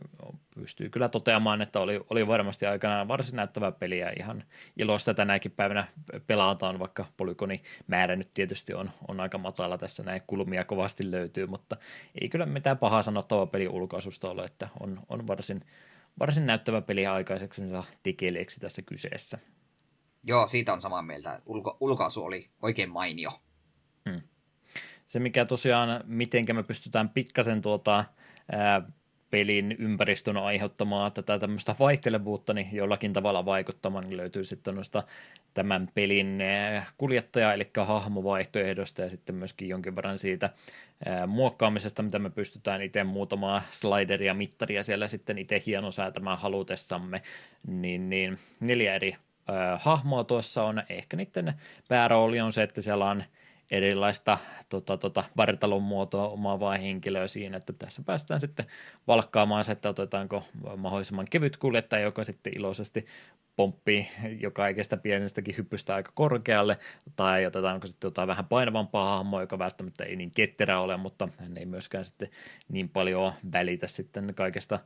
pystyy 0.55 0.89
kyllä 0.89 1.09
toteamaan, 1.09 1.61
että 1.61 1.79
oli, 1.79 2.01
oli 2.09 2.27
varmasti 2.27 2.65
aikanaan 2.65 3.07
varsin 3.07 3.35
näyttävä 3.35 3.71
peli 3.71 3.99
ja 3.99 4.13
ihan 4.19 4.43
ilosta 4.77 5.13
tänäkin 5.13 5.51
päivänä 5.51 5.87
pelataan, 6.27 6.79
vaikka 6.79 7.05
määrä 7.87 8.15
nyt 8.15 8.31
tietysti 8.33 8.73
on, 8.73 8.91
on 9.07 9.19
aika 9.19 9.37
matala 9.37 9.77
tässä, 9.77 10.03
näin 10.03 10.21
kulmia 10.27 10.63
kovasti 10.63 11.11
löytyy, 11.11 11.47
mutta 11.47 11.77
ei 12.21 12.29
kyllä 12.29 12.45
mitään 12.45 12.77
pahaa 12.77 13.01
sanottavaa 13.01 13.45
peli 13.45 13.67
ulkoasusta 13.67 14.29
ole, 14.29 14.43
että 14.43 14.67
on, 14.79 14.99
on 15.09 15.27
varsin, 15.27 15.61
varsin 16.21 16.45
näyttävä 16.45 16.81
peli 16.81 17.07
aikaiseksensa 17.07 17.83
tekeleeksi 18.03 18.59
tässä 18.59 18.81
kyseessä. 18.81 19.39
Joo, 20.23 20.47
siitä 20.47 20.73
on 20.73 20.81
samaa 20.81 21.01
mieltä. 21.01 21.41
Ulko, 21.45 21.77
ulkoasu 21.79 22.23
oli 22.23 22.49
oikein 22.61 22.89
mainio. 22.89 23.29
Hmm. 24.09 24.21
Se, 25.07 25.19
mikä 25.19 25.45
tosiaan, 25.45 26.03
miten 26.05 26.45
me 26.53 26.63
pystytään 26.63 27.09
pikkasen 27.09 27.61
tuota, 27.61 28.05
ää, 28.51 28.81
pelin 29.31 29.75
ympäristön 29.79 30.37
aiheuttamaa 30.37 31.11
tätä 31.11 31.39
tämmöistä 31.39 31.75
vaihtelevuutta 31.79 32.53
niin 32.53 32.67
jollakin 32.71 33.13
tavalla 33.13 33.45
vaikuttamaan, 33.45 34.03
niin 34.03 34.17
löytyy 34.17 34.43
sitten 34.43 34.75
noista 34.75 35.03
tämän 35.53 35.89
pelin 35.93 36.43
kuljettaja, 36.97 37.53
eli 37.53 37.69
hahmovaihtoehdosta 37.85 39.01
ja 39.01 39.09
sitten 39.09 39.35
myöskin 39.35 39.69
jonkin 39.69 39.95
verran 39.95 40.19
siitä 40.19 40.49
muokkaamisesta, 41.27 42.03
mitä 42.03 42.19
me 42.19 42.29
pystytään 42.29 42.81
itse 42.81 43.03
muutamaa 43.03 43.61
slideria, 43.69 44.33
mittaria 44.33 44.83
siellä 44.83 45.07
sitten 45.07 45.37
itse 45.37 45.63
hienosäätämään 45.65 46.37
halutessamme, 46.37 47.21
niin, 47.67 48.09
niin 48.09 48.39
neljä 48.59 48.95
eri 48.95 49.15
äh, 49.49 49.79
hahmoa 49.81 50.23
tuossa 50.23 50.63
on, 50.63 50.83
ehkä 50.89 51.17
niiden 51.17 51.53
päärooli 51.87 52.41
on 52.41 52.53
se, 52.53 52.63
että 52.63 52.81
siellä 52.81 53.09
on 53.09 53.23
erilaista 53.71 54.37
tota, 54.69 54.97
tota, 54.97 55.23
vartalon 55.37 55.83
muotoa 55.83 56.27
omaavaa 56.27 56.77
henkilöä 56.77 57.27
siinä, 57.27 57.57
että 57.57 57.73
tässä 57.73 58.01
päästään 58.05 58.39
sitten 58.39 58.65
valkkaamaan 59.07 59.63
se, 59.63 59.71
että 59.71 59.89
otetaanko 59.89 60.43
mahdollisimman 60.77 61.27
kevyt 61.29 61.57
kuljettaja, 61.57 62.03
joka 62.03 62.23
sitten 62.23 62.53
iloisesti 62.57 63.05
pomppii 63.55 64.07
joka 64.39 64.61
kaikesta 64.61 64.97
pienestäkin 64.97 65.57
hyppystä 65.57 65.95
aika 65.95 66.11
korkealle, 66.15 66.77
tai 67.15 67.45
otetaanko 67.45 67.87
sitten 67.87 68.07
jotain 68.07 68.27
vähän 68.27 68.45
painavampaa 68.45 69.17
hahmoa, 69.17 69.41
joka 69.41 69.59
välttämättä 69.59 70.03
ei 70.03 70.15
niin 70.15 70.31
ketterä 70.31 70.79
ole, 70.79 70.97
mutta 70.97 71.27
hän 71.37 71.57
ei 71.57 71.65
myöskään 71.65 72.05
sitten 72.05 72.29
niin 72.69 72.89
paljon 72.89 73.33
välitä 73.51 73.87
sitten 73.87 74.33
kaikesta 74.35 74.79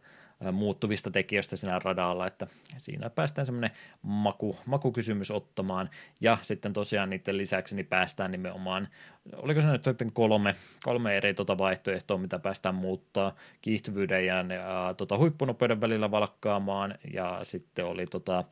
muuttuvista 0.52 1.12
tekijöistä 1.12 1.56
siinä 1.56 1.80
radalla, 1.80 2.28
että 2.28 2.48
siinä 2.78 3.10
päästään 3.10 3.46
semmoinen 3.46 3.72
maku, 4.02 4.58
makukysymys 4.66 5.32
ottamaan, 5.32 5.90
ja 6.22 6.38
sitten 6.42 6.74
tosiaan 6.74 7.10
niiden 7.10 7.38
lisäksi 7.38 7.76
niin 7.76 7.86
päästään 7.86 8.32
nimenomaan, 8.32 8.88
oliko 9.36 9.62
se 9.62 9.68
nyt 9.68 9.84
sitten 9.84 10.12
kolme, 10.12 10.56
kolme 10.84 11.18
eri 11.18 11.34
tuota 11.34 11.58
vaihtoehtoa, 11.58 12.18
mitä 12.18 12.40
päästään 12.40 12.76
muuttaa. 12.76 13.36
Kiihtyvyyden 13.62 14.26
ja, 14.26 14.46
ja 14.50 14.94
tuota, 14.98 15.18
huippunopeuden 15.18 15.82
välillä 15.82 16.12
valkkaamaan, 16.12 16.96
ja 17.14 17.40
sitten 17.44 17.86
oli 17.86 18.06
tota, 18.06 18.44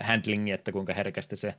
handlingi, 0.00 0.50
että 0.50 0.72
kuinka 0.72 0.94
herkästi 0.94 1.36
se 1.36 1.54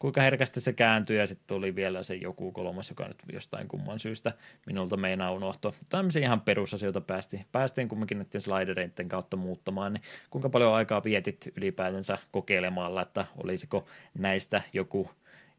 kuinka 0.00 0.20
herkästi 0.20 0.60
se 0.60 0.72
kääntyi 0.72 1.16
ja 1.16 1.26
sitten 1.26 1.56
oli 1.56 1.74
vielä 1.74 2.02
se 2.02 2.14
joku 2.14 2.52
kolmas, 2.52 2.88
joka 2.88 3.08
nyt 3.08 3.22
jostain 3.32 3.68
kumman 3.68 3.98
syystä 3.98 4.32
minulta 4.66 4.96
meinaa 4.96 5.32
unohtua. 5.32 5.72
Tämmöisiä 5.88 6.22
ihan 6.22 6.40
perusasioita 6.40 7.00
päästiin, 7.00 7.46
päästiin 7.52 7.88
kumminkin 7.88 8.18
näiden 8.18 8.40
slidereiden 8.40 9.08
kautta 9.08 9.36
muuttamaan, 9.36 9.92
niin 9.92 10.02
kuinka 10.30 10.48
paljon 10.48 10.74
aikaa 10.74 11.04
vietit 11.04 11.48
ylipäätänsä 11.56 12.18
kokeilemalla, 12.30 13.02
että 13.02 13.26
olisiko 13.44 13.86
näistä 14.18 14.62
joku 14.72 15.10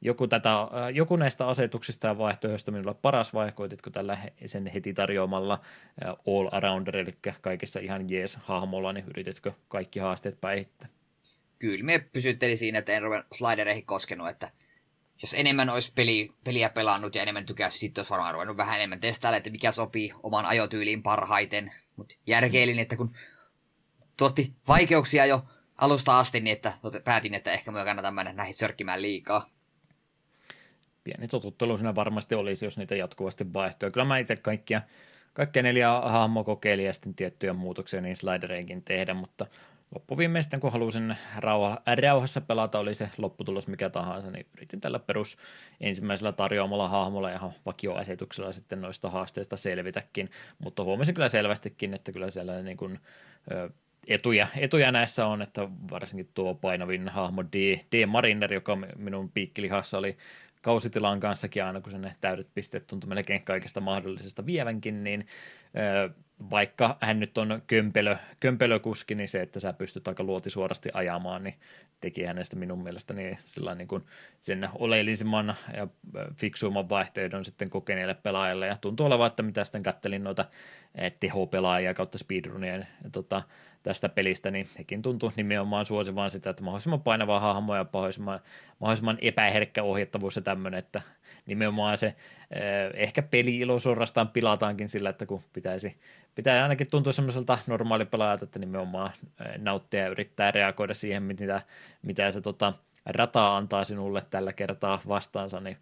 joku, 0.04 0.28
tätä, 0.28 0.50
joku 0.94 1.16
näistä 1.16 1.48
asetuksista 1.48 2.08
ja 2.08 2.18
vaihtoehdoista 2.18 2.72
minulla 2.72 2.94
paras 2.94 3.34
vai 3.34 3.52
tällä 3.92 4.18
sen 4.46 4.68
heti 4.68 4.94
tarjoamalla 4.94 5.60
all 6.28 6.50
arounder, 6.52 6.98
eli 6.98 7.12
kaikessa 7.42 7.80
ihan 7.80 8.10
jees 8.10 8.36
hahmolla, 8.36 8.94
niin 8.94 9.06
yrititkö 9.08 9.52
kaikki 9.68 10.00
haasteet 10.00 10.42
päihittää? 10.42 11.01
Kyllä 11.62 11.86
me 11.86 12.00
pysytteli 12.00 12.58
siinä, 12.58 12.80
että 12.80 12.92
en 12.92 13.02
ruvennut 13.02 13.28
slidereihin 13.34 13.86
koskenut, 13.86 14.30
että 14.30 14.52
jos 15.22 15.34
enemmän 15.34 15.70
olisi 15.70 15.92
peli, 15.96 16.32
peliä 16.44 16.70
pelannut 16.70 17.16
ja 17.16 17.22
enemmän 17.22 17.46
tykäsi, 17.46 17.78
sitten 17.78 18.00
olisi 18.00 18.10
varmaan 18.10 18.34
ruvennut 18.34 18.58
vähän 18.58 18.76
enemmän 18.76 19.00
testailla, 19.00 19.38
että 19.38 19.50
mikä 19.50 19.72
sopii 19.72 20.14
oman 20.24 20.46
ajotyyliin 20.46 21.04
parhaiten. 21.04 21.72
Mutta 21.96 22.16
järkeilin, 22.28 22.80
että 22.80 22.98
kun 22.98 23.16
tuotti 24.18 24.54
vaikeuksia 24.68 25.26
jo 25.26 25.46
alusta 25.78 26.20
asti, 26.20 26.40
niin 26.40 26.54
että 26.54 26.74
päätin, 27.04 27.34
että 27.34 27.54
ehkä 27.54 27.72
me 27.72 27.86
kannata 27.86 28.12
mennä 28.12 28.34
näihin 28.34 28.56
sörkkimään 28.56 29.02
liikaa. 29.02 29.50
Pieni 31.04 31.28
totuttelu 31.28 31.78
siinä 31.78 31.96
varmasti 31.96 32.36
olisi, 32.36 32.66
jos 32.66 32.78
niitä 32.78 32.96
jatkuvasti 32.96 33.54
vaihtoja. 33.54 33.92
Kyllä 33.92 34.06
mä 34.06 34.18
itse 34.18 34.36
kaikkia, 34.36 34.82
kaikkia 35.34 35.64
neljä 35.64 35.90
hahmoa 35.92 36.44
kokeilin 36.44 36.86
ja 36.86 36.94
sitten 36.94 37.16
tiettyjä 37.16 37.54
muutoksia 37.54 38.02
niin 38.02 38.16
slidereinkin 38.16 38.84
tehdä, 38.84 39.14
mutta 39.14 39.46
loppuviimeisten, 39.96 40.60
kun 40.60 40.72
halusin 40.72 41.16
rauha, 41.38 41.82
rauhassa 42.02 42.42
pelata, 42.42 42.80
oli 42.80 42.96
se 42.96 43.10
lopputulos 43.18 43.68
mikä 43.68 43.90
tahansa, 43.90 44.32
niin 44.32 44.46
yritin 44.58 44.82
tällä 44.82 45.00
perus 45.00 45.38
ensimmäisellä 45.82 46.32
tarjoamalla 46.32 46.90
hahmolla 46.90 47.30
ja 47.30 47.52
vakioasetuksella 47.66 48.54
sitten 48.54 48.82
noista 48.82 49.10
haasteista 49.10 49.58
selvitäkin, 49.58 50.30
mutta 50.60 50.84
huomasin 50.84 51.16
kyllä 51.16 51.30
selvästikin, 51.30 51.94
että 51.94 52.12
kyllä 52.12 52.30
siellä 52.30 52.62
niin 52.62 52.78
kuin, 52.78 53.00
etuja, 54.08 54.48
etuja 54.58 54.92
näissä 54.92 55.28
on, 55.28 55.42
että 55.42 55.68
varsinkin 55.92 56.30
tuo 56.34 56.56
painavin 56.56 57.10
hahmo 57.10 57.44
D, 57.44 57.80
D. 57.92 58.06
Mariner, 58.06 58.54
joka 58.54 58.78
minun 58.98 59.32
piikkilihassa 59.32 59.98
oli 59.98 60.18
kausitilan 60.62 61.20
kanssakin 61.20 61.64
aina, 61.64 61.82
kun 61.82 61.92
sen 61.92 62.12
täydet 62.22 62.48
pisteet 62.54 62.88
tuntui 62.88 63.10
melkein 63.10 63.44
kaikesta 63.44 63.82
mahdollisesta 63.82 64.46
vievänkin, 64.46 65.04
niin 65.04 65.28
vaikka 66.50 66.98
hän 67.02 67.20
nyt 67.20 67.38
on 67.38 67.62
kömpelö, 67.68 68.18
kömpelökuski, 68.40 69.16
niin 69.16 69.28
se, 69.28 69.42
että 69.42 69.60
sä 69.60 69.74
pystyt 69.74 70.08
aika 70.08 70.24
luotisuorasti 70.24 70.90
ajamaan, 70.94 71.44
niin 71.44 71.56
teki 72.02 72.24
hänestä 72.24 72.56
minun 72.56 72.84
mielestäni 72.84 73.38
sillä 73.40 73.76
niin 73.76 73.88
kuin 73.88 74.04
sen 74.40 74.70
oleellisimman 74.76 75.56
ja 75.78 75.88
fiksuimman 76.36 76.90
vaihtoehdon 76.90 77.46
sitten 77.46 77.70
kokeneille 77.70 78.14
pelaajille. 78.14 78.68
Ja 78.68 78.78
tuntuu 78.82 79.06
olevan, 79.06 79.28
että 79.28 79.44
mitä 79.44 79.64
sitten 79.64 79.84
kattelin 79.84 80.24
noita 80.24 80.46
teho-pelaajia 81.20 81.94
kautta 81.94 82.18
speedrunien 82.18 82.88
tota, 83.12 83.44
tästä 83.84 84.10
pelistä, 84.10 84.52
niin 84.52 84.70
hekin 84.78 85.02
tuntuu 85.02 85.32
nimenomaan 85.36 85.86
suosivan 85.86 86.30
sitä, 86.30 86.50
että 86.50 86.64
mahdollisimman 86.64 87.02
painavaa 87.02 87.40
hahmoa 87.40 87.78
ja 87.78 87.86
mahdollisimman, 87.94 88.40
mahdollisimman 88.80 89.18
epäherkkä 89.22 89.84
ohjattavuus 89.84 90.36
ja 90.36 90.42
tämmöinen, 90.42 90.80
että 90.80 91.02
nimenomaan 91.46 91.98
se 91.98 92.08
eh, 92.08 92.16
ehkä 92.94 93.22
peli-ilo 93.22 93.80
suorastaan 93.80 94.28
pilataankin 94.28 94.90
sillä, 94.90 95.10
että 95.10 95.26
kun 95.26 95.44
pitäisi, 95.54 95.98
pitää 96.36 96.64
ainakin 96.64 96.88
tuntua 96.92 97.14
semmoiselta 97.14 97.58
normaalipelaajalta, 97.68 98.46
että 98.46 98.60
nimenomaan 98.60 99.12
eh, 99.46 99.58
nauttia 99.58 100.00
ja 100.00 100.10
yrittää 100.10 100.52
reagoida 100.52 100.94
siihen, 100.94 101.24
mitä, 101.24 101.62
mitä 102.02 102.32
se 102.32 102.42
tota, 102.42 102.74
rata 103.06 103.58
antaa 103.58 103.84
sinulle 103.84 104.22
tällä 104.30 104.54
kertaa 104.54 105.02
vastaansa, 105.08 105.60
niin 105.60 105.78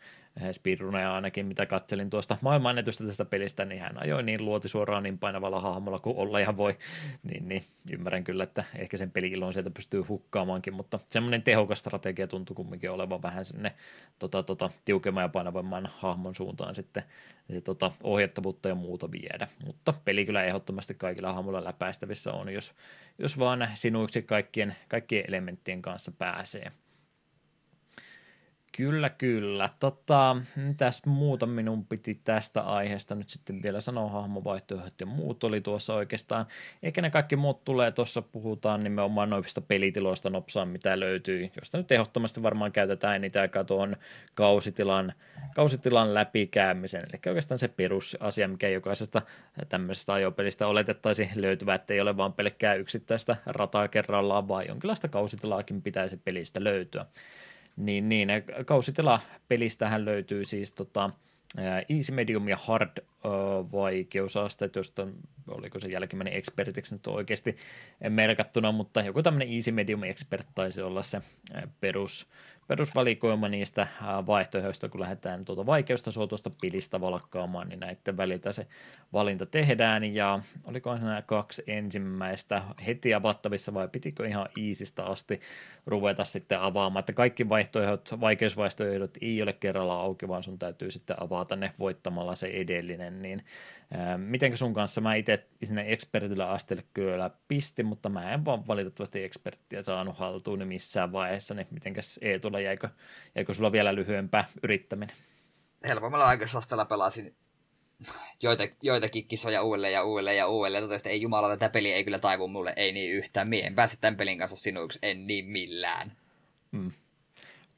speedruneja 0.52 1.16
ainakin, 1.16 1.46
mitä 1.46 1.66
katselin 1.66 2.10
tuosta 2.10 2.38
maailmannetystä 2.42 3.06
tästä 3.06 3.26
pelistä, 3.26 3.66
niin 3.66 3.82
hän 3.82 4.02
ajoi 4.02 4.24
niin 4.24 4.46
luoti 4.46 4.70
suoraan 4.70 5.04
niin 5.04 5.18
painavalla 5.18 5.62
hahmolla 5.62 6.00
kuin 6.00 6.18
olla 6.18 6.40
ja 6.40 6.58
voi, 6.58 6.78
niin, 7.24 7.50
niin 7.50 7.66
ymmärrän 7.92 8.24
kyllä, 8.24 8.44
että 8.44 8.64
ehkä 8.76 8.98
sen 8.98 9.12
peli 9.12 9.34
sieltä 9.54 9.70
pystyy 9.70 10.02
hukkaamaankin, 10.02 10.74
mutta 10.74 11.00
semmoinen 11.10 11.44
tehokas 11.44 11.80
strategia 11.80 12.28
tuntuu 12.28 12.56
kumminkin 12.56 12.92
olevan 12.92 13.22
vähän 13.22 13.46
sinne 13.46 13.76
tota, 14.20 14.44
tota, 14.44 14.70
tiukemman 14.86 15.24
ja 15.24 15.30
painavamman 15.30 15.90
hahmon 15.98 16.36
suuntaan 16.36 16.76
sitten 16.76 17.04
se, 17.54 17.62
tota, 17.62 17.92
ohjattavuutta 18.04 18.70
ja 18.70 18.76
muuta 18.76 19.12
viedä, 19.12 19.48
mutta 19.66 19.94
peli 20.06 20.26
kyllä 20.26 20.44
ehdottomasti 20.44 20.94
kaikilla 20.94 21.34
hahmoilla 21.34 21.64
läpäistävissä 21.64 22.32
on, 22.32 22.54
jos, 22.54 22.74
jos 23.20 23.40
vaan 23.40 23.68
sinuiksi 23.74 24.22
kaikkien, 24.22 24.76
kaikkien 24.88 25.26
elementtien 25.28 25.82
kanssa 25.82 26.12
pääsee. 26.12 26.72
Kyllä, 28.78 29.10
kyllä. 29.10 29.70
Tota, 29.80 30.36
mitäs 30.56 31.06
muuta 31.06 31.46
minun 31.46 31.86
piti 31.86 32.22
tästä 32.24 32.62
aiheesta 32.62 33.16
nyt 33.16 33.30
sitten 33.30 33.64
vielä 33.64 33.82
sanoa, 33.82 34.10
hahmovaihtoehdot 34.10 34.94
ja 35.00 35.06
muut 35.06 35.44
oli 35.44 35.62
tuossa 35.62 35.94
oikeastaan. 35.94 36.46
Eikä 36.84 37.02
ne 37.02 37.10
kaikki 37.10 37.36
muut 37.36 37.64
tulee, 37.64 37.92
tuossa 37.92 38.22
puhutaan 38.22 38.84
nimenomaan 38.84 39.30
noista 39.30 39.62
pelitiloista 39.62 40.30
nopsaan, 40.30 40.68
mitä 40.68 41.00
löytyy, 41.00 41.50
josta 41.56 41.78
nyt 41.78 41.92
ehdottomasti 41.92 42.44
varmaan 42.44 42.72
käytetään 42.72 43.22
niitä 43.22 43.42
aikaa 43.42 43.64
tuon 43.64 43.96
kausitilan, 44.34 45.14
kausitilan 45.56 46.14
läpikäymisen. 46.14 47.02
Eli 47.02 47.20
oikeastaan 47.28 47.60
se 47.60 47.68
perusasia, 47.68 48.48
mikä 48.48 48.70
jokaisesta 48.70 49.22
tämmöisestä 49.70 50.14
ajopelistä 50.14 50.68
oletettaisiin 50.68 51.30
löytyvä, 51.36 51.76
että 51.76 51.94
ei 51.94 52.02
ole 52.02 52.18
vaan 52.18 52.34
pelkkää 52.34 52.74
yksittäistä 52.74 53.36
rataa 53.46 53.88
kerrallaan, 53.88 54.48
vaan 54.48 54.68
jonkinlaista 54.68 55.08
kausitilaakin 55.08 55.82
pitäisi 55.82 56.18
pelistä 56.18 56.64
löytyä. 56.64 57.06
Niin, 57.80 58.10
niin 58.10 58.30
kausitila 58.66 59.20
pelistähän 59.48 60.06
löytyy 60.06 60.46
siis 60.46 60.74
tota, 60.74 61.10
Easy, 61.90 62.12
Medium 62.12 62.48
ja 62.48 62.58
Hard 62.58 62.98
vaikeusasteet, 63.72 64.76
josta 64.76 65.08
oliko 65.48 65.80
se 65.80 65.88
jälkimmäinen 65.88 66.34
expertiksi 66.34 66.96
nyt 66.96 67.08
oikeasti 67.08 67.58
merkattuna, 68.10 68.72
mutta 68.72 69.02
joku 69.02 69.24
tämmöinen 69.24 69.54
Easy, 69.54 69.72
Medium 69.72 70.04
Expert 70.04 70.48
taisi 70.56 70.82
olla 70.82 71.02
se 71.02 71.22
perus, 71.82 72.30
perusvalikoima 72.68 73.50
niistä 73.50 73.88
vaihtoehdoista, 74.28 74.90
kun 74.90 75.02
lähdetään 75.02 75.46
tuota 75.46 75.66
vaikeustasoa 75.66 76.28
tuosta 76.28 76.50
pilistä 76.62 77.02
valkkaamaan, 77.02 77.70
niin 77.70 77.80
näiden 77.80 78.18
väliltä 78.18 78.52
se 78.52 78.68
valinta 79.14 79.46
tehdään, 79.46 80.04
ja 80.04 80.40
olikohan 80.66 81.02
nämä 81.02 81.22
kaksi 81.22 81.64
ensimmäistä 81.68 82.62
heti 82.86 83.14
avattavissa, 83.14 83.74
vai 83.74 83.88
pitikö 83.88 84.28
ihan 84.28 84.50
iisistä 84.58 85.06
asti 85.06 85.40
ruveta 85.86 86.24
sitten 86.24 86.60
avaamaan, 86.60 87.00
että 87.00 87.14
kaikki 87.14 87.50
vaihtoehdot, 87.50 88.10
vaikeusvaihtoehdot 88.20 89.18
ei 89.22 89.42
ole 89.42 89.54
kerralla 89.54 89.94
auki, 89.94 90.28
vaan 90.28 90.44
sun 90.44 90.60
täytyy 90.60 90.92
sitten 90.92 91.24
avata 91.24 91.56
ne 91.56 91.74
voittamalla 91.80 92.36
se 92.36 92.48
edellinen, 92.48 93.09
niin 93.12 93.46
Miten 94.18 94.58
sun 94.58 94.74
kanssa 94.74 95.02
mä 95.02 95.16
itse 95.16 95.48
sinne 95.64 95.86
expertillä 95.88 96.50
astelle 96.50 96.84
kyllä 96.94 97.30
pisti, 97.48 97.84
mutta 97.84 98.10
mä 98.10 98.34
en 98.34 98.46
vaan 98.46 98.68
valitettavasti 98.68 99.24
experttiä 99.24 99.84
saanut 99.84 100.18
haltuun 100.18 100.68
missään 100.68 101.12
vaiheessa, 101.12 101.54
niin 101.54 101.68
mitenkäs 101.72 102.20
Eetulla 102.22 102.60
jäikö, 102.60 102.90
jäikö 103.36 103.54
sulla 103.54 103.72
vielä 103.72 103.96
lyhyempää 103.96 104.46
yrittäminen? 104.64 105.16
Helpommalla 105.88 106.26
aikuisasteella 106.26 106.86
pelasin 106.86 107.36
joita, 108.42 108.64
joitakin 108.82 109.28
kisoja 109.28 109.64
uudelleen 109.64 109.94
ja 109.94 110.04
uudelleen 110.04 110.38
ja 110.38 110.48
uudelleen. 110.48 110.84
Totesin, 110.84 110.98
että 111.00 111.10
ei 111.10 111.22
jumala, 111.22 111.50
tätä 111.50 111.70
peli 111.70 111.94
ei 111.94 112.04
kyllä 112.04 112.20
taivu 112.20 112.48
mulle, 112.48 112.74
ei 112.76 112.92
niin 112.92 113.14
yhtään. 113.14 113.50
Mie 113.50 113.66
en 113.66 113.76
pääse 113.76 113.98
tämän 114.02 114.18
pelin 114.18 114.38
kanssa 114.38 114.58
sinuiksi, 114.58 115.00
en 115.02 115.28
niin 115.28 115.46
millään. 115.46 116.12
Mm. 116.72 116.92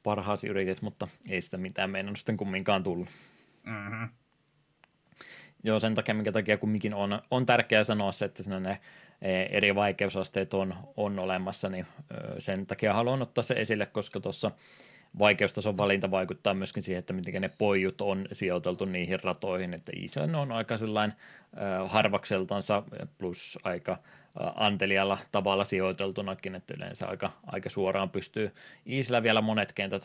Parhaasi 0.04 0.48
yritit, 0.48 0.82
mutta 0.82 1.08
ei 1.30 1.42
sitä 1.42 1.58
mitään 1.58 1.90
meidän 1.90 2.16
sitten 2.16 2.38
kumminkaan 2.38 2.84
tullut. 2.84 3.10
Mm-hmm. 3.64 4.10
Joo, 5.64 5.80
sen 5.80 5.96
takia, 5.96 6.16
minkä 6.16 6.32
takia 6.32 6.58
kumminkin 6.58 6.94
on, 6.94 7.22
on 7.32 7.46
tärkeää 7.46 7.84
sanoa 7.84 8.12
se, 8.12 8.26
että 8.26 8.60
ne 8.60 8.80
e, 9.22 9.46
eri 9.52 9.76
vaikeusasteet 9.76 10.54
on, 10.54 10.74
on 10.98 11.20
olemassa, 11.20 11.70
niin 11.70 11.88
sen 12.38 12.68
takia 12.68 12.94
haluan 12.94 13.22
ottaa 13.22 13.42
se 13.42 13.54
esille, 13.54 13.86
koska 13.86 14.20
tuossa 14.20 14.52
vaikeustason 15.20 15.78
valinta 15.78 16.12
vaikuttaa 16.12 16.56
myöskin 16.56 16.84
siihen, 16.84 17.00
että 17.00 17.14
miten 17.14 17.42
ne 17.42 17.50
pojut 17.58 18.02
on 18.02 18.28
sijoiteltu 18.32 18.86
niihin 18.86 19.24
ratoihin, 19.24 19.74
että 19.74 19.92
Iisellä 19.96 20.40
on 20.40 20.52
aika 20.52 20.78
sellainen 20.78 21.14
harvakseltansa 21.88 22.84
plus 23.18 23.60
aika 23.64 23.98
antelialla 24.56 25.18
tavalla 25.32 25.64
sijoiteltunakin, 25.64 26.56
että 26.56 26.74
yleensä 26.78 27.08
aika, 27.08 27.32
aika 27.48 27.70
suoraan 27.70 28.10
pystyy 28.10 28.52
Iisillä 28.88 29.24
vielä 29.24 29.42
monet 29.42 29.74
kentät 29.74 30.04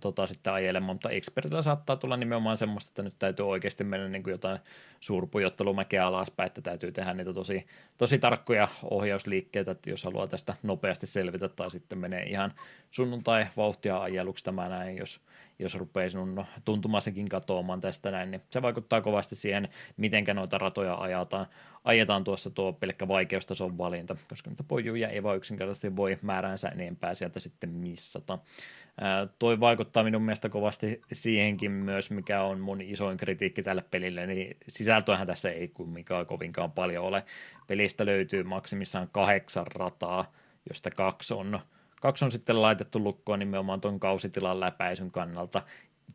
tota, 0.00 0.26
sitten 0.26 0.52
ajelemaan, 0.52 0.94
mutta 0.94 1.10
Expertillä 1.10 1.62
saattaa 1.62 1.96
tulla 1.96 2.16
nimenomaan 2.16 2.56
semmoista, 2.56 2.90
että 2.90 3.02
nyt 3.02 3.14
täytyy 3.18 3.48
oikeasti 3.48 3.84
mennä 3.84 4.08
niin 4.08 4.22
kuin 4.22 4.32
jotain 4.32 4.58
suurpujottelumäkeä 5.00 6.06
alaspäin, 6.06 6.46
että 6.46 6.62
täytyy 6.62 6.92
tehdä 6.92 7.14
niitä 7.14 7.32
tosi, 7.32 7.66
tosi 7.98 8.18
tarkkoja 8.18 8.68
ohjausliikkeitä, 8.90 9.70
että 9.70 9.90
jos 9.90 10.04
haluaa 10.04 10.26
tästä 10.26 10.54
nopeasti 10.62 11.06
selvitä 11.06 11.48
tai 11.48 11.70
sitten 11.70 11.98
menee 11.98 12.22
ihan 12.22 12.52
sunnuntai 12.90 13.46
vauhtia 13.56 14.02
ajeluksi 14.02 14.44
tämä 14.44 14.68
näin, 14.68 14.96
jos, 14.96 15.20
jos 15.58 15.74
rupeaa 15.74 16.08
sinun 16.08 16.44
tuntumassakin 16.64 17.28
katoamaan 17.28 17.80
tästä 17.80 18.10
näin, 18.10 18.30
niin 18.30 18.42
se 18.50 18.62
vaikuttaa 18.62 19.00
kovasti 19.00 19.36
siihen, 19.36 19.68
miten 19.96 20.24
noita 20.34 20.58
ratoja 20.58 20.94
ajetaan, 20.94 21.46
ajetaan 21.84 22.24
tuossa 22.24 22.50
tuo 22.50 22.72
pelkkä 22.72 23.08
vaikeustason 23.08 23.78
valinta, 23.78 24.16
koska 24.28 24.50
niitä 24.50 24.64
pojuja 24.68 25.08
ei 25.08 25.22
vaan 25.22 25.36
yksinkertaisesti 25.36 25.96
voi 25.96 26.18
määränsä 26.22 26.68
enempää 26.68 27.14
sieltä 27.14 27.40
sitten 27.40 27.70
missata. 27.70 28.38
Toi 29.38 29.60
vaikuttaa 29.60 30.04
minun 30.04 30.22
mielestä 30.22 30.48
kovasti 30.48 31.00
siihenkin 31.12 31.70
myös, 31.70 32.10
mikä 32.10 32.42
on 32.42 32.60
mun 32.60 32.80
isoin 32.80 33.16
kritiikki 33.16 33.62
tälle 33.62 33.84
pelille, 33.90 34.26
niin 34.26 34.56
sisältöähän 34.68 35.26
tässä 35.26 35.50
ei 35.50 35.68
kumminkaan 35.68 36.26
kovinkaan 36.26 36.72
paljon 36.72 37.04
ole. 37.04 37.24
Pelistä 37.66 38.06
löytyy 38.06 38.42
maksimissaan 38.42 39.08
kahdeksan 39.12 39.66
rataa, 39.66 40.32
josta 40.68 40.90
kaksi 40.96 41.34
on 41.34 41.60
Kaksi 42.00 42.24
on 42.24 42.32
sitten 42.32 42.62
laitettu 42.62 42.98
lukkoon 43.04 43.38
nimenomaan 43.38 43.80
tuon 43.80 44.00
kausitilan 44.00 44.60
läpäisyn 44.60 45.10
kannalta. 45.10 45.62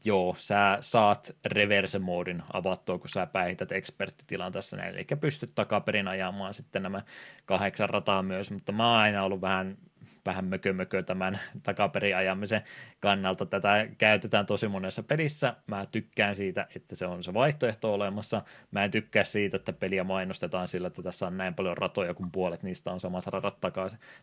Joo, 0.05 0.35
sä 0.37 0.77
saat 0.81 1.35
reverse-moodin 1.45 2.43
avattua, 2.53 2.99
kun 2.99 3.09
sä 3.09 3.25
päihität 3.25 3.71
eksperttitilan 3.71 4.51
tässä 4.51 4.77
näin, 4.77 4.95
eli 4.95 5.05
pystyt 5.19 5.55
takaperin 5.55 6.07
ajamaan 6.07 6.53
sitten 6.53 6.83
nämä 6.83 7.01
kahdeksan 7.45 7.89
rataa 7.89 8.23
myös, 8.23 8.51
mutta 8.51 8.71
mä 8.71 8.91
oon 8.91 8.99
aina 8.99 9.23
ollut 9.23 9.41
vähän 9.41 9.77
vähän 10.25 10.45
mökö 10.45 11.03
tämän 11.05 11.39
takaperin 11.63 12.15
ajamisen 12.15 12.61
kannalta. 12.99 13.45
Tätä 13.45 13.87
käytetään 13.97 14.45
tosi 14.45 14.67
monessa 14.67 15.03
pelissä. 15.03 15.55
Mä 15.67 15.85
tykkään 15.85 16.35
siitä, 16.35 16.67
että 16.75 16.95
se 16.95 17.05
on 17.05 17.23
se 17.23 17.33
vaihtoehto 17.33 17.93
olemassa. 17.93 18.41
Mä 18.71 18.83
en 18.83 18.91
tykkää 18.91 19.23
siitä, 19.23 19.57
että 19.57 19.73
peliä 19.73 20.03
mainostetaan 20.03 20.67
sillä, 20.67 20.87
että 20.87 21.03
tässä 21.03 21.27
on 21.27 21.37
näin 21.37 21.53
paljon 21.53 21.77
ratoja, 21.77 22.13
kun 22.13 22.31
puolet 22.31 22.63
niistä 22.63 22.91
on 22.91 22.99
samat 22.99 23.27
radat 23.27 23.57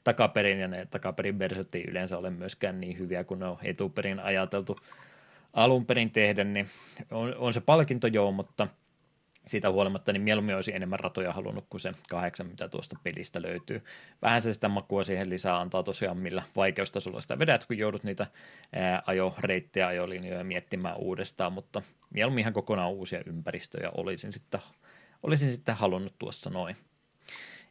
takaperin, 0.05 0.61
ja 0.61 0.69
ne 0.69 0.87
takaperin 0.91 1.39
versiot 1.39 1.75
ei 1.75 1.85
yleensä 1.89 2.19
ole 2.19 2.31
myöskään 2.31 2.81
niin 2.81 2.99
hyviä 2.99 3.25
kuin 3.25 3.41
ne 3.41 3.47
on 3.47 3.59
etuperin 3.63 4.21
ajateltu 4.21 4.79
alun 5.53 5.87
perin 5.87 6.11
tehdä, 6.11 6.45
niin 6.45 6.69
on, 7.11 7.35
on 7.39 7.53
se 7.53 7.61
palkinto 7.61 8.07
joo, 8.07 8.33
mutta 8.33 8.69
siitä 9.49 9.71
huolimatta, 9.71 10.13
niin 10.13 10.23
mieluummin 10.23 10.55
olisi 10.55 10.75
enemmän 10.75 11.01
ratoja 11.01 11.33
halunnut 11.33 11.65
kuin 11.71 11.81
se 11.81 11.93
kahdeksan, 12.11 12.47
mitä 12.47 12.69
tuosta 12.69 12.97
pelistä 13.03 13.43
löytyy. 13.43 13.85
Vähän 14.23 14.43
se 14.43 14.53
sitä 14.53 14.69
makua 14.69 15.03
siihen 15.03 15.31
lisää 15.31 15.61
antaa 15.61 15.83
tosiaan, 15.83 16.19
millä 16.19 16.43
vaikeustasolla 16.57 17.21
sitä 17.21 17.39
vedät, 17.39 17.65
kun 17.65 17.79
joudut 17.79 18.05
niitä 18.05 18.27
ää, 18.73 19.03
ajoreittejä, 19.07 19.87
ajolinjoja 19.87 20.45
miettimään 20.45 20.97
uudestaan, 20.97 21.53
mutta 21.53 21.83
mieluummin 22.15 22.43
ihan 22.43 22.53
kokonaan 22.53 22.91
uusia 22.91 23.23
ympäristöjä 23.27 23.91
olisin 23.97 24.33
sitten, 24.33 24.61
olisin 25.23 25.53
sitten 25.53 25.77
halunnut 25.77 26.15
tuossa 26.19 26.51
noin. 26.51 26.77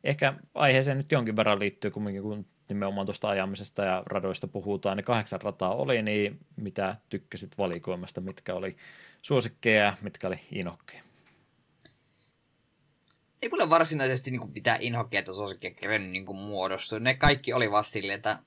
Ehkä 0.04 0.34
aiheeseen 0.56 0.98
nyt 0.98 1.12
jonkin 1.12 1.36
verran 1.36 1.60
liittyy 1.60 1.92
kumminkin, 1.92 2.24
kun 2.24 2.46
nimenomaan 2.70 3.06
tuosta 3.06 3.30
ajamisesta 3.30 3.84
ja 3.84 4.04
radoista 4.06 4.48
puhutaan, 4.48 4.98
niin 4.98 5.06
kahdeksan 5.06 5.42
rataa 5.42 5.76
oli, 5.76 6.02
niin 6.02 6.40
mitä 6.56 6.96
tykkäsit 7.10 7.58
valikoimasta, 7.58 8.22
mitkä 8.22 8.54
oli 8.54 8.78
suosikkeja 9.22 9.98
mitkä 10.02 10.28
oli 10.28 10.40
inokkeja? 10.52 11.07
Ei 13.42 13.50
mulle 13.50 13.70
varsinaisesti 13.70 14.32
niin 14.32 14.52
pitää 14.52 14.78
inhokkeja 14.80 15.24
tai 15.24 15.34
suosikkia 15.34 15.72
kerennyt 15.72 16.12
niin 16.12 16.36
muodostu. 16.36 17.00
Ne 17.00 17.16
kaikki 17.16 17.54
oli 17.54 17.72
vaan 17.72 17.84
silleen, 17.84 18.18
että 18.18 18.40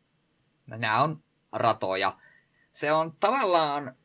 nämä 0.67 1.03
on 1.03 1.23
ratoja. 1.53 2.17
Se 2.73 2.93
on 2.93 3.17
tavallaan 3.21 3.97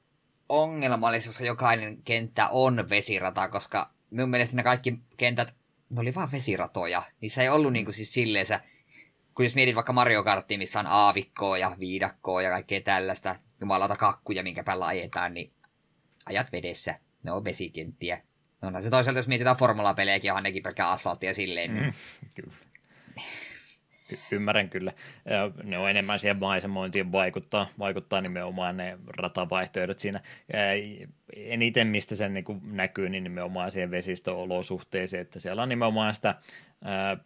ongelmallista, 0.49 1.29
koska 1.29 1.45
jokainen 1.45 2.03
kenttä 2.03 2.49
on 2.49 2.89
vesirata, 2.89 3.47
koska 3.47 3.89
minun 4.09 4.29
mielestä 4.29 4.55
ne 4.55 4.63
kaikki 4.63 4.99
kentät, 5.17 5.55
ne 5.89 6.01
oli 6.01 6.15
vaan 6.15 6.31
vesiratoja. 6.31 7.03
Se 7.27 7.41
ei 7.41 7.49
ollut 7.49 7.73
niin 7.73 7.85
kuin 7.85 7.93
siis 7.93 8.13
silleen, 8.13 8.45
kun 9.35 9.45
jos 9.45 9.55
mietit 9.55 9.75
vaikka 9.75 9.93
Mario 9.93 10.23
Karttia, 10.23 10.57
missä 10.57 10.79
on 10.79 10.87
aavikkoa 10.87 11.57
ja 11.57 11.75
viidakkoa 11.79 12.41
ja 12.41 12.49
kaikkea 12.49 12.81
tällaista, 12.81 13.35
jumalata 13.61 13.95
kakkuja, 13.95 14.43
minkä 14.43 14.63
päällä 14.63 14.85
ajetaan, 14.85 15.33
niin 15.33 15.53
ajat 16.25 16.51
vedessä. 16.51 16.99
Ne 17.23 17.31
on 17.31 17.43
vesikenttiä. 17.43 18.21
No 18.71 18.81
se 18.81 18.89
toisaalta, 18.89 19.19
jos 19.19 19.27
mietitään 19.27 19.55
formulapelejäkin, 19.55 20.31
onhan 20.31 20.43
nekin 20.43 20.63
pelkkää 20.63 20.89
asfalttia 20.89 21.33
silleen. 21.33 21.73
Niin... 21.73 21.85
Mm, 21.85 21.93
kyllä. 22.35 22.53
Y- 24.11 24.17
ymmärrän 24.31 24.69
kyllä. 24.69 24.93
Ne 25.63 25.77
on 25.77 25.89
enemmän 25.89 26.19
siihen 26.19 26.39
maisemointiin 26.39 27.11
vaikuttaa, 27.11 27.67
vaikuttaa 27.79 28.21
nimenomaan 28.21 28.77
ne 28.77 28.97
ratavaihtoehdot 29.17 29.99
siinä. 29.99 30.21
Eniten, 31.35 31.87
mistä 31.87 32.15
sen 32.15 32.33
niin 32.33 32.45
näkyy, 32.63 33.09
niin 33.09 33.23
nimenomaan 33.23 33.71
siihen 33.71 33.91
vesistöolosuhteeseen, 33.91 35.21
että 35.21 35.39
siellä 35.39 35.63
on 35.63 35.69
nimenomaan 35.69 36.15
sitä 36.15 36.35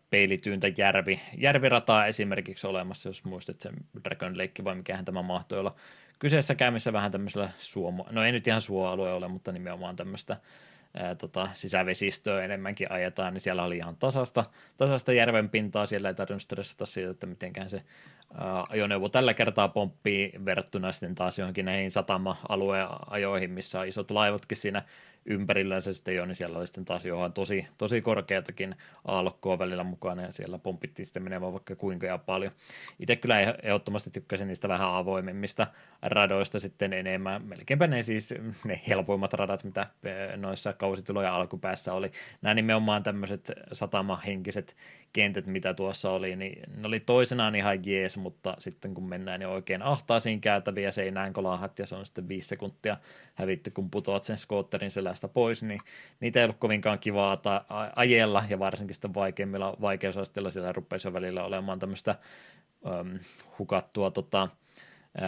peilityyntä 0.10 0.68
järvi, 0.78 1.22
järvirataa 1.38 2.06
esimerkiksi 2.06 2.68
olemassa, 2.68 3.10
jos 3.10 3.24
muistat 3.24 3.62
sen 3.62 3.74
Dragon 4.04 4.38
Lake 4.38 4.64
vai 4.64 4.76
mikähän 4.76 5.06
tämä 5.06 5.22
mahtoi 5.22 5.60
olla 5.60 5.76
kyseessä 6.20 6.56
käymissä 6.56 6.94
vähän 6.94 7.12
tämmöisellä 7.12 7.50
suomo, 7.58 8.08
no 8.12 8.24
ei 8.24 8.32
nyt 8.32 8.48
ihan 8.48 8.62
suoalue 8.62 9.14
ole, 9.14 9.28
mutta 9.28 9.52
nimenomaan 9.52 9.96
tämmöistä 9.96 10.38
ää, 10.94 11.16
tota, 11.16 11.50
sisävesistöä 11.54 12.44
enemmänkin 12.44 12.92
ajetaan, 12.92 13.34
niin 13.34 13.42
siellä 13.42 13.64
oli 13.64 13.78
ihan 13.78 13.96
tasasta, 13.96 14.44
tasasta 14.78 15.14
järven 15.14 15.50
pintaa, 15.50 15.86
siellä 15.86 16.08
ei 16.08 16.16
tarvinnut 16.16 16.42
stressata 16.42 16.86
siitä, 16.86 17.12
että 17.12 17.28
mitenkään 17.28 17.70
se 17.70 17.84
ää, 18.34 18.64
ajoneuvo 18.70 19.10
tällä 19.10 19.34
kertaa 19.34 19.68
pomppii 19.68 20.32
verrattuna 20.46 20.92
sitten 20.92 21.16
taas 21.16 21.40
johonkin 21.40 21.66
näihin 21.66 21.92
satama-alueen 21.92 22.88
ajoihin, 23.08 23.52
missä 23.52 23.80
on 23.80 23.88
isot 23.88 24.12
laivatkin 24.12 24.58
siinä 24.58 24.84
ympärillänsä 25.26 25.94
sitten 25.94 26.16
jo, 26.16 26.26
niin 26.26 26.36
siellä 26.36 26.58
oli 26.58 26.68
sitten 26.68 26.86
taas 26.86 27.06
johon 27.06 27.34
tosi, 27.34 27.68
tosi 27.78 28.02
korkeatakin 28.02 28.76
aallokkoa 29.06 29.60
välillä 29.60 29.84
mukana 29.84 30.22
ja 30.22 30.32
siellä 30.32 30.58
pompittiin 30.58 31.06
sitten 31.06 31.24
menemään 31.24 31.54
vaikka 31.54 31.76
kuinka 31.76 32.08
ja 32.08 32.18
paljon. 32.18 32.52
Itse 33.00 33.16
kyllä 33.16 33.40
ehdottomasti 33.40 34.10
tykkäsin 34.10 34.48
niistä 34.48 34.70
vähän 34.70 34.96
avoimemmista 34.96 35.68
radoista 36.02 36.60
sitten 36.60 36.94
enemmän. 36.94 37.46
Melkeinpä 37.46 37.88
ne 37.88 38.04
siis 38.04 38.34
ne 38.64 38.82
helpoimmat 38.88 39.34
radat, 39.34 39.64
mitä 39.64 39.82
eh, 39.82 40.38
noissa 40.38 40.74
kausituloja 40.74 41.36
alkupäässä 41.36 41.94
oli. 41.94 42.12
Nämä 42.42 42.54
nimenomaan 42.54 43.04
tämmöiset 43.04 43.52
satamahenkiset 43.72 44.76
kentät, 45.14 45.46
mitä 45.46 45.74
tuossa 45.74 46.12
oli, 46.12 46.36
niin 46.36 46.60
ne 46.76 46.88
oli 46.88 47.00
toisenaan 47.00 47.56
ihan 47.56 47.86
jees, 47.86 48.18
mutta 48.18 48.56
sitten 48.60 48.94
kun 48.94 49.10
mennään 49.10 49.40
niin 49.40 49.48
oikein 49.48 49.82
ahtaisiin 49.82 50.42
käytäviä 50.42 50.92
seinään 50.92 51.34
kolahat 51.34 51.80
ja 51.80 51.86
se 51.86 51.96
on 51.96 52.06
sitten 52.06 52.28
viisi 52.28 52.48
sekuntia 52.48 52.98
hävitty, 53.36 53.72
kun 53.72 53.90
putoat 53.90 54.24
sen 54.24 54.38
skootterin 54.38 54.92
selästä 54.92 55.28
pois, 55.28 55.64
niin 55.64 55.80
niitä 56.20 56.40
ei 56.40 56.44
ollut 56.44 56.60
kovinkaan 56.60 57.00
kivaa 57.00 57.38
ta- 57.38 57.66
ajella 57.96 58.44
ja 58.50 58.60
varsinkin 58.60 58.94
sitten 58.94 59.14
vaikeimmilla 59.14 59.78
vaikeusasteilla 59.82 60.50
siellä 60.50 60.74
rupesi 60.74 61.14
välillä 61.14 61.44
olemaan 61.44 61.80
tämmöistä 61.80 62.16
um, 62.86 63.20
hukattua 63.60 64.12
tota, 64.12 64.48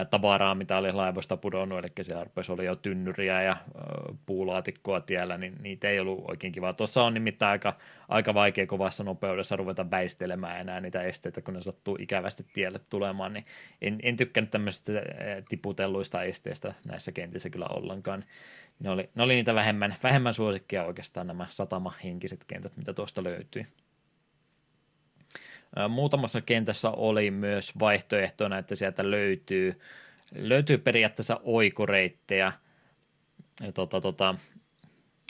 tavaraa, 0.09 0.55
mitä 0.55 0.77
oli 0.77 0.91
laivoista 0.91 1.37
pudonnut, 1.37 1.79
eli 1.79 1.87
siellä 2.01 2.23
rupesi 2.23 2.51
oli 2.51 2.65
jo 2.65 2.75
tynnyriä 2.75 3.41
ja 3.41 3.57
puulaatikkoa 4.25 5.01
tiellä, 5.01 5.37
niin 5.37 5.55
niitä 5.61 5.89
ei 5.89 5.99
ollut 5.99 6.23
oikein 6.27 6.53
kiva. 6.53 6.73
Tuossa 6.73 7.03
on 7.03 7.13
nimittäin 7.13 7.51
aika, 7.51 7.73
aika 8.09 8.33
vaikea 8.33 8.67
kovassa 8.67 9.03
nopeudessa 9.03 9.55
ruveta 9.55 9.91
väistelemään 9.91 10.61
enää 10.61 10.81
niitä 10.81 11.01
esteitä, 11.01 11.41
kun 11.41 11.53
ne 11.53 11.61
sattuu 11.61 11.97
ikävästi 11.99 12.45
tielle 12.53 12.79
tulemaan, 12.89 13.33
niin 13.33 13.45
en, 13.81 13.99
en 14.03 14.17
tykkännyt 14.17 14.51
tämmöisistä 14.51 14.91
tiputelluista 15.49 16.23
esteistä 16.23 16.73
näissä 16.87 17.11
kentissä 17.11 17.49
kyllä 17.49 17.65
ollenkaan. 17.69 18.23
Ne 18.79 18.89
oli, 18.89 19.09
ne 19.15 19.23
oli 19.23 19.33
niitä 19.33 19.55
vähemmän, 19.55 19.95
vähemmän 20.03 20.33
suosikkia 20.33 20.85
oikeastaan 20.85 21.27
nämä 21.27 21.47
satamahenkiset 21.49 22.43
kentät, 22.47 22.77
mitä 22.77 22.93
tuosta 22.93 23.23
löytyi. 23.23 23.67
Muutamassa 25.89 26.41
kentässä 26.41 26.89
oli 26.89 27.31
myös 27.31 27.79
vaihtoehtona, 27.79 28.57
että 28.57 28.75
sieltä 28.75 29.11
löytyy, 29.11 29.79
löytyy 30.35 30.77
periaatteessa 30.77 31.39
oikoreittejä. 31.43 32.53
Ja 33.61 33.71
tota, 33.71 34.01
tota, 34.01 34.35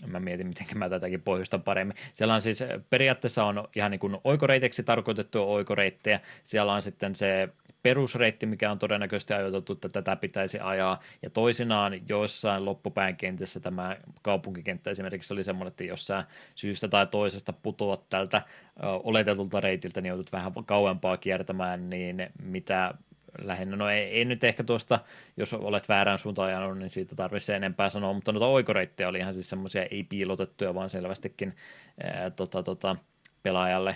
mä 0.08 0.20
mietin, 0.20 0.48
miten 0.48 0.68
mä 0.76 0.90
tätäkin 0.90 1.22
pohjustan 1.22 1.64
paremmin. 1.64 1.98
Siellä 2.14 2.34
on 2.34 2.42
siis, 2.42 2.64
periaatteessa 2.90 3.46
on 3.46 3.68
ihan 3.76 3.92
niin 3.92 4.00
kuin 4.00 4.18
oikoreiteksi 4.24 4.84
tarkoitettu 4.84 5.54
oikoreittejä. 5.54 6.20
Siellä 6.44 6.74
on 6.74 6.82
sitten 6.82 7.16
se 7.16 7.50
perusreitti, 7.84 8.46
mikä 8.46 8.72
on 8.72 8.80
todennäköisesti 8.80 9.34
ajoitettu, 9.34 9.74
että 9.74 9.90
tätä 9.90 10.16
pitäisi 10.16 10.60
ajaa. 10.60 11.00
Ja 11.22 11.30
toisinaan 11.30 12.10
joissain 12.10 12.66
loppupään 12.66 13.16
kentissä 13.18 13.60
tämä 13.60 13.98
kaupunkikenttä 14.22 14.90
esimerkiksi 14.90 15.34
oli 15.34 15.44
semmoinen, 15.44 15.72
että 15.72 15.84
jos 15.84 16.08
sä 16.08 16.24
syystä 16.56 16.88
tai 16.88 17.08
toisesta 17.08 17.54
putoat 17.54 18.10
tältä 18.10 18.42
oletetulta 18.82 19.62
reitiltä, 19.62 20.02
niin 20.02 20.10
joudut 20.10 20.32
vähän 20.32 20.54
kauempaa 20.66 21.18
kiertämään, 21.18 21.90
niin 21.90 22.30
mitä 22.44 22.94
lähinnä, 23.42 23.76
no 23.76 23.90
ei, 23.90 24.04
ei 24.04 24.26
nyt 24.26 24.44
ehkä 24.44 24.64
tuosta, 24.64 25.00
jos 25.38 25.54
olet 25.54 25.90
väärään 25.90 26.18
suuntaan 26.20 26.48
ajanut, 26.50 26.78
niin 26.78 26.90
siitä 26.90 27.16
tarvitsisi 27.16 27.54
enempää 27.54 27.90
sanoa, 27.90 28.14
mutta 28.14 28.32
noita 28.32 28.46
oikoreittejä 28.46 29.10
oli 29.10 29.18
ihan 29.18 29.34
siis 29.34 29.50
semmoisia 29.50 29.86
ei 29.92 30.04
piilotettuja, 30.04 30.76
vaan 30.76 30.90
selvästikin 30.90 31.56
ää, 32.04 32.30
tota, 32.30 32.64
tota, 32.64 32.96
pelaajalle 33.44 33.96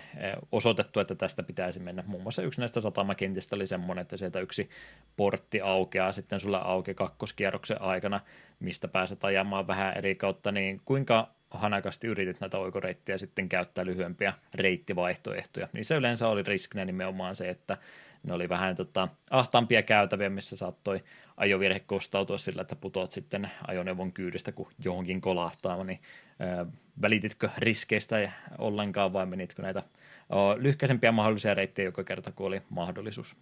osoitettu, 0.52 1.00
että 1.00 1.16
tästä 1.16 1.44
pitäisi 1.44 1.80
mennä. 1.80 2.04
Muun 2.08 2.24
muassa 2.24 2.42
yksi 2.42 2.62
näistä 2.62 2.80
satamakentistä 2.80 3.56
oli 3.56 3.68
semmoinen, 3.68 4.02
että 4.02 4.18
sieltä 4.18 4.40
yksi 4.40 4.70
portti 5.18 5.62
aukeaa 5.62 6.12
sitten 6.12 6.40
sulle 6.40 6.60
auki 6.64 6.94
kakkoskierroksen 6.94 7.82
aikana, 7.82 8.22
mistä 8.60 8.88
pääset 8.88 9.24
ajamaan 9.24 9.68
vähän 9.68 9.98
eri 9.98 10.16
kautta, 10.16 10.52
niin 10.52 10.82
kuinka 10.86 11.30
hanakasti 11.50 12.08
yritit 12.08 12.40
näitä 12.40 12.58
oikoreittiä 12.58 13.18
sitten 13.18 13.50
käyttää 13.50 13.86
lyhyempiä 13.86 14.34
reittivaihtoehtoja. 14.54 15.68
Niissä 15.74 15.96
yleensä 15.96 16.28
oli 16.28 16.44
riskinä 16.44 16.86
nimenomaan 16.86 17.36
se, 17.36 17.50
että 17.50 17.78
ne 18.26 18.34
oli 18.34 18.50
vähän 18.50 18.76
tota, 18.76 19.08
ahtaampia 19.30 19.84
käytäviä, 19.84 20.30
missä 20.30 20.56
saattoi 20.56 21.04
ajovirhe 21.38 21.80
kostautua 21.80 22.38
sillä, 22.38 22.62
että 22.62 22.76
putoat 22.76 23.12
sitten 23.12 23.52
ajoneuvon 23.68 24.14
kyydistä, 24.14 24.52
kun 24.52 24.68
johonkin 24.84 25.22
kolahtaa, 25.22 25.84
niin 25.84 26.00
ö, 26.62 26.66
välititkö 27.02 27.50
riskeistä 27.58 28.32
ollenkaan 28.58 29.14
vai 29.14 29.26
menitkö 29.26 29.62
näitä 29.62 29.84
o, 30.30 30.56
lyhkäisempiä 30.58 31.12
mahdollisia 31.12 31.54
reittejä 31.54 31.88
joka 31.88 32.04
kerta, 32.04 32.32
kun 32.32 32.48
oli 32.48 32.62
mahdollisuus? 32.70 33.36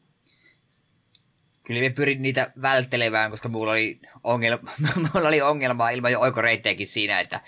Kyllä 1.63 1.81
me 1.81 1.89
pyrin 1.89 2.21
niitä 2.21 2.51
välttelemään, 2.61 3.31
koska 3.31 3.49
mulla 3.49 3.71
oli, 3.71 3.99
ongelma, 4.23 4.71
mulla 5.13 5.27
oli 5.27 5.41
ongelmaa 5.41 5.89
ilman 5.89 6.11
jo 6.11 6.19
oikoreittejäkin 6.19 6.87
siinä, 6.87 7.19
että 7.19 7.41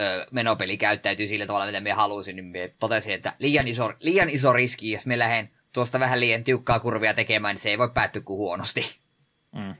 ö, 0.00 0.26
menopeli 0.30 0.76
käyttäytyy 0.76 1.26
sillä 1.26 1.46
tavalla, 1.46 1.66
mitä 1.66 1.80
me 1.80 1.92
halusin, 1.92 2.36
niin 2.36 2.46
me 2.46 2.70
totesin, 2.78 3.14
että 3.14 3.32
liian 3.38 3.68
iso, 3.68 3.92
liian 4.00 4.30
iso 4.30 4.52
riski, 4.52 4.90
jos 4.90 5.06
me 5.06 5.18
lähden 5.18 5.50
tuosta 5.72 6.00
vähän 6.00 6.20
liian 6.20 6.44
tiukkaa 6.44 6.80
kurvia 6.80 7.14
tekemään, 7.14 7.54
niin 7.54 7.62
se 7.62 7.70
ei 7.70 7.78
voi 7.78 7.90
päättyä 7.94 8.22
kuin 8.22 8.38
huonosti. 8.38 8.96
Mm. 9.52 9.74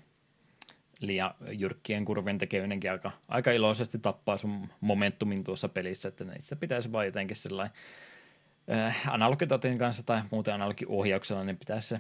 Liian 1.01 1.35
jyrkkien 1.51 2.05
kurvien 2.05 2.39
tekeminenkin 2.39 2.93
aika, 2.93 3.11
aika 3.29 3.53
iloisesti 3.53 3.99
tappaa 3.99 4.37
sun 4.37 4.69
momentumin 4.81 5.45
tuossa 5.45 5.69
pelissä, 5.69 6.09
että 6.09 6.25
niissä 6.25 6.57
pitäisi 6.57 6.93
vaan 6.93 7.07
jotenkin 7.07 7.37
sellainen 7.37 7.77
analogitatin 9.09 9.79
kanssa 9.79 10.03
tai 10.03 10.23
muuten 10.31 10.55
analogiohjauksella, 10.55 11.45
niin 11.45 11.59
pitäisi 11.59 11.97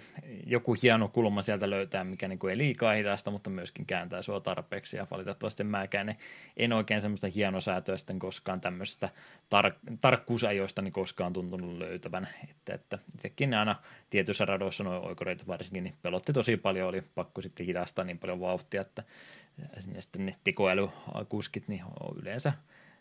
joku 0.46 0.76
hieno 0.82 1.08
kulma 1.08 1.42
sieltä 1.42 1.70
löytää, 1.70 2.04
mikä 2.04 2.28
niin 2.28 2.38
kuin 2.38 2.50
ei 2.50 2.58
liikaa 2.58 2.92
hidasta, 2.92 3.30
mutta 3.30 3.50
myöskin 3.50 3.86
kääntää 3.86 4.22
sua 4.22 4.40
tarpeeksi. 4.40 4.96
Ja 4.96 5.06
valitettavasti 5.10 5.64
mäkään 5.64 6.16
en 6.56 6.72
oikein 6.72 7.02
semmoista 7.02 7.26
hienosäätöä 7.34 7.96
sitten 7.96 8.18
koskaan 8.18 8.60
tämmöisestä 8.60 9.08
tar- 9.54 9.96
tarkkuusajoista 10.00 10.82
niin 10.82 10.92
koskaan 10.92 11.32
tuntunut 11.32 11.78
löytävän. 11.78 12.28
Että, 12.50 12.74
että 12.74 12.98
itsekin 13.14 13.54
aina 13.54 13.76
tietyissä 14.10 14.44
radoissa 14.44 14.84
noin 14.84 15.04
oikoreita 15.04 15.44
varsinkin 15.46 15.84
niin 15.84 15.94
pelotti 16.02 16.32
tosi 16.32 16.56
paljon, 16.56 16.88
oli 16.88 17.02
pakko 17.14 17.40
sitten 17.40 17.66
hidastaa 17.66 18.04
niin 18.04 18.18
paljon 18.18 18.40
vauhtia, 18.40 18.80
että 18.80 19.02
ja 19.94 20.02
sitten 20.02 20.26
ne 20.26 20.34
tekoälykuskit 20.44 21.68
niin 21.68 21.82
on 21.84 22.16
yleensä 22.22 22.52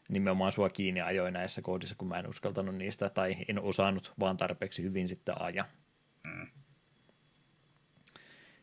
nimenomaan 0.09 0.51
sua 0.51 0.69
kiinni 0.69 1.01
ajoi 1.01 1.31
näissä 1.31 1.61
kohdissa, 1.61 1.95
kun 1.97 2.07
mä 2.07 2.19
en 2.19 2.29
uskaltanut 2.29 2.75
niistä 2.75 3.09
tai 3.09 3.35
en 3.47 3.59
osannut 3.59 4.13
vaan 4.19 4.37
tarpeeksi 4.37 4.83
hyvin 4.83 5.07
sitten 5.07 5.41
aja. 5.41 5.65
Mm. 6.23 6.47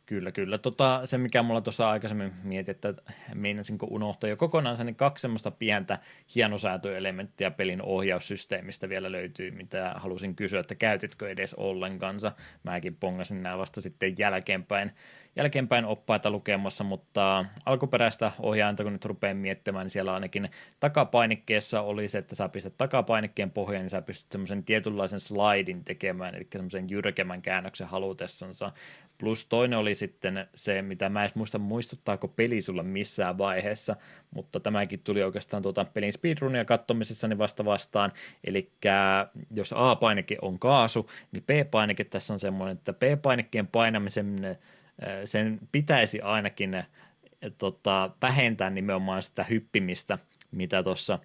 Kyllä, 0.09 0.33
kyllä. 0.33 0.59
Tota, 0.59 1.01
se, 1.05 1.19
mikä 1.19 1.43
mulla 1.43 1.61
tuossa 1.61 1.91
aikaisemmin 1.91 2.33
mietin, 2.43 2.71
että 2.71 2.95
meinasinko 3.35 3.87
unohtaa 3.91 4.31
jo 4.31 4.37
kokonaan, 4.37 4.77
niin 4.85 4.97
kaksi 4.97 5.23
semmoista 5.23 5.51
pientä 5.51 5.99
hienosäätöelementtiä 6.35 7.51
pelin 7.51 7.83
ohjaussysteemistä 7.83 8.89
vielä 8.89 9.13
löytyy, 9.13 9.51
mitä 9.51 9.93
halusin 9.97 10.37
kysyä, 10.37 10.61
että 10.61 10.75
käytitkö 10.75 11.31
edes 11.31 11.55
ollenkansa. 11.55 12.33
Mäkin 12.63 12.97
pongasin 12.97 13.43
nämä 13.43 13.59
vasta 13.59 13.81
sitten 13.81 14.15
jälkeenpäin, 14.19 14.93
jälkeenpäin 15.39 15.85
oppaita 15.85 16.31
lukemassa, 16.31 16.85
mutta 16.85 17.45
alkuperäistä 17.67 18.33
ohjainta, 18.39 18.83
kun 18.83 18.93
nyt 18.93 19.05
rupean 19.05 19.37
miettimään, 19.37 19.85
niin 19.85 19.91
siellä 19.91 20.15
ainakin 20.15 20.51
takapainikkeessa 20.81 21.83
oli 21.83 22.09
se, 22.09 22.19
että 22.19 22.35
sä 22.35 22.49
pistät 22.49 22.75
takapainikkeen 22.79 23.51
pohjaan, 23.51 23.83
niin 23.83 23.91
sä 23.91 24.03
pystyt 24.03 24.33
semmoisen 24.33 24.65
tietynlaisen 24.65 25.21
slidin 25.21 25.85
tekemään, 25.85 26.35
eli 26.35 26.47
semmoisen 26.53 26.87
jyrkemmän 26.91 27.43
käännöksen 27.43 27.89
halutessansa. 27.89 28.73
Plus 29.19 29.47
toinen 29.47 29.79
oli 29.79 29.95
sitten 29.95 30.49
se, 30.55 30.83
mitä 30.83 31.09
mä 31.09 31.25
en 31.25 31.31
muista 31.35 31.59
muistuttaako 31.59 32.29
peli 32.29 32.63
sulla 32.63 32.83
missään 32.83 33.39
vaiheessa, 33.39 33.97
mutta 34.31 34.61
tämäkin 34.61 35.01
tuli 35.01 35.23
oikeastaan 35.23 35.63
tuota 35.63 35.85
pelin 35.85 36.13
speedrunia 36.13 36.65
kattomisessa 36.65 37.29
niin 37.29 37.39
vasta 37.39 37.65
vastaan, 37.65 38.13
eli 38.45 38.73
jos 39.55 39.75
A-painike 39.77 40.39
on 40.43 40.59
kaasu, 40.59 41.11
niin 41.33 41.43
B-painike 41.43 42.05
tässä 42.05 42.35
on 42.35 42.39
semmoinen, 42.39 42.77
että 42.77 42.93
B-painikkeen 42.93 43.67
painamisen 43.67 44.59
sen 45.25 45.59
pitäisi 45.73 46.21
ainakin 46.21 46.85
tota, 47.59 48.11
vähentää 48.23 48.71
nimenomaan 48.71 49.23
sitä 49.23 49.45
hyppimistä, 49.45 50.19
mitä 50.51 50.83
tuossa 50.83 51.19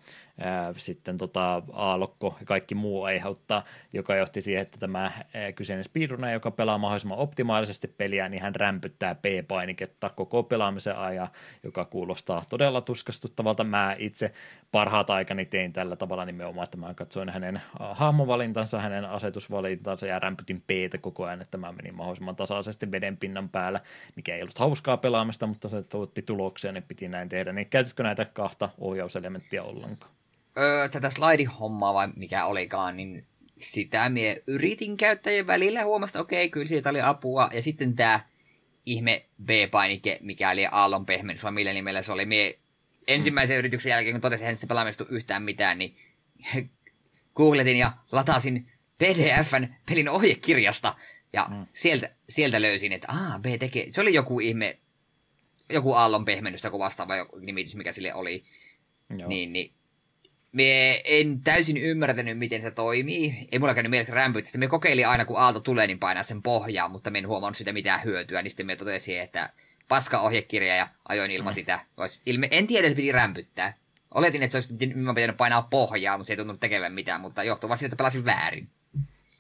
sitten 0.78 1.18
tota 1.18 1.64
aallokko 1.74 2.36
ja 2.40 2.46
kaikki 2.46 2.76
muu 2.76 3.04
aiheuttaa, 3.04 3.64
joka 3.94 4.16
johti 4.16 4.42
siihen, 4.42 4.62
että 4.62 4.78
tämä 4.78 5.12
kyseinen 5.56 5.84
speedrunner, 5.84 6.34
joka 6.34 6.52
pelaa 6.52 6.78
mahdollisimman 6.78 7.18
optimaalisesti 7.18 7.88
peliä, 7.88 8.30
niin 8.30 8.42
hän 8.42 8.56
rämpyttää 8.56 9.16
P-painiketta 9.16 10.10
koko 10.10 10.44
pelaamisen 10.44 10.98
ajan, 10.98 11.28
joka 11.64 11.86
kuulostaa 11.86 12.44
todella 12.50 12.82
tuskastuttavalta. 12.82 13.64
Mä 13.64 13.96
itse 14.00 14.32
parhaat 14.72 15.10
aikani 15.10 15.46
tein 15.46 15.74
tällä 15.74 15.96
tavalla 15.96 16.26
nimenomaan, 16.26 16.64
että 16.64 16.78
mä 16.78 16.94
katsoin 16.94 17.30
hänen 17.30 17.56
hahmovalintansa, 17.80 18.80
hänen 18.80 19.06
asetusvalintansa 19.06 20.08
ja 20.08 20.20
rämpytin 20.20 20.62
p 20.62 20.70
koko 21.02 21.26
ajan, 21.26 21.42
että 21.42 21.58
mä 21.58 21.72
menin 21.72 21.96
mahdollisimman 21.96 22.36
tasaisesti 22.36 22.92
veden 22.92 23.18
pinnan 23.18 23.50
päällä, 23.50 23.80
mikä 24.16 24.36
ei 24.36 24.42
ollut 24.42 24.58
hauskaa 24.58 24.98
pelaamista, 24.98 25.48
mutta 25.48 25.68
se 25.68 25.84
tuotti 25.84 26.22
tuloksia, 26.22 26.72
niin 26.72 26.84
piti 26.84 27.08
näin 27.08 27.30
tehdä. 27.30 27.54
Niin 27.54 27.70
käytätkö 27.70 28.04
näitä 28.04 28.26
kahta 28.26 28.70
ohjauselementtiä 28.78 29.64
ollenkaan? 29.64 30.14
Öö, 30.58 30.90
tätä 30.90 31.10
slide-hommaa 31.10 31.94
vai 31.94 32.08
mikä 32.16 32.46
olikaan, 32.46 32.98
niin 32.98 33.26
sitä 33.60 34.10
mie 34.10 34.44
yritin 34.48 34.98
käyttäjien 34.98 35.48
välillä, 35.48 35.84
huomasta, 35.84 36.20
okei, 36.20 36.46
okay, 36.46 36.50
kyllä 36.50 36.68
siitä 36.68 36.90
oli 36.90 37.02
apua. 37.02 37.50
Ja 37.54 37.62
sitten 37.62 37.96
tämä 37.96 38.20
ihme 38.86 39.26
B-painike, 39.46 40.18
mikä 40.22 40.50
oli 40.50 40.68
aallon 40.72 41.06
pehmennys, 41.06 41.44
vai 41.44 41.52
millä 41.52 41.74
nimellä 41.74 42.02
se 42.02 42.12
oli. 42.12 42.26
Mie 42.26 42.60
ensimmäisen 43.08 43.58
yrityksen 43.58 43.90
jälkeen, 43.90 44.14
kun 44.14 44.22
totesin, 44.22 44.48
että 44.48 44.58
sitä 44.60 44.72
pelaamistu 44.72 45.06
yhtään 45.10 45.44
mitään, 45.44 45.78
niin 45.78 45.98
googletin 47.36 47.78
ja 47.78 47.92
latasin 48.12 48.72
PDFn 48.98 49.68
pelin 49.90 50.10
ohjekirjasta. 50.10 50.94
Ja 51.34 51.48
mm. 51.50 51.66
sieltä, 51.74 52.16
sieltä 52.30 52.62
löysin, 52.62 52.92
että 52.92 53.08
aa, 53.12 53.40
B 53.40 53.46
tekee, 53.60 53.88
se 53.92 54.02
oli 54.02 54.14
joku 54.14 54.40
ihme, 54.40 54.78
joku 55.70 55.94
aallon 55.94 56.26
pehmennys, 56.26 56.64
joku 56.64 56.80
vastaava 56.80 57.14
nimitys, 57.42 57.76
mikä 57.76 57.92
sille 57.92 58.14
oli. 58.14 58.44
Joo. 59.18 59.30
Niin, 59.30 59.54
niin 59.54 59.74
me 60.54 61.02
en 61.06 61.42
täysin 61.42 61.78
ymmärtänyt, 61.78 62.38
miten 62.38 62.62
se 62.62 62.72
toimii. 62.72 63.48
Ei 63.52 63.60
mulla 63.60 63.74
käynyt 63.74 63.90
mielessä 63.90 64.14
rämpyt. 64.14 64.46
Sitten 64.46 64.60
me 64.60 64.68
kokeilin 64.68 65.08
aina, 65.08 65.26
kun 65.26 65.40
aalto 65.40 65.60
tulee, 65.60 65.88
niin 65.88 66.00
painaa 66.00 66.24
sen 66.24 66.42
pohjaan, 66.42 66.92
mutta 66.92 67.10
me 67.10 67.20
en 67.20 67.28
huomannut 67.28 67.58
sitä 67.58 67.74
mitään 67.74 68.04
hyötyä. 68.04 68.42
Niin 68.42 68.52
sitten 68.52 68.66
me 68.66 68.76
totesin, 68.76 69.20
että 69.20 69.50
paska 69.88 70.20
ohjekirja 70.20 70.76
ja 70.76 70.88
ajoin 71.10 71.32
ilman 71.32 71.54
mm. 71.54 71.56
sitä. 71.56 71.80
ilme... 72.26 72.48
En 72.52 72.68
tiedä, 72.68 72.88
että 72.88 72.96
piti 72.96 73.12
rämpyttää. 73.12 73.74
Oletin, 74.14 74.44
että 74.44 74.52
se 74.52 74.58
olisi 74.58 74.94
pitänyt 75.16 75.38
painaa 75.38 75.62
pohjaa, 75.62 76.18
mutta 76.18 76.28
se 76.28 76.34
ei 76.34 76.38
tuntunut 76.38 76.60
tekevän 76.60 76.94
mitään, 76.94 77.22
mutta 77.22 77.44
johtuu 77.44 77.70
vaan 77.70 77.78
siitä, 77.78 77.88
että 77.88 77.98
pelasin 77.98 78.26
väärin. 78.26 78.70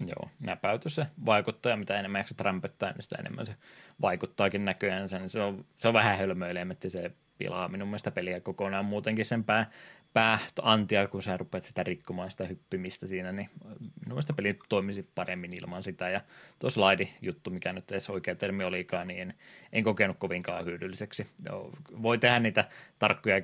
Joo, 0.07 0.30
näpäytys 0.40 0.95
se 0.95 1.06
vaikuttaa, 1.26 1.69
ja 1.69 1.77
mitä 1.77 1.99
enemmän 1.99 2.19
jaksat 2.19 2.41
rämpöttää, 2.41 2.91
niin 2.91 3.03
sitä 3.03 3.15
enemmän 3.19 3.45
se 3.45 3.56
vaikuttaakin 4.02 4.65
näköjään. 4.65 5.10
Sen. 5.10 5.30
Se, 5.30 5.41
on, 5.41 5.65
se 5.77 5.88
on 5.88 5.94
vähän 5.94 6.18
hölmöilemetti, 6.18 6.90
se 6.90 7.11
pilaa 7.38 7.68
minun 7.68 7.88
mielestä 7.88 8.11
peliä 8.11 8.40
kokonaan 8.40 8.85
muutenkin 8.85 9.26
sen 9.26 9.44
pää, 9.44 9.69
pääantia, 10.14 11.07
kun 11.07 11.23
sä 11.23 11.38
rupeat 11.38 11.64
sitä 11.64 11.84
rikkomaan 11.84 12.31
sitä 12.31 12.45
hyppimistä 12.45 13.07
siinä, 13.07 13.31
niin 13.31 13.49
minun 13.60 14.07
mielestä 14.07 14.34
peli 14.34 14.60
toimisi 14.69 15.10
paremmin 15.15 15.53
ilman 15.53 15.84
sitä. 15.84 16.10
Ja 16.10 16.22
tuo 16.60 16.69
slide-juttu, 16.69 17.49
mikä 17.49 17.73
nyt 17.73 17.91
edes 17.91 18.10
oikea 18.10 18.35
termi 18.35 18.64
olikaan, 18.64 19.07
niin 19.07 19.19
en, 19.19 19.34
en 19.72 19.84
kokenut 19.84 20.18
kovinkaan 20.19 20.65
hyödylliseksi. 20.65 21.27
Voi 22.02 22.18
tehdä 22.18 22.40
niitä 22.40 22.69
tarkkoja 22.99 23.35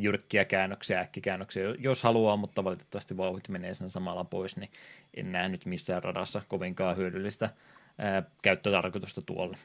jyrkkiä 0.00 0.44
käännöksiä, 0.44 1.00
äkkikäännöksiä, 1.00 1.62
jos 1.78 2.02
haluaa, 2.02 2.36
mutta 2.36 2.64
valitettavasti 2.64 3.16
vauhti 3.16 3.52
menee 3.52 3.74
sen 3.74 3.90
samalla 3.90 4.24
pois, 4.24 4.56
niin 4.56 4.70
en 5.14 5.32
näe 5.32 5.48
nyt 5.48 5.66
missään 5.66 6.02
radassa 6.02 6.42
kovinkaan 6.48 6.96
hyödyllistä 6.96 7.50
käyttötarkoitusta 8.42 9.22
tuolla. 9.22 9.56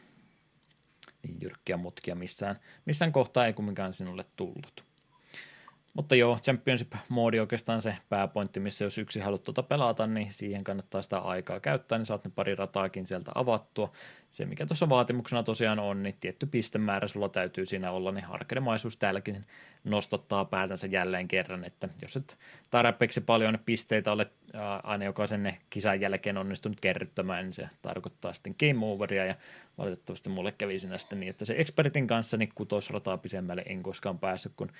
Niin 1.24 1.38
jyrkkiä 1.42 1.78
mutkia 1.78 2.16
missään, 2.16 2.56
missään 2.86 3.12
kohtaa 3.12 3.46
ei 3.46 3.54
kumminkaan 3.54 3.94
sinulle 3.94 4.24
tullut. 4.36 4.89
Mutta 6.00 6.16
joo, 6.16 6.38
Championship-moodi 6.38 7.40
oikeastaan 7.40 7.82
se 7.82 7.98
pääpointti, 8.10 8.60
missä 8.60 8.86
jos 8.86 8.98
yksi 8.98 9.20
haluat 9.20 9.44
tuota 9.44 9.64
pelata, 9.64 10.08
niin 10.08 10.34
siihen 10.34 10.64
kannattaa 10.64 11.02
sitä 11.02 11.20
aikaa 11.20 11.60
käyttää, 11.60 11.98
niin 11.98 12.06
saat 12.06 12.26
ne 12.26 12.32
pari 12.36 12.56
rataakin 12.56 13.06
sieltä 13.06 13.32
avattua. 13.36 13.92
Se, 14.32 14.46
mikä 14.46 14.66
tuossa 14.66 14.90
vaatimuksena 14.90 15.44
tosiaan 15.44 15.80
on, 15.80 16.04
niin 16.04 16.16
tietty 16.20 16.46
pistemäärä 16.46 17.08
sulla 17.08 17.30
täytyy 17.30 17.66
siinä 17.66 17.92
olla, 17.92 18.12
niin 18.12 18.26
harkedemaisuus 18.26 18.98
täälläkin 18.98 19.46
nostattaa 19.84 20.46
päätänsä 20.46 20.88
jälleen 20.88 21.28
kerran, 21.28 21.64
että 21.64 21.90
jos 22.02 22.18
et 22.18 22.38
tarpeeksi 22.70 23.22
paljon 23.22 23.60
pisteitä 23.66 24.12
ole 24.12 24.28
aina 24.84 25.06
jokaisen 25.06 25.58
kisan 25.70 26.02
jälkeen 26.02 26.38
onnistunut 26.38 26.80
kerryttämään, 26.80 27.46
niin 27.46 27.54
se 27.54 27.70
tarkoittaa 27.82 28.34
sitten 28.34 28.56
game 28.60 28.86
overia, 28.86 29.26
ja 29.26 29.36
valitettavasti 29.78 30.30
mulle 30.30 30.52
kävi 30.52 30.80
siinä 30.80 30.98
sitten 30.98 31.20
niin, 31.20 31.30
että 31.30 31.46
se 31.46 31.56
expertin 31.58 32.08
kanssa 32.08 32.38
niin 32.38 32.52
kutosrataa 32.56 33.18
pisemmälle 33.18 33.64
en 33.66 33.84
koskaan 33.84 34.20
päässyt, 34.20 34.54
kun 34.56 34.72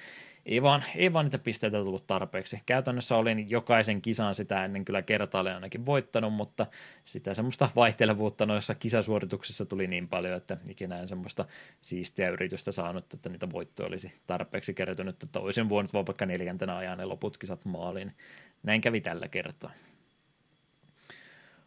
ei 0.46 0.62
vaan, 0.62 0.84
ei 0.96 1.14
vaan 1.14 1.26
niitä 1.26 1.40
pisteitä 1.40 1.78
tullut 1.78 2.08
tarpeeksi. 2.08 2.60
Käytännössä 2.66 3.16
olin 3.16 3.50
jokaisen 3.50 4.02
kisan 4.02 4.36
sitä 4.36 4.66
ennen 4.66 4.86
kyllä 4.86 5.02
kertaalleen 5.02 5.56
ainakin 5.56 5.86
voittanut, 5.86 6.34
mutta 6.34 6.68
sitä 7.06 7.34
semmoista 7.34 7.70
vaihtelevuutta 7.76 8.46
noissa 8.46 8.76
kisasuorituksissa 8.76 9.39
tuli 9.70 9.88
niin 9.88 10.08
paljon, 10.08 10.38
että 10.38 10.58
ikinä 10.70 11.00
en 11.00 11.08
semmoista 11.08 11.46
siistiä 11.82 12.30
yritystä 12.30 12.72
saanut, 12.72 13.14
että 13.14 13.30
niitä 13.30 13.52
voittoja 13.52 13.88
olisi 13.88 14.12
tarpeeksi 14.28 14.74
kertynyt, 14.74 15.24
että 15.24 15.40
olisin 15.40 15.70
voinut 15.70 15.94
vaan 15.94 16.06
vaikka 16.06 16.26
neljäntenä 16.26 16.78
ajan 16.78 16.98
ne 16.98 17.06
loput 17.06 17.38
kisat 17.38 17.66
maaliin. 17.66 18.12
Näin 18.64 18.82
kävi 18.82 19.02
tällä 19.02 19.28
kertaa. 19.28 19.72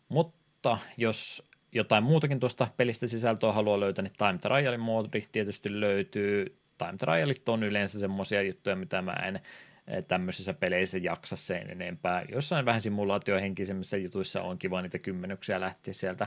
Mutta 0.09 0.79
jos 0.97 1.49
jotain 1.73 2.05
muutakin 2.05 2.41
tuosta 2.41 2.69
pelistä 2.77 3.07
sisältöä 3.07 3.53
haluaa 3.53 3.81
löytää, 3.81 4.03
niin 4.03 4.13
Time 4.19 4.39
Trialin 4.39 4.81
moodi 4.81 5.23
tietysti 5.33 5.81
löytyy. 5.81 6.59
Time 6.79 6.97
Trialit 6.99 7.49
on 7.49 7.63
yleensä 7.63 7.99
semmoisia 7.99 8.43
juttuja, 8.43 8.77
mitä 8.77 9.03
mä 9.03 9.13
en 9.13 9.41
eh, 9.87 10.05
tämmöisissä 10.05 10.55
peleissä 10.55 10.99
jaksa 10.99 11.37
sen 11.37 11.71
enempää. 11.71 12.25
Jossain 12.33 12.65
vähän 12.65 12.81
simulaatiohenkisemmissä 12.81 13.97
jutuissa 13.97 14.43
on 14.43 14.59
kiva 14.59 14.83
niitä 14.83 14.99
kymmenyksiä 14.99 15.61
lähteä 15.61 15.95
sieltä 15.95 16.27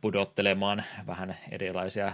pudottelemaan 0.00 0.84
vähän 1.06 1.36
erilaisia 1.50 2.12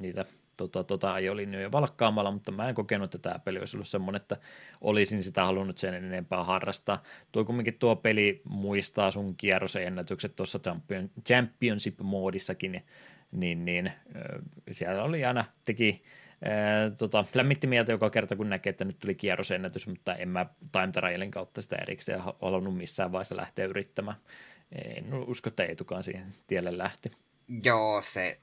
niitä 0.00 0.24
tota, 0.56 0.84
tota, 0.84 1.12
ajolinjoja 1.12 1.72
valkkaamalla, 1.72 2.30
mutta 2.30 2.52
mä 2.52 2.68
en 2.68 2.74
kokenut, 2.74 3.14
että 3.14 3.28
tämä 3.28 3.38
peli 3.38 3.58
olisi 3.58 3.76
ollut 3.76 3.88
semmoinen, 3.88 4.20
että 4.20 4.36
olisin 4.80 5.22
sitä 5.22 5.44
halunnut 5.44 5.78
sen 5.78 5.94
enempää 5.94 6.44
harrastaa. 6.44 7.02
Tuo 7.32 7.44
kumminkin 7.44 7.78
tuo 7.78 7.96
peli 7.96 8.42
muistaa 8.44 9.10
sun 9.10 9.36
kierrosennätykset 9.36 10.36
tuossa 10.36 10.58
Champion, 10.58 11.10
Championship-moodissakin, 11.28 12.82
niin, 13.32 13.64
niin 13.64 13.92
siellä 14.72 15.02
oli 15.02 15.24
aina, 15.24 15.44
teki 15.64 16.02
Ee, 16.42 16.90
tota, 16.98 17.24
lämmitti 17.34 17.66
mieltä 17.66 17.92
joka 17.92 18.10
kerta, 18.10 18.36
kun 18.36 18.50
näkee, 18.50 18.70
että 18.70 18.84
nyt 18.84 18.98
tuli 18.98 19.14
kierrosennätys, 19.14 19.86
mutta 19.86 20.14
en 20.14 20.28
mä 20.28 20.46
time 20.72 20.92
trialin 20.92 21.30
kautta 21.30 21.62
sitä 21.62 21.76
erikseen 21.76 22.20
halunnut 22.42 22.76
missään 22.76 23.12
vaiheessa 23.12 23.36
lähteä 23.36 23.64
yrittämään. 23.64 24.16
En 24.72 25.14
usko, 25.14 25.48
että 25.48 25.64
Eetukaan 25.64 26.02
siihen 26.02 26.34
tielle 26.46 26.78
lähti. 26.78 27.10
Joo, 27.64 28.02
se 28.02 28.38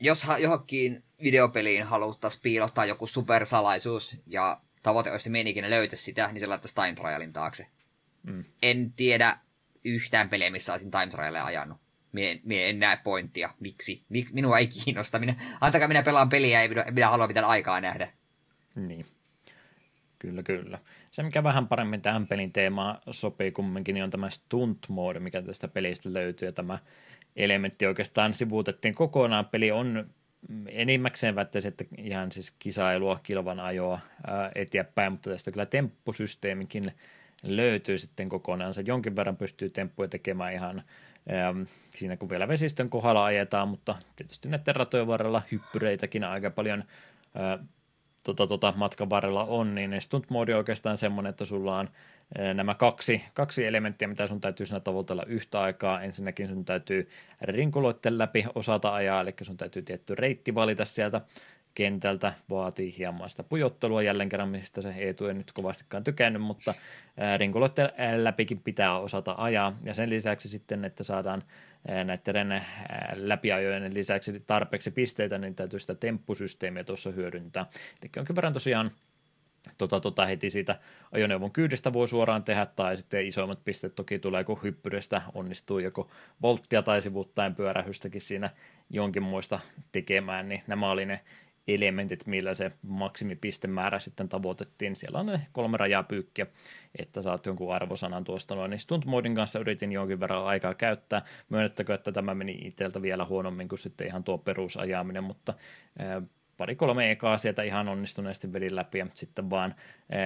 jos 0.00 0.26
johonkin 0.38 1.04
videopeliin 1.22 1.82
haluttaisiin 1.82 2.42
piilottaa 2.42 2.84
joku 2.84 3.06
supersalaisuus 3.06 4.16
ja 4.26 4.60
tavoite 4.82 5.12
olisi 5.12 5.30
menikin 5.30 5.70
löytä 5.70 5.96
sitä, 5.96 6.32
niin 6.32 6.40
se 6.40 6.46
laittaisi 6.46 6.74
time 6.74 6.92
trialin 6.92 7.32
taakse. 7.32 7.66
Mm. 8.22 8.44
En 8.62 8.92
tiedä 8.92 9.38
yhtään 9.84 10.28
peliä, 10.28 10.50
missä 10.50 10.72
olisin 10.72 10.90
time 10.90 11.06
trialia 11.06 11.44
ajanut. 11.44 11.78
Mie, 12.12 12.40
mie 12.44 12.70
en 12.70 12.78
näe 12.78 12.96
pointtia. 13.04 13.54
Miksi? 13.60 14.04
Minua 14.32 14.58
ei 14.58 14.66
kiinnosta. 14.66 15.18
Minä, 15.18 15.34
antakaa 15.60 15.88
minä 15.88 16.02
pelaan 16.02 16.28
peliä, 16.28 16.62
ei 16.62 16.68
minä, 16.68 16.84
minä 16.90 17.10
halua 17.10 17.26
mitään 17.26 17.46
aikaa 17.46 17.80
nähdä. 17.80 18.12
Niin. 18.74 19.06
Kyllä, 20.26 20.42
kyllä. 20.42 20.78
Se, 21.10 21.22
mikä 21.22 21.42
vähän 21.42 21.68
paremmin 21.68 22.02
tähän 22.02 22.26
pelin 22.26 22.52
teemaan 22.52 22.98
sopii 23.10 23.52
kumminkin, 23.52 23.94
niin 23.94 24.04
on 24.04 24.10
tämä 24.10 24.30
stunt 24.30 24.78
mode, 24.88 25.20
mikä 25.20 25.42
tästä 25.42 25.68
pelistä 25.68 26.12
löytyy. 26.12 26.48
Ja 26.48 26.52
tämä 26.52 26.78
elementti 27.36 27.86
oikeastaan 27.86 28.34
sivuutettiin 28.34 28.94
kokonaan. 28.94 29.46
Peli 29.46 29.70
on 29.70 30.10
enimmäkseen 30.68 31.34
väittäisin, 31.34 31.68
että 31.68 31.84
ihan 31.98 32.32
siis 32.32 32.54
kisailua, 32.58 33.20
kilvan 33.22 33.60
ajoa 33.60 33.98
eteenpäin, 34.54 35.12
mutta 35.12 35.30
tästä 35.30 35.50
kyllä 35.50 35.66
temppusysteemikin 35.66 36.92
löytyy 37.42 37.98
sitten 37.98 38.28
kokonaan. 38.28 38.74
Se 38.74 38.82
jonkin 38.86 39.16
verran 39.16 39.36
pystyy 39.36 39.70
temppuja 39.70 40.08
tekemään 40.08 40.52
ihan 40.52 40.82
siinä, 41.90 42.16
kun 42.16 42.30
vielä 42.30 42.48
vesistön 42.48 42.90
kohdalla 42.90 43.24
ajetaan, 43.24 43.68
mutta 43.68 43.94
tietysti 44.16 44.48
näiden 44.48 44.76
ratojen 44.76 45.06
varrella 45.06 45.42
hyppyreitäkin 45.52 46.24
aika 46.24 46.50
paljon 46.50 46.84
tota, 48.26 48.46
tota, 48.46 48.72
matkan 48.76 49.10
varrella 49.10 49.44
on, 49.44 49.74
niin 49.74 50.00
stunt 50.00 50.30
mode 50.30 50.54
on 50.54 50.58
oikeastaan 50.58 50.96
semmoinen, 50.96 51.30
että 51.30 51.44
sulla 51.44 51.78
on 51.78 51.88
nämä 52.54 52.74
kaksi, 52.74 53.24
kaksi 53.34 53.66
elementtiä, 53.66 54.08
mitä 54.08 54.26
sun 54.26 54.40
täytyy 54.40 54.66
siinä 54.66 54.80
tavoitella 54.80 55.24
yhtä 55.26 55.60
aikaa. 55.60 56.02
Ensinnäkin 56.02 56.48
sun 56.48 56.64
täytyy 56.64 57.08
rinkuloitten 57.42 58.18
läpi 58.18 58.44
osata 58.54 58.94
ajaa, 58.94 59.20
eli 59.20 59.34
sun 59.42 59.56
täytyy 59.56 59.82
tietty 59.82 60.14
reitti 60.14 60.54
valita 60.54 60.84
sieltä 60.84 61.20
kentältä, 61.74 62.32
vaatii 62.50 62.94
hieman 62.98 63.30
sitä 63.30 63.42
pujottelua 63.42 64.02
jälleen 64.02 64.28
kerran, 64.28 64.48
mistä 64.48 64.82
se 64.82 64.90
Eetu 64.90 65.26
ei 65.26 65.34
nyt 65.34 65.52
kovastikaan 65.52 66.04
tykännyt, 66.04 66.42
mutta 66.42 66.74
rinkuloitten 67.36 67.90
läpikin 68.16 68.60
pitää 68.60 68.98
osata 68.98 69.34
ajaa, 69.38 69.78
ja 69.84 69.94
sen 69.94 70.10
lisäksi 70.10 70.48
sitten, 70.48 70.84
että 70.84 71.04
saadaan 71.04 71.42
näiden 72.04 72.64
läpiajojen 73.14 73.94
lisäksi 73.94 74.40
tarpeeksi 74.46 74.90
pisteitä, 74.90 75.38
niin 75.38 75.54
täytyy 75.54 75.78
sitä 75.78 75.94
temppusysteemiä 75.94 76.84
tuossa 76.84 77.10
hyödyntää. 77.10 77.66
Eli 78.02 78.10
jonkin 78.16 78.36
verran 78.36 78.52
tosiaan 78.52 78.90
tota, 79.78 80.00
tota, 80.00 80.26
heti 80.26 80.50
siitä 80.50 80.78
ajoneuvon 81.12 81.52
kyydistä 81.52 81.92
voi 81.92 82.08
suoraan 82.08 82.44
tehdä, 82.44 82.66
tai 82.66 82.96
sitten 82.96 83.26
isoimmat 83.26 83.64
pisteet 83.64 83.94
toki 83.94 84.18
tulee, 84.18 84.44
kun 84.44 84.62
hyppyrestä 84.62 85.22
onnistuu 85.34 85.78
joko 85.78 86.10
volttia 86.42 86.82
tai 86.82 87.02
sivuuttaen 87.02 87.54
pyörähystäkin 87.54 88.20
siinä 88.20 88.50
jonkinmoista 88.90 89.60
tekemään, 89.92 90.48
niin 90.48 90.62
nämä 90.66 90.90
oli 90.90 91.06
ne 91.06 91.20
elementit, 91.68 92.26
millä 92.26 92.54
se 92.54 92.72
maksimipistemäärä 92.82 93.98
sitten 93.98 94.28
tavoitettiin. 94.28 94.96
Siellä 94.96 95.18
on 95.18 95.26
ne 95.26 95.46
kolme 95.52 95.76
rajaa 95.76 96.02
pyykkiä, 96.02 96.46
että 96.98 97.22
saat 97.22 97.46
jonkun 97.46 97.74
arvosanan 97.74 98.24
tuosta 98.24 98.54
noin. 98.54 98.70
Niin 98.70 98.78
stunt 98.78 99.04
modin 99.04 99.34
kanssa 99.34 99.58
yritin 99.58 99.92
jonkin 99.92 100.20
verran 100.20 100.44
aikaa 100.44 100.74
käyttää. 100.74 101.22
Myönnettäkö, 101.48 101.94
että 101.94 102.12
tämä 102.12 102.34
meni 102.34 102.58
itseltä 102.64 103.02
vielä 103.02 103.24
huonommin 103.24 103.68
kuin 103.68 103.78
sitten 103.78 104.06
ihan 104.06 104.24
tuo 104.24 104.38
perusajaminen, 104.38 105.24
mutta 105.24 105.54
pari-kolme 106.56 107.10
ekaa 107.10 107.36
sieltä 107.36 107.62
ihan 107.62 107.88
onnistuneesti 107.88 108.52
vedin 108.52 108.76
läpi 108.76 108.98
ja 108.98 109.06
sitten 109.12 109.50
vaan 109.50 109.74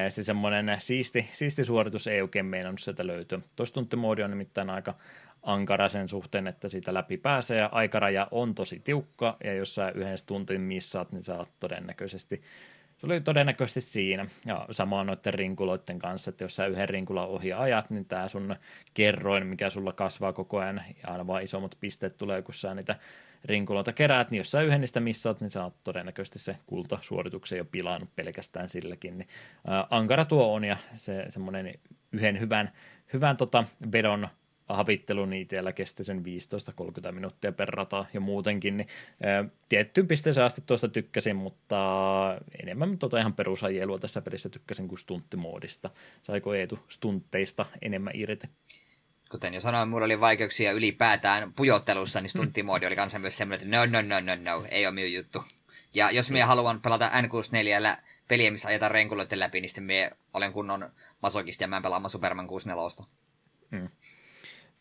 se 0.09 0.23
semmoinen 0.23 0.77
siisti, 0.79 1.29
siisti 1.33 1.65
suoritus 1.65 2.07
ei 2.07 2.23
oikein 2.23 2.47
meinannut 2.47 2.81
sieltä 2.81 3.07
löytyä. 3.07 3.41
Tuossa 3.57 3.75
tunttimoodi 3.75 4.23
on 4.23 4.31
nimittäin 4.31 4.71
aika 4.71 4.95
ankara 5.43 5.89
sen 5.89 6.09
suhteen, 6.09 6.47
että 6.47 6.69
siitä 6.69 6.95
läpi 6.95 7.17
pääsee 7.17 7.59
ja 7.59 7.69
aikaraja 7.73 8.29
on 8.31 8.55
tosi 8.55 8.81
tiukka 8.85 9.37
ja 9.45 9.55
jos 9.55 9.75
sä 9.75 9.91
yhden 9.91 10.19
tuntin 10.27 10.61
missaat, 10.61 11.13
niin 11.13 11.23
sä 11.23 11.37
oot 11.39 11.49
todennäköisesti 11.61 12.43
se 13.01 13.07
oli 13.07 13.21
todennäköisesti 13.21 13.81
siinä. 13.81 14.27
Ja 14.47 14.67
sama 14.71 15.01
on 15.01 15.07
noiden 15.07 15.35
rinkuloiden 15.35 15.99
kanssa, 15.99 16.29
että 16.29 16.45
jos 16.45 16.57
sä 16.57 16.67
yhden 16.67 16.89
rinkulan 16.89 17.29
ohi 17.29 17.53
ajat, 17.53 17.91
niin 17.91 18.05
tämä 18.05 18.29
sun 18.29 18.57
kerroin, 18.95 19.47
mikä 19.47 19.71
sulla 19.71 19.93
kasvaa 19.93 20.33
koko 20.33 20.59
ajan, 20.59 20.83
ja 21.03 21.13
aina 21.13 21.27
vaan 21.27 21.43
isommat 21.43 21.77
pisteet 21.81 22.19
tulee, 22.19 22.43
kun 22.43 22.55
sä 22.55 22.75
niitä 22.75 22.97
rinkuloita 23.45 23.93
keräät, 23.93 24.31
niin 24.31 24.39
jos 24.39 24.51
sä 24.51 24.63
yhden 24.63 24.81
niistä 24.81 25.01
missaat, 25.01 25.41
niin 25.41 25.51
sä 25.51 25.65
oot 25.65 25.75
todennäköisesti 25.85 26.39
se 26.39 26.57
kultasuorituksen 26.67 27.59
jo 27.59 27.65
pilannut 27.65 28.17
pelkästään 28.17 28.69
silläkin. 28.69 29.19
Niin, 29.19 29.29
ankara 29.91 30.25
tuo 30.25 30.55
on, 30.55 30.65
ja 30.65 30.77
se 30.93 31.25
semmoinen 31.29 31.75
yhden 32.13 32.41
hyvän, 32.41 32.73
hyvän 33.13 33.37
tota 33.37 33.65
vedon 33.93 34.29
havittelu 34.77 35.27
niin 35.27 35.43
itsellä 35.43 35.73
kesti 35.73 36.05
sen 36.05 36.23
15-30 37.09 37.13
minuuttia 37.13 37.53
per 37.53 37.69
rata 37.69 38.05
ja 38.15 38.21
muutenkin, 38.21 38.77
niin 38.77 38.89
tiettyyn 39.69 40.09
pisteeseen 40.09 40.45
asti 40.45 40.63
tuosta 40.67 40.89
tykkäsin, 40.89 41.37
mutta 41.37 41.77
enemmän 42.63 42.99
tota 42.99 43.19
ihan 43.19 43.35
perusajelua 43.35 43.99
tässä 43.99 44.23
pelissä 44.23 44.49
tykkäsin 44.49 44.89
kuin 44.89 44.99
stunttimoodista. 44.99 45.91
Saiko 46.23 46.55
Eetu 46.55 46.79
stuntteista 46.89 47.67
enemmän 47.83 48.13
irti? 48.17 48.47
Kuten 49.31 49.55
jo 49.55 49.61
sanoin, 49.61 49.89
mulla 49.89 50.05
oli 50.05 50.21
vaikeuksia 50.21 50.73
ylipäätään 50.73 51.53
pujottelussa, 51.53 52.21
niin 52.21 52.31
stunttimoodi 52.31 52.87
oli 52.87 52.97
kanssa 52.97 53.19
myös 53.19 53.37
semmoinen, 53.37 53.67
että 53.67 53.77
no, 53.77 54.03
no, 54.03 54.21
no, 54.21 54.21
no, 54.21 54.43
no, 54.43 54.67
ei 54.71 54.87
ole 54.87 54.95
minun 54.95 55.13
juttu. 55.13 55.45
Ja 55.95 56.11
jos 56.11 56.31
minä 56.31 56.47
haluan 56.47 56.81
pelata 56.81 57.11
N64 57.11 57.97
peliä, 58.29 58.51
missä 58.51 58.69
ajetaan 58.69 58.91
renkuloiden 58.91 59.39
läpi, 59.39 59.61
niin 59.61 59.69
sitten 59.69 59.85
minä 59.85 60.11
olen 60.35 60.53
kunnon 60.53 60.93
masokisti 61.23 61.65
ja 61.65 61.69
mä 61.69 61.77
en 61.77 61.83
pelaa 61.83 62.09
Superman 62.09 62.47
64. 62.47 63.07
Hmm. 63.77 63.89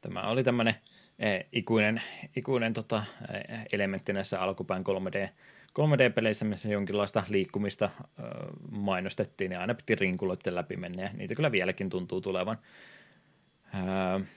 Tämä 0.02 0.22
oli 0.22 0.44
tämmöinen 0.44 0.76
eh, 1.20 1.46
ikuinen, 1.52 2.02
ikuinen 2.36 2.74
tota, 2.74 3.04
eh, 3.34 3.66
elementti 3.74 4.14
näissä 4.14 4.42
alkupään 4.42 4.84
3D, 4.84 5.30
3D-peleissä, 5.80 6.46
missä 6.46 6.70
jonkinlaista 6.70 7.24
liikkumista 7.30 7.86
eh, 7.86 8.24
mainostettiin 8.72 9.52
ja 9.52 9.62
aina 9.62 9.74
piti 9.74 9.96
rinkuloiden 9.96 10.56
läpi 10.56 10.76
mennä 10.78 11.04
ja 11.04 11.10
niitä 11.14 11.36
kyllä 11.36 11.52
vieläkin 11.52 11.90
tuntuu 11.90 12.22
tulevan. 12.22 12.58
Eh, 13.74 14.28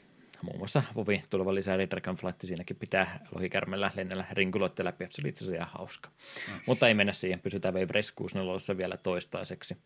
muun 0.43 0.59
muassa 0.59 0.83
Vovi 0.95 1.25
tuleva 1.31 1.55
lisää 1.55 1.79
Dragonflight, 1.79 2.41
siinäkin 2.41 2.77
pitää 2.77 3.21
lohikärmellä 3.35 3.91
lennellä 3.97 4.25
rinkuloiden 4.31 4.85
läpi, 4.85 5.07
se 5.11 5.23
oli 5.23 5.29
itse 5.29 5.45
asiassa 5.45 5.65
ihan 5.65 5.79
hauska. 5.79 6.09
Mm. 6.09 6.61
Mutta 6.67 6.89
ei 6.89 6.95
mennä 6.95 7.13
siihen, 7.13 7.41
pysytään 7.41 7.75
Wave 7.75 7.93
Race 7.93 8.13
64 8.17 8.77
vielä 8.79 8.97
toistaiseksi. 8.97 9.77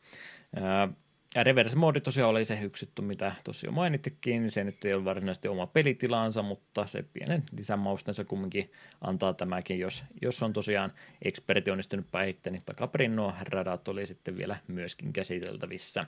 Eh, 0.56 0.96
ja 1.36 1.44
reverse 1.44 1.76
mode 1.76 2.00
tosiaan 2.00 2.30
oli 2.30 2.44
se 2.44 2.58
juttu, 2.82 3.02
mitä 3.02 3.32
tosiaan 3.44 3.74
mainittikin, 3.74 4.42
niin 4.42 4.50
se 4.50 4.64
nyt 4.64 4.84
ei 4.84 4.94
ole 4.94 5.04
varsinaisesti 5.04 5.48
oma 5.48 5.66
pelitilansa, 5.66 6.42
mutta 6.42 6.86
se 6.86 7.04
pienen 7.12 7.42
lisämaustensa 7.56 8.24
kumminkin 8.24 8.72
antaa 9.00 9.34
tämäkin, 9.34 9.78
jos, 9.78 10.04
jos 10.22 10.42
on 10.42 10.52
tosiaan 10.52 10.92
eksperti 11.22 11.70
onnistunut 11.70 12.10
päihittämään, 12.10 12.54
niin 12.54 12.66
takaperin 12.66 13.16
nuo 13.16 13.34
radat 13.40 13.88
oli 13.88 14.06
sitten 14.06 14.38
vielä 14.38 14.56
myöskin 14.68 15.12
käsiteltävissä. 15.12 16.06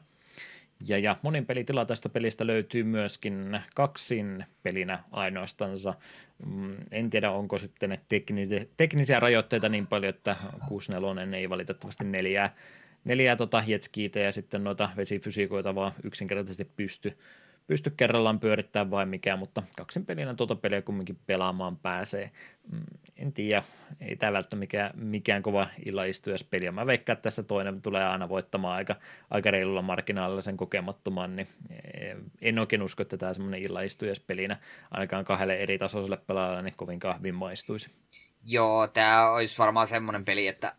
Ja, 0.89 0.99
ja 0.99 1.17
monin 1.23 1.47
pelitila 1.47 1.85
tästä 1.85 2.09
pelistä 2.09 2.47
löytyy 2.47 2.85
myöskin 2.85 3.61
kaksin 3.75 4.45
pelinä 4.63 5.03
ainoastansa. 5.11 5.95
Mm, 6.47 6.77
en 6.91 7.11
tiedä, 7.11 7.31
onko 7.31 7.59
sitten 7.59 7.99
teknisiä, 8.09 8.65
teknisiä 8.77 9.21
rajoitteita 9.21 9.69
niin 9.69 9.87
paljon, 9.87 10.15
että 10.15 10.37
64 10.69 11.39
ei 11.39 11.51
valitettavasti 11.51 12.05
neljää 12.05 12.55
neljää 13.05 13.37
tota 13.37 13.63
jetskiitä 13.67 14.19
ja 14.19 14.33
sitten 14.33 14.65
noita 14.65 14.91
vesifysiikoita 14.97 15.75
vaan 15.75 15.93
yksinkertaisesti 16.05 16.65
pysty, 16.65 17.19
pysty 17.67 17.91
kerrallaan 17.91 18.41
pyörittämään 18.41 18.91
vai 18.91 19.07
mikä, 19.07 19.37
mutta 19.37 19.63
kaksin 19.77 20.07
pelinä 20.07 20.35
tuota 20.35 20.57
peliä 20.57 20.83
kumminkin 20.83 21.19
pelaamaan 21.27 21.77
pääsee. 21.77 22.31
Mm, 22.73 22.81
en 23.17 23.33
tiedä, 23.33 23.63
ei 24.01 24.17
tämä 24.17 24.33
välttämättä 24.33 24.57
mikään, 24.57 24.91
mikään 24.95 25.43
kova 25.43 25.67
illaistujaspeli. 25.87 26.71
Mä 26.71 26.87
veikkaan, 26.87 27.15
että 27.15 27.23
tässä 27.23 27.43
toinen 27.43 27.83
tulee 27.83 28.05
aina 28.05 28.29
voittamaan 28.29 28.77
aika, 28.77 28.97
aika 29.31 29.51
reilulla 29.51 29.83
marginaalilla 29.83 30.43
sen 30.43 30.57
kokemattoman, 30.57 31.37
niin 31.37 31.49
eh, 31.71 32.17
en 32.41 32.59
oikein 32.59 32.83
usko, 32.83 33.03
että 33.03 33.17
tämä 33.17 33.35
semmoinen 33.35 33.63
illaistujaispelinä 33.63 34.57
ainakaan 34.91 35.25
kahdelle 35.25 35.57
eri 35.57 35.79
tasoiselle 35.79 36.19
pelaajalle 36.27 36.63
niin 36.63 36.75
kovinkaan 36.77 37.19
hyvin 37.19 37.35
maistuisi. 37.35 37.91
Joo, 38.47 38.87
tämä 38.87 39.31
olisi 39.31 39.59
varmaan 39.59 39.87
semmoinen 39.87 40.25
peli, 40.25 40.47
että 40.47 40.75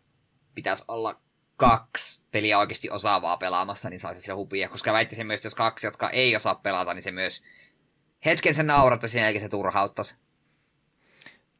pitäisi 0.54 0.84
olla 0.88 1.16
kaksi 1.60 2.22
peliä 2.32 2.58
oikeasti 2.58 2.90
osaavaa 2.90 3.36
pelaamassa, 3.36 3.90
niin 3.90 4.00
saisi 4.00 4.20
sillä 4.20 4.36
hupia. 4.36 4.68
Koska 4.68 4.92
väittäisin 4.92 5.26
myös, 5.26 5.38
että 5.38 5.46
jos 5.46 5.54
kaksi, 5.54 5.86
jotka 5.86 6.10
ei 6.10 6.36
osaa 6.36 6.54
pelata, 6.54 6.94
niin 6.94 7.02
se 7.02 7.12
myös 7.12 7.42
hetken 8.24 8.54
sen 8.54 8.66
naurattaisi, 8.66 9.12
sen 9.12 9.22
jälkeen 9.22 9.44
se 9.44 9.48
turhauttaisi. 9.48 10.16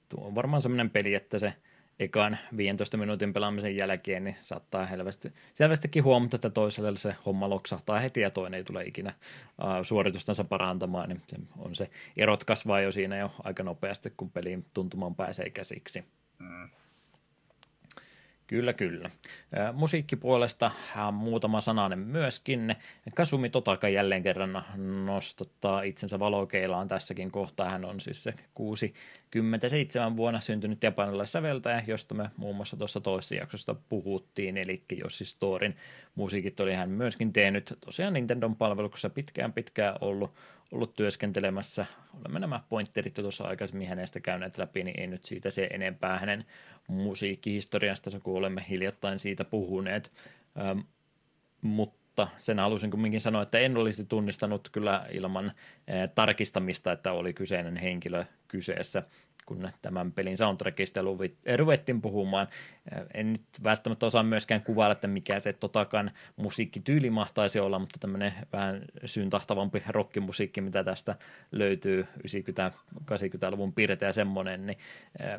Tuo 0.09 0.27
on 0.27 0.35
varmaan 0.35 0.63
semmoinen 0.63 0.91
peli, 0.91 1.15
että 1.15 1.39
se 1.39 1.55
ekan 1.99 2.39
15 2.57 2.97
minuutin 2.97 3.33
pelaamisen 3.33 3.77
jälkeen, 3.77 4.25
niin 4.25 4.37
saattaa 4.43 4.89
selvästi, 4.89 5.33
selvästikin 5.55 6.05
huomata, 6.05 6.37
että 6.37 6.51
toiselle 6.51 6.97
se 6.97 7.15
homma 7.27 7.49
loksahtaa 7.49 8.01
heti 8.01 8.21
ja 8.21 8.31
toinen 8.31 8.59
ei 8.59 8.65
tule 8.65 8.85
ikinä 8.85 9.15
uh, 9.63 9.87
suoritustansa 9.87 10.45
parantamaan, 10.45 11.09
niin 11.09 11.23
se 11.27 11.37
on 11.59 11.77
se 11.77 11.91
erot 12.17 12.45
kasvaa 12.45 12.81
jo 12.81 12.93
siinä 12.93 13.17
jo 13.17 13.35
aika 13.45 13.63
nopeasti, 13.63 14.13
kun 14.17 14.31
peliin 14.31 14.67
tuntumaan 14.75 15.15
pääsee 15.15 15.51
käsiksi. 15.51 16.05
Mm. 16.39 16.69
Kyllä, 18.51 18.73
kyllä. 18.73 19.11
Musiikkipuolesta 19.73 20.71
muutama 21.13 21.61
sananen 21.61 21.99
myöskin. 21.99 22.77
Kasumi 23.15 23.51
Totaka 23.51 23.89
jälleen 23.89 24.23
kerran 24.23 24.65
nostottaa 25.05 25.83
itsensä 25.83 26.19
valokeilaan 26.19 26.89
tässäkin 26.89 27.31
kohtaa. 27.31 27.71
Hän 27.71 27.85
on 27.85 28.01
siis 28.01 28.23
se 28.23 28.35
67 29.33 30.17
vuonna 30.17 30.41
syntynyt 30.41 30.83
japanilainen 30.83 31.27
säveltäjä, 31.27 31.85
josta 31.87 32.15
me 32.15 32.31
muun 32.37 32.57
muassa 32.57 32.77
tuossa 32.77 33.01
toisessa 33.01 33.35
jaksossa 33.35 33.75
puhuttiin, 33.89 34.57
eli 34.57 34.85
Jossi 35.03 35.25
Storin 35.25 35.77
musiikit 36.15 36.61
oli 36.61 36.75
hän 36.75 36.91
myöskin 36.91 37.33
tehnyt 37.33 37.79
tosiaan 37.85 38.13
Nintendon 38.13 38.57
palveluksessa 38.57 39.11
pitkään 39.11 39.53
pitkään 39.53 39.97
ollut, 40.01 40.35
ollut 40.75 40.95
työskentelemässä. 40.95 41.87
Olemme 42.21 42.39
nämä 42.39 42.61
pointterit 42.69 43.17
jo 43.17 43.23
tuossa 43.23 43.45
aikaisemmin 43.45 43.89
hänestä 43.89 44.21
käyneet 44.21 44.59
läpi, 44.59 44.85
niin 44.85 45.01
ei 45.01 45.07
nyt 45.07 45.25
siitä 45.25 45.51
se 45.51 45.69
enempää 45.71 46.19
hänen 46.19 46.45
musiikkihistoriasta, 46.89 48.21
kun 48.21 48.37
olemme 48.37 48.65
hiljattain 48.69 49.19
siitä 49.19 49.45
puhuneet. 49.45 50.13
Ähm, 50.61 50.79
mutta 51.63 52.29
sen 52.39 52.59
halusin 52.59 52.91
kumminkin 52.91 53.21
sanoa, 53.21 53.43
että 53.43 53.59
en 53.59 53.77
olisi 53.77 54.05
tunnistanut 54.05 54.69
kyllä 54.73 55.07
ilman 55.13 55.53
tarkistamista, 56.15 56.93
että 56.93 57.13
oli 57.13 57.33
kyseinen 57.33 57.77
henkilö 57.77 58.25
kyseessä 58.51 59.03
kun 59.47 59.71
tämän 59.83 60.13
pelin 60.13 60.37
soundtrackista 60.37 61.01
ruvettiin 61.57 62.01
puhumaan. 62.01 62.47
En 63.15 63.33
nyt 63.33 63.43
välttämättä 63.65 64.07
osaa 64.07 64.23
myöskään 64.23 64.63
kuvailla, 64.63 64.93
että 64.93 65.09
mikä 65.09 65.41
se 65.41 65.53
totakan 65.53 66.11
musiikkityyli 66.37 67.11
mahtaisi 67.11 67.61
olla, 67.61 67.79
mutta 67.79 67.99
tämmöinen 68.01 68.33
vähän 68.53 68.83
syyntahtavampi 69.05 69.83
rockimusiikki, 69.89 70.61
mitä 70.61 70.85
tästä 70.85 71.17
löytyy 71.53 72.07
90-80-luvun 72.29 73.73
piirte 73.73 74.07
ja 74.07 74.13
semmoinen, 74.13 74.67
niin 74.67 74.79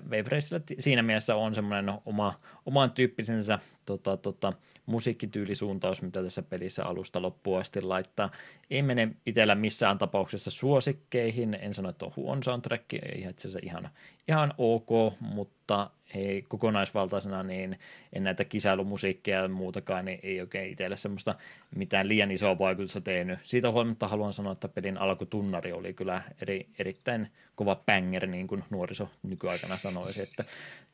Wave 0.03 0.39
siinä 0.79 1.03
mielessä 1.03 1.35
on 1.35 1.55
semmoinen 1.55 1.93
oma, 2.05 2.33
oman 2.65 2.91
tyyppisensä 2.91 3.59
tota, 3.85 4.17
tota, 4.17 4.53
musiikkityylisuuntaus, 4.85 6.01
mitä 6.01 6.23
tässä 6.23 6.41
pelissä 6.41 6.85
alusta 6.85 7.21
loppuun 7.21 7.59
asti 7.59 7.81
laittaa. 7.81 8.31
Ei 8.69 8.81
mene 8.81 9.15
itsellä 9.25 9.55
missään 9.55 9.97
tapauksessa 9.97 10.51
suosikkeihin, 10.51 11.57
en 11.61 11.73
sano, 11.73 11.89
että 11.89 12.05
on 12.05 12.13
huono 12.15 12.43
soundtrack, 12.43 12.93
ei 12.93 13.25
itse 13.29 13.47
asiassa 13.47 13.59
ihan, 13.63 13.89
ihan 14.27 14.53
ok, 14.57 15.19
mutta 15.19 15.89
ei 16.15 16.41
kokonaisvaltaisena 16.41 17.43
niin 17.43 17.79
en 18.13 18.23
näitä 18.23 18.45
kisailumusiikkia 18.45 19.41
ja 19.41 19.47
muutakaan, 19.47 20.05
niin 20.05 20.19
ei 20.23 20.41
oikein 20.41 20.71
itselle 20.71 20.97
semmoista 20.97 21.35
mitään 21.75 22.07
liian 22.07 22.31
isoa 22.31 22.59
vaikutusta 22.59 23.01
tehnyt. 23.01 23.39
Siitä 23.43 23.71
huolimatta 23.71 24.07
haluan 24.07 24.33
sanoa, 24.33 24.53
että 24.53 24.67
pelin 24.67 24.97
alkutunnari 24.97 25.71
oli 25.71 25.93
kyllä 25.93 26.21
eri, 26.41 26.69
erittäin 26.79 27.31
kova 27.55 27.75
banger, 27.75 28.27
niin 28.27 28.47
kuin 28.47 28.63
nuoriso 28.69 29.09
nykyaikana 29.23 29.77
sanoisi, 29.77 30.21
että 30.21 30.43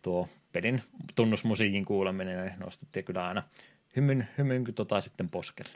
tuo 0.01 0.29
pelin 0.53 0.81
tunnusmusiikin 1.15 1.85
kuuleminen 1.85 2.53
nostettiin 2.57 3.05
kyllä 3.05 3.27
aina 3.27 3.43
hymyn, 3.95 4.27
hymyn 4.37 4.73
tota 4.75 5.01
sitten 5.01 5.27
poskelle. 5.31 5.71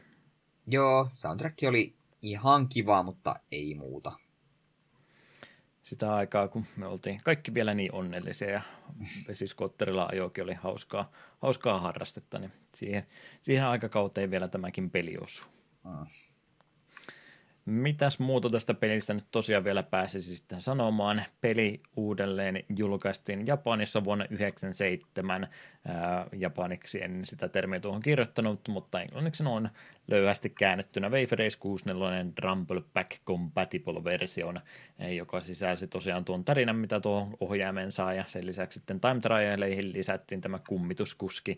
Joo, 0.68 1.10
soundtrack 1.16 1.58
oli 1.68 1.94
ihan 2.22 2.68
kiva, 2.68 3.04
mutta 3.04 3.36
ei 3.52 3.76
muuta. 3.76 4.12
Sitä 5.84 6.16
aikaa, 6.16 6.48
kun 6.48 6.66
me 6.78 6.88
oltiin 6.88 7.22
kaikki 7.24 7.54
vielä 7.54 7.74
niin 7.74 7.94
onnellisia 7.94 8.50
ja 8.50 8.62
vesiskotterilla 9.28 10.10
ajokin 10.12 10.44
oli 10.44 10.54
hauskaa, 10.54 11.12
hauskaa 11.40 11.80
harrastetta, 11.80 12.40
niin 12.40 12.52
siihen, 12.76 13.08
siihen 13.42 13.66
aikakauteen 13.66 14.32
vielä 14.32 14.48
tämäkin 14.48 14.90
peli 14.90 15.18
osuu. 15.22 15.46
Mm. 15.84 16.06
Mitäs 17.66 18.20
muuta 18.20 18.50
tästä 18.50 18.74
pelistä 18.74 19.14
nyt 19.14 19.26
tosiaan 19.32 19.64
vielä 19.64 19.84
pääsisi 19.84 20.36
sitten 20.36 20.62
sanomaan? 20.62 21.24
Peli 21.42 21.82
uudelleen 21.96 22.64
julkaistiin 22.78 23.48
Japanissa 23.48 24.04
vuonna 24.04 24.26
1997. 24.26 25.48
japaniksi 26.38 27.04
en 27.04 27.26
sitä 27.26 27.50
termiä 27.50 27.80
tuohon 27.80 28.02
kirjoittanut, 28.02 28.68
mutta 28.68 29.02
englanniksi 29.02 29.44
on 29.44 29.70
löyhästi 30.08 30.50
käännettynä 30.50 31.08
Wave 31.08 31.28
Race 31.32 31.60
64 31.60 32.26
Rumble 32.40 32.82
Pack 32.94 33.12
Compatible 33.26 34.04
version, 34.04 34.60
joka 35.16 35.42
sisälsi 35.42 35.88
tosiaan 35.88 36.26
tuon 36.26 36.44
tarinan, 36.44 36.76
mitä 36.76 37.00
tuo 37.00 37.28
ohjaimen 37.40 37.92
saa, 37.92 38.14
ja 38.14 38.24
sen 38.28 38.46
lisäksi 38.46 38.80
sitten 38.80 39.00
Time 39.00 39.20
Trialeihin 39.20 39.94
lisättiin 39.94 40.42
tämä 40.42 40.60
kummituskuski, 40.68 41.58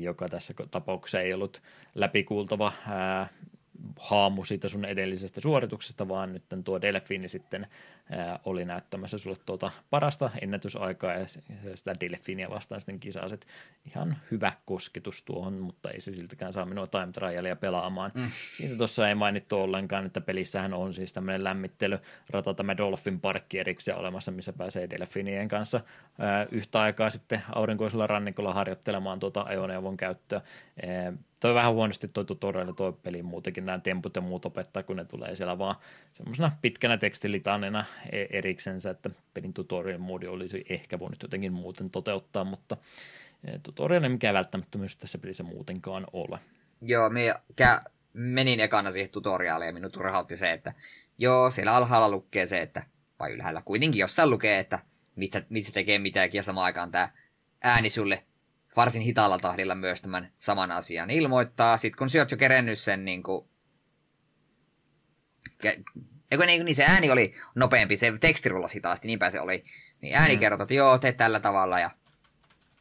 joka 0.00 0.28
tässä 0.28 0.54
tapauksessa 0.70 1.20
ei 1.20 1.34
ollut 1.34 1.62
läpikuultava 1.94 2.72
haamu 3.98 4.44
siitä 4.44 4.68
sun 4.68 4.84
edellisestä 4.84 5.40
suorituksesta, 5.40 6.08
vaan 6.08 6.32
nyt 6.32 6.44
tuo 6.64 6.80
Delfiini 6.80 7.28
sitten 7.28 7.66
ää, 8.10 8.38
oli 8.44 8.64
näyttämässä 8.64 9.18
sulle 9.18 9.36
tuota 9.46 9.70
parasta 9.90 10.30
ennätysaikaa 10.42 11.12
ja 11.12 11.26
sitä 11.74 11.94
Delfiiniä 12.00 12.50
vastaan 12.50 12.80
sitten 12.80 13.00
kisasit. 13.00 13.46
Ihan 13.86 14.16
hyvä 14.30 14.52
kosketus 14.64 15.22
tuohon, 15.22 15.52
mutta 15.54 15.90
ei 15.90 16.00
se 16.00 16.12
siltikään 16.12 16.52
saa 16.52 16.64
minua 16.64 16.86
time 16.86 17.12
trialia 17.12 17.56
pelaamaan. 17.56 18.10
Mm. 18.14 18.30
Siitä 18.56 18.76
tuossa 18.76 19.08
ei 19.08 19.14
mainittu 19.14 19.56
ollenkaan, 19.56 20.06
että 20.06 20.20
pelissähän 20.20 20.74
on 20.74 20.94
siis 20.94 21.12
tämmöinen 21.12 21.44
lämmittelyrata, 21.44 22.54
tämä 22.56 22.76
Dolphin 22.76 23.20
Parkki 23.20 23.58
erikseen 23.58 23.98
olemassa, 23.98 24.32
missä 24.32 24.52
pääsee 24.52 24.90
Delfinien 24.90 25.48
kanssa 25.48 25.80
ää, 26.18 26.46
yhtä 26.50 26.80
aikaa 26.80 27.10
sitten 27.10 27.42
aurinkoisella 27.54 28.06
rannikolla 28.06 28.54
harjoittelemaan 28.54 29.18
tuota 29.18 29.42
ajoneuvon 29.42 29.96
käyttöä. 29.96 30.40
Ää, 30.86 31.12
toi 31.40 31.54
vähän 31.54 31.72
huonosti 31.72 32.08
toi 32.08 32.24
tutorial 32.24 32.72
toi 32.72 32.92
peli 32.92 33.22
muutenkin, 33.22 33.66
nämä 33.66 33.78
temput 33.78 34.16
ja 34.16 34.22
muut 34.22 34.44
opettaa, 34.44 34.82
kun 34.82 34.96
ne 34.96 35.04
tulee 35.04 35.34
siellä 35.34 35.58
vaan 35.58 35.76
semmoisena 36.12 36.52
pitkänä 36.62 36.96
tekstilitanena 36.96 37.84
e- 38.12 38.26
eriksensä, 38.30 38.90
että 38.90 39.10
pelin 39.34 39.54
tutorial 39.54 39.98
moodi 39.98 40.26
olisi 40.26 40.64
ehkä 40.68 40.98
voinut 40.98 41.22
jotenkin 41.22 41.52
muuten 41.52 41.90
toteuttaa, 41.90 42.44
mutta 42.44 42.76
e, 43.44 43.58
tutorial 43.58 44.02
ei 44.02 44.08
mikään 44.08 44.34
välttämättömyys 44.34 44.96
tässä 44.96 45.18
pelissä 45.18 45.42
muutenkaan 45.42 46.06
ole. 46.12 46.38
Joo, 46.82 47.10
me 47.10 47.34
kä- 47.62 47.90
menin 48.12 48.60
ekana 48.60 48.90
siihen 48.90 49.10
tutoriaaliin 49.10 49.66
ja 49.66 49.74
minut 49.74 49.92
turhautti 49.92 50.36
se, 50.36 50.52
että 50.52 50.72
joo, 51.18 51.50
siellä 51.50 51.74
alhaalla 51.74 52.08
lukee 52.08 52.46
se, 52.46 52.60
että, 52.62 52.82
vai 53.18 53.32
ylhäällä 53.32 53.62
kuitenkin 53.64 54.00
jossain 54.00 54.30
lukee, 54.30 54.58
että 54.58 54.78
mistä, 55.16 55.42
mistä 55.48 55.72
tekee 55.72 55.98
mitäkin 55.98 56.38
ja 56.38 56.42
samaan 56.42 56.64
aikaan 56.64 56.90
tämä 56.90 57.08
ääni 57.62 57.90
sulle 57.90 58.24
varsin 58.76 59.02
hitaalla 59.02 59.38
tahdilla 59.38 59.74
myös 59.74 60.02
tämän 60.02 60.32
saman 60.38 60.70
asian 60.70 61.10
ilmoittaa. 61.10 61.76
Sitten 61.76 61.98
kun 61.98 62.10
sä 62.10 62.18
oot 62.18 62.30
jo 62.30 62.36
kerennyt 62.36 62.78
sen 62.78 63.04
niin 63.04 63.22
kuin... 63.22 63.48
Eikö 66.30 66.46
niin, 66.46 66.64
niin 66.64 66.74
se 66.74 66.84
ääni 66.84 67.10
oli 67.10 67.34
nopeampi, 67.54 67.96
se 67.96 68.12
teksti 68.20 68.48
rullasi 68.48 68.74
hitaasti, 68.74 69.08
niinpä 69.08 69.30
se 69.30 69.40
oli. 69.40 69.64
Niin 70.00 70.16
ääni 70.16 70.34
mm. 70.34 70.40
kertoo, 70.40 70.62
että 70.62 70.74
joo, 70.74 70.98
teet 70.98 71.16
tällä 71.16 71.40
tavalla 71.40 71.80
ja 71.80 71.90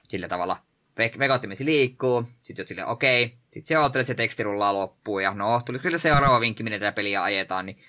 sillä 0.04 0.28
tavalla 0.28 0.58
vekottimesi 0.98 1.66
liikkuu. 1.66 2.28
Sitten 2.42 2.64
oot 2.64 2.68
silleen, 2.68 2.88
okei. 2.88 3.24
Okay. 3.24 3.38
Sitten 3.52 3.68
se 3.68 3.80
oottelet, 3.80 4.04
että 4.04 4.14
se 4.14 4.24
teksti 4.24 4.44
rullaa 4.44 4.74
loppuun. 4.74 5.24
Ja 5.24 5.34
no, 5.34 5.62
tuli 5.66 5.80
kyllä 5.80 5.98
seuraava 5.98 6.40
vinkki, 6.40 6.64
miten 6.64 6.80
tätä 6.80 6.92
peliä 6.92 7.24
ajetaan. 7.24 7.66
Niin 7.66 7.80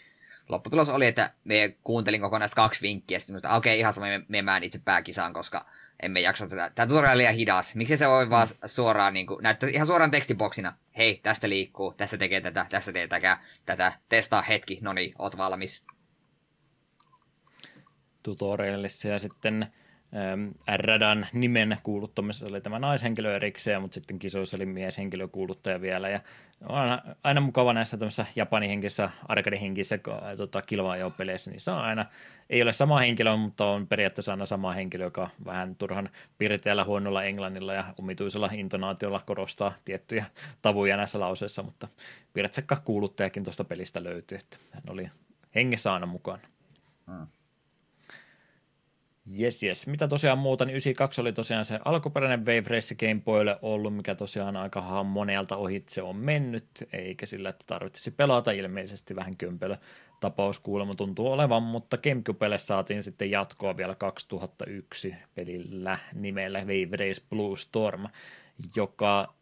lopputulos 0.48 0.88
oli, 0.88 1.06
että 1.06 1.30
me 1.44 1.76
kuuntelin 1.84 2.20
kokonaan 2.20 2.50
kaksi 2.56 2.82
vinkkiä. 2.82 3.18
Sitten 3.18 3.36
okei, 3.36 3.56
okay, 3.56 3.74
ihan 3.74 3.92
sama, 3.92 4.06
me, 4.06 4.24
me 4.28 4.42
mä 4.42 4.56
itse 4.56 4.80
pääkisaan, 4.84 5.32
koska 5.32 5.66
emme 6.02 6.20
jaksa 6.20 6.48
tätä. 6.48 6.70
Tämä 6.74 6.86
tutorial 6.86 7.12
on 7.12 7.18
liian 7.18 7.35
hidas. 7.35 7.77
Miksi 7.77 7.97
se 7.97 8.09
voi 8.09 8.31
vaan 8.31 8.47
suoraan 8.66 9.14
niin 9.14 9.27
kuin, 9.27 9.43
näyttää 9.43 9.68
ihan 9.68 9.86
suoraan 9.86 10.10
tekstiboksina. 10.10 10.77
Hei, 10.97 11.20
tästä 11.23 11.48
liikkuu, 11.48 11.93
tässä 11.93 12.18
tekee 12.18 12.40
tätä, 12.40 12.66
tässä 12.70 12.93
teet 12.93 13.10
tätä, 13.10 13.39
tätä. 13.66 13.93
testaa 14.09 14.43
hetki, 14.43 14.78
no 14.81 14.93
niin, 14.93 15.14
oot 15.18 15.39
valmis. 15.39 15.85
Tutorialissa 18.23 19.09
ja 19.09 19.18
sitten 19.18 19.66
R-radan 20.76 21.26
nimen 21.32 21.76
kuuluttamisessa 21.82 22.46
oli 22.50 22.60
tämä 22.60 22.78
naishenkilö 22.78 23.36
erikseen, 23.36 23.80
mutta 23.80 23.94
sitten 23.94 24.18
kisoissa 24.18 24.56
oli 24.56 24.66
mieshenkilö 24.66 25.28
kuuluttaja 25.28 25.80
vielä. 25.80 26.08
Ja 26.08 26.20
on 26.68 26.78
aina, 27.22 27.40
mukava 27.40 27.72
näissä 27.72 27.96
tämmöisissä 27.96 28.26
japanihenkissä, 28.36 29.10
arkadihenkissä 29.28 29.98
tota, 30.36 30.62
kilvaajopeleissä, 30.62 31.50
niin 31.50 31.60
se 31.60 31.70
on 31.70 31.78
aina, 31.78 32.04
ei 32.50 32.62
ole 32.62 32.72
sama 32.72 32.98
henkilö, 32.98 33.36
mutta 33.36 33.66
on 33.66 33.86
periaatteessa 33.86 34.32
aina 34.32 34.46
sama 34.46 34.72
henkilö, 34.72 35.04
joka 35.04 35.30
vähän 35.44 35.76
turhan 35.76 36.08
pirteällä 36.38 36.84
huonolla 36.84 37.24
englannilla 37.24 37.74
ja 37.74 37.94
omituisella 37.98 38.50
intonaatiolla 38.52 39.22
korostaa 39.26 39.74
tiettyjä 39.84 40.24
tavuja 40.62 40.96
näissä 40.96 41.20
lauseissa, 41.20 41.62
mutta 41.62 41.88
Pirtsekka 42.32 42.76
kuuluttajakin 42.84 43.44
tuosta 43.44 43.64
pelistä 43.64 44.04
löytyy, 44.04 44.38
että 44.38 44.56
hän 44.70 44.82
oli 44.88 45.10
hengessä 45.54 45.92
aina 45.92 46.06
mukana. 46.06 46.42
Hmm. 47.06 47.26
Yes, 49.40 49.62
yes. 49.62 49.86
Mitä 49.86 50.08
tosiaan 50.08 50.38
muuta, 50.38 50.64
niin 50.64 50.72
92 50.72 51.20
oli 51.20 51.32
tosiaan 51.32 51.64
se 51.64 51.78
alkuperäinen 51.84 52.40
Wave 52.40 52.64
Race 52.66 52.94
Game 52.94 53.20
Boylle 53.24 53.58
ollut, 53.62 53.96
mikä 53.96 54.14
tosiaan 54.14 54.56
aika 54.56 55.04
monelta 55.04 55.56
ohitse 55.56 56.02
on 56.02 56.16
mennyt, 56.16 56.66
eikä 56.92 57.26
sillä, 57.26 57.48
että 57.48 57.64
tarvitsisi 57.66 58.10
pelata 58.10 58.50
ilmeisesti 58.50 59.16
vähän 59.16 59.36
kömpelö 59.36 59.76
tapaus 60.20 60.58
kuulemma 60.58 60.94
tuntuu 60.94 61.32
olevan, 61.32 61.62
mutta 61.62 61.98
Gamecubelle 61.98 62.58
saatiin 62.58 63.02
sitten 63.02 63.30
jatkoa 63.30 63.76
vielä 63.76 63.94
2001 63.94 65.14
pelillä 65.34 65.98
nimellä 66.14 66.58
Wave 66.58 66.96
Race 66.96 67.22
Blue 67.30 67.56
Storm, 67.56 68.06
joka 68.76 69.34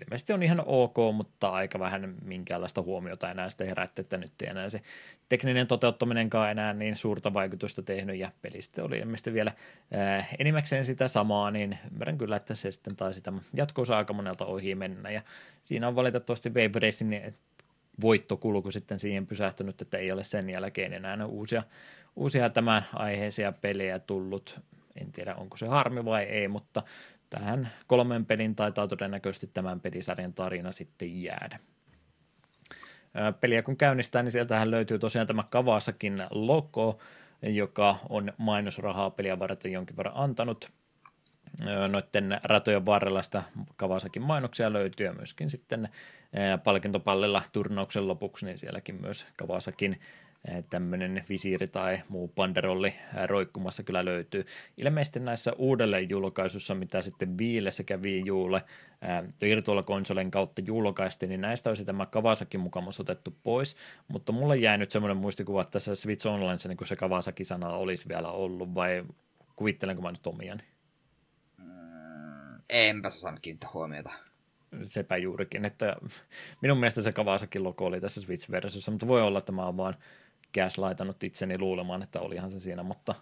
ilmeisesti 0.00 0.32
on 0.32 0.42
ihan 0.42 0.62
ok, 0.66 0.96
mutta 1.14 1.48
aika 1.50 1.78
vähän 1.78 2.14
minkäänlaista 2.22 2.82
huomiota 2.82 3.30
enää 3.30 3.50
sitä 3.50 3.64
herätti, 3.64 4.00
että 4.00 4.16
nyt 4.16 4.32
ei 4.42 4.48
enää 4.48 4.68
se 4.68 4.82
tekninen 5.28 5.66
toteuttaminenkaan 5.66 6.50
enää 6.50 6.72
niin 6.72 6.96
suurta 6.96 7.34
vaikutusta 7.34 7.82
tehnyt, 7.82 8.16
ja 8.16 8.32
pelistä 8.42 8.84
oli 8.84 8.98
ilmeisesti 8.98 9.32
vielä 9.32 9.52
ää, 9.92 10.16
äh, 10.16 10.28
enimmäkseen 10.38 10.84
sitä 10.84 11.08
samaa, 11.08 11.50
niin 11.50 11.78
ymmärrän 11.92 12.18
kyllä, 12.18 12.36
että 12.36 12.54
se 12.54 12.72
sitten 12.72 12.96
taisi 12.96 13.18
sitä 13.18 13.32
jatkoosa 13.56 13.96
aika 13.96 14.12
monelta 14.12 14.46
ohi 14.46 14.74
mennä, 14.74 15.10
ja 15.10 15.22
siinä 15.62 15.88
on 15.88 15.96
valitettavasti 15.96 16.48
Wave 16.48 16.80
Racing 16.82 17.14
voittokulku 18.00 18.70
sitten 18.70 19.00
siihen 19.00 19.26
pysähtynyt, 19.26 19.82
että 19.82 19.98
ei 19.98 20.12
ole 20.12 20.24
sen 20.24 20.50
jälkeen 20.50 20.92
enää 20.92 21.26
uusia, 21.26 21.62
uusia 22.16 22.50
tämän 22.50 22.86
aiheisia 22.94 23.52
pelejä 23.52 23.98
tullut, 23.98 24.60
en 25.00 25.12
tiedä 25.12 25.34
onko 25.34 25.56
se 25.56 25.66
harmi 25.66 26.04
vai 26.04 26.22
ei, 26.22 26.48
mutta 26.48 26.82
tähän 27.30 27.70
kolmen 27.86 28.26
pelin 28.26 28.56
taitaa 28.56 28.88
todennäköisesti 28.88 29.46
tämän 29.46 29.80
pelisarjan 29.80 30.34
tarina 30.34 30.72
sitten 30.72 31.22
jäädä. 31.22 31.60
Peliä 33.40 33.62
kun 33.62 33.76
käynnistää, 33.76 34.22
niin 34.22 34.32
sieltähän 34.32 34.70
löytyy 34.70 34.98
tosiaan 34.98 35.26
tämä 35.26 35.44
Kavasakin 35.50 36.22
logo, 36.30 36.98
joka 37.42 37.96
on 38.08 38.32
mainosrahaa 38.38 39.10
peliä 39.10 39.38
varten 39.38 39.72
jonkin 39.72 39.96
verran 39.96 40.16
antanut. 40.16 40.70
noiden 41.88 42.40
ratojen 42.44 42.86
varrella 42.86 43.22
sitä 43.22 43.42
Kawasakin 43.76 44.22
mainoksia 44.22 44.72
löytyy 44.72 45.06
ja 45.06 45.12
myöskin 45.12 45.50
sitten 45.50 45.88
palkintopallilla 46.64 47.42
turnauksen 47.52 48.08
lopuksi, 48.08 48.46
niin 48.46 48.58
sielläkin 48.58 49.00
myös 49.00 49.26
Kawasakin 49.36 50.00
tämmöinen 50.70 51.24
visiiri 51.28 51.66
tai 51.66 52.02
muu 52.08 52.28
panderolli 52.28 52.94
roikkumassa 53.26 53.82
kyllä 53.82 54.04
löytyy. 54.04 54.46
Ilmeisesti 54.76 55.20
näissä 55.20 55.52
uudelleenjulkaisuissa, 55.58 56.74
mitä 56.74 57.02
sitten 57.02 57.38
Viille 57.38 57.70
sekä 57.70 57.96
Wii 57.96 58.30
Ulle 58.30 58.64
Virtual 59.40 59.82
Consolen 59.82 60.30
kautta 60.30 60.62
julkaistiin, 60.66 61.28
niin 61.28 61.40
näistä 61.40 61.70
olisi 61.70 61.84
tämä 61.84 62.06
Kawasakin 62.06 62.60
mukamas 62.60 63.00
otettu 63.00 63.36
pois, 63.42 63.76
mutta 64.08 64.32
mulle 64.32 64.56
jäi 64.56 64.78
nyt 64.78 64.90
semmoinen 64.90 65.16
muistikuva, 65.16 65.62
että 65.62 65.72
tässä 65.72 65.94
Switch 65.94 66.26
Online 66.26 66.56
niin 66.68 66.86
se 66.86 66.96
Kawasaki-sana 66.96 67.68
olisi 67.68 68.08
vielä 68.08 68.30
ollut, 68.30 68.74
vai 68.74 69.04
kuvittelenko 69.56 70.02
mä 70.02 70.10
nyt 70.10 70.26
omiani? 70.26 70.62
Mm, 71.58 72.58
enpä 72.68 73.08
osannut 73.08 73.40
kiinnittää 73.40 73.70
huomiota 73.74 74.10
sepä 74.84 75.16
juurikin, 75.16 75.64
että 75.64 75.96
minun 76.60 76.78
mielestä 76.78 77.02
se 77.02 77.12
Kawasakin 77.12 77.64
logo 77.64 77.84
oli 77.86 78.00
tässä 78.00 78.20
Switch-versiossa, 78.20 78.90
mutta 78.90 79.06
voi 79.06 79.22
olla, 79.22 79.38
että 79.38 79.52
mä 79.52 79.64
oon 79.64 79.76
vaan 79.76 79.96
käs 80.52 80.78
laitanut 80.78 81.24
itseni 81.24 81.58
luulemaan, 81.58 82.02
että 82.02 82.20
olihan 82.20 82.50
se 82.50 82.58
siinä, 82.58 82.82
mutta 82.82 83.14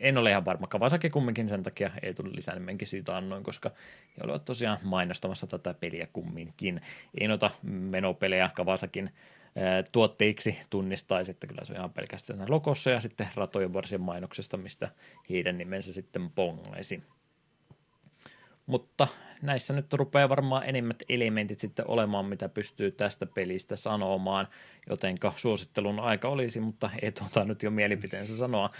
en 0.00 0.18
ole 0.18 0.30
ihan 0.30 0.44
varma. 0.44 0.66
Kawasaki 0.66 1.10
kumminkin 1.10 1.48
sen 1.48 1.62
takia 1.62 1.90
ei 2.02 2.14
tullut 2.14 2.34
lisänimenkin 2.34 2.88
siitä 2.88 3.16
annoin, 3.16 3.44
koska 3.44 3.70
he 4.08 4.24
olivat 4.24 4.44
tosiaan 4.44 4.78
mainostamassa 4.82 5.46
tätä 5.46 5.74
peliä 5.74 6.08
kumminkin. 6.12 6.80
Ei 7.20 7.28
noita 7.28 7.50
menopelejä 7.62 8.50
Kawasakin 8.54 9.10
tuotteiksi 9.92 10.58
tunnistaisi, 10.70 11.30
että 11.30 11.46
kyllä 11.46 11.64
se 11.64 11.72
on 11.72 11.78
ihan 11.78 11.92
pelkästään 11.92 12.50
logossa 12.50 12.90
ja 12.90 13.00
sitten 13.00 13.28
ratojen 13.34 13.72
varsien 13.72 14.00
mainoksesta, 14.00 14.56
mistä 14.56 14.88
heidän 15.30 15.58
nimensä 15.58 15.92
sitten 15.92 16.30
pongaisi. 16.30 17.02
Mutta 18.66 19.08
näissä 19.42 19.74
nyt 19.74 19.92
rupeaa 19.92 20.28
varmaan 20.28 20.68
enimmät 20.68 21.02
elementit 21.08 21.60
sitten 21.60 21.90
olemaan, 21.90 22.26
mitä 22.26 22.48
pystyy 22.48 22.90
tästä 22.90 23.26
pelistä 23.26 23.76
sanomaan, 23.76 24.48
jotenka 24.88 25.32
suosittelun 25.36 26.00
aika 26.00 26.28
olisi, 26.28 26.60
mutta 26.60 26.90
ei 27.02 27.12
tuota 27.12 27.44
nyt 27.44 27.62
jo 27.62 27.70
mielipiteensä 27.70 28.36
sanoa. 28.36 28.70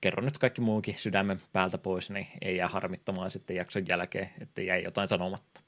Kerro 0.00 0.22
nyt 0.22 0.38
kaikki 0.38 0.60
muukin 0.60 0.98
sydämen 0.98 1.42
päältä 1.52 1.78
pois, 1.78 2.10
niin 2.10 2.26
ei 2.40 2.56
jää 2.56 2.68
harmittamaan 2.68 3.30
sitten 3.30 3.56
jakson 3.56 3.88
jälkeen, 3.88 4.30
että 4.40 4.62
jäi 4.62 4.82
jotain 4.82 5.08
sanomatta. 5.08 5.60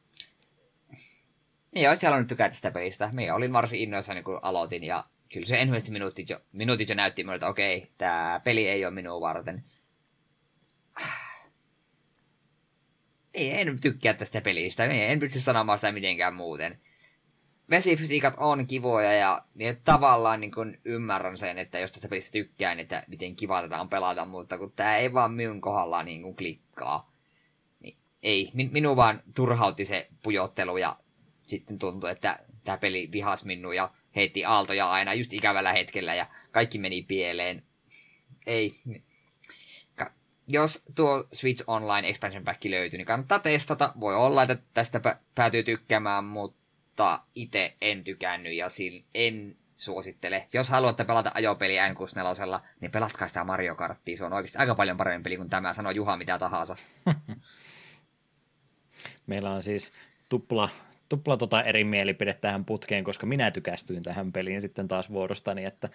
Niin, 1.74 1.88
olisi 1.88 2.06
halunnut 2.06 2.28
tykätä 2.28 2.56
sitä 2.56 2.70
pelistä. 2.70 3.10
Minä 3.12 3.34
olin 3.34 3.52
varsin 3.52 3.80
innoissani, 3.80 4.22
kun 4.22 4.38
aloitin, 4.42 4.84
ja 4.84 5.04
kyllä 5.32 5.46
se 5.46 5.60
ensimmäiset 5.60 5.90
minuutit 5.90 6.30
jo, 6.30 6.40
minuutit 6.52 6.88
jo 6.88 6.94
näytti 6.94 7.22
minulle, 7.22 7.34
että 7.34 7.48
okei, 7.48 7.90
tämä 7.98 8.40
peli 8.44 8.68
ei 8.68 8.84
ole 8.84 8.94
minua 8.94 9.20
varten. 9.20 9.64
Ei, 13.34 13.60
en 13.60 13.80
tykkää 13.80 14.14
tästä 14.14 14.40
pelistä. 14.40 14.84
En, 14.84 14.90
en 14.90 15.18
pysty 15.18 15.40
sanomaan 15.40 15.78
sitä 15.78 15.92
mitenkään 15.92 16.34
muuten. 16.34 16.78
Vesifysiikat 17.70 18.34
on 18.36 18.66
kivoja 18.66 19.12
ja 19.12 19.44
niin 19.54 19.76
tavallaan 19.84 20.40
niin 20.40 20.52
kun 20.52 20.78
ymmärrän 20.84 21.36
sen, 21.36 21.58
että 21.58 21.78
jos 21.78 21.92
tästä 21.92 22.08
pelistä 22.08 22.32
tykkään, 22.32 22.80
että 22.80 23.04
miten 23.06 23.36
kiva 23.36 23.62
tätä 23.62 23.80
on 23.80 23.88
pelata, 23.88 24.24
mutta 24.24 24.58
kun 24.58 24.72
tämä 24.76 24.96
ei 24.96 25.12
vaan 25.12 25.32
minun 25.32 25.60
kohdalla 25.60 26.02
niin 26.02 26.22
kuin 26.22 26.36
klikkaa. 26.36 27.12
Niin 27.80 27.96
ei, 28.22 28.50
min, 28.54 28.70
minun 28.72 28.96
vaan 28.96 29.22
turhautti 29.34 29.84
se 29.84 30.08
pujottelu 30.22 30.76
ja 30.76 30.96
sitten 31.42 31.78
tuntui, 31.78 32.10
että 32.10 32.38
tämä 32.64 32.78
peli 32.78 33.08
vihas 33.12 33.44
minua 33.44 33.74
ja 33.74 33.90
heitti 34.16 34.44
aaltoja 34.44 34.90
aina 34.90 35.14
just 35.14 35.32
ikävällä 35.32 35.72
hetkellä 35.72 36.14
ja 36.14 36.26
kaikki 36.50 36.78
meni 36.78 37.02
pieleen. 37.02 37.62
Ei, 38.46 38.74
jos 40.52 40.82
tuo 40.96 41.24
Switch 41.32 41.64
Online 41.66 42.08
Expansion 42.08 42.44
Pack 42.44 42.64
löytyy, 42.64 42.98
niin 42.98 43.06
kannattaa 43.06 43.38
testata. 43.38 43.92
Voi 44.00 44.14
olla, 44.14 44.42
että 44.42 44.56
tästä 44.74 45.00
päätyy 45.34 45.62
tykkäämään, 45.62 46.24
mutta 46.24 47.22
itse 47.34 47.76
en 47.80 48.04
tykännyt 48.04 48.52
ja 48.52 48.66
en 49.14 49.56
suosittele. 49.76 50.46
Jos 50.52 50.68
haluatte 50.68 51.04
pelata 51.04 51.30
ajopeliä 51.34 51.88
N64, 51.88 52.60
niin 52.80 52.90
pelatkaa 52.90 53.28
sitä 53.28 53.44
Mario 53.44 53.74
Karttia. 53.74 54.16
Se 54.16 54.24
on 54.24 54.32
oikeasti 54.32 54.58
aika 54.58 54.74
paljon 54.74 54.96
parempi 54.96 55.24
peli 55.24 55.36
kuin 55.36 55.50
tämä. 55.50 55.72
Sanoo 55.72 55.92
Juha 55.92 56.16
mitä 56.16 56.38
tahansa. 56.38 56.76
Meillä 59.26 59.50
on 59.50 59.62
siis 59.62 59.92
tupla, 60.28 60.68
tupla 61.08 61.36
tota 61.36 61.62
eri 61.62 61.84
mielipide 61.84 62.34
tähän 62.34 62.64
putkeen, 62.64 63.04
koska 63.04 63.26
minä 63.26 63.50
tykästyin 63.50 64.02
tähän 64.02 64.32
peliin 64.32 64.60
sitten 64.60 64.88
taas 64.88 65.10
vuorostani, 65.10 65.64
että 65.64 65.88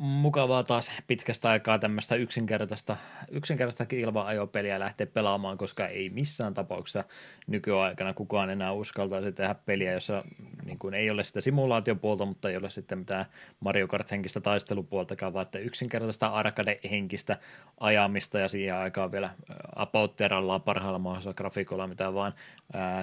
mukavaa 0.00 0.64
taas 0.64 0.92
pitkästä 1.06 1.50
aikaa 1.50 1.78
tämmöistä 1.78 2.14
yksinkertaista, 2.14 2.96
yksinkertaista 3.30 3.86
kilva-ajopeliä 3.86 4.80
lähteä 4.80 5.06
pelaamaan, 5.06 5.58
koska 5.58 5.86
ei 5.86 6.10
missään 6.10 6.54
tapauksessa 6.54 7.04
nykyaikana 7.46 8.14
kukaan 8.14 8.50
enää 8.50 8.72
uskaltaisi 8.72 9.32
tehdä 9.32 9.54
peliä, 9.54 9.92
jossa 9.92 10.24
niin 10.64 10.78
kuin 10.78 10.94
ei 10.94 11.10
ole 11.10 11.24
sitä 11.24 11.40
simulaatiopuolta, 11.40 12.24
mutta 12.26 12.50
ei 12.50 12.56
ole 12.56 12.70
sitten 12.70 12.98
mitään 12.98 13.26
Mario 13.60 13.88
Kart-henkistä 13.88 14.40
taistelupuoltakaan, 14.40 15.32
vaan 15.32 15.42
että 15.42 15.58
yksinkertaista 15.58 16.26
arcade-henkistä 16.26 17.36
ajamista 17.80 18.38
ja 18.38 18.48
siihen 18.48 18.76
aikaan 18.76 19.12
vielä 19.12 19.30
apautterallaan 19.76 20.62
parhaalla 20.62 20.98
mahdollisella 20.98 21.34
grafiikolla, 21.34 21.86
mitä 21.86 22.14
vaan 22.14 22.32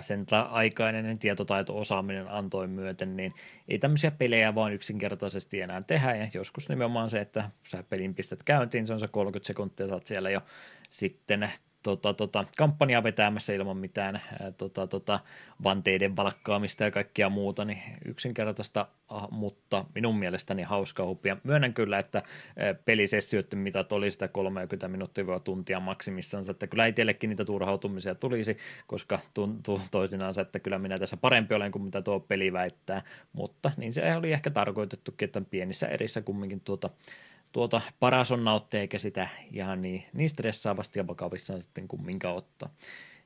sen 0.01 0.25
aikainen 0.49 1.19
tietotaito 1.19 1.79
osaaminen 1.79 2.27
antoi 2.27 2.67
myöten, 2.67 3.17
niin 3.17 3.33
ei 3.67 3.79
tämmöisiä 3.79 4.11
pelejä 4.11 4.55
vaan 4.55 4.73
yksinkertaisesti 4.73 5.61
enää 5.61 5.81
tehdä, 5.81 6.15
ja 6.15 6.29
jos 6.33 6.47
joskus 6.47 6.69
nimenomaan 6.69 7.09
se, 7.09 7.21
että 7.21 7.49
sä 7.63 7.83
pelin 7.83 8.15
pistät 8.15 8.43
käyntiin, 8.43 8.87
se 8.87 8.93
on 8.93 8.99
se 8.99 9.07
30 9.07 9.47
sekuntia, 9.47 9.87
saat 9.87 10.05
siellä 10.05 10.29
jo 10.29 10.41
sitten 10.89 11.51
tota, 11.83 12.13
tota, 12.13 12.45
kampanjaa 12.57 13.03
vetämässä 13.03 13.53
ilman 13.53 13.77
mitään 13.77 14.15
ää, 14.15 14.51
tota, 14.51 14.87
tota, 14.87 15.19
vanteiden 15.63 16.15
valkkaamista 16.15 16.83
ja 16.83 16.91
kaikkia 16.91 17.29
muuta, 17.29 17.65
niin 17.65 17.79
yksinkertaista, 18.05 18.87
ah, 19.07 19.27
mutta 19.31 19.85
minun 19.95 20.19
mielestäni 20.19 20.63
hauska 20.63 21.05
hupia. 21.05 21.37
Myönnän 21.43 21.73
kyllä, 21.73 21.99
että 21.99 22.23
pelisessioiden 22.85 23.59
mitat 23.59 23.91
oli 23.91 24.11
sitä 24.11 24.27
30 24.27 24.87
minuuttia 24.87 25.39
tuntia 25.43 25.79
maksimissansa, 25.79 26.51
että 26.51 26.67
kyllä 26.67 26.85
itsellekin 26.85 27.29
niitä 27.29 27.45
turhautumisia 27.45 28.15
tulisi, 28.15 28.57
koska 28.87 29.19
tuntuu 29.33 29.81
toisinaan, 29.91 30.33
että 30.41 30.59
kyllä 30.59 30.79
minä 30.79 30.97
tässä 30.97 31.17
parempi 31.17 31.55
olen 31.55 31.71
kuin 31.71 31.83
mitä 31.83 32.01
tuo 32.01 32.19
peli 32.19 32.53
väittää, 32.53 33.01
mutta 33.33 33.71
niin 33.77 33.93
se 33.93 34.15
oli 34.15 34.31
ehkä 34.31 34.49
tarkoitettukin, 34.49 35.25
että 35.25 35.41
pienissä 35.41 35.87
erissä 35.87 36.21
kumminkin 36.21 36.61
tuota 36.61 36.89
tuota 37.51 37.81
paras 37.99 38.31
on 38.31 38.43
nauttia, 38.43 38.79
eikä 38.79 38.99
sitä 38.99 39.29
ihan 39.51 39.81
niin, 39.81 40.05
niin 40.13 40.29
stressaavasti 40.29 40.99
ja 40.99 41.07
vakavissaan 41.07 41.61
sitten 41.61 41.87
kumminkaan 41.87 42.35
ottaa. 42.35 42.69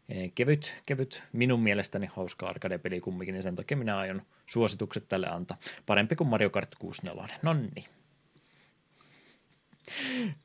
E, 0.09 0.29
kevyt, 0.29 0.81
kevyt, 0.85 1.23
minun 1.33 1.63
mielestäni 1.63 2.09
hauska 2.13 2.47
arcade-peli 2.47 2.99
kumminkin, 3.01 3.35
ja 3.35 3.41
sen 3.41 3.55
takia 3.55 3.77
minä 3.77 3.97
aion 3.97 4.21
suositukset 4.45 5.07
tälle 5.07 5.27
antaa. 5.27 5.57
Parempi 5.85 6.15
kuin 6.15 6.27
Mario 6.27 6.49
Kart 6.49 6.75
64. 6.79 7.39
No 7.41 7.53
niin. 7.53 7.85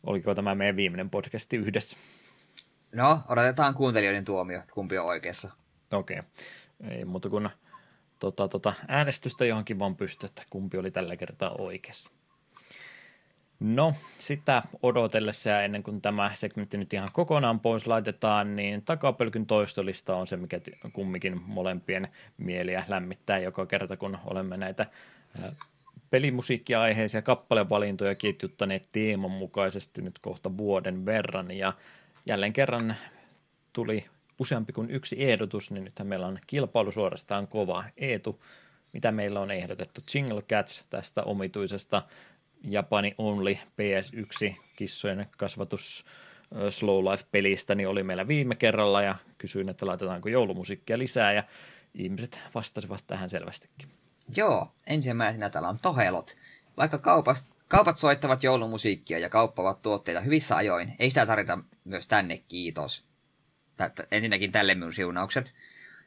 Oliko 0.03 0.35
tämä 0.35 0.55
meidän 0.55 0.77
viimeinen 0.77 1.11
podcasti 1.11 1.57
yhdessä? 1.57 1.97
No, 2.93 3.21
odotetaan 3.29 3.75
kuuntelijoiden 3.75 4.25
tuomio, 4.25 4.63
kumpi 4.75 4.99
on 4.99 5.07
oikeassa. 5.07 5.51
Okei. 5.93 6.19
Okay. 6.19 6.31
Ei 6.91 7.05
muuta 7.05 7.29
kuin 7.29 7.49
tota, 8.19 8.49
tota, 8.49 8.73
äänestystä 8.89 9.45
johonkin 9.45 9.79
vaan 9.79 9.97
pysty, 9.97 10.27
että 10.27 10.43
kumpi 10.51 10.79
oli 10.79 10.91
tällä 10.91 11.17
kertaa 11.17 11.51
oikeassa. 11.59 12.13
No, 13.61 13.95
sitä 14.17 14.63
odotellessa 14.83 15.51
ja 15.51 15.63
ennen 15.63 15.83
kuin 15.83 16.01
tämä 16.01 16.31
segmentti 16.35 16.79
nyt 16.79 16.95
ihan 16.95 17.09
kokonaan 17.13 17.61
pois 17.61 17.87
laitetaan, 17.87 18.57
niin 18.57 18.83
takapölkyn 18.83 19.47
toistolista 19.47 20.17
on 20.17 20.27
se, 20.27 20.37
mikä 20.37 20.61
kumminkin 20.93 21.41
molempien 21.47 22.09
mieliä 22.39 22.85
lämmittää 22.89 23.39
joka 23.39 23.67
kerta, 23.67 23.97
kun 23.97 24.19
olemme 24.25 24.57
näitä 24.57 24.87
pelimusiikkiaiheisia 26.11 27.23
kappalevalintoja 27.23 28.15
ketjuttaneet 28.15 28.89
teeman 28.93 29.31
mukaisesti 29.31 30.03
nyt 30.03 30.19
kohta 30.19 30.57
vuoden 30.57 31.07
verran. 31.07 31.51
Ja 31.51 31.73
jälleen 32.27 32.53
kerran 32.53 32.97
tuli 33.73 34.07
useampi 34.39 34.73
kuin 34.73 34.91
yksi 34.91 35.25
ehdotus, 35.25 35.71
niin 35.71 35.85
nythän 35.85 36.09
meillä 36.09 36.27
on 36.27 36.39
kilpailu 36.47 36.93
suorastaan 36.93 37.49
kova. 37.49 37.85
Eetu, 37.97 38.45
mitä 38.93 39.13
meillä 39.13 39.41
on 39.41 39.51
ehdotettu? 39.51 40.01
Jingle 40.15 40.43
Cats 40.43 40.85
tästä 40.91 41.23
omituisesta 41.23 42.03
Japani 42.67 43.15
Only 43.19 43.55
PS1 43.55 44.55
kissojen 44.77 45.27
kasvatus 45.37 46.05
Slow 46.71 47.05
Life-pelistä, 47.11 47.75
niin 47.75 47.89
oli 47.89 48.03
meillä 48.03 48.29
viime 48.29 48.55
kerralla 48.55 49.03
ja 49.03 49.15
kysyin, 49.39 49.69
että 49.69 49.87
laitetaanko 49.87 50.29
joulumusiikkia 50.29 50.99
lisää 50.99 51.33
ja 51.33 51.43
ihmiset 51.95 52.41
vastasivat 52.55 53.05
tähän 53.07 53.31
selvästikin. 53.31 53.89
Joo, 54.37 54.73
ensimmäisenä 54.87 55.51
täällä 55.51 55.69
on 55.69 55.77
Tohelot. 55.83 56.37
Vaikka 56.77 56.99
kaupas, 56.99 57.49
kaupat 57.69 57.97
soittavat 57.97 58.43
joulumusiikkia 58.43 59.19
ja 59.19 59.31
kauppavat 59.31 59.83
tuotteita 59.83 60.21
hyvissä 60.21 60.57
ajoin, 60.57 60.93
ei 60.99 61.11
sitä 61.11 61.27
tarvita 61.27 61.59
myös 61.85 62.09
tänne, 62.09 62.39
kiitos. 62.49 63.05
Tätä, 63.77 64.07
ensinnäkin 64.11 64.53
tälle 64.53 64.75
minun 64.75 64.93
siunaukset. 64.95 65.55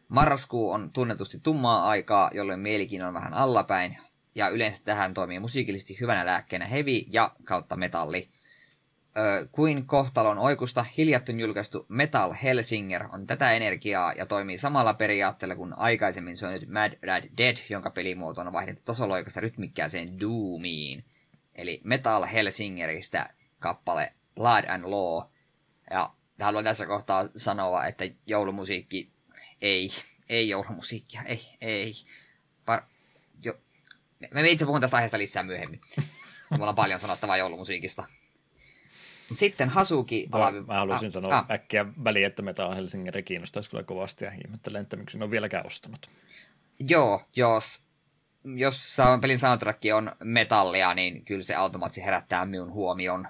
Marraskuu 0.07 0.71
on 0.71 0.91
tunnetusti 0.91 1.39
tummaa 1.43 1.89
aikaa, 1.89 2.31
jolloin 2.33 2.59
mielikin 2.59 3.03
on 3.03 3.13
vähän 3.13 3.33
allapäin, 3.33 3.97
ja 4.39 4.49
yleensä 4.49 4.83
tähän 4.83 5.13
toimii 5.13 5.39
musiikillisesti 5.39 5.99
hyvänä 5.99 6.25
lääkkeenä 6.25 6.65
heavy 6.65 7.03
ja 7.11 7.31
kautta 7.43 7.75
metalli. 7.75 8.29
Kuin 9.51 9.85
kohtalon 9.85 10.37
oikusta 10.37 10.85
hiljattain 10.97 11.39
julkaistu 11.39 11.85
Metal 11.89 12.33
Hellsinger 12.43 13.03
on 13.11 13.27
tätä 13.27 13.51
energiaa 13.51 14.13
ja 14.13 14.25
toimii 14.25 14.57
samalla 14.57 14.93
periaatteella 14.93 15.55
kuin 15.55 15.73
aikaisemmin 15.73 16.35
nyt 16.51 16.69
Mad 16.69 16.93
Rat 17.03 17.23
Dead, 17.37 17.57
jonka 17.69 17.89
pelimuoto 17.89 18.41
on 18.41 18.53
vaihdettu 18.53 18.81
tasoloikasta 18.85 19.39
rytmikkääseen 19.39 20.19
Doomiin. 20.19 21.05
Eli 21.55 21.81
Metal 21.83 22.25
Helsingeristä 22.25 23.29
kappale 23.59 24.13
Blood 24.35 24.65
and 24.67 24.85
Law. 24.85 25.29
Ja 25.91 26.13
haluan 26.39 26.63
tässä 26.63 26.85
kohtaa 26.85 27.29
sanoa, 27.35 27.85
että 27.85 28.03
joulumusiikki 28.25 29.11
ei, 29.61 29.89
ei 30.29 30.49
joulumusiikkia, 30.49 31.21
ei, 31.21 31.41
ei. 31.61 31.93
Me 34.33 34.49
itse 34.49 34.65
puhun 34.65 34.81
tästä 34.81 34.97
aiheesta 34.97 35.17
lisää 35.17 35.43
myöhemmin. 35.43 35.81
Mulla 36.49 36.69
on 36.69 36.75
paljon 36.75 36.99
sanottavaa 36.99 37.37
joulumusiikista. 37.37 38.03
Sitten 39.35 39.69
Hasuki... 39.69 40.27
Alavi... 40.31 40.61
Mä 40.61 40.73
haluaisin 40.73 41.07
ah, 41.07 41.11
sanoa 41.11 41.37
ah. 41.37 41.51
äkkiä 41.51 41.85
väliin, 42.03 42.25
että 42.25 42.41
meitä 42.41 42.75
Helsingin 42.75 43.23
kiinnostaisi 43.25 43.69
kyllä 43.69 43.83
kovasti 43.83 44.25
ja 44.25 44.31
ihmettelen, 44.31 44.81
että 44.81 44.97
miksi 44.97 45.17
ne 45.17 45.23
on 45.23 45.31
vieläkään 45.31 45.65
ostanut. 45.65 46.09
Joo, 46.89 47.21
jos, 47.35 47.85
jos 48.43 48.97
pelin 49.21 49.37
soundtrack 49.37 49.81
on 49.95 50.11
metallia, 50.23 50.93
niin 50.93 51.25
kyllä 51.25 51.43
se 51.43 51.55
automaattisesti 51.55 52.05
herättää 52.05 52.45
minun 52.45 52.71
huomion 52.71 53.27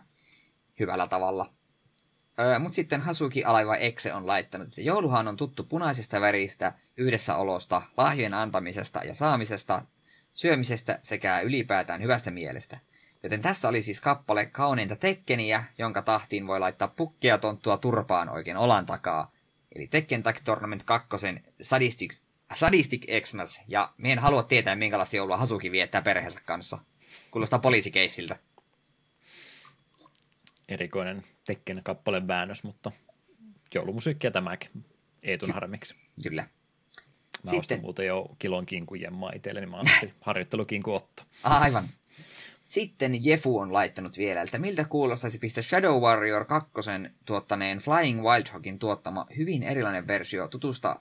hyvällä 0.79 1.07
tavalla. 1.07 1.53
Öö, 2.39 2.59
Mutta 2.59 2.75
sitten 2.75 3.01
Hasuki 3.01 3.43
Alaiva 3.43 3.75
Exe 3.75 4.13
on 4.13 4.27
laittanut, 4.27 4.67
että 4.67 4.81
jouluhan 4.81 5.27
on 5.27 5.37
tuttu 5.37 5.63
punaisesta 5.63 6.21
väristä, 6.21 6.73
yhdessäolosta, 6.97 7.81
lahjojen 7.97 8.33
antamisesta 8.33 9.03
ja 9.03 9.13
saamisesta, 9.13 9.81
syömisestä 10.39 10.99
sekä 11.01 11.39
ylipäätään 11.39 12.01
hyvästä 12.01 12.31
mielestä. 12.31 12.79
Joten 13.23 13.41
tässä 13.41 13.69
oli 13.69 13.81
siis 13.81 14.01
kappale 14.01 14.45
kauneinta 14.45 14.95
tekkeniä, 14.95 15.63
jonka 15.77 16.01
tahtiin 16.01 16.47
voi 16.47 16.59
laittaa 16.59 16.87
pukkia 16.87 17.37
tonttua 17.37 17.77
turpaan 17.77 18.29
oikein 18.29 18.57
olan 18.57 18.85
takaa. 18.85 19.31
Eli 19.75 19.87
Tekken 19.87 20.23
Tag 20.23 20.37
Tournament 20.43 20.83
2 20.83 21.07
Sadistic, 21.61 22.21
Sadistic 22.53 23.05
Xmas, 23.21 23.61
ja 23.67 23.93
me 23.97 24.11
en 24.11 24.19
halua 24.19 24.43
tietää, 24.43 24.75
minkälaista 24.75 25.15
joulua 25.15 25.37
Hasuki 25.37 25.71
viettää 25.71 26.01
perheensä 26.01 26.41
kanssa. 26.45 26.79
Kuulostaa 27.31 27.59
poliisikeissiltä. 27.59 28.37
Erikoinen 30.69 31.23
Tekken 31.45 31.81
kappaleen 31.83 32.27
väännös, 32.27 32.63
mutta 32.63 32.91
joulumusiikkia 33.73 34.31
tämäkin 34.31 34.85
Eetun 35.23 35.51
harmiksi. 35.51 35.95
Kyllä. 36.23 36.45
Mä 37.43 37.49
Sitten... 37.49 37.59
ostin 37.59 37.81
muuten 37.81 38.05
jo 38.05 38.35
kilon 38.39 38.65
kinkujemmaa 38.65 39.31
itselleni, 39.35 39.65
niin 39.65 39.71
mä 39.71 39.79
ostin 39.79 40.13
harjoittelukinku 40.21 40.93
otto. 40.93 41.23
Aivan. 41.43 41.89
Sitten 42.67 43.25
Jefu 43.25 43.59
on 43.59 43.73
laittanut 43.73 44.17
vielä, 44.17 44.41
että 44.41 44.57
miltä 44.57 44.85
kuulostaisi 44.85 45.39
pistää 45.39 45.61
Shadow 45.61 46.01
Warrior 46.01 46.45
2 46.45 46.71
tuottaneen 47.25 47.77
Flying 47.77 48.21
Wildhogin 48.21 48.79
tuottama 48.79 49.27
hyvin 49.37 49.63
erilainen 49.63 50.07
versio 50.07 50.47
tutusta 50.47 50.99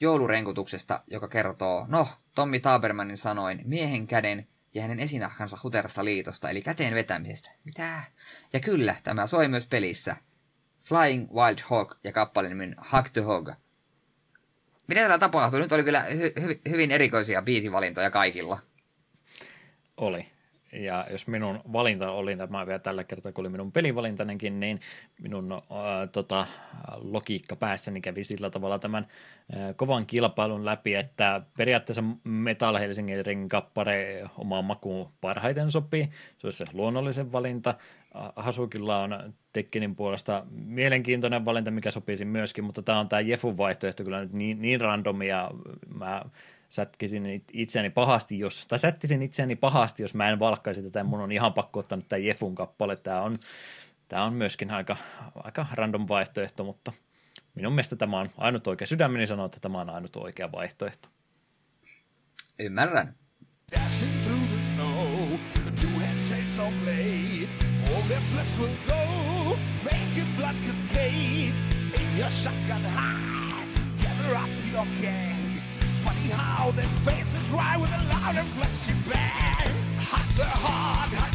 joulurenkutuksesta, 0.00 1.02
joka 1.06 1.28
kertoo, 1.28 1.86
no, 1.88 2.08
Tommi 2.34 2.60
Tabermanin 2.60 3.16
sanoin, 3.16 3.62
miehen 3.64 4.06
käden 4.06 4.46
ja 4.74 4.82
hänen 4.82 5.00
esinahkansa 5.00 5.58
huterasta 5.62 6.04
liitosta, 6.04 6.50
eli 6.50 6.62
käteen 6.62 6.94
vetämisestä. 6.94 7.50
Mitä? 7.64 8.02
Ja 8.52 8.60
kyllä, 8.60 8.96
tämä 9.02 9.26
soi 9.26 9.48
myös 9.48 9.66
pelissä. 9.66 10.16
Flying 10.82 11.30
Wild 11.32 11.58
Hog 11.70 11.94
ja 12.04 12.12
kappaleen 12.12 12.50
nimen 12.50 12.76
Hug 12.92 13.06
the 13.12 13.20
Hog. 13.20 13.50
Mitä 14.90 15.00
täällä 15.00 15.18
tapahtui? 15.18 15.60
Nyt 15.60 15.72
oli 15.72 15.84
kyllä 15.84 16.06
hy- 16.08 16.40
hy- 16.40 16.70
hyvin 16.70 16.90
erikoisia 16.90 17.42
biisivalintoja 17.42 18.10
kaikilla. 18.10 18.58
Oli. 19.96 20.26
Ja 20.72 21.06
jos 21.10 21.26
minun 21.26 21.60
valinta 21.72 22.10
oli, 22.10 22.36
tämä 22.36 22.66
vielä 22.66 22.78
tällä 22.78 23.04
kertaa, 23.04 23.32
kun 23.32 23.42
oli 23.42 23.48
minun 23.48 23.72
pelivalintanenkin, 23.72 24.60
niin 24.60 24.80
minun 25.22 25.52
äh, 25.52 25.58
tota, 26.12 26.46
logiikka 26.96 27.56
päässäni 27.56 28.00
kävi 28.00 28.24
sillä 28.24 28.50
tavalla 28.50 28.78
tämän 28.78 29.06
äh, 29.56 29.76
kovan 29.76 30.06
kilpailun 30.06 30.64
läpi, 30.64 30.94
että 30.94 31.42
periaatteessa 31.58 32.04
Metal 32.24 32.78
Helsingin 32.78 33.48
kappare 33.48 34.24
omaan 34.38 34.64
makuun 34.64 35.12
parhaiten 35.20 35.70
sopii. 35.70 36.08
Se 36.38 36.46
olisi 36.46 36.58
se 36.58 36.64
luonnollisen 36.72 37.32
valinta. 37.32 37.74
Hasukilla 38.36 39.02
on 39.02 39.34
Tekkenin 39.52 39.96
puolesta 39.96 40.46
mielenkiintoinen 40.50 41.44
valinta, 41.44 41.70
mikä 41.70 41.90
sopisi 41.90 42.24
myöskin, 42.24 42.64
mutta 42.64 42.82
tämä 42.82 43.00
on 43.00 43.08
tämä 43.08 43.20
Jefun 43.20 43.56
vaihtoehto 43.56 44.04
kyllä 44.04 44.20
nyt 44.20 44.32
niin, 44.32 44.62
niin 44.62 44.80
randomia. 44.80 45.50
Mä 45.94 46.22
sätkisin 46.70 47.44
itseäni 47.52 47.90
pahasti, 47.90 48.38
jos, 48.38 48.66
tai 48.66 48.78
sättisin 48.78 49.22
itseäni 49.22 49.56
pahasti, 49.56 50.02
jos 50.02 50.14
mä 50.14 50.28
en 50.28 50.38
valkkaisi 50.38 50.82
tätä, 50.82 51.04
mun 51.04 51.20
on 51.20 51.32
ihan 51.32 51.52
pakko 51.52 51.80
ottaa 51.80 51.96
nyt 51.96 52.08
tämä 52.08 52.18
Jefun 52.18 52.54
kappale, 52.54 52.96
tämä 52.96 53.22
on, 53.22 53.34
tämä 54.08 54.24
on 54.24 54.32
myöskin 54.32 54.70
aika, 54.70 54.96
aika 55.34 55.66
random 55.72 56.06
vaihtoehto, 56.08 56.64
mutta 56.64 56.92
minun 57.54 57.72
mielestä 57.72 57.96
tämä 57.96 58.20
on 58.20 58.30
ainut 58.38 58.66
oikea, 58.66 58.86
sydämeni 58.86 59.26
sanoo, 59.26 59.46
että 59.46 59.60
tämä 59.60 59.80
on 59.80 59.90
ainut 59.90 60.16
oikea 60.16 60.52
vaihtoehto. 60.52 61.08
Ymmärrän. 62.58 63.14
Dashing 63.72 64.22
through 64.24 64.42
the 64.48 64.74
snow, 64.74 65.38
the 65.64 65.70
two 65.80 65.88
of 66.66 66.84
blade, 66.84 67.20
all 67.24 67.29
their 68.10 68.20
flesh 68.32 68.58
will 68.58 68.74
go, 68.88 69.56
making 69.84 70.34
blood 70.36 70.56
cascade, 70.66 71.54
in 71.94 72.16
your 72.18 72.28
shotgun 72.28 72.82
high, 72.82 73.64
gather 74.02 74.34
up 74.34 74.48
your 74.72 74.84
gang. 75.00 75.62
Funny 76.02 76.28
how 76.30 76.72
their 76.72 76.88
faces 77.04 77.44
dry 77.50 77.76
with 77.76 77.90
a 77.90 78.02
loud 78.10 78.34
and 78.34 78.48
fleshy 78.48 78.94
bang. 79.08 79.76
Hot 80.00 80.26
the 80.36 80.44
hard, 80.44 81.12
hot 81.12 81.29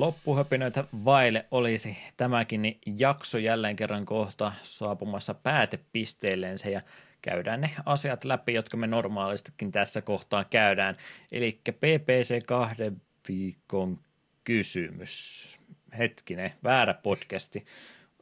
loppuhöpinöitä 0.00 0.84
vaille 1.04 1.46
olisi 1.50 1.96
tämäkin 2.16 2.78
jakso 2.98 3.38
jälleen 3.38 3.76
kerran 3.76 4.04
kohta 4.04 4.52
saapumassa 4.62 5.34
päätepisteelleensä 5.34 6.70
ja 6.70 6.80
käydään 7.22 7.60
ne 7.60 7.70
asiat 7.86 8.24
läpi, 8.24 8.54
jotka 8.54 8.76
me 8.76 8.86
normaalistikin 8.86 9.72
tässä 9.72 10.02
kohtaa 10.02 10.44
käydään. 10.44 10.96
Eli 11.32 11.60
PPC 11.64 12.46
kahden 12.46 13.02
viikon 13.28 13.98
kysymys. 14.44 15.58
Hetkinen, 15.98 16.52
väärä 16.64 16.94
podcasti. 16.94 17.64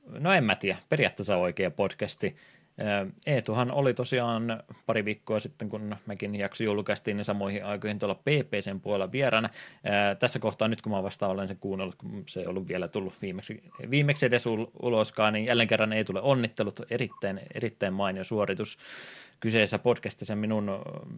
No 0.07 0.33
en 0.33 0.45
mä 0.45 0.57
tiedä, 0.57 0.79
periaatteessa 0.89 1.37
oikea 1.37 1.71
podcasti. 1.71 2.37
Eetuhan 3.27 3.75
oli 3.75 3.95
tosiaan 3.95 4.63
pari 4.87 5.05
viikkoa 5.05 5.39
sitten, 5.39 5.69
kun 5.69 5.97
mekin 6.07 6.35
jakso 6.35 6.65
julkaistiin, 6.65 7.17
niin 7.17 7.25
samoihin 7.25 7.65
aikoihin 7.65 7.99
tuolla 7.99 8.15
PPCn 8.15 8.81
puolella 8.81 9.13
vieraana. 9.13 9.49
Tässä 10.19 10.39
kohtaa 10.39 10.69
nyt, 10.69 10.83
kun 10.83 10.93
mä 10.93 11.03
vasta 11.03 11.29
olen 11.29 11.49
sen 11.49 11.57
kuunnellut, 11.61 11.95
kun 11.95 12.23
se 12.27 12.41
ei 12.41 12.47
ollut 12.47 12.69
vielä 12.69 12.89
tullut 12.89 13.15
viimeksi, 13.23 13.63
viimeksi 13.91 14.27
edes 14.27 14.45
uloskaan, 14.83 15.33
niin 15.33 15.47
jälleen 15.47 15.69
kerran 15.69 15.93
ei 15.93 16.05
tule 16.05 16.21
onnittelut. 16.21 16.81
Erittäin, 16.91 17.41
erittäin 17.55 17.95
mainio 17.95 18.25
suoritus 18.25 18.79
kyseessä 19.41 19.79
podcastissa 19.79 20.37
minun 20.37 20.71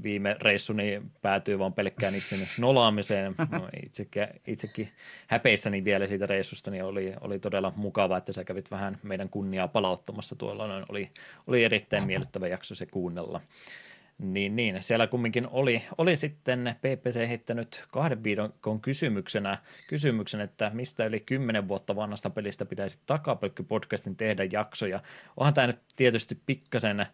viime 0.03 0.37
reissuni 0.41 1.03
päätyy 1.23 1.59
vaan 1.59 1.73
pelkkään 1.73 2.15
itseni 2.15 2.47
nolaamiseen. 2.59 3.35
No, 3.51 3.69
itsekin, 3.87 4.27
itsekin 4.47 4.89
häpeissäni 5.27 5.85
vielä 5.85 6.07
siitä 6.07 6.27
reissusta, 6.27 6.71
niin 6.71 6.85
oli, 6.85 7.15
oli 7.21 7.39
todella 7.39 7.73
mukava, 7.77 8.17
että 8.17 8.33
sä 8.33 8.45
kävit 8.45 8.71
vähän 8.71 8.99
meidän 9.03 9.29
kunniaa 9.29 9.69
palauttamassa 9.69 10.37
tuolla. 10.37 10.85
Oli, 10.89 11.05
oli 11.47 11.65
erittäin 11.65 12.07
miellyttävä 12.07 12.49
jakso 12.49 12.75
se 12.75 12.87
kuunnella. 12.87 13.41
Niin, 14.19 14.57
niin. 14.57 14.83
Siellä 14.83 15.07
kumminkin 15.07 15.49
oli, 15.51 15.83
oli 15.99 16.17
sitten 16.17 16.75
PPC 16.79 17.29
heittänyt 17.29 17.85
kahden 17.91 18.25
viikon 18.25 18.81
kysymyksenä, 18.81 19.59
kysymyksen, 19.89 20.41
että 20.41 20.71
mistä 20.75 21.05
yli 21.07 21.21
kymmenen 21.21 21.69
vuotta 21.69 21.97
vanhasta 21.97 22.31
pelistä 22.31 22.65
pitäisi 22.65 22.99
takapölkky-podcastin 23.07 24.17
tehdä 24.17 24.47
jaksoja. 24.53 25.01
Onhan 25.37 25.55
tämä 25.55 25.67
nyt 25.67 25.79
tietysti 25.97 26.39
pikkasen 26.47 27.07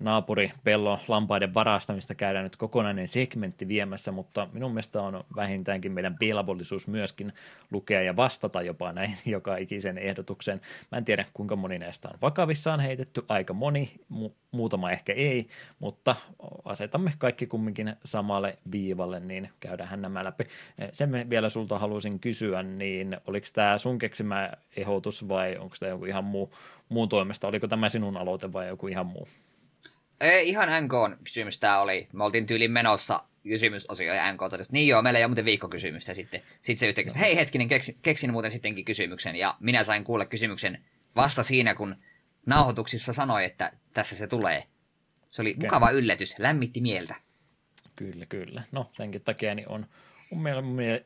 naapuripello 0.00 1.00
lampaiden 1.08 1.54
varastamista 1.54 2.14
käydään 2.14 2.44
nyt 2.44 2.56
kokonainen 2.56 3.08
segmentti 3.08 3.68
viemässä, 3.68 4.12
mutta 4.12 4.48
minun 4.52 4.70
mielestä 4.70 5.02
on 5.02 5.24
vähintäänkin 5.36 5.92
meidän 5.92 6.16
velvollisuus 6.20 6.88
myöskin 6.88 7.32
lukea 7.70 8.02
ja 8.02 8.16
vastata 8.16 8.62
jopa 8.62 8.92
näin 8.92 9.16
joka 9.26 9.56
ikisen 9.56 9.98
ehdotukseen. 9.98 10.60
Mä 10.92 10.98
en 10.98 11.04
tiedä 11.04 11.24
kuinka 11.34 11.56
moni 11.56 11.78
näistä 11.78 12.08
on 12.08 12.18
vakavissaan 12.22 12.80
heitetty, 12.80 13.24
aika 13.28 13.54
moni, 13.54 13.92
mu- 14.12 14.32
muutama 14.50 14.90
ehkä 14.90 15.12
ei, 15.12 15.48
mutta 15.78 16.16
asetamme 16.64 17.12
kaikki 17.18 17.46
kumminkin 17.46 17.96
samalle 18.04 18.58
viivalle, 18.72 19.20
niin 19.20 19.50
käydään 19.60 20.02
nämä 20.02 20.24
läpi. 20.24 20.44
Sen 20.92 21.30
vielä 21.30 21.48
sulta 21.48 21.78
haluaisin 21.78 22.20
kysyä, 22.20 22.62
niin 22.62 23.16
oliko 23.26 23.46
tämä 23.54 23.78
sun 23.78 23.98
keksimä 23.98 24.52
ehdotus 24.76 25.28
vai 25.28 25.56
onko 25.56 25.76
tämä 25.80 25.90
joku 25.90 26.04
ihan 26.04 26.24
muu, 26.24 26.54
muun 26.88 27.08
toimesta, 27.08 27.48
oliko 27.48 27.68
tämä 27.68 27.88
sinun 27.88 28.16
aloite 28.16 28.52
vai 28.52 28.68
joku 28.68 28.88
ihan 28.88 29.06
muu? 29.06 29.28
Ei, 30.20 30.48
ihan 30.48 30.68
NK 30.84 31.22
kysymys 31.24 31.60
tämä 31.60 31.80
oli. 31.80 32.08
Me 32.12 32.24
oltiin 32.24 32.46
tyylin 32.46 32.70
menossa 32.70 33.22
kysymysosio 33.42 34.14
ja 34.14 34.32
NK 34.32 34.40
totesi, 34.50 34.72
niin 34.72 34.88
joo, 34.88 35.02
meillä 35.02 35.18
ei 35.18 35.24
ole 35.24 35.28
muuten 35.28 35.44
viikkokysymystä. 35.44 36.14
Sitten, 36.14 36.42
sitten 36.62 36.78
se 36.78 36.88
yhtäkkiä, 36.88 37.12
hei 37.20 37.36
hetkinen, 37.36 37.68
keksin, 37.68 37.96
keksin 38.02 38.32
muuten 38.32 38.50
sittenkin 38.50 38.84
kysymyksen. 38.84 39.36
Ja 39.36 39.56
minä 39.60 39.82
sain 39.82 40.04
kuulla 40.04 40.24
kysymyksen 40.24 40.84
vasta 41.16 41.42
siinä, 41.42 41.74
kun 41.74 41.96
nauhoituksissa 42.46 43.12
sanoi, 43.12 43.44
että 43.44 43.72
tässä 43.94 44.16
se 44.16 44.26
tulee. 44.26 44.64
Se 45.30 45.42
oli 45.42 45.54
mukava 45.58 45.90
yllätys, 45.90 46.38
lämmitti 46.38 46.80
mieltä. 46.80 47.14
Kyllä, 47.96 48.26
kyllä. 48.26 48.62
No, 48.72 48.90
senkin 48.96 49.22
takia 49.22 49.54
niin 49.54 49.68
on, 49.68 49.86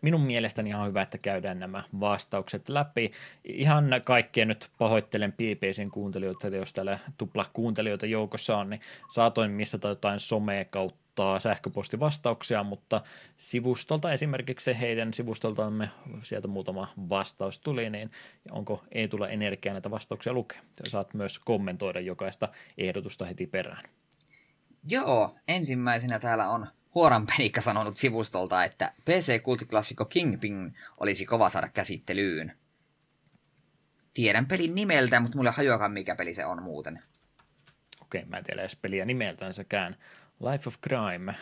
minun 0.02 0.20
mielestäni 0.20 0.70
ihan 0.70 0.88
hyvä, 0.88 1.02
että 1.02 1.18
käydään 1.18 1.58
nämä 1.58 1.82
vastaukset 2.00 2.68
läpi. 2.68 3.12
Ihan 3.44 3.90
kaikkien 4.06 4.48
nyt 4.48 4.70
pahoittelen 4.78 5.32
PPCn 5.32 5.90
kuuntelijoita, 5.90 6.56
jos 6.56 6.72
täällä 6.72 6.98
tupla 7.18 7.46
kuuntelijoita 7.52 8.06
joukossa 8.06 8.56
on, 8.56 8.70
niin 8.70 8.80
saatoin 9.08 9.50
missata 9.50 9.88
jotain 9.88 10.20
somea 10.20 10.64
kautta 10.64 11.38
sähköpostivastauksia, 11.38 12.62
mutta 12.62 13.00
sivustolta 13.36 14.12
esimerkiksi 14.12 14.80
heidän 14.80 15.14
sivustoltamme 15.14 15.90
sieltä 16.22 16.48
muutama 16.48 16.88
vastaus 17.08 17.58
tuli, 17.58 17.90
niin 17.90 18.10
onko 18.50 18.84
ei 18.92 19.08
tule 19.08 19.28
energiaa 19.30 19.72
näitä 19.72 19.90
vastauksia 19.90 20.32
lukea? 20.32 20.60
Saat 20.88 21.14
myös 21.14 21.38
kommentoida 21.38 22.00
jokaista 22.00 22.48
ehdotusta 22.78 23.24
heti 23.24 23.46
perään. 23.46 23.82
Joo, 24.88 25.36
ensimmäisenä 25.48 26.18
täällä 26.18 26.48
on 26.48 26.66
Huoran 26.94 27.26
Penikka 27.26 27.60
sanonut 27.60 27.96
sivustolta, 27.96 28.64
että 28.64 28.92
PC-kultiklassikko 29.04 30.04
Kingpin 30.04 30.74
olisi 31.00 31.26
kova 31.26 31.48
saada 31.48 31.68
käsittelyyn. 31.68 32.52
Tiedän 34.14 34.46
pelin 34.46 34.74
nimeltä, 34.74 35.20
mutta 35.20 35.36
mulle 35.36 35.50
hajoakaan 35.50 35.92
mikä 35.92 36.14
peli 36.14 36.34
se 36.34 36.46
on 36.46 36.62
muuten. 36.62 37.02
Okei, 38.02 38.24
mä 38.24 38.38
en 38.38 38.44
tiedä 38.44 38.62
edes 38.62 38.76
peliä 38.76 39.04
nimeltänsäkään. 39.04 39.96
Life 40.40 40.68
of 40.68 40.76
Crime, 40.80 41.34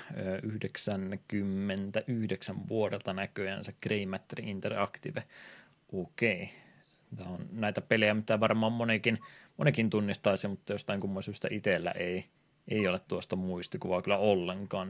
99 0.42 2.68
vuodelta 2.68 3.12
näköjään 3.12 3.64
se 3.64 3.74
Greymatter 3.82 4.40
Interactive. 4.40 5.22
Okei. 5.92 6.50
Tämä 7.16 7.30
on 7.30 7.46
näitä 7.52 7.80
pelejä, 7.80 8.14
mitä 8.14 8.40
varmaan 8.40 8.72
monikin, 8.72 9.18
monikin 9.56 9.90
tunnistaisi, 9.90 10.48
mutta 10.48 10.72
jostain 10.72 11.00
kumman 11.00 11.22
syystä 11.22 11.48
itsellä 11.50 11.90
ei, 11.90 12.24
ei 12.68 12.88
ole 12.88 12.98
tuosta 12.98 13.36
muistikuvaa 13.36 14.02
kyllä 14.02 14.18
ollenkaan 14.18 14.88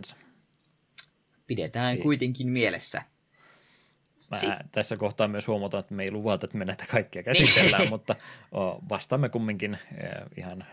pidetään 1.49 1.97
ei. 1.97 2.03
kuitenkin 2.03 2.49
mielessä. 2.49 3.03
Mä 4.31 4.39
si- 4.39 4.47
tässä 4.73 4.97
kohtaa 4.97 5.29
myös 5.29 5.47
huomataan, 5.47 5.81
että 5.81 5.95
me 5.95 6.03
ei 6.03 6.11
luvata, 6.11 6.47
että 6.47 6.59
me 6.59 6.65
näitä 6.65 6.85
kaikkia 6.91 7.23
käsitellään, 7.23 7.81
niin. 7.81 7.91
mutta 7.97 8.17
vastaamme 8.89 9.29
kumminkin 9.29 9.79
ihan 10.37 10.67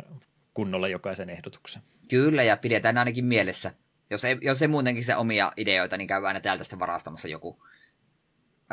kunnolla 0.54 0.88
jokaisen 0.88 1.30
ehdotuksen. 1.30 1.82
Kyllä, 2.10 2.44
ja 2.44 2.58
pidetään 2.58 2.98
ainakin 2.98 3.26
mielessä. 3.26 3.72
Jos 4.10 4.26
ei, 4.26 4.38
jos 4.42 4.62
ei 4.62 4.68
muutenkin 4.68 5.04
se 5.04 5.16
omia 5.16 5.52
ideoita, 5.58 5.98
niin 5.98 6.08
käy 6.08 6.28
aina 6.28 6.40
täältä 6.40 6.64
sitten 6.64 6.80
varastamassa 6.80 7.28
joku. 7.28 7.64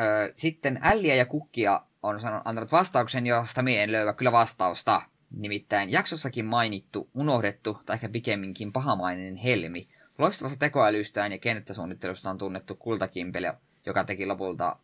Öö, 0.01 0.33
sitten 0.35 0.79
Älliä 0.83 1.15
ja 1.15 1.27
Kukkia 1.27 1.83
on 2.03 2.21
sanonut, 2.21 2.47
antanut 2.47 2.73
vastauksen, 2.73 3.27
josta 3.27 3.63
minä 3.63 3.83
en 3.83 3.93
löyä 3.93 4.13
kyllä 4.13 4.33
vastausta. 4.33 5.03
Nimittäin 5.31 5.93
jaksossakin 5.93 6.45
mainittu, 6.45 7.11
unohdettu 7.15 7.79
tai 7.87 7.95
ehkä 7.95 8.09
pikemminkin 8.09 8.73
pahamainen 8.73 9.37
Helmi 9.37 9.89
Loistavasta 10.19 10.59
tekoälystään 10.59 11.33
ja 11.33 11.39
kenttäsuunnittelusta 11.39 12.31
on 12.31 12.39
tunnettu 12.39 12.75
kultakimpele, 12.75 13.55
joka 13.87 14.05
teki 14.05 14.27
lopulta 14.27 14.77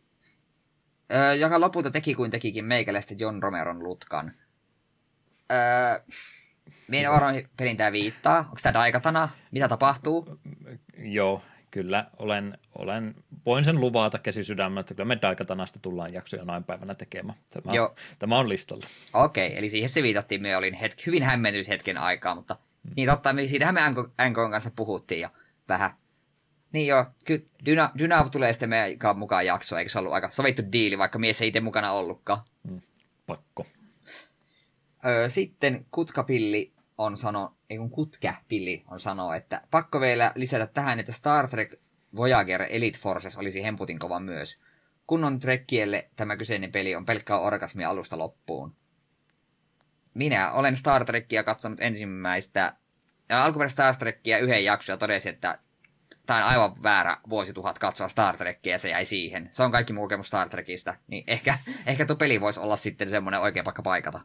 öö, 1.13 1.33
joka 1.33 1.59
lopulta 1.59 1.91
teki 1.91 2.15
kuin 2.15 2.31
tekikin 2.31 2.65
meikäläistä 2.65 3.15
John 3.17 3.43
Romeron 3.43 3.83
lutkan. 3.83 4.33
Öö, 5.51 5.99
Mihin 6.87 7.09
varoin 7.09 7.49
pelin 7.57 7.77
tämä 7.77 7.91
viittaa? 7.91 8.37
Onko 8.39 8.57
tämä 8.63 8.73
Daikatana? 8.73 9.29
Mitä 9.51 9.67
tapahtuu? 9.67 10.39
Joo, 10.97 11.41
kyllä. 11.71 12.05
Olen, 12.17 12.57
olen, 12.75 13.15
voin 13.45 13.65
sen 13.65 13.79
luvata 13.79 14.19
käsi 14.19 14.43
sydämellä, 14.43 14.79
että 14.79 14.93
kyllä 14.93 15.07
me 15.07 15.17
Daikatanasta 15.21 15.79
tullaan 15.79 16.13
jaksoja 16.13 16.45
noin 16.45 16.63
päivänä 16.63 16.95
tekemään. 16.95 17.37
Tämä, 17.49 17.75
Joo. 17.75 17.95
tämä 18.19 18.37
on 18.37 18.49
listalla. 18.49 18.85
Okei, 19.13 19.47
okay, 19.47 19.57
eli 19.57 19.69
siihen 19.69 19.89
se 19.89 20.03
viitattiin. 20.03 20.41
Me 20.41 20.57
olin 20.57 20.73
hetki, 20.73 21.05
hyvin 21.05 21.23
hämmentynyt 21.23 21.67
hetken 21.67 21.97
aikaa, 21.97 22.35
mutta 22.35 22.55
niin 22.95 23.09
totta, 23.09 23.35
siitähän 23.47 23.75
me 23.75 23.81
NKn 24.29 24.51
kanssa 24.51 24.71
puhuttiin 24.75 25.21
jo 25.21 25.29
vähän. 25.69 25.91
Niin 26.73 26.87
joo, 26.87 27.05
kyllä 27.25 27.45
Dyna, 27.65 27.91
Dynav 27.97 28.29
tulee 28.31 28.53
sitten 28.53 28.69
meidän 28.69 29.17
mukaan 29.17 29.45
jakso, 29.45 29.77
eikö 29.77 29.91
se 29.91 29.99
ollut 29.99 30.13
aika 30.13 30.29
sovittu 30.31 30.61
diili, 30.71 30.97
vaikka 30.97 31.19
mies 31.19 31.41
ei 31.41 31.47
itse 31.47 31.59
mukana 31.59 31.91
ollutkaan. 31.91 32.41
Mm, 32.69 32.81
pakko. 33.27 33.65
Öö, 35.05 35.29
sitten 35.29 35.85
Kutkapilli 35.91 36.73
on 36.97 37.17
sano, 37.17 37.55
ei 37.69 37.77
kun 37.77 37.89
Kutkäpilli 37.89 38.83
on 38.87 38.99
sanoa, 38.99 39.35
että 39.35 39.61
pakko 39.71 40.01
vielä 40.01 40.31
lisätä 40.35 40.67
tähän, 40.67 40.99
että 40.99 41.11
Star 41.11 41.47
Trek 41.47 41.73
Voyager 42.15 42.65
Elite 42.69 42.99
Forces 42.99 43.37
olisi 43.37 43.63
hemputin 43.63 43.99
kova 43.99 44.19
myös. 44.19 44.59
Kunnon 45.07 45.39
trekkielle 45.39 46.09
tämä 46.15 46.37
kyseinen 46.37 46.71
peli 46.71 46.95
on 46.95 47.05
pelkkää 47.05 47.39
orgasmia 47.39 47.89
alusta 47.89 48.17
loppuun 48.17 48.75
minä 50.19 50.51
olen 50.51 50.75
Star 50.75 51.05
Trekia 51.05 51.43
katsonut 51.43 51.79
ensimmäistä, 51.79 52.73
alkuperäistä 53.29 53.93
Star 53.93 53.95
Trekia 53.95 54.37
yhden 54.37 54.65
jakson 54.65 54.93
ja 54.93 54.97
todesin, 54.97 55.33
että 55.33 55.59
tämä 56.25 56.39
on 56.39 56.51
aivan 56.51 56.83
väärä 56.83 57.17
vuosituhat 57.29 57.79
katsoa 57.79 58.07
Star 58.07 58.37
Trekkiä 58.37 58.73
ja 58.73 58.79
se 58.79 58.89
jäi 58.89 59.05
siihen. 59.05 59.49
Se 59.51 59.63
on 59.63 59.71
kaikki 59.71 59.93
muu 59.93 60.03
kokemus 60.03 60.27
Star 60.27 60.49
Trekista. 60.49 60.95
Niin 61.07 61.23
ehkä, 61.27 61.57
ehkä 61.85 62.05
tuo 62.05 62.15
peli 62.15 62.41
voisi 62.41 62.59
olla 62.59 62.75
sitten 62.75 63.09
semmoinen 63.09 63.41
oikea 63.41 63.63
paikka 63.63 63.81
paikata 63.81 64.21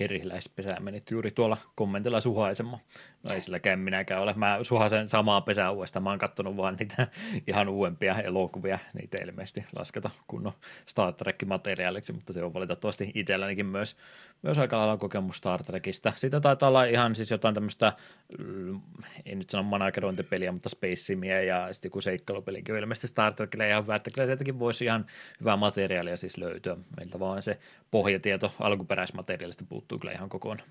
heriläispesää 0.00 0.80
menit 0.80 1.10
juuri 1.10 1.30
tuolla 1.30 1.56
kommentilla 1.74 2.20
suhaisemaan. 2.20 2.82
No 3.22 3.34
ei 3.34 3.40
silläkään 3.40 3.78
minäkään 3.78 4.22
ole. 4.22 4.34
Mä 4.36 4.58
suhasen 4.62 5.08
samaa 5.08 5.40
pesää 5.40 5.70
uudestaan. 5.70 6.02
Mä 6.02 6.10
oon 6.10 6.18
kattonut 6.18 6.56
vaan 6.56 6.76
niitä 6.78 7.08
ihan 7.48 7.68
uudempia 7.68 8.14
elokuvia. 8.14 8.78
Niitä 8.94 9.18
ilmeisesti 9.24 9.64
lasketa 9.76 10.10
kunnon 10.26 10.52
Star 10.86 11.12
Trek-materiaaliksi, 11.12 12.12
mutta 12.12 12.32
se 12.32 12.44
on 12.44 12.54
valitettavasti 12.54 13.10
itsellänikin 13.14 13.66
myös, 13.66 13.96
myös 14.44 14.58
aika 14.58 14.78
lailla 14.78 14.96
kokemus 14.96 15.36
Star 15.36 15.62
Trekistä. 15.62 16.12
Sitä 16.16 16.40
taitaa 16.40 16.68
olla 16.68 16.84
ihan 16.84 17.14
siis 17.14 17.30
jotain 17.30 17.54
tämmöistä, 17.54 17.92
mm, 18.38 18.80
en 19.26 19.38
nyt 19.38 19.50
sano 19.50 19.62
managerointipeliä, 19.62 20.52
mutta 20.52 20.68
Space 20.68 20.96
Simia 20.96 21.42
ja 21.42 21.72
sitten 21.72 21.88
joku 21.88 22.00
seikkailupelikin 22.00 22.74
on 22.74 22.80
ilmeisesti 22.80 23.06
Star 23.06 23.34
Trekille 23.34 23.68
ihan 23.68 23.82
hyvä, 23.82 23.96
että 23.96 24.10
kyllä 24.14 24.26
sieltäkin 24.26 24.58
voisi 24.58 24.84
ihan 24.84 25.06
hyvää 25.40 25.56
materiaalia 25.56 26.16
siis 26.16 26.38
löytyä. 26.38 26.76
Meiltä 26.96 27.20
vaan 27.20 27.42
se 27.42 27.58
pohjatieto 27.90 28.54
alkuperäismateriaalista 28.60 29.64
puuttuu 29.68 29.98
kyllä 29.98 30.12
ihan 30.12 30.28
kokonaan. 30.28 30.68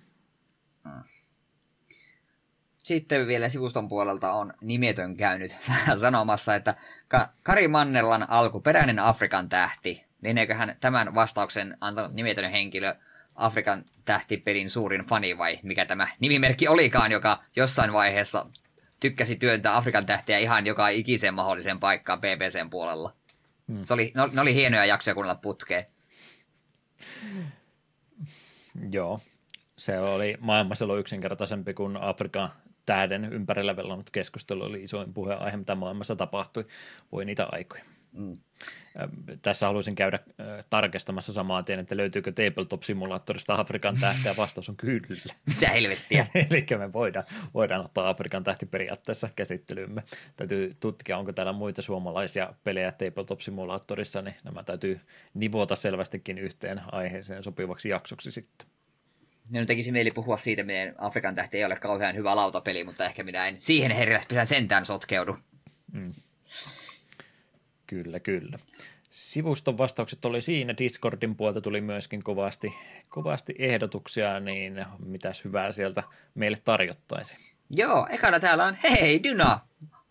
Sitten 2.78 3.28
vielä 3.28 3.50
sivuston 3.50 3.90
puolelta 3.90 4.34
on 4.34 4.54
nimetön 4.62 5.18
käynyt 5.18 5.52
sanomassa, 6.02 6.56
että 6.56 6.76
Kari 7.44 7.68
Mannellan 7.68 8.30
alkuperäinen 8.30 9.00
Afrikan 9.00 9.50
tähti. 9.50 10.06
Lineeköhän 10.22 10.76
tämän 10.82 11.16
vastauksen 11.16 11.78
antanut 11.82 12.14
nimetön 12.14 12.52
henkilö 12.52 12.96
Afrikan 13.36 13.86
tähtipelin 14.06 14.70
suurin 14.70 15.06
fani 15.06 15.38
vai 15.38 15.60
mikä 15.64 15.86
tämä 15.86 16.08
nimimerkki 16.20 16.68
olikaan, 16.68 17.12
joka 17.12 17.44
jossain 17.56 17.94
vaiheessa 17.94 18.46
tykkäsi 19.00 19.36
työntää 19.36 19.78
Afrikan 19.78 20.06
tähtiä 20.06 20.38
ihan 20.38 20.66
joka 20.66 20.88
ikiseen 20.88 21.34
mahdolliseen 21.34 21.80
paikkaan 21.80 22.20
BBCn 22.22 22.70
puolella. 22.70 23.14
Hmm. 23.74 23.86
Se 23.86 23.94
oli, 23.94 24.12
ne, 24.16 24.22
ne 24.34 24.42
oli 24.42 24.54
hienoja 24.54 24.86
jaksoja 24.86 25.14
kuunnella 25.14 25.40
putkeen. 25.42 25.86
Joo, 28.92 29.20
se 29.78 30.00
oli 30.00 30.38
maailmassa 30.40 30.86
ollut 30.86 31.00
yksinkertaisempi 31.00 31.74
kuin 31.74 31.98
Afrikan 31.98 32.50
tähden 32.86 33.34
ympärillä 33.34 33.76
velonnut 33.76 34.10
keskustelu 34.10 34.64
oli 34.64 34.84
isoin 34.84 35.14
puheenaihe, 35.14 35.58
mitä 35.58 35.76
maailmassa 35.76 36.16
tapahtui. 36.16 36.66
Voi 37.12 37.26
niitä 37.26 37.48
aikoja. 37.52 37.84
Mm. 38.12 38.38
Tässä 39.42 39.66
haluaisin 39.66 39.96
käydä 39.96 40.20
tarkistamassa 40.70 41.34
samaa 41.34 41.64
tien, 41.64 41.80
että 41.80 41.98
löytyykö 41.98 42.32
Tabletop-simulaattorista 42.32 43.56
Afrikan 43.60 43.98
tähteä. 44.00 44.36
Vastaus 44.38 44.70
on 44.70 44.76
kyllä. 44.80 45.34
Mitä 45.46 45.70
helvettiä? 45.70 46.28
Eli 46.50 46.66
me 46.78 46.94
voidaan, 46.94 47.26
voidaan 47.54 47.86
ottaa 47.86 48.10
Afrikan 48.10 48.44
tähti 48.44 48.66
periaatteessa 48.66 49.30
käsittelyymme. 49.36 50.04
Täytyy 50.36 50.76
tutkia, 50.80 51.18
onko 51.18 51.34
täällä 51.34 51.54
muita 51.54 51.82
suomalaisia 51.82 52.54
pelejä 52.64 52.92
Tabletop-simulaattorissa, 52.92 54.22
niin 54.22 54.36
nämä 54.44 54.64
täytyy 54.64 55.00
nivota 55.34 55.76
selvästikin 55.76 56.38
yhteen 56.38 56.82
aiheeseen 56.92 57.44
sopivaksi 57.44 57.90
jaksoksi 57.90 58.32
sitten. 58.32 58.68
Minun 59.50 59.68
tekisi 59.68 59.92
mieli 59.92 60.12
puhua 60.12 60.38
siitä, 60.38 60.64
miten 60.64 60.96
Afrikan 60.98 61.36
tähti 61.36 61.58
ei 61.58 61.66
ole 61.66 61.76
kauhean 61.76 62.16
hyvä 62.16 62.36
lautapeli, 62.36 62.84
mutta 62.84 63.06
ehkä 63.06 63.24
minä 63.24 63.48
en 63.48 63.56
siihen 63.60 63.92
herjäspesään 63.92 64.48
sentään 64.48 64.86
sotkeudu. 64.86 65.38
Mm. 65.92 66.14
Kyllä, 67.88 68.20
kyllä. 68.20 68.60
Sivuston 69.10 69.78
vastaukset 69.78 70.26
oli 70.26 70.42
siinä. 70.42 70.74
Discordin 70.78 71.36
puolta 71.36 71.62
tuli 71.62 71.82
myöskin 71.82 72.24
kovasti, 72.24 72.74
kovasti 73.10 73.56
ehdotuksia, 73.60 74.40
niin 74.40 74.86
mitäs 75.06 75.44
hyvää 75.46 75.72
sieltä 75.72 76.04
meille 76.36 76.58
tarjottaisi? 76.64 77.38
Joo, 77.70 78.08
ekana 78.12 78.40
täällä 78.40 78.66
on 78.66 78.78
Hei 78.84 79.24
Dyna, 79.24 79.60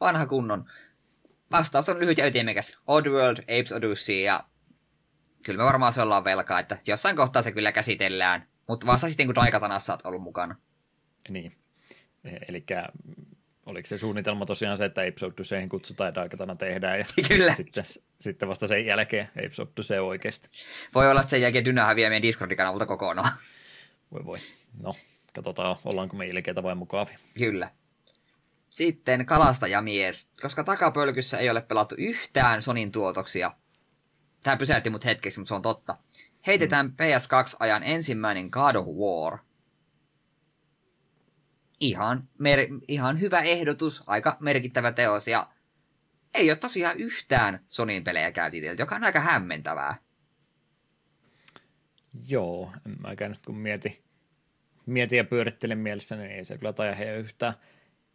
vanha 0.00 0.26
kunnon. 0.26 0.64
Vastaus 1.50 1.88
on 1.88 1.98
lyhyt 1.98 2.18
ja 2.18 2.26
ytimekäs. 2.26 2.78
Oddworld, 2.86 3.38
Apes 3.38 3.72
Odyssey 3.72 4.20
ja 4.20 4.44
kyllä 5.42 5.58
me 5.58 5.64
varmaan 5.64 5.92
se 5.92 6.02
ollaan 6.02 6.24
velkaa, 6.24 6.60
että 6.60 6.78
jossain 6.86 7.16
kohtaa 7.16 7.42
se 7.42 7.52
kyllä 7.52 7.72
käsitellään. 7.72 8.48
Mutta 8.68 8.86
vasta 8.86 9.08
sitten, 9.08 9.26
kun 9.26 9.34
Daikatanassa 9.34 9.92
olet 9.92 10.06
ollut 10.06 10.22
mukana. 10.22 10.56
Niin. 11.28 11.56
Eli 12.48 12.64
oliko 13.66 13.86
se 13.86 13.98
suunnitelma 13.98 14.46
tosiaan 14.46 14.76
se, 14.76 14.84
että 14.84 15.02
Duseen 15.38 15.68
kutsutaan 15.68 16.08
ja 16.08 16.14
Daikatana 16.14 16.56
tehdään 16.56 16.98
ja 16.98 17.04
Kyllä. 17.28 17.54
Sitten, 17.54 17.84
sitten 18.18 18.48
vasta 18.48 18.66
sen 18.66 18.86
jälkeen 18.86 19.28
Apes 19.38 19.60
of 19.60 19.68
Dusee 19.76 20.00
oikeasti. 20.00 20.48
Voi 20.94 21.10
olla, 21.10 21.20
että 21.20 21.30
sen 21.30 21.40
jälkeen 21.40 21.64
Dyna 21.64 21.84
häviää 21.84 22.10
meidän 22.10 22.22
Discordin 22.22 22.56
kanavalta 22.56 22.86
kokonaan. 22.86 23.32
Voi 24.12 24.24
voi. 24.24 24.38
No, 24.82 24.94
katsotaan, 25.34 25.76
ollaanko 25.84 26.16
me 26.16 26.26
ilkeitä 26.26 26.62
vai 26.62 26.74
mukavia. 26.74 27.18
Kyllä. 27.38 27.70
Sitten 28.70 29.26
kalastajamies. 29.26 30.30
Koska 30.42 30.64
takapölkyssä 30.64 31.38
ei 31.38 31.50
ole 31.50 31.60
pelattu 31.60 31.94
yhtään 31.98 32.62
Sonin 32.62 32.92
tuotoksia. 32.92 33.52
Tämä 34.42 34.56
pysäytti 34.56 34.90
mut 34.90 35.04
hetkeksi, 35.04 35.40
mutta 35.40 35.48
se 35.48 35.54
on 35.54 35.62
totta. 35.62 35.96
Heitetään 36.46 36.86
mm. 36.86 36.92
PS2-ajan 36.92 37.82
ensimmäinen 37.82 38.48
God 38.52 38.74
of 38.74 38.86
War– 38.86 39.38
ihan, 41.82 42.28
mer- 42.38 42.68
ihan 42.88 43.20
hyvä 43.20 43.40
ehdotus, 43.40 44.02
aika 44.06 44.36
merkittävä 44.40 44.92
teos 44.92 45.28
ja 45.28 45.50
ei 46.34 46.50
ole 46.50 46.58
tosiaan 46.58 46.98
yhtään 46.98 47.64
Sonin 47.68 48.04
pelejä 48.04 48.32
käsitelty, 48.32 48.82
joka 48.82 48.96
on 48.96 49.04
aika 49.04 49.20
hämmentävää. 49.20 49.96
Joo, 52.28 52.72
en 52.86 52.96
mäkään 53.02 53.30
nyt 53.30 53.46
kun 53.46 53.56
mieti, 53.56 54.04
mietin 54.86 55.16
ja 55.16 55.24
pyörittelen 55.24 55.78
mielessä, 55.78 56.16
niin 56.16 56.32
ei 56.32 56.44
se 56.44 56.58
kyllä 56.58 56.72
taida 56.72 56.94
heidän 56.94 57.18
yhtään, 57.18 57.54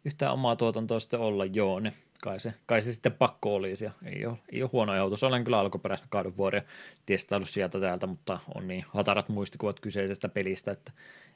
yhtään 0.04 0.32
omaa 0.32 0.56
tuotantoa 0.56 1.00
sitten 1.00 1.20
olla, 1.20 1.44
joo, 1.44 1.80
ne, 1.80 1.94
kai, 2.22 2.40
se, 2.40 2.54
kai 2.66 2.82
se 2.82 2.92
sitten 2.92 3.12
pakko 3.12 3.54
olisi, 3.54 3.84
ja 3.84 3.90
ei 4.04 4.26
ole, 4.26 4.38
ei 4.52 4.62
ole 4.62 4.70
huono 4.72 4.92
ajatus. 4.92 5.24
Olen 5.24 5.44
kyllä 5.44 5.58
alkuperäistä 5.58 6.20
of 6.26 6.38
Waria 6.38 6.62
testaillut 7.06 7.48
sieltä 7.48 7.80
täältä, 7.80 8.06
mutta 8.06 8.38
on 8.54 8.68
niin 8.68 8.84
hatarat 8.88 9.28
muistikuvat 9.28 9.80
kyseisestä 9.80 10.28
pelistä, 10.28 10.70
että 10.70 10.92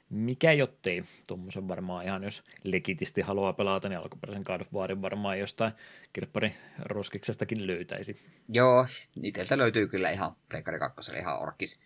mikä 0.09 0.51
jottei, 0.51 1.03
tuommoisen 1.27 1.67
varmaan 1.67 2.05
ihan, 2.05 2.23
jos 2.23 2.43
legitisti 2.63 3.21
haluaa 3.21 3.53
pelata, 3.53 3.89
niin 3.89 3.99
alkuperäisen 3.99 4.43
God 4.45 4.61
of 4.61 4.73
Warin 4.73 5.01
varmaan 5.01 5.39
jostain 5.39 5.73
kirppari 6.13 6.55
roskiksestakin 6.79 7.67
löytäisi. 7.67 8.21
Joo, 8.49 8.85
itseltä 9.23 9.57
löytyy 9.57 9.87
kyllä 9.87 10.09
ihan 10.09 10.35
Pleikkari 10.49 10.79
2 10.79 11.11
ihan 11.17 11.41
orkis, 11.41 11.79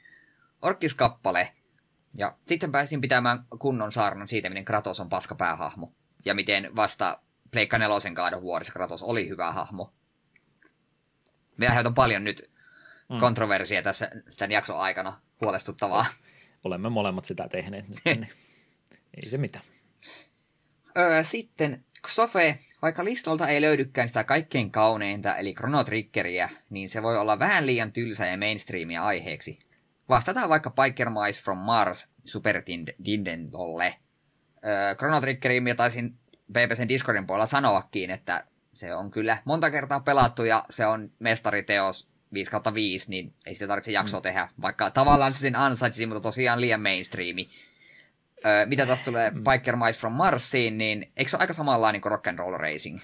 orkiskappale. 0.61 1.51
Ja 2.13 2.37
sitten 2.45 2.71
pääsin 2.71 3.01
pitämään 3.01 3.43
kunnon 3.59 3.91
saarnan 3.91 4.27
siitä, 4.27 4.49
miten 4.49 4.65
Kratos 4.65 4.99
on 4.99 5.09
paska 5.09 5.35
päähahmo. 5.35 5.93
Ja 6.25 6.33
miten 6.33 6.75
vasta 6.75 7.19
Pleikka 7.51 7.77
4 7.77 8.11
God 8.15 8.33
of 8.33 8.61
Kratos 8.73 9.03
oli 9.03 9.29
hyvä 9.29 9.51
hahmo. 9.51 9.93
Me 11.57 11.67
aiheutan 11.67 11.93
paljon 11.93 12.23
nyt 12.23 12.51
mm. 13.09 13.19
kontroversia 13.19 13.81
tässä 13.81 14.11
tämän 14.37 14.51
jakson 14.51 14.79
aikana. 14.79 15.21
Huolestuttavaa 15.41 16.05
olemme 16.63 16.89
molemmat 16.89 17.25
sitä 17.25 17.47
tehneet 17.49 17.87
nyt, 17.87 17.99
niin 18.05 18.29
ei 19.23 19.29
se 19.29 19.37
mitään. 19.37 19.65
Öö, 20.97 21.23
sitten 21.23 21.85
Sofe, 22.07 22.59
vaikka 22.81 23.03
listalta 23.03 23.47
ei 23.47 23.61
löydykään 23.61 24.07
sitä 24.07 24.23
kaikkein 24.23 24.71
kauneinta, 24.71 25.35
eli 25.35 25.53
Chrono 25.53 25.83
Triggeriä, 25.83 26.49
niin 26.69 26.89
se 26.89 27.03
voi 27.03 27.17
olla 27.17 27.39
vähän 27.39 27.65
liian 27.65 27.91
tylsä 27.91 28.25
ja 28.25 28.37
mainstreamia 28.37 29.03
aiheeksi. 29.03 29.59
Vastataan 30.09 30.49
vaikka 30.49 30.69
Biker 30.69 31.09
Mice 31.09 31.43
from 31.43 31.57
Mars 31.57 32.13
Super 32.25 32.61
Nintendolle. 32.97 33.95
Öö, 34.65 34.95
Chrono 34.95 35.21
Triggeriin 35.21 35.63
minä 35.63 35.75
taisin 35.75 36.19
BBCn 36.51 36.89
Discordin 36.89 37.27
puolella 37.27 37.45
sanoakin, 37.45 38.11
että 38.11 38.43
se 38.73 38.95
on 38.95 39.11
kyllä 39.11 39.37
monta 39.45 39.71
kertaa 39.71 39.99
pelattu 39.99 40.43
ja 40.43 40.65
se 40.69 40.85
on 40.85 41.11
mestariteos 41.19 42.09
5 42.33 42.51
kautta 42.51 42.73
5, 42.73 43.09
niin 43.09 43.33
ei 43.45 43.53
sitä 43.53 43.67
tarvitse 43.67 43.91
jaksoa 43.91 44.19
mm. 44.19 44.23
tehdä, 44.23 44.47
vaikka 44.61 44.91
tavallaan 44.91 45.33
se 45.33 45.39
sen 45.39 45.55
ansaitsisi, 45.55 46.05
mutta 46.05 46.21
tosiaan 46.21 46.61
liian 46.61 46.81
mainstreami. 46.81 47.49
Öö, 48.45 48.65
mitä 48.65 48.85
taas 48.85 49.01
tulee 49.01 49.29
mm. 49.29 49.43
Biker 49.43 49.75
Mice 49.75 49.99
from 49.99 50.13
Marsiin, 50.13 50.77
niin 50.77 51.11
eikö 51.17 51.31
se 51.31 51.37
ole 51.37 51.43
aika 51.43 51.53
samanlainen 51.53 52.01
kuin 52.01 52.11
Rock 52.11 52.27
and 52.27 52.39
Roll 52.39 52.57
Racing? 52.57 52.99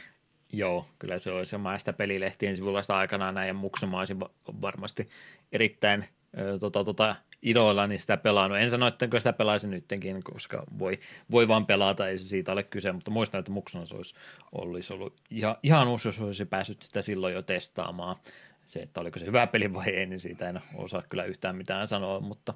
Joo, 0.54 0.88
kyllä 1.00 1.20
se 1.20 1.32
olisi. 1.32 1.58
Mä 1.58 1.78
sitä 1.78 1.94
pelilehtien 1.94 2.56
sivulla 2.56 2.82
sitä 2.82 2.98
aikanaan 2.98 3.36
näin 3.36 3.48
ja 3.48 3.54
muksumaisin 3.54 4.20
varmasti 4.62 5.06
erittäin 5.52 6.06
ö, 6.38 6.60
tota, 6.60 6.84
tota, 6.84 7.16
idoilla 7.44 7.88
niin 7.88 8.00
sitä 8.00 8.18
pelannut. 8.18 8.60
En 8.60 8.70
sano, 8.70 8.88
että 8.88 9.08
sitä 9.18 9.34
pelaisin 9.34 9.70
nyttenkin, 9.70 10.24
koska 10.24 10.64
voi, 10.80 11.00
voi 11.32 11.48
vaan 11.48 11.66
pelata, 11.66 12.08
ei 12.08 12.18
se 12.18 12.26
siitä 12.26 12.52
ole 12.52 12.64
kyse, 12.64 12.92
mutta 12.92 13.12
muistan, 13.12 13.40
että 13.40 13.52
muksuna 13.52 13.86
se 13.86 13.96
olisi, 13.96 14.16
olisi 14.52 14.94
ollut 14.94 15.22
ihan, 15.30 15.56
ihan 15.64 15.88
uusi, 15.88 16.08
jos 16.08 16.22
olisi 16.22 16.46
päässyt 16.46 16.82
sitä 16.82 17.02
silloin 17.02 17.34
jo 17.34 17.42
testaamaan 17.42 18.16
se, 18.66 18.80
että 18.80 19.02
oliko 19.02 19.20
se 19.20 19.26
hyvä 19.26 19.48
peli 19.48 19.74
vai 19.74 19.90
ei, 19.90 20.06
niin 20.06 20.20
siitä 20.20 20.50
en 20.50 20.62
osaa 20.76 21.04
kyllä 21.10 21.24
yhtään 21.24 21.56
mitään 21.56 21.88
sanoa, 21.88 22.20
mutta 22.20 22.54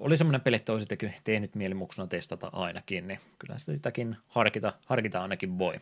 oli 0.00 0.16
semmoinen 0.16 0.40
peli, 0.40 0.56
että 0.56 0.72
olisi 0.72 0.86
tehnyt 1.24 1.54
mielimuksena 1.54 2.06
testata 2.06 2.50
ainakin, 2.52 3.08
niin 3.08 3.20
kyllä 3.38 3.58
sitäkin 3.58 4.16
harkita, 4.28 4.72
harkita 4.86 5.22
ainakin 5.22 5.58
voi. 5.58 5.74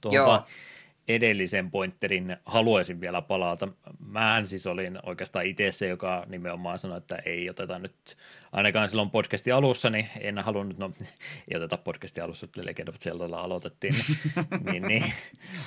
Tuohon 0.00 0.16
Joo 0.16 0.46
edellisen 1.08 1.70
pointerin 1.70 2.36
haluaisin 2.46 3.00
vielä 3.00 3.22
palata. 3.22 3.68
Mä 3.98 4.42
siis 4.44 4.66
olin 4.66 4.98
oikeastaan 5.02 5.46
itse 5.46 5.72
se, 5.72 5.86
joka 5.86 6.24
nimenomaan 6.28 6.78
sanoi, 6.78 6.98
että 6.98 7.16
ei 7.16 7.50
oteta 7.50 7.78
nyt, 7.78 8.16
ainakaan 8.52 8.88
silloin 8.88 9.10
podcastin 9.10 9.54
alussa, 9.54 9.90
niin 9.90 10.08
en 10.20 10.38
halunnut, 10.38 10.78
no 10.78 10.92
ei 11.50 11.56
oteta 11.56 11.76
podcastin 11.76 12.24
alussa, 12.24 12.44
että 12.44 12.64
Legend 12.64 12.88
of 12.88 12.94
Zeldalla 12.94 13.40
aloitettiin, 13.40 13.94
niin, 14.70 14.82
niin 14.82 15.12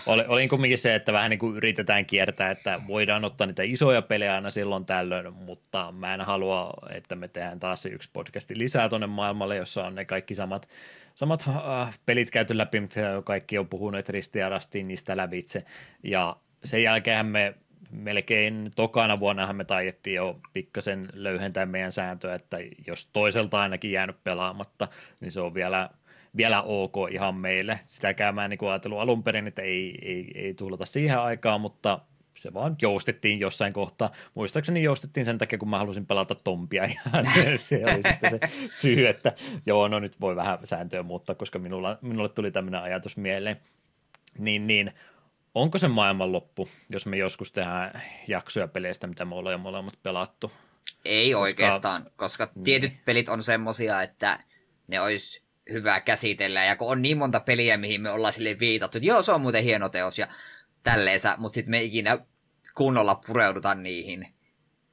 olin 0.05 0.49
kumminkin 0.49 0.77
se, 0.77 0.95
että 0.95 1.13
vähän 1.13 1.29
niin 1.29 1.39
kuin 1.39 1.55
yritetään 1.55 2.05
kiertää, 2.05 2.51
että 2.51 2.81
voidaan 2.87 3.25
ottaa 3.25 3.47
niitä 3.47 3.63
isoja 3.63 4.01
pelejä 4.01 4.35
aina 4.35 4.49
silloin 4.49 4.85
tällöin, 4.85 5.33
mutta 5.33 5.91
mä 5.91 6.13
en 6.13 6.21
halua, 6.21 6.73
että 6.93 7.15
me 7.15 7.27
tehdään 7.27 7.59
taas 7.59 7.85
yksi 7.85 8.09
podcasti 8.13 8.57
lisää 8.57 8.89
tuonne 8.89 9.07
maailmalle, 9.07 9.55
jossa 9.55 9.85
on 9.85 9.95
ne 9.95 10.05
kaikki 10.05 10.35
samat 10.35 10.69
samat 11.17 11.45
äh, 11.47 11.99
pelit 12.05 12.31
käyty 12.31 12.57
läpi, 12.57 12.79
mitä 12.79 13.21
kaikki 13.25 13.57
on 13.57 13.67
puhuneet 13.67 14.09
risti 14.09 14.39
ja 14.39 14.49
rastiin 14.49 14.87
niistä 14.87 15.17
lävitse. 15.17 15.63
Ja 16.03 16.37
sen 16.63 16.83
jälkeen 16.83 17.25
me 17.25 17.55
melkein 17.91 18.71
tokana 18.75 19.19
vuonnahan 19.19 19.55
me 19.55 19.65
taiettiin 19.65 20.15
jo 20.15 20.39
pikkasen 20.53 21.09
löyhentää 21.13 21.65
meidän 21.65 21.91
sääntöä, 21.91 22.35
että 22.35 22.57
jos 22.87 23.05
toiselta 23.05 23.61
ainakin 23.61 23.91
jäänyt 23.91 24.23
pelaamatta, 24.23 24.87
niin 25.21 25.31
se 25.31 25.41
on 25.41 25.53
vielä, 25.53 25.89
vielä 26.37 26.61
ok 26.61 26.95
ihan 27.11 27.35
meille. 27.35 27.79
Sitä 27.85 28.13
käymään 28.13 28.49
niin 28.49 28.69
ajatellut 28.69 28.99
alun 28.99 29.23
perin, 29.23 29.47
että 29.47 29.61
ei, 29.61 29.99
ei, 30.01 30.31
ei 30.35 30.53
tuhlata 30.53 30.85
siihen 30.85 31.19
aikaan, 31.19 31.61
mutta 31.61 31.99
se 32.37 32.53
vaan 32.53 32.75
joustettiin 32.81 33.39
jossain 33.39 33.73
kohtaa. 33.73 34.11
Muistaakseni 34.33 34.83
joustettiin 34.83 35.25
sen 35.25 35.37
takia, 35.37 35.59
kun 35.59 35.69
mä 35.69 35.77
halusin 35.77 36.05
pelata 36.05 36.35
Tompia 36.43 36.85
ja 36.95 37.23
se, 37.59 37.83
oli 37.85 38.01
sitten 38.11 38.31
se 38.31 38.39
syy, 38.71 39.07
että 39.07 39.33
joo, 39.65 39.87
no 39.87 39.99
nyt 39.99 40.21
voi 40.21 40.35
vähän 40.35 40.59
sääntöä 40.63 41.03
muuttaa, 41.03 41.35
koska 41.35 41.59
minulla, 41.59 41.97
minulle 42.01 42.29
tuli 42.29 42.51
tämmöinen 42.51 42.81
ajatus 42.81 43.17
mieleen. 43.17 43.61
Niin, 44.37 44.67
niin 44.67 44.91
onko 45.55 45.77
se 45.77 45.87
maailman 45.87 46.31
loppu, 46.31 46.69
jos 46.89 47.05
me 47.05 47.17
joskus 47.17 47.51
tehdään 47.51 48.01
jaksoja 48.27 48.67
peleistä, 48.67 49.07
mitä 49.07 49.25
me 49.25 49.35
ollaan 49.35 49.53
jo 49.53 49.57
molemmat 49.57 49.99
pelattu? 50.03 50.51
Ei 51.05 51.31
koska, 51.31 51.41
oikeastaan, 51.41 52.11
koska 52.15 52.49
niin. 52.55 52.63
tietyt 52.63 53.05
pelit 53.05 53.29
on 53.29 53.43
semmosia, 53.43 54.01
että 54.01 54.39
ne 54.87 55.01
olisi 55.01 55.43
hyvä 55.71 55.99
käsitellä, 55.99 56.63
ja 56.63 56.75
kun 56.75 56.91
on 56.91 57.01
niin 57.01 57.17
monta 57.17 57.39
peliä, 57.39 57.77
mihin 57.77 58.01
me 58.01 58.11
ollaan 58.11 58.33
sille 58.33 58.59
viitattu, 58.59 58.97
että 58.97 59.07
joo, 59.07 59.21
se 59.21 59.31
on 59.31 59.41
muuten 59.41 59.63
hieno 59.63 59.89
teos, 59.89 60.19
ja 60.19 60.27
tälleensä, 60.91 61.35
mutta 61.37 61.55
sitten 61.55 61.71
me 61.71 61.83
ikinä 61.83 62.19
kunnolla 62.75 63.15
pureuduta 63.15 63.75
niihin. 63.75 64.27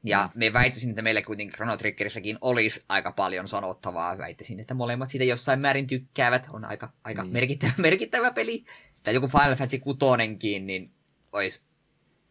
Ja 0.04 0.30
mm. 0.34 0.38
me 0.38 0.52
väittäisin, 0.52 0.90
että 0.90 1.02
meillä 1.02 1.22
kuitenkin 1.22 1.54
Chrono 1.54 1.76
Triggerissäkin 1.76 2.38
olisi 2.40 2.80
aika 2.88 3.12
paljon 3.12 3.48
sanottavaa. 3.48 4.18
Väittäisin, 4.18 4.60
että 4.60 4.74
molemmat 4.74 5.08
siitä 5.08 5.24
jossain 5.24 5.60
määrin 5.60 5.86
tykkäävät. 5.86 6.48
On 6.52 6.64
aika, 6.64 6.92
aika 7.04 7.24
mm. 7.24 7.30
merkittävä, 7.30 7.72
merkittävä 7.78 8.30
peli. 8.30 8.64
Tai 9.02 9.14
joku 9.14 9.28
Final 9.28 9.54
Fantasy 9.54 9.78
6 9.78 10.60
niin 10.60 10.92
olisi 11.32 11.64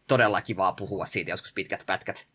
todella 0.08 0.42
kivaa 0.42 0.74
puhua 0.74 1.06
siitä 1.06 1.32
joskus 1.32 1.54
pitkät 1.54 1.84
pätkät. 1.86 2.28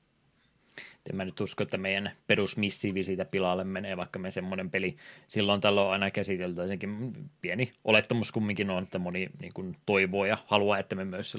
En 1.11 1.17
mä 1.17 1.25
nyt 1.25 1.41
usko, 1.41 1.63
että 1.63 1.79
meidän 1.79 2.11
perusmissiivi 2.27 3.05
siitä 3.05 3.25
pilalle 3.25 3.65
menee, 3.65 3.97
vaikka 3.97 4.19
me 4.19 4.31
semmoinen 4.31 4.71
peli 4.71 4.97
silloin 5.27 5.61
tällöin 5.61 5.91
aina 5.91 6.11
käsiteltäisinkin. 6.11 7.13
Pieni 7.41 7.73
olettamus 7.85 8.33
kumminkin 8.33 8.71
on, 8.71 8.83
että 8.83 8.99
moni 8.99 9.31
niin 9.41 9.53
kuin 9.55 9.77
toivoo 9.87 10.25
ja 10.25 10.39
haluaa, 10.47 10.79
että 10.79 10.97
me 10.97 11.05
myös 11.05 11.37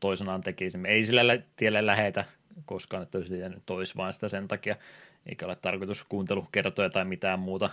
toisenaan 0.00 0.40
tekisimme. 0.40 0.88
Ei 0.88 1.04
sillä 1.04 1.38
tielle 1.56 1.86
lähetä 1.86 2.24
koskaan, 2.66 3.02
että 3.02 3.24
sitä 3.24 3.48
nyt 3.48 3.70
olisi 3.70 3.96
vaan 3.96 4.12
sitä 4.12 4.28
sen 4.28 4.48
takia, 4.48 4.76
eikä 5.26 5.46
ole 5.46 5.56
tarkoitus 5.56 6.04
kuuntelukertoja 6.04 6.90
tai 6.90 7.04
mitään 7.04 7.38
muuta 7.38 7.70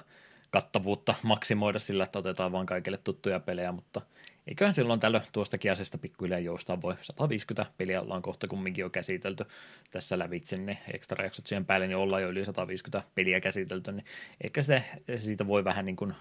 kattavuutta 0.51 1.15
maksimoida 1.23 1.79
sillä, 1.79 2.03
että 2.03 2.19
otetaan 2.19 2.51
vain 2.51 2.65
kaikille 2.65 2.97
tuttuja 2.97 3.39
pelejä, 3.39 3.71
mutta 3.71 4.01
eiköhän 4.47 4.73
silloin 4.73 4.99
tällöin 4.99 5.23
tuostakin 5.31 5.71
asiasta 5.71 5.97
pikkuhiljaa 5.97 6.39
joustaa 6.39 6.81
voi. 6.81 6.95
150 7.01 7.71
peliä 7.77 8.01
ollaan 8.01 8.21
kohta 8.21 8.47
kumminkin 8.47 8.81
jo 8.81 8.89
käsitelty 8.89 9.45
tässä 9.91 10.19
lävitse, 10.19 10.57
niin 10.57 10.77
ekstra 10.93 11.23
jaksot 11.23 11.47
siihen 11.47 11.65
päälle, 11.65 11.87
niin 11.87 11.97
ollaan 11.97 12.21
jo 12.21 12.29
yli 12.29 12.45
150 12.45 13.09
peliä 13.15 13.41
käsitelty, 13.41 13.91
niin 13.91 14.05
ehkä 14.43 14.61
se, 14.61 14.83
siitä 15.17 15.47
voi 15.47 15.63
vähän 15.63 15.85
niin 15.85 15.95
kuin 15.95 16.13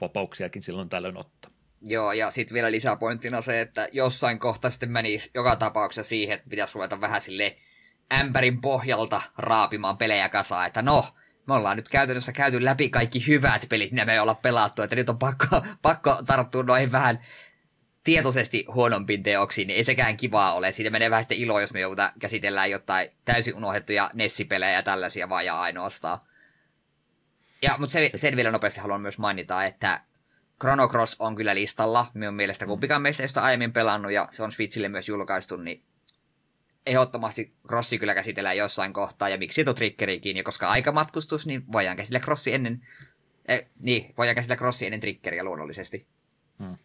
vapauksiakin 0.00 0.62
silloin 0.62 0.88
tällöin 0.88 1.16
ottaa. 1.16 1.50
Joo, 1.86 2.12
ja 2.12 2.30
sitten 2.30 2.54
vielä 2.54 2.70
lisäpointtina 2.70 3.40
se, 3.40 3.60
että 3.60 3.88
jossain 3.92 4.38
kohta 4.38 4.70
sitten 4.70 4.90
menisi 4.90 5.30
joka 5.34 5.56
tapauksessa 5.56 6.08
siihen, 6.08 6.34
että 6.34 6.50
pitäisi 6.50 6.74
ruveta 6.74 7.00
vähän 7.00 7.20
sille 7.20 7.56
ämpärin 8.12 8.60
pohjalta 8.60 9.22
raapimaan 9.38 9.98
pelejä 9.98 10.28
kasaan, 10.28 10.66
että 10.66 10.82
no, 10.82 11.04
me 11.46 11.54
ollaan 11.54 11.76
nyt 11.76 11.88
käytännössä 11.88 12.32
käyty 12.32 12.64
läpi 12.64 12.88
kaikki 12.88 13.26
hyvät 13.26 13.66
pelit, 13.68 13.92
mitä 13.92 14.04
me 14.04 14.12
ei 14.12 14.18
olla 14.18 14.34
pelattu, 14.34 14.82
että 14.82 14.96
nyt 14.96 15.08
on 15.08 15.18
pakko, 15.18 15.46
pakko 15.82 16.22
tarttua 16.26 16.62
noihin 16.62 16.92
vähän 16.92 17.20
tietoisesti 18.04 18.64
huonompiin 18.74 19.22
teoksiin, 19.22 19.68
niin 19.68 19.76
ei 19.76 19.84
sekään 19.84 20.16
kivaa 20.16 20.54
ole. 20.54 20.72
Siitä 20.72 20.90
menee 20.90 21.10
vähän 21.10 21.24
sitten 21.24 21.38
ilo, 21.38 21.60
jos 21.60 21.72
me 21.72 21.80
joudutaan 21.80 22.12
käsitellään 22.18 22.70
jotain 22.70 23.10
täysin 23.24 23.54
unohdettuja 23.54 24.10
Nessipelejä 24.14 24.72
ja 24.72 24.82
tällaisia 24.82 25.28
vaan 25.28 25.46
ja 25.46 25.60
ainoastaan. 25.60 26.18
Ja, 27.62 27.74
mutta 27.78 27.92
sen, 27.92 28.10
sen 28.14 28.36
vielä 28.36 28.50
nopeasti 28.50 28.80
haluan 28.80 29.00
myös 29.00 29.18
mainita, 29.18 29.64
että 29.64 30.00
Chrono 30.60 30.88
Cross 30.88 31.16
on 31.18 31.36
kyllä 31.36 31.54
listalla. 31.54 32.06
Minun 32.14 32.34
mielestä 32.34 32.66
kumpikaan 32.66 33.02
meistä 33.02 33.22
ei 33.22 33.28
sitä 33.28 33.42
aiemmin 33.42 33.72
pelannut 33.72 34.12
ja 34.12 34.28
se 34.30 34.42
on 34.42 34.52
Switchille 34.52 34.88
myös 34.88 35.08
julkaistu, 35.08 35.56
niin 35.56 35.82
ehdottomasti 36.90 37.54
Crossi 37.68 37.98
kyllä 37.98 38.14
käsitellään 38.14 38.56
jossain 38.56 38.92
kohtaa, 38.92 39.28
ja 39.28 39.38
miksi 39.38 39.64
tuo 39.64 39.74
triggerikin, 39.74 40.36
ja 40.36 40.42
koska 40.42 40.68
aikamatkustus, 40.68 41.46
niin 41.46 41.72
voidaan 41.72 41.96
käsitellä 41.96 42.24
Crossi 42.24 42.54
ennen, 42.54 42.86
eh, 43.48 43.66
niin, 43.80 44.14
voidaan 44.18 44.34
käsitellä 44.34 44.58
Crossi 44.58 44.86
ennen 44.86 45.00
triggeriä 45.00 45.44
luonnollisesti. 45.44 46.06
Hmm. 46.58 46.76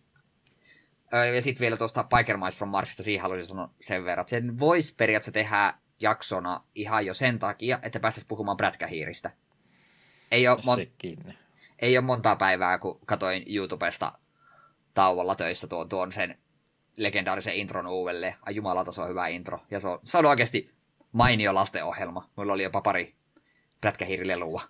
Ja 1.35 1.41
sitten 1.41 1.59
vielä 1.61 1.77
tuosta 1.77 2.03
Biker 2.17 2.37
Mice 2.37 2.57
from 2.57 2.69
Marsista, 2.69 3.03
siihen 3.03 3.21
haluaisin 3.21 3.47
sanoa 3.47 3.69
sen 3.81 4.05
verran, 4.05 4.21
että 4.21 4.29
sen 4.29 4.59
voisi 4.59 4.95
periaatteessa 4.95 5.31
tehdä 5.31 5.73
jaksona 5.99 6.63
ihan 6.75 7.05
jo 7.05 7.13
sen 7.13 7.39
takia, 7.39 7.79
että 7.81 7.99
päästäisiin 7.99 8.27
puhumaan 8.27 8.57
prätkähiiristä. 8.57 9.31
Ei 10.31 10.47
ole, 10.47 10.57
mon- 10.59 11.33
ei 11.79 11.97
ole 11.97 12.05
montaa 12.05 12.35
päivää, 12.35 12.77
kun 12.77 12.99
katoin 13.05 13.43
YouTubesta 13.47 14.19
tauolla 14.93 15.35
töissä 15.35 15.67
tuon, 15.67 15.89
tuon 15.89 16.11
sen 16.11 16.37
legendaarisen 16.97 17.55
intron 17.55 17.87
uudelleen. 17.87 18.35
Ai 18.41 18.55
jumalata, 18.55 18.91
se 18.91 19.01
on 19.01 19.09
hyvä 19.09 19.27
intro. 19.27 19.59
Ja 19.71 19.79
se 19.79 19.87
on, 19.87 19.99
se 20.03 20.17
on 20.17 20.25
oikeasti 20.25 20.71
mainio 21.11 21.55
lastenohjelma. 21.55 22.29
Mulla 22.35 22.53
oli 22.53 22.63
jopa 22.63 22.81
pari 22.81 23.15
prätkähiirilelua. 23.81 24.61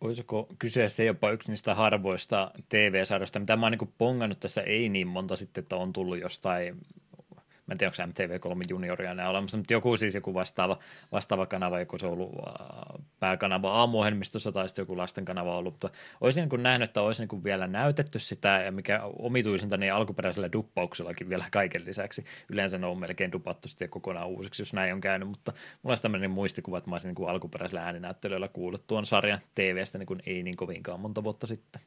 Olisiko 0.00 0.48
kyseessä 0.58 1.02
jopa 1.02 1.30
yksi 1.30 1.50
niistä 1.50 1.74
harvoista 1.74 2.50
TV-sarjoista, 2.68 3.38
mitä 3.38 3.56
mä 3.56 3.66
oon 3.66 3.72
niin 3.72 3.94
pongannut 3.98 4.40
tässä 4.40 4.62
ei 4.62 4.88
niin 4.88 5.08
monta 5.08 5.36
sitten, 5.36 5.62
että 5.62 5.76
on 5.76 5.92
tullut 5.92 6.20
jostain 6.20 6.80
mä 7.68 7.72
en 7.72 7.78
tiedä, 7.78 7.92
onko 7.98 8.12
MTV3 8.12 8.64
junioria 8.68 9.10
enää 9.10 9.30
olemassa, 9.30 9.56
mutta 9.56 9.72
joku 9.72 9.96
siis 9.96 10.14
joku 10.14 10.34
vastaava, 10.34 10.78
vastaava 11.12 11.46
kanava, 11.46 11.78
joku 11.78 11.98
se 11.98 12.06
on 12.06 12.12
ollut 12.12 12.32
äh, 12.48 13.04
pääkanava 13.20 13.72
aamuohjelmistossa 13.72 14.52
tai 14.52 14.68
sitten 14.68 14.82
joku 14.82 14.96
lasten 14.96 15.24
kanava 15.24 15.56
ollut, 15.56 15.74
mutta 15.74 15.90
olisin 16.20 16.48
niin 16.48 16.62
nähnyt, 16.62 16.90
että 16.90 17.02
olisi 17.02 17.26
niin 17.26 17.44
vielä 17.44 17.66
näytetty 17.66 18.18
sitä 18.18 18.48
ja 18.48 18.72
mikä 18.72 19.00
omituisinta, 19.02 19.76
niin 19.76 19.92
alkuperäisellä 19.92 20.52
duppauksellakin 20.52 21.28
vielä 21.28 21.44
kaiken 21.50 21.84
lisäksi. 21.84 22.24
Yleensä 22.48 22.78
ne 22.78 22.86
on 22.86 22.98
melkein 22.98 23.32
dupattu 23.32 23.68
sitten 23.68 23.88
kokonaan 23.88 24.28
uusiksi, 24.28 24.62
jos 24.62 24.72
näin 24.72 24.94
on 24.94 25.00
käynyt, 25.00 25.28
mutta 25.28 25.52
mulla 25.52 25.92
olisi 25.92 26.02
tämmöinen 26.02 26.30
muistikuva, 26.30 26.78
että 26.78 26.90
mä 26.90 26.94
olisin 26.94 27.14
niin 27.14 27.28
alkuperäisellä 27.28 27.82
ääninäyttelyllä 27.82 28.48
kuullut 28.48 28.86
tuon 28.86 29.06
sarjan 29.06 29.40
TV-stä 29.54 29.98
niin 29.98 30.06
kuin 30.06 30.22
ei 30.26 30.42
niin 30.42 30.56
kovinkaan 30.56 31.00
monta 31.00 31.24
vuotta 31.24 31.46
sitten. 31.46 31.82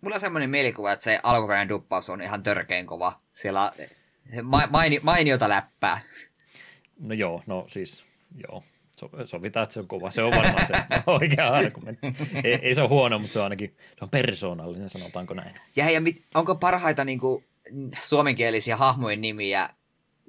Mulla 0.00 0.16
on 0.16 0.20
semmoinen 0.20 0.50
mielikuva, 0.50 0.92
että 0.92 1.02
se 1.02 1.20
alkuperäinen 1.22 1.68
duppaus 1.68 2.10
on 2.10 2.22
ihan 2.22 2.42
törkeen 2.42 2.86
kova. 2.86 3.12
Siellä 3.34 3.72
Ma- 4.42 4.68
maini, 4.70 5.00
mainiota 5.02 5.48
läppää. 5.48 6.00
No 6.98 7.14
joo, 7.14 7.42
no 7.46 7.64
siis 7.68 8.04
joo. 8.48 8.64
So, 8.96 9.10
sovitaan, 9.24 9.64
että 9.64 9.72
se 9.74 9.80
on 9.80 9.88
kova. 9.88 10.10
Se 10.10 10.22
on 10.22 10.30
varmaan 10.30 10.66
se 10.66 10.74
oikea 11.06 11.48
argumentti. 11.48 12.06
Ei, 12.44 12.54
ei, 12.62 12.74
se 12.74 12.80
ole 12.80 12.88
huono, 12.88 13.18
mutta 13.18 13.32
se 13.32 13.38
on 13.38 13.42
ainakin 13.42 13.76
se 13.98 14.04
on 14.04 14.10
persoonallinen, 14.10 14.90
sanotaanko 14.90 15.34
näin. 15.34 15.54
Ja, 15.76 15.90
ja 15.90 16.00
mit, 16.00 16.24
onko 16.34 16.54
parhaita 16.54 17.04
niin 17.04 17.18
kuin, 17.18 17.44
suomenkielisiä 18.02 18.76
hahmojen 18.76 19.20
nimiä 19.20 19.70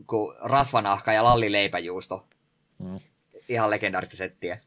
kuin 0.08 0.36
Rasvanahka 0.40 1.14
ja 1.14 1.24
Lalli 1.24 1.52
Leipäjuusto? 1.52 2.28
Hmm. 2.84 3.00
Ihan 3.50 3.70
legendaarista 3.70 4.18
settiä. 4.18 4.60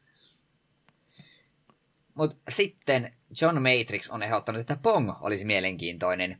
Mutta 2.15 2.37
sitten 2.49 3.15
John 3.41 3.57
Matrix 3.63 4.09
on 4.09 4.23
ehdottanut, 4.23 4.61
että 4.61 4.77
Pong 4.83 5.13
olisi 5.21 5.45
mielenkiintoinen 5.45 6.39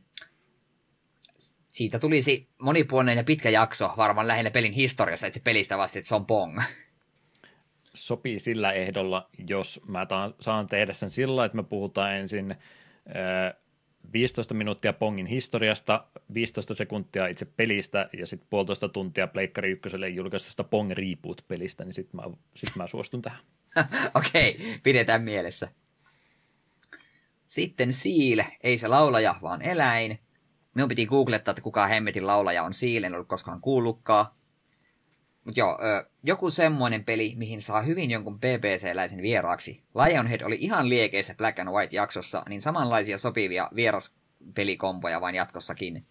siitä 1.75 1.99
tulisi 1.99 2.49
monipuolinen 2.61 3.17
ja 3.17 3.23
pitkä 3.23 3.49
jakso 3.49 3.93
varmaan 3.97 4.27
lähinnä 4.27 4.51
pelin 4.51 4.73
historiasta, 4.73 5.27
että 5.27 5.39
se 5.39 5.43
pelistä 5.43 5.77
vasta, 5.77 5.99
että 5.99 6.07
se 6.07 6.15
on 6.15 6.25
Pong. 6.25 6.61
Sopii 7.93 8.39
sillä 8.39 8.71
ehdolla, 8.71 9.29
jos 9.47 9.81
mä 9.87 10.05
taan, 10.05 10.33
saan 10.39 10.67
tehdä 10.67 10.93
sen 10.93 11.11
sillä, 11.11 11.45
että 11.45 11.55
me 11.55 11.63
puhutaan 11.63 12.13
ensin 12.15 12.51
äh, 12.51 13.53
15 14.13 14.53
minuuttia 14.53 14.93
Pongin 14.93 15.25
historiasta, 15.25 16.07
15 16.33 16.73
sekuntia 16.73 17.27
itse 17.27 17.45
pelistä 17.45 18.09
ja 18.17 18.27
sitten 18.27 18.47
puolitoista 18.49 18.89
tuntia 18.89 19.27
Pleikkari 19.27 19.71
ykköselle 19.71 20.09
julkaistusta 20.09 20.63
Pong 20.63 20.91
Reboot-pelistä, 20.91 21.85
niin 21.85 21.93
sitten 21.93 22.15
mä, 22.15 22.23
sit 22.55 22.75
mä 22.75 22.87
suostun 22.87 23.21
tähän. 23.21 23.39
Okei, 24.13 24.55
okay, 24.55 24.79
pidetään 24.83 25.23
mielessä. 25.23 25.67
Sitten 27.47 27.93
Seal, 27.93 28.43
ei 28.63 28.77
se 28.77 28.87
laulaja, 28.87 29.35
vaan 29.41 29.61
eläin. 29.61 30.24
Minun 30.75 30.89
piti 30.89 31.05
googlettaa, 31.05 31.51
että 31.51 31.61
kuka 31.61 31.87
hemmetin 31.87 32.27
laulaja 32.27 32.63
on 32.63 32.73
Seal, 32.73 33.03
en 33.03 33.13
ollut 33.13 33.27
koskaan 33.27 33.61
kuullutkaan. 33.61 34.25
Mutta 35.43 35.59
joo, 35.59 35.77
joku 36.23 36.49
semmoinen 36.49 37.03
peli, 37.03 37.33
mihin 37.37 37.61
saa 37.61 37.81
hyvin 37.81 38.11
jonkun 38.11 38.39
BBC-läisen 38.39 39.21
vieraaksi. 39.21 39.83
Lionhead 40.05 40.41
oli 40.41 40.57
ihan 40.59 40.89
liekeissä 40.89 41.35
Black 41.37 41.59
and 41.59 41.69
White-jaksossa, 41.69 42.43
niin 42.49 42.61
samanlaisia 42.61 43.17
sopivia 43.17 43.69
vieraspelikomboja 43.75 45.21
vain 45.21 45.35
jatkossakin. 45.35 46.05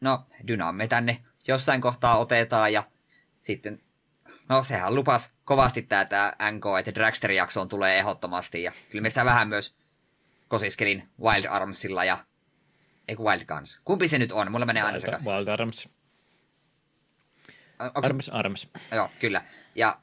No, 0.00 0.24
Dynamme 0.48 0.88
tänne 0.88 1.18
jossain 1.48 1.80
kohtaa 1.80 2.18
otetaan 2.18 2.72
ja 2.72 2.82
sitten 3.40 3.80
No 4.48 4.62
sehän 4.62 4.94
lupas 4.94 5.34
kovasti 5.44 5.82
tää, 5.82 6.36
NK, 6.52 6.64
että 6.78 6.94
Dragster-jaksoon 6.94 7.68
tulee 7.68 7.98
ehdottomasti 7.98 8.62
ja 8.62 8.72
kyllä 8.90 9.02
me 9.02 9.10
sitä 9.10 9.24
vähän 9.24 9.48
myös 9.48 9.76
kosiskelin 10.48 11.08
Wild 11.20 11.44
Armsilla 11.50 12.04
ja 12.04 12.18
Eikö 13.08 13.22
Wild 13.22 13.44
Guns? 13.44 13.80
Kumpi 13.84 14.08
se 14.08 14.18
nyt 14.18 14.32
on? 14.32 14.52
Mulla 14.52 14.66
menee 14.66 14.82
aina 14.82 14.98
sekaisin. 14.98 15.32
Wild 15.32 15.48
Arms. 15.48 15.88
Onks... 17.78 18.08
Arms, 18.08 18.28
Arms. 18.28 18.68
Joo, 18.92 19.10
kyllä. 19.20 19.42
Ja 19.74 20.00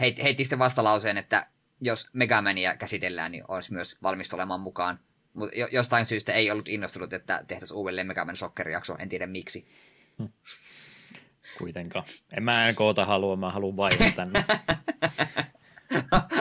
heit, 0.00 0.22
heitti 0.22 0.44
sitten 0.44 0.58
vastalauseen, 0.58 1.18
että 1.18 1.46
jos 1.80 2.10
Megamania 2.12 2.76
käsitellään, 2.76 3.32
niin 3.32 3.44
olisi 3.48 3.72
myös 3.72 3.96
valmis 4.02 4.34
olemaan 4.34 4.60
mukaan. 4.60 5.00
Mutta 5.34 5.56
jostain 5.72 6.06
syystä 6.06 6.32
ei 6.32 6.50
ollut 6.50 6.68
innostunut, 6.68 7.12
että 7.12 7.44
tehtäisiin 7.48 7.78
uudelleen 7.78 8.06
Megaman 8.06 8.36
Soccer-jakso. 8.36 8.96
En 8.98 9.08
tiedä 9.08 9.26
miksi. 9.26 9.68
Hmm. 10.18 10.28
Kuitenkaan. 11.58 12.04
En 12.36 12.42
mä 12.42 12.72
koota 12.74 13.04
halua, 13.04 13.36
mä 13.36 13.50
haluan 13.50 13.76
vaihtaa 13.76 14.10
tänne. 14.16 14.44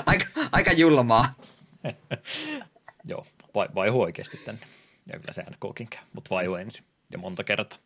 aika, 0.05 0.26
aika 0.51 0.72
julmaa. 0.72 1.35
Joo, 3.09 3.27
vai, 3.55 3.67
vaihu 3.76 4.01
oikeasti 4.01 4.38
tänne. 4.38 4.67
Ja 5.14 5.19
kyllä 5.19 5.34
se 5.34 5.44
NKkin 5.44 5.88
käy, 5.90 6.03
mutta 6.14 6.30
vaihu 6.30 6.56
ensin 6.56 6.86
ja 7.11 7.18
monta 7.18 7.44
kertaa. 7.44 7.80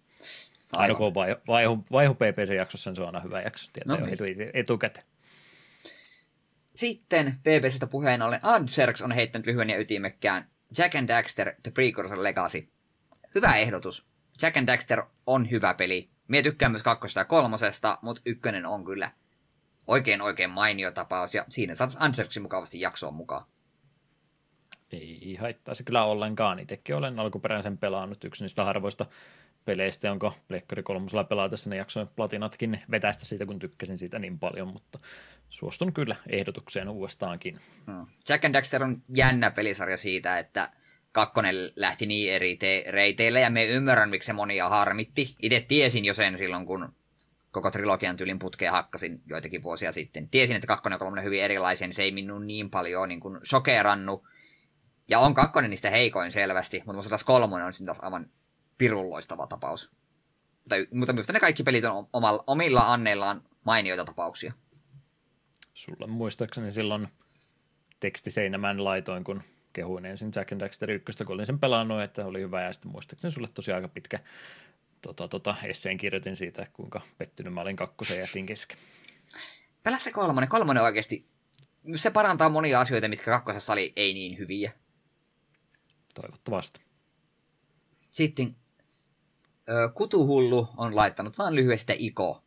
Aina 0.71 0.95
kun 0.95 1.07
on 1.07 1.13
vaihu, 1.13 1.35
vaihu, 1.47 1.85
vaihu 1.91 2.13
PPC-jaksossa, 2.13 2.89
niin 2.89 2.95
se 2.95 3.01
on 3.01 3.07
aina 3.07 3.19
hyvä 3.19 3.41
jakso, 3.41 3.71
tietää 3.73 3.97
no, 3.97 4.07
jo 4.07 4.25
niin. 4.25 4.51
etukäteen. 4.53 5.05
Sitten 6.75 7.39
BBCstä 7.43 7.87
puheen 7.87 8.21
ollen 8.21 8.39
Adserks 8.43 9.01
on 9.01 9.11
heittänyt 9.11 9.45
lyhyen 9.45 9.69
ja 9.69 9.79
ytimekkään 9.79 10.49
Jack 10.77 10.95
and 10.95 11.07
Daxter 11.07 11.53
The 11.63 11.71
Precursor 11.71 12.23
Legacy. 12.23 12.67
Hyvä 13.35 13.55
ehdotus. 13.55 14.05
Jack 14.41 14.57
and 14.57 14.67
Daxter 14.67 15.03
on 15.25 15.51
hyvä 15.51 15.73
peli. 15.73 16.09
Mie 16.27 16.41
tykkään 16.41 16.71
myös 16.71 16.83
kakkosesta 16.83 17.19
ja 17.19 17.25
kolmosesta, 17.25 17.97
mutta 18.01 18.21
ykkönen 18.25 18.65
on 18.65 18.85
kyllä 18.85 19.11
oikein 19.87 20.21
oikein 20.21 20.49
mainio 20.49 20.91
tapaus, 20.91 21.33
ja 21.35 21.45
siinä 21.49 21.75
saataisiin 21.75 22.03
Anserksin 22.03 22.43
mukavasti 22.43 22.79
jaksoon 22.79 23.13
mukaan. 23.13 23.45
Ei 24.91 25.37
haittaisi 25.39 25.83
kyllä 25.83 26.03
ollenkaan. 26.03 26.59
Itsekin 26.59 26.95
olen 26.95 27.19
alkuperäisen 27.19 27.77
pelannut 27.77 28.23
yksi 28.23 28.43
niistä 28.43 28.63
harvoista 28.63 29.05
peleistä, 29.65 30.07
jonka 30.07 30.33
Pleikkari 30.47 30.83
kolmosella 30.83 31.23
pelatessa 31.23 31.69
ne 31.69 31.75
jaksoin 31.75 32.07
platinatkin 32.07 32.79
vetäistä 32.91 33.25
siitä, 33.25 33.45
kun 33.45 33.59
tykkäsin 33.59 33.97
siitä 33.97 34.19
niin 34.19 34.39
paljon, 34.39 34.67
mutta 34.67 34.99
suostun 35.49 35.93
kyllä 35.93 36.15
ehdotukseen 36.29 36.89
uudestaankin. 36.89 37.57
Hmm. 37.85 38.05
Jack 38.29 38.45
and 38.45 38.53
Daxter 38.53 38.83
on 38.83 39.01
jännä 39.15 39.51
pelisarja 39.51 39.97
siitä, 39.97 40.39
että 40.39 40.69
kakkonen 41.11 41.55
lähti 41.75 42.05
niin 42.05 42.33
eri 42.33 42.57
te- 42.57 42.83
reiteille, 42.87 43.39
ja 43.39 43.49
me 43.49 43.65
ymmärrän, 43.65 44.09
miksi 44.09 44.27
se 44.27 44.33
monia 44.33 44.69
harmitti. 44.69 45.35
Itse 45.41 45.65
tiesin 45.67 46.05
jo 46.05 46.13
sen 46.13 46.37
silloin, 46.37 46.65
kun 46.65 46.93
koko 47.51 47.71
trilogian 47.71 48.17
tyylin 48.17 48.39
putkeen 48.39 48.71
hakkasin 48.71 49.21
joitakin 49.25 49.63
vuosia 49.63 49.91
sitten. 49.91 50.29
Tiesin, 50.29 50.55
että 50.55 50.67
kakkonen 50.67 50.95
ja 50.95 50.99
kolmonen 50.99 51.23
hyvin 51.23 51.43
erilaisia, 51.43 51.87
niin 51.87 51.95
se 51.95 52.03
ei 52.03 52.11
minun 52.11 52.47
niin 52.47 52.69
paljon 52.69 53.09
niin 53.09 53.19
kuin 53.19 53.39
shokeerannut. 53.45 54.23
Ja 55.09 55.19
on 55.19 55.33
kakkonen 55.33 55.69
niistä 55.69 55.89
heikoin 55.89 56.31
selvästi, 56.31 56.83
mutta 56.85 57.09
taas 57.09 57.23
kolmonen 57.23 57.67
on 57.67 57.73
taas 57.85 57.99
aivan 58.01 58.29
pirun 58.77 59.09
loistava 59.09 59.47
tapaus. 59.47 59.91
Mutta, 60.59 60.75
mutta 60.91 61.13
minusta 61.13 61.33
ne 61.33 61.39
kaikki 61.39 61.63
pelit 61.63 61.85
on 61.85 62.07
omalla, 62.13 62.43
omilla 62.47 62.93
anneillaan 62.93 63.43
mainioita 63.65 64.05
tapauksia. 64.05 64.53
Sulla 65.73 66.07
muistaakseni 66.07 66.71
silloin 66.71 67.07
tekstiseinämän 67.99 68.83
laitoin, 68.83 69.23
kun 69.23 69.43
kehuin 69.73 70.05
ensin 70.05 70.31
Jack 70.35 70.51
and 70.51 70.61
Daxter 70.61 70.91
1, 70.91 71.25
kun 71.25 71.33
olin 71.33 71.45
sen 71.45 71.59
pelannut, 71.59 72.01
että 72.01 72.25
oli 72.25 72.41
hyvä, 72.41 72.61
ja 72.61 72.73
sitten 72.73 72.91
muistaakseni 72.91 73.31
sulle 73.31 73.47
tosi 73.53 73.71
aika 73.71 73.87
pitkä 73.87 74.19
tota, 75.01 75.27
tota, 75.27 75.55
esseen 75.63 75.97
kirjoitin 75.97 76.35
siitä, 76.35 76.67
kuinka 76.73 77.01
pettynyt 77.17 77.53
mä 77.53 77.61
olin 77.61 77.75
kakkosen 77.75 78.19
jätin 78.19 78.45
kesken. 78.45 78.77
Pelä 79.83 79.99
se 79.99 80.11
kolmonen. 80.11 80.49
Kolmonen 80.49 80.83
oikeasti, 80.83 81.27
se 81.95 82.09
parantaa 82.09 82.49
monia 82.49 82.79
asioita, 82.79 83.07
mitkä 83.07 83.31
kakkosessa 83.31 83.73
oli 83.73 83.93
ei 83.95 84.13
niin 84.13 84.37
hyviä. 84.37 84.71
Toivottavasti. 86.21 86.81
Sitten 88.11 88.55
Kutuhullu 89.93 90.67
on 90.77 90.95
laittanut 90.95 91.37
vain 91.37 91.55
lyhyesti 91.55 91.95
Iko. 91.99 92.43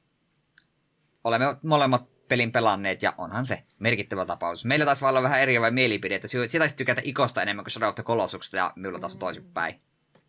Olemme 1.25 1.47
molemmat 1.63 2.29
pelin 2.29 2.53
pelanneet 2.53 3.03
ja 3.03 3.15
onhan 3.19 3.47
se 3.47 3.63
merkittävä 3.79 4.27
tapaus. 4.27 4.65
Meillä 4.65 4.85
taas 4.85 5.01
voi 5.01 5.09
olla 5.09 5.23
vähän 5.23 5.41
eriävä 5.41 5.71
mielipide, 5.71 6.15
että 6.15 6.29
sitä 6.29 6.59
taisi 6.59 6.77
tykätä 6.77 7.01
Ikosta 7.05 7.43
enemmän 7.43 7.65
kuin 7.65 7.73
Shadow 7.73 7.89
of 7.89 7.95
the 7.95 8.03
Colossuksesta 8.03 8.57
ja 8.57 8.73
minulla 8.77 8.99
taas 8.99 9.15
on 9.15 9.19
toisinpäin. 9.19 9.81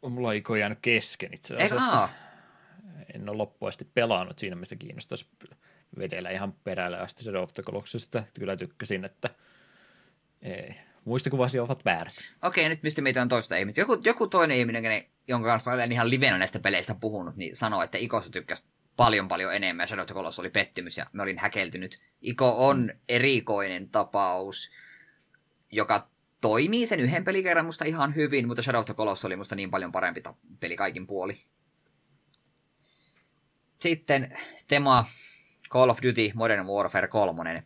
On 0.02 0.12
mulla 0.12 0.32
Iko 0.32 0.56
jäänyt 0.56 0.80
kesken 0.82 1.34
itse 1.34 1.56
asiassa. 1.56 2.10
En 3.14 3.30
ole 3.30 3.38
loppuasti 3.38 3.86
pelannut 3.94 4.40
siinä, 4.40 4.56
mistä 4.56 4.76
kiinnostaisi 4.76 5.28
vedellä 5.98 6.30
ihan 6.30 6.54
perällä 6.54 6.98
asti 6.98 7.24
Shadow 7.24 7.44
of 7.44 7.54
the 7.54 7.64
Colossuksesta. 7.64 8.24
Kyllä 8.34 8.58
tykkäsin, 8.58 9.06
että 9.06 9.30
ei, 10.42 10.76
muistikuvasi 11.06 11.60
ovat 11.60 11.86
väärät. 11.86 12.14
Okei, 12.42 12.70
nyt 12.70 12.84
mistä 12.84 13.02
meitä 13.02 13.22
on 13.22 13.30
toista 13.30 13.56
ihmistä. 13.56 13.82
Joku, 13.82 13.98
joku 14.06 14.28
toinen 14.28 14.58
ihminen, 14.58 15.04
jonka 15.28 15.48
kanssa 15.48 15.72
olen 15.72 15.92
ihan 15.92 16.10
livenä 16.10 16.38
näistä 16.38 16.60
peleistä 16.60 16.96
puhunut, 16.96 17.36
niin 17.36 17.56
sanoi, 17.56 17.84
että 17.84 17.98
Ikosta 17.98 18.30
tykkäsi 18.30 18.68
paljon 18.98 19.28
paljon 19.28 19.56
enemmän. 19.56 19.88
Shadow 19.88 20.02
of 20.02 20.08
the 20.08 20.16
Colossus 20.16 20.40
oli 20.40 20.50
pettymys 20.50 20.98
ja 20.98 21.06
me 21.14 21.24
olin 21.24 21.40
häkeltynyt. 21.40 22.02
Iko 22.22 22.68
on 22.68 22.94
erikoinen 23.10 23.90
tapaus, 23.90 24.72
joka 25.72 26.10
toimii 26.42 26.86
sen 26.86 27.00
yhden 27.00 27.24
pelikerran 27.24 27.66
musta 27.66 27.86
ihan 27.86 28.16
hyvin, 28.16 28.48
mutta 28.48 28.62
Shadow 28.62 28.80
of 28.80 28.86
the 28.86 28.94
Colossus 28.94 29.26
oli 29.26 29.36
musta 29.36 29.56
niin 29.56 29.72
paljon 29.72 29.92
parempi 29.92 30.24
peli 30.60 30.76
kaikin 30.76 31.08
puoli. 31.08 31.38
Sitten 33.80 34.38
tema 34.68 35.06
Call 35.70 35.90
of 35.90 36.00
Duty 36.04 36.32
Modern 36.34 36.68
Warfare 36.68 37.08
3 37.08 37.64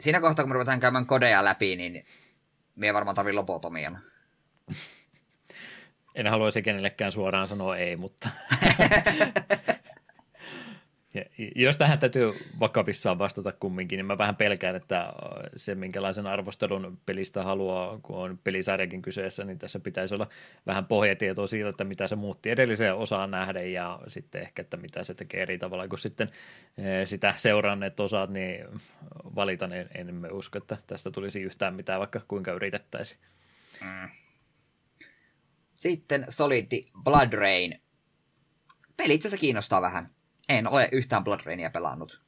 siinä 0.00 0.20
kohtaa, 0.20 0.42
kun 0.44 0.50
me 0.50 0.54
ruvetaan 0.54 0.80
käymään 0.80 1.06
kodeja 1.06 1.44
läpi, 1.44 1.76
niin 1.76 2.06
me 2.76 2.94
varmaan 2.94 3.14
tarvii 3.14 3.32
lobotomian. 3.32 4.00
En 6.14 6.26
haluaisi 6.26 6.62
kenellekään 6.62 7.12
suoraan 7.12 7.48
sanoa 7.48 7.76
ei, 7.76 7.96
mutta 7.96 8.28
Ja 11.14 11.24
jos 11.56 11.76
tähän 11.76 11.98
täytyy 11.98 12.30
vakavissaan 12.60 13.18
vastata 13.18 13.52
kumminkin, 13.52 13.96
niin 13.96 14.06
mä 14.06 14.18
vähän 14.18 14.36
pelkään, 14.36 14.76
että 14.76 15.12
se 15.56 15.74
minkälaisen 15.74 16.26
arvostelun 16.26 16.98
pelistä 17.06 17.42
haluaa, 17.42 17.98
kun 18.02 18.16
on 18.16 18.38
pelisarjakin 18.44 19.02
kyseessä, 19.02 19.44
niin 19.44 19.58
tässä 19.58 19.80
pitäisi 19.80 20.14
olla 20.14 20.28
vähän 20.66 20.86
pohjatietoa 20.86 21.46
siitä, 21.46 21.68
että 21.68 21.84
mitä 21.84 22.06
se 22.06 22.16
muutti 22.16 22.50
edelliseen 22.50 22.94
osaan 22.94 23.30
nähden 23.30 23.72
ja 23.72 24.00
sitten 24.08 24.42
ehkä, 24.42 24.62
että 24.62 24.76
mitä 24.76 25.04
se 25.04 25.14
tekee 25.14 25.42
eri 25.42 25.58
tavalla 25.58 25.88
kuin 25.88 25.98
sitten 25.98 26.30
eh, 26.78 27.06
sitä 27.06 27.34
seuranneet 27.36 28.00
osat, 28.00 28.30
niin 28.30 28.66
valitan 29.34 29.72
en, 29.72 29.88
en 29.94 30.32
usko, 30.32 30.58
että 30.58 30.78
tästä 30.86 31.10
tulisi 31.10 31.40
yhtään 31.40 31.74
mitään, 31.74 31.98
vaikka 31.98 32.20
kuinka 32.28 32.52
yritettäisiin. 32.52 33.20
Mm. 33.80 34.08
Sitten 35.74 36.26
Solid 36.28 36.84
Blood 37.04 37.32
Rain. 37.32 37.82
Peli 38.96 39.14
itse 39.14 39.28
asiassa 39.28 39.40
kiinnostaa 39.40 39.82
vähän 39.82 40.04
en 40.58 40.68
ole 40.68 40.88
yhtään 40.92 41.24
Blood 41.24 41.40
Rainia 41.44 41.70
pelannut. 41.70 42.20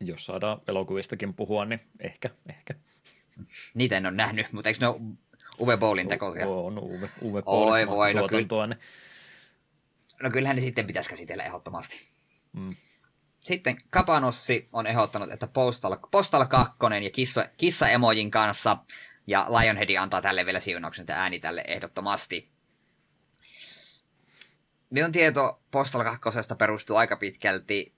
Jos 0.00 0.26
saadaan 0.26 0.60
elokuvistakin 0.68 1.34
puhua, 1.34 1.64
niin 1.64 1.80
ehkä, 2.00 2.30
ehkä. 2.48 2.74
Niitä 3.74 3.96
en 3.96 4.06
ole 4.06 4.14
nähnyt, 4.14 4.52
mutta 4.52 4.68
eikö 4.68 4.80
ne 4.80 4.88
ole 4.88 5.00
Uwe 5.60 5.76
Bowlin 5.76 6.08
tekoisia? 6.08 6.48
On 6.48 6.78
Uwe, 6.78 7.08
Uwe 7.20 7.42
Oi, 7.46 7.86
voi, 7.86 8.14
no, 8.14 8.28
kyllä, 8.28 8.66
niin... 8.66 8.78
no 10.22 10.30
kyllähän 10.30 10.56
ne 10.56 10.62
sitten 10.62 10.86
pitäisi 10.86 11.10
käsitellä 11.10 11.44
ehdottomasti. 11.44 12.00
Mm. 12.52 12.76
Sitten 13.40 13.76
Kapanossi 13.90 14.68
on 14.72 14.86
ehdottanut, 14.86 15.32
että 15.32 15.46
Postal, 15.46 15.96
Postal 16.10 16.46
2 16.46 16.76
ja 17.04 17.10
kissa, 17.10 17.48
kissa-emojin 17.56 18.30
kanssa, 18.30 18.76
ja 19.26 19.46
Lionhead 19.48 19.96
antaa 20.00 20.22
tälle 20.22 20.46
vielä 20.46 20.60
siunauksen, 20.60 21.02
että 21.02 21.22
ääni 21.22 21.40
tälle 21.40 21.64
ehdottomasti. 21.68 22.53
Minun 24.94 25.12
tieto 25.12 25.62
Postal 25.70 26.04
2 26.04 26.54
perustuu 26.58 26.96
aika 26.96 27.16
pitkälti 27.16 27.94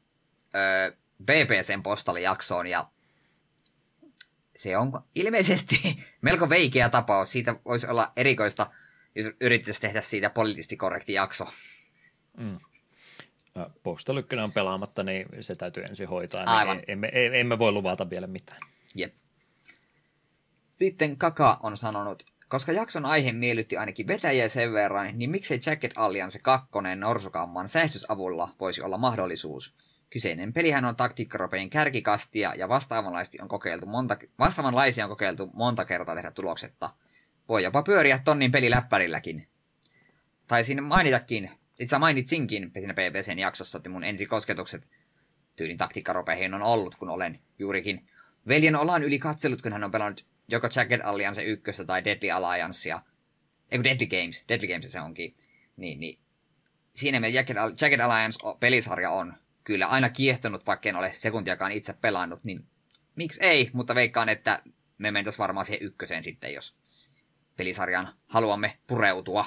öö, 0.54 0.96
BBCn 1.24 1.82
Postal-jaksoon, 1.82 2.66
ja 2.66 2.88
se 4.56 4.76
on 4.76 4.92
ilmeisesti 5.14 5.76
melko 6.22 6.48
veikeä 6.48 6.88
tapaus. 6.88 7.32
Siitä 7.32 7.56
voisi 7.64 7.86
olla 7.86 8.12
erikoista, 8.16 8.66
jos 9.14 9.26
yrittäisi 9.40 9.80
tehdä 9.80 10.00
siitä 10.00 10.30
poliittisesti 10.30 10.76
korrekti 10.76 11.12
jakso. 11.12 11.44
Mm. 12.36 12.58
Postal 13.82 14.16
1 14.16 14.36
on 14.36 14.52
pelaamatta, 14.52 15.02
niin 15.02 15.26
se 15.40 15.54
täytyy 15.54 15.84
ensin 15.84 16.08
hoitaa. 16.08 16.40
Niin 16.40 16.48
Aivan. 16.48 16.82
Emme, 16.88 17.10
emme 17.12 17.58
voi 17.58 17.72
luvata 17.72 18.10
vielä 18.10 18.26
mitään. 18.26 18.60
Jep. 18.94 19.14
Sitten 20.74 21.16
Kaka 21.16 21.60
on 21.62 21.76
sanonut, 21.76 22.22
koska 22.48 22.72
jakson 22.72 23.06
aihe 23.06 23.32
miellytti 23.32 23.76
ainakin 23.76 24.06
vetäjiä 24.06 24.48
sen 24.48 24.72
verran, 24.72 25.18
niin 25.18 25.30
miksei 25.30 25.60
Jacket 25.66 25.92
Alliance 25.96 26.38
2 26.38 26.68
norsukamman 26.96 27.68
säästysavulla 27.68 28.48
voisi 28.60 28.82
olla 28.82 28.98
mahdollisuus? 28.98 29.74
Kyseinen 30.10 30.52
pelihän 30.52 30.84
on 30.84 30.96
taktiikkaropeen 30.96 31.70
kärkikastia 31.70 32.54
ja 32.54 32.68
vastaavanlaisesti 32.68 33.38
on 33.42 33.48
kokeiltu 33.48 33.86
monta, 33.86 34.16
vastaavanlaisia 34.38 35.04
on 35.04 35.10
kokeiltu 35.10 35.50
monta 35.52 35.84
kertaa 35.84 36.14
tehdä 36.14 36.30
tuloksetta. 36.30 36.90
Voi 37.48 37.64
jopa 37.64 37.82
pyöriä 37.82 38.20
tonnin 38.24 38.50
peliläppärilläkin. 38.50 39.48
Taisin 40.46 40.82
mainitakin, 40.82 41.50
itse 41.80 41.98
mainitsinkin 41.98 42.70
siinä 42.74 42.94
BBCn 42.94 43.38
jaksossa, 43.38 43.78
että 43.78 43.90
mun 43.90 44.04
ensikosketukset 44.04 44.90
tyylin 45.56 45.76
taktiikkaropeihin 45.76 46.54
on 46.54 46.62
ollut, 46.62 46.94
kun 46.94 47.08
olen 47.08 47.40
juurikin 47.58 48.08
veljen 48.48 48.76
olan 48.76 49.02
yli 49.02 49.18
katsellut, 49.18 49.62
kun 49.62 49.72
hän 49.72 49.84
on 49.84 49.90
pelannut 49.90 50.26
joko 50.48 50.68
Jagged 50.76 51.00
Alliance 51.04 51.42
1 51.42 51.84
tai 51.86 52.04
Deadly 52.04 52.30
Alliancea. 52.30 53.00
Eikö 53.70 53.84
Deadly 53.84 54.06
Games, 54.06 54.44
Deadly 54.48 54.68
Games 54.68 54.92
se 54.92 55.00
onkin. 55.00 55.36
Niin, 55.76 56.00
niin. 56.00 56.18
Siinä 56.94 57.20
meidän 57.20 57.34
Jagged, 57.34 57.56
Jagged 57.80 58.00
Alliance-pelisarja 58.00 59.10
on 59.10 59.34
kyllä 59.64 59.86
aina 59.86 60.08
kiehtonut, 60.08 60.66
vaikka 60.66 60.88
en 60.88 60.96
ole 60.96 61.12
sekuntiakaan 61.12 61.72
itse 61.72 61.92
pelannut, 61.92 62.44
niin 62.44 62.66
miksi 63.16 63.40
ei, 63.42 63.70
mutta 63.72 63.94
veikkaan, 63.94 64.28
että 64.28 64.62
me 64.98 65.10
mentäisiin 65.10 65.38
varmaan 65.38 65.66
siihen 65.66 65.86
ykköseen 65.86 66.24
sitten, 66.24 66.54
jos 66.54 66.76
pelisarjan 67.56 68.08
haluamme 68.26 68.78
pureutua. 68.86 69.44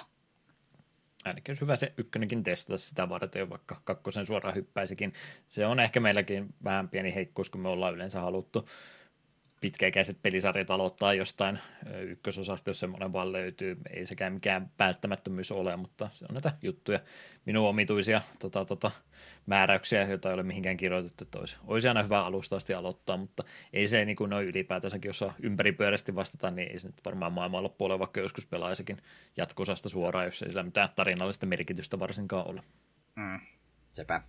Ainakin 1.26 1.52
olisi 1.52 1.62
hyvä 1.62 1.76
se 1.76 1.94
ykkönenkin 1.98 2.44
testata 2.44 2.78
sitä 2.78 3.10
varten, 3.10 3.50
vaikka 3.50 3.82
kakkosen 3.84 4.26
suoraan 4.26 4.56
hyppäisikin. 4.56 5.14
Se 5.48 5.66
on 5.66 5.80
ehkä 5.80 6.00
meilläkin 6.00 6.54
vähän 6.64 6.90
pieni 6.90 7.16
heikkous, 7.16 7.50
kun 7.50 7.62
me 7.62 7.70
ollaan 7.70 7.96
yleensä 7.96 8.22
haluttu 8.22 8.68
pitkäikäiset 9.61 10.18
pelisarjat 10.22 10.72
aloittaa 10.72 11.14
jostain 11.14 11.60
ykkösosasta, 12.02 12.69
jos 12.69 12.80
semmoinen 12.80 13.14
vaan 13.14 13.31
löytyy. 13.31 13.77
Ei 13.90 14.06
sekään 14.06 14.34
mikään 14.34 14.72
välttämättömyys 14.80 15.52
ole, 15.52 15.76
mutta 15.76 16.10
se 16.11 16.26
on 16.30 16.34
näitä 16.34 16.53
juttuja, 16.61 16.99
minun 17.45 17.68
omituisia 17.68 18.22
tota, 18.40 18.65
tota, 18.65 18.91
määräyksiä, 19.45 20.03
joita 20.03 20.30
ei 20.30 20.34
ole 20.34 20.44
mihinkään 20.44 20.77
kirjoitettu, 20.77 21.23
että 21.23 21.40
olisi, 21.40 21.57
olisi 21.68 21.88
aina 21.88 22.03
hyvä 22.03 22.26
alusta 22.26 22.56
asti 22.56 22.73
aloittaa, 22.73 23.18
mutta 23.18 23.44
ei 23.73 23.88
se 23.88 24.06
niin 24.06 24.15
kuin 24.15 24.30
noin 24.30 24.48
ylipäätänsäkin, 24.48 25.10
jos 25.10 25.23
ympäripyörästi 25.44 26.15
vastata, 26.15 26.52
niin 26.52 26.72
ei 26.72 26.80
se 26.80 26.88
nyt 26.88 27.06
varmaan 27.06 27.34
maailman 27.34 27.64
loppuun 27.64 27.99
vaikka 27.99 28.19
joskus 28.19 28.45
pelaisikin 28.45 28.98
jatkosasta 29.38 29.90
suoraan, 29.90 30.26
jos 30.26 30.41
ei 30.41 30.49
sillä 30.49 30.64
mitään 30.64 30.90
tarinallista 30.95 31.45
merkitystä 31.45 31.99
varsinkaan 31.99 32.48
ole. 32.48 32.61
Mm, 33.15 33.40
sepä. 33.94 34.22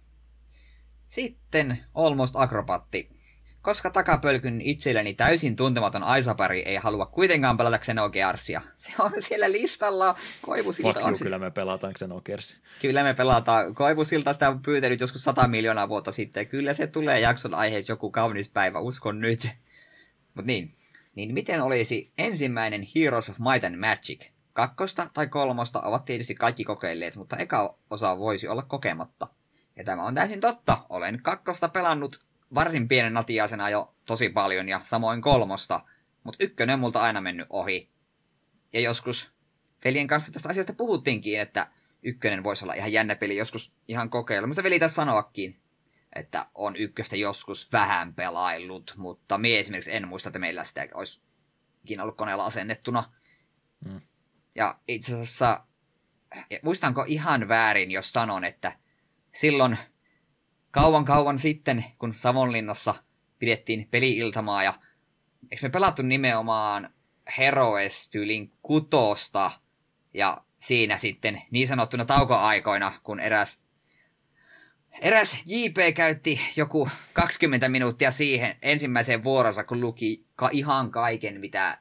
Sitten 1.06 1.78
Almost 1.94 2.34
Acrobatti 2.36 3.19
koska 3.62 3.90
takapölkyn 3.90 4.60
itselleni 4.60 5.14
täysin 5.14 5.56
tuntematon 5.56 6.02
Aisapari 6.02 6.62
ei 6.62 6.76
halua 6.76 7.06
kuitenkaan 7.06 7.56
pelata 7.56 7.78
Xenogearsia. 7.78 8.60
Se 8.78 8.92
on 8.98 9.12
siellä 9.18 9.52
listalla. 9.52 10.14
Koivusilta 10.42 10.92
Fuck 10.92 11.04
on 11.04 11.10
you, 11.10 11.16
sit- 11.16 11.24
kyllä 11.24 11.38
me 11.38 11.50
pelataan 11.50 11.94
Xenogersi. 11.94 12.60
Kyllä 12.82 13.02
me 13.02 13.14
pelataan. 13.14 13.74
Koivusilta 13.74 14.32
sitä 14.32 14.48
on 14.48 14.62
pyytänyt 14.62 15.00
joskus 15.00 15.24
100 15.24 15.48
miljoonaa 15.48 15.88
vuotta 15.88 16.12
sitten. 16.12 16.46
Kyllä 16.46 16.74
se 16.74 16.86
tulee 16.86 17.20
jakson 17.20 17.54
aiheeksi 17.54 17.92
joku 17.92 18.10
kaunis 18.10 18.48
päivä, 18.48 18.78
uskon 18.78 19.20
nyt. 19.20 19.48
Mut 20.34 20.44
niin. 20.44 20.76
Niin 21.14 21.34
miten 21.34 21.62
olisi 21.62 22.12
ensimmäinen 22.18 22.82
Heroes 22.94 23.30
of 23.30 23.38
Might 23.38 23.64
and 23.64 23.76
Magic? 23.76 24.30
Kakkosta 24.52 25.10
tai 25.14 25.26
kolmosta 25.26 25.80
ovat 25.80 26.04
tietysti 26.04 26.34
kaikki 26.34 26.64
kokeilleet, 26.64 27.16
mutta 27.16 27.36
eka 27.36 27.78
osa 27.90 28.18
voisi 28.18 28.48
olla 28.48 28.62
kokematta. 28.62 29.26
Ja 29.76 29.84
tämä 29.84 30.02
on 30.02 30.14
täysin 30.14 30.40
totta. 30.40 30.78
Olen 30.88 31.22
kakkosta 31.22 31.68
pelannut 31.68 32.20
varsin 32.54 32.88
pienen 32.88 33.14
natiaisena 33.14 33.70
jo 33.70 33.94
tosi 34.04 34.28
paljon 34.28 34.68
ja 34.68 34.80
samoin 34.84 35.22
kolmosta. 35.22 35.80
Mutta 36.24 36.44
ykkönen 36.44 36.74
on 36.74 36.80
multa 36.80 37.00
aina 37.00 37.20
mennyt 37.20 37.46
ohi. 37.50 37.90
Ja 38.72 38.80
joskus 38.80 39.32
veljen 39.84 40.06
kanssa 40.06 40.32
tästä 40.32 40.48
asiasta 40.48 40.72
puhuttiinkin, 40.72 41.40
että 41.40 41.70
ykkönen 42.02 42.44
voisi 42.44 42.64
olla 42.64 42.74
ihan 42.74 42.92
jännä 42.92 43.16
peli 43.16 43.36
joskus 43.36 43.74
ihan 43.88 44.10
kokeilla. 44.10 44.46
Mutta 44.46 44.62
veli 44.62 44.78
tässä 44.78 44.94
sanoakin, 44.94 45.60
että 46.14 46.46
on 46.54 46.76
ykköstä 46.76 47.16
joskus 47.16 47.72
vähän 47.72 48.14
pelaillut, 48.14 48.94
mutta 48.96 49.38
mie 49.38 49.58
esimerkiksi 49.58 49.94
en 49.94 50.08
muista, 50.08 50.28
että 50.28 50.38
meillä 50.38 50.64
sitä 50.64 50.88
olisi 50.94 51.22
ikinä 51.84 52.02
ollut 52.02 52.16
koneella 52.16 52.44
asennettuna. 52.44 53.12
Mm. 53.84 54.00
Ja 54.54 54.78
itse 54.88 55.14
asiassa, 55.14 55.66
muistanko 56.62 57.04
ihan 57.08 57.48
väärin, 57.48 57.90
jos 57.90 58.12
sanon, 58.12 58.44
että 58.44 58.78
silloin 59.32 59.78
kauan 60.70 61.04
kauan 61.04 61.38
sitten, 61.38 61.84
kun 61.98 62.14
Savonlinnassa 62.14 62.94
pidettiin 63.38 63.88
peliiltamaa 63.90 64.62
ja 64.62 64.74
eikö 65.42 65.66
me 65.66 65.68
pelattu 65.68 66.02
nimenomaan 66.02 66.94
Heroes-tyylin 67.38 68.52
kutosta 68.62 69.50
ja 70.14 70.44
siinä 70.58 70.96
sitten 70.96 71.42
niin 71.50 71.68
sanottuna 71.68 72.04
taukoaikoina, 72.04 72.92
kun 73.02 73.20
eräs 73.20 73.62
Eräs 75.02 75.42
JP 75.46 75.94
käytti 75.94 76.40
joku 76.56 76.88
20 77.12 77.68
minuuttia 77.68 78.10
siihen 78.10 78.56
ensimmäiseen 78.62 79.24
vuoronsa, 79.24 79.64
kun 79.64 79.80
luki 79.80 80.24
ka- 80.36 80.48
ihan 80.52 80.90
kaiken, 80.90 81.40
mitä 81.40 81.78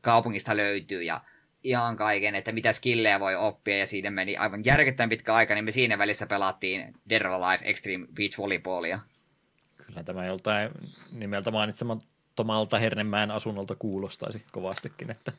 kaupungista 0.00 0.56
löytyy 0.56 1.02
ja 1.02 1.20
ihan 1.64 1.96
kaiken, 1.96 2.34
että 2.34 2.52
mitä 2.52 2.72
skillejä 2.72 3.20
voi 3.20 3.36
oppia 3.36 3.78
ja 3.78 3.86
siitä 3.86 4.10
meni 4.10 4.36
aivan 4.36 4.64
järkyttävän 4.64 5.08
pitkä 5.08 5.34
aika, 5.34 5.54
niin 5.54 5.64
me 5.64 5.70
siinä 5.70 5.98
välissä 5.98 6.26
pelattiin 6.26 6.94
Dead 7.10 7.22
or 7.22 7.32
Alive 7.32 7.70
Extreme 7.70 8.06
Beach 8.14 8.38
Volleyballia. 8.38 9.00
Kyllä 9.76 10.02
tämä 10.02 10.26
joltain 10.26 10.70
nimeltä 11.12 11.50
mainitsemattomalta 11.50 12.78
Hernemäen 12.78 13.30
asunnolta 13.30 13.74
kuulostaisi 13.74 14.44
kovastikin, 14.52 15.10
että 15.10 15.32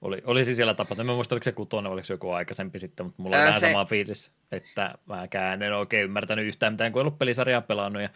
oli, 0.00 0.22
olisi 0.24 0.54
siellä 0.54 0.74
tapahtunut. 0.74 1.06
Mä 1.06 1.14
muista, 1.14 1.34
oliko 1.34 1.44
se 1.44 1.52
kutonen, 1.52 1.92
oliko 1.92 2.04
se 2.04 2.14
joku 2.14 2.30
aikaisempi 2.30 2.78
sitten, 2.78 3.06
mutta 3.06 3.22
mulla 3.22 3.36
on 3.36 3.40
vähän 3.40 3.60
se- 3.60 3.70
sama 3.72 3.84
fiilis, 3.84 4.32
että 4.52 4.94
mäkään 5.06 5.62
en 5.62 5.72
oikein 5.72 6.04
ymmärtänyt 6.04 6.46
yhtään 6.46 6.72
mitään, 6.72 6.92
kun 6.92 7.00
en 7.00 7.06
ollut 7.06 7.18
pelisarjaa 7.18 7.60
pelannut 7.60 8.02
ja 8.02 8.08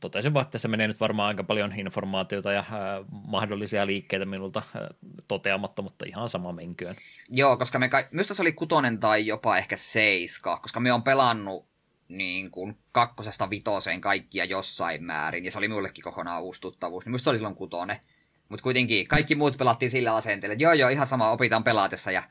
totesin 0.00 0.34
vaan, 0.34 0.42
että 0.42 0.52
tässä 0.52 0.68
menee 0.68 0.86
nyt 0.86 1.00
varmaan 1.00 1.28
aika 1.28 1.44
paljon 1.44 1.78
informaatiota 1.78 2.52
ja 2.52 2.64
ää, 2.72 3.04
mahdollisia 3.26 3.86
liikkeitä 3.86 4.24
minulta 4.24 4.62
ää, 4.74 4.88
toteamatta, 5.28 5.82
mutta 5.82 6.04
ihan 6.08 6.28
sama 6.28 6.52
menköön. 6.52 6.96
Joo, 7.28 7.56
koska 7.56 7.78
me 7.78 7.88
ka- 7.88 8.04
minusta 8.10 8.34
se 8.34 8.42
oli 8.42 8.52
kutonen 8.52 8.98
tai 8.98 9.26
jopa 9.26 9.58
ehkä 9.58 9.76
seiska, 9.76 10.56
koska 10.56 10.80
me 10.80 10.92
on 10.92 11.02
pelannut 11.02 11.68
niin 12.08 12.50
kuin 12.50 12.78
kakkosesta 12.92 13.50
vitoseen 13.50 14.00
kaikkia 14.00 14.44
jossain 14.44 15.04
määrin, 15.04 15.44
ja 15.44 15.50
se 15.50 15.58
oli 15.58 15.68
minullekin 15.68 16.04
kokonaan 16.04 16.42
uusi 16.42 16.60
tuttavuus, 16.60 17.04
niin 17.04 17.10
minusta 17.10 17.24
se 17.24 17.30
oli 17.30 17.38
silloin 17.38 17.54
kutonen. 17.54 18.00
Mutta 18.48 18.62
kuitenkin 18.62 19.08
kaikki 19.08 19.34
muut 19.34 19.58
pelattiin 19.58 19.90
sillä 19.90 20.14
asenteella, 20.16 20.52
että 20.52 20.64
joo 20.64 20.72
joo, 20.72 20.88
ihan 20.88 21.06
sama 21.06 21.30
opitaan 21.30 21.64
pelatessa, 21.64 22.10
ja 22.10 22.22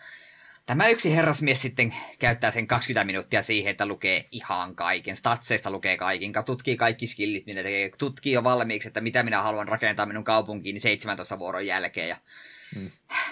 tämä 0.66 0.88
yksi 0.88 1.16
herrasmies 1.16 1.62
sitten 1.62 1.94
käyttää 2.20 2.52
sen 2.52 2.68
20 2.68 3.06
minuuttia 3.06 3.42
siihen, 3.42 3.72
että 3.72 3.86
lukee 3.86 4.26
ihan 4.32 4.76
kaiken, 4.76 5.16
statseista 5.16 5.72
lukee 5.72 5.98
kaiken, 5.98 6.32
ka- 6.32 6.44
tutkii 6.44 6.78
kaikki 6.78 7.08
skillit, 7.08 7.46
mitä 7.46 7.64
tekee, 7.64 7.92
tutkii 7.98 8.34
jo 8.34 8.44
valmiiksi, 8.44 8.88
että 8.88 9.02
mitä 9.02 9.24
minä 9.24 9.42
haluan 9.42 9.68
rakentaa 9.68 10.06
minun 10.06 10.24
kaupunkiin 10.24 10.80
17 10.80 11.40
vuoron 11.40 11.66
jälkeen, 11.68 12.10
ja 12.10 12.18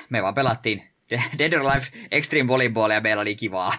me 0.09 0.23
vaan 0.23 0.33
pelattiin 0.33 0.83
Dead 1.37 1.53
or 1.53 1.61
Alive 1.61 1.85
Extreme 2.11 2.47
Volleyballia 2.47 2.95
ja 2.97 3.01
meillä 3.01 3.21
oli 3.21 3.35
kivaa. 3.35 3.71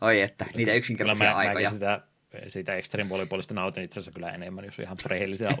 Oi 0.00 0.20
että, 0.20 0.44
niitä 0.44 0.56
Kyllä 0.56 0.72
yksinkertaisia 0.74 1.30
mä, 1.30 1.36
aikoja. 1.36 1.54
mäkin 1.54 1.70
sitä, 1.70 2.00
sitä 2.48 2.74
Extreme 2.74 3.10
Volleyballista 3.10 3.54
nautin 3.54 3.84
itse 3.84 4.00
asiassa 4.00 4.12
kyllä 4.12 4.30
enemmän, 4.30 4.64
jos 4.64 4.78
on 4.78 4.84
ihan 4.84 4.96
rehellisiä. 5.06 5.48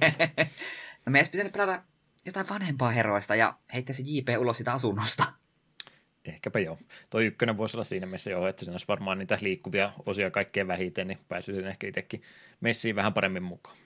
No 1.06 1.10
meidän 1.10 1.30
pitänyt 1.32 1.52
pelata 1.52 1.82
jotain 2.24 2.48
vanhempaa 2.48 2.90
heroista 2.90 3.34
ja 3.34 3.58
heittää 3.74 3.94
se 3.94 4.02
JP 4.06 4.28
ulos 4.38 4.58
sitä 4.58 4.72
asunnosta. 4.72 5.24
Ehkäpä 6.24 6.58
joo. 6.58 6.78
Toi 7.10 7.26
ykkönen 7.26 7.56
voisi 7.56 7.76
olla 7.76 7.84
siinä 7.84 8.06
mielessä 8.06 8.30
joo, 8.30 8.46
että 8.46 8.60
siinä 8.60 8.72
olisi 8.72 8.88
varmaan 8.88 9.18
niitä 9.18 9.38
liikkuvia 9.40 9.92
osia 10.06 10.30
kaikkein 10.30 10.68
vähiten, 10.68 11.08
niin 11.08 11.18
pääsisin 11.28 11.66
ehkä 11.66 11.86
itsekin 11.86 12.22
messiin 12.60 12.96
vähän 12.96 13.14
paremmin 13.14 13.42
mukaan. 13.42 13.76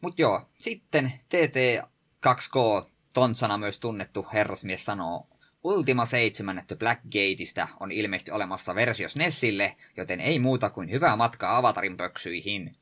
Mut 0.00 0.18
joo, 0.18 0.50
sitten 0.54 1.12
TT2K, 1.34 2.86
Tonsana 3.12 3.58
myös 3.58 3.80
tunnettu 3.80 4.26
herrasmies 4.32 4.84
sanoo, 4.84 5.26
Ultima 5.64 6.04
7 6.04 6.58
että 6.58 6.76
Blackgateista 6.76 7.68
on 7.80 7.92
ilmeisesti 7.92 8.30
olemassa 8.30 8.74
versio 8.74 9.08
SNESille, 9.08 9.76
joten 9.96 10.20
ei 10.20 10.38
muuta 10.38 10.70
kuin 10.70 10.90
hyvää 10.90 11.16
matkaa 11.16 11.56
Avatarin 11.56 11.96
pöksyihin. 11.96 12.76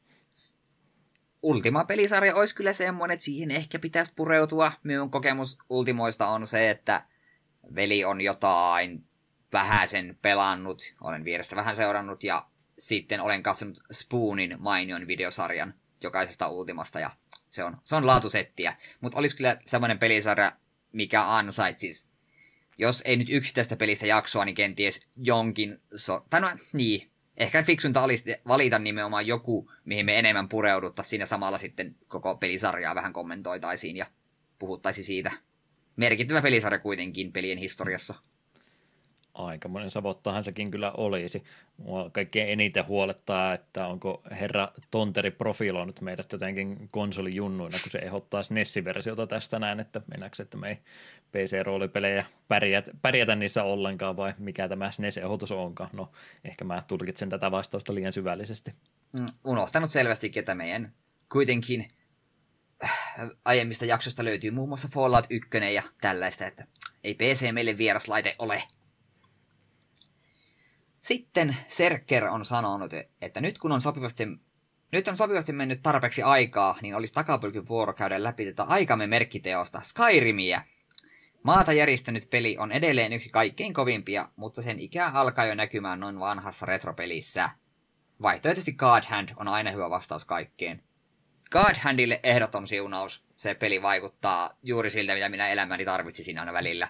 Ultima-pelisarja 1.42 2.34
olisi 2.34 2.54
kyllä 2.54 2.72
semmoinen, 2.72 3.14
että 3.14 3.24
siihen 3.24 3.50
ehkä 3.50 3.78
pitäisi 3.78 4.12
pureutua. 4.16 4.72
Minun 4.82 5.10
kokemus 5.10 5.58
Ultimoista 5.68 6.28
on 6.28 6.46
se, 6.46 6.70
että 6.70 7.04
veli 7.74 8.04
on 8.04 8.20
jotain 8.20 9.04
vähäsen 9.52 10.18
pelannut, 10.22 10.94
olen 11.00 11.24
vierestä 11.24 11.56
vähän 11.56 11.76
seurannut 11.76 12.24
ja 12.24 12.46
sitten 12.78 13.20
olen 13.20 13.42
katsonut 13.42 13.78
Spoonin 13.92 14.56
mainion 14.58 15.06
videosarjan 15.06 15.74
jokaisesta 16.00 16.48
Ultimasta 16.48 17.00
ja 17.00 17.10
se 17.48 17.64
on, 17.64 17.76
se 17.84 17.96
on 17.96 18.06
laatusettiä. 18.06 18.76
Mutta 19.00 19.18
olisi 19.18 19.36
kyllä 19.36 19.56
semmoinen 19.66 19.98
pelisarja, 19.98 20.52
mikä 20.92 21.36
ansaitsisi, 21.36 22.11
jos 22.78 23.02
ei 23.04 23.16
nyt 23.16 23.28
yksittäistä 23.30 23.76
pelistä 23.76 24.06
jaksoa, 24.06 24.44
niin 24.44 24.54
kenties 24.54 25.06
jonkin, 25.16 25.80
so- 25.96 26.26
tai 26.30 26.40
no 26.40 26.50
niin, 26.72 27.08
ehkä 27.36 27.62
fiksunta 27.62 28.02
olisi 28.02 28.34
valita 28.48 28.78
nimenomaan 28.78 29.26
joku, 29.26 29.70
mihin 29.84 30.06
me 30.06 30.18
enemmän 30.18 30.48
pureuduttaisiin 30.48 31.10
siinä 31.10 31.26
samalla 31.26 31.58
sitten 31.58 31.96
koko 32.08 32.34
pelisarjaa 32.34 32.94
vähän 32.94 33.12
kommentoitaisiin 33.12 33.96
ja 33.96 34.06
puhuttaisiin 34.58 35.04
siitä. 35.04 35.32
Merkittävä 35.96 36.42
pelisarja 36.42 36.78
kuitenkin 36.78 37.32
pelien 37.32 37.58
historiassa. 37.58 38.14
Aikamoinen 39.34 39.90
savottahan 39.90 40.44
sekin 40.44 40.70
kyllä 40.70 40.92
olisi. 40.92 41.44
Mua 41.76 42.10
kaikkein 42.10 42.48
eniten 42.48 42.86
huolettaa, 42.86 43.54
että 43.54 43.86
onko 43.86 44.22
herra 44.30 44.68
Tonteri 44.90 45.30
profiloinut 45.30 46.00
meidät 46.00 46.32
jotenkin 46.32 46.88
konsolijunnuina, 46.90 47.78
kun 47.82 47.90
se 47.90 47.98
ehdottaa 47.98 48.42
SNES-versiota 48.42 49.26
tästä 49.26 49.58
näin, 49.58 49.80
että 49.80 50.00
mennäänkö, 50.06 50.42
että 50.42 50.56
me 50.56 50.68
ei 50.68 50.78
PC-roolipelejä 51.32 52.24
pärjätä, 52.48 52.90
pärjätä 53.02 53.36
niissä 53.36 53.64
ollenkaan 53.64 54.16
vai 54.16 54.34
mikä 54.38 54.68
tämä 54.68 54.90
SNES-ehdotus 54.90 55.52
onkaan. 55.52 55.90
No, 55.92 56.12
ehkä 56.44 56.64
mä 56.64 56.82
tulkitsen 56.88 57.28
tätä 57.28 57.50
vastausta 57.50 57.94
liian 57.94 58.12
syvällisesti. 58.12 58.74
Mm, 59.12 59.26
unohtanut 59.44 59.90
selvästi, 59.90 60.32
että 60.36 60.54
meidän 60.54 60.92
kuitenkin 61.32 61.88
äh, 62.84 63.00
aiemmista 63.44 63.84
jaksoista 63.84 64.24
löytyy 64.24 64.50
muun 64.50 64.68
muassa 64.68 64.88
Fallout 64.88 65.26
1 65.30 65.48
ja 65.74 65.82
tällaista, 66.00 66.46
että 66.46 66.66
ei 67.04 67.14
PC 67.14 67.52
meille 67.52 67.78
vieras 67.78 68.08
laite 68.08 68.36
ole. 68.38 68.62
Sitten 71.02 71.56
Serker 71.68 72.24
on 72.24 72.44
sanonut, 72.44 72.92
että 73.20 73.40
nyt 73.40 73.58
kun 73.58 73.72
on 73.72 73.80
sopivasti, 73.80 74.26
nyt 74.92 75.08
on 75.08 75.16
sopivasti 75.16 75.52
mennyt 75.52 75.82
tarpeeksi 75.82 76.22
aikaa, 76.22 76.78
niin 76.82 76.94
olisi 76.94 77.14
takapylkyn 77.14 77.68
vuoro 77.68 77.92
käydä 77.92 78.22
läpi 78.22 78.44
tätä 78.46 78.62
aikamme 78.62 79.06
merkkiteosta, 79.06 79.80
Skyrimiä. 79.80 80.62
Maata 81.42 81.72
järjestänyt 81.72 82.30
peli 82.30 82.56
on 82.58 82.72
edelleen 82.72 83.12
yksi 83.12 83.30
kaikkein 83.30 83.74
kovimpia, 83.74 84.28
mutta 84.36 84.62
sen 84.62 84.78
ikä 84.78 85.08
alkaa 85.08 85.46
jo 85.46 85.54
näkymään 85.54 86.00
noin 86.00 86.20
vanhassa 86.20 86.66
retropelissä. 86.66 87.50
Vaihtoehtoisesti 88.22 88.72
God 88.72 89.02
Hand 89.06 89.28
on 89.36 89.48
aina 89.48 89.70
hyvä 89.70 89.90
vastaus 89.90 90.24
kaikkeen. 90.24 90.82
God 91.50 91.76
Handille 91.80 92.20
ehdoton 92.22 92.66
siunaus. 92.66 93.24
Se 93.36 93.54
peli 93.54 93.82
vaikuttaa 93.82 94.50
juuri 94.62 94.90
siltä, 94.90 95.14
mitä 95.14 95.28
minä 95.28 95.48
elämäni 95.48 95.84
tarvitsisin 95.84 96.38
aina 96.38 96.52
välillä. 96.52 96.88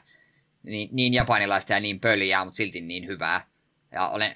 Niin, 0.63 0.89
niin 0.93 1.15
japanilaista 1.15 1.73
ja 1.73 1.81
niin 1.81 2.01
pöliä, 2.01 2.45
mutta 2.45 2.57
silti 2.57 2.81
niin 2.81 3.07
hyvää. 3.07 3.52
Ja 3.93 4.09
olen 4.09 4.35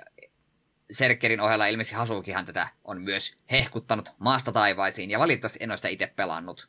Serkkerin 0.90 1.40
ohella 1.40 1.66
ilmeisesti 1.66 1.96
Hasukihan 1.96 2.46
tätä 2.46 2.68
on 2.84 3.02
myös 3.02 3.36
hehkuttanut 3.50 4.12
maasta 4.18 4.52
taivaisiin, 4.52 5.10
ja 5.10 5.18
valitettavasti 5.18 5.58
en 5.62 5.70
ole 5.70 5.76
sitä 5.76 5.88
itse 5.88 6.12
pelannut. 6.16 6.68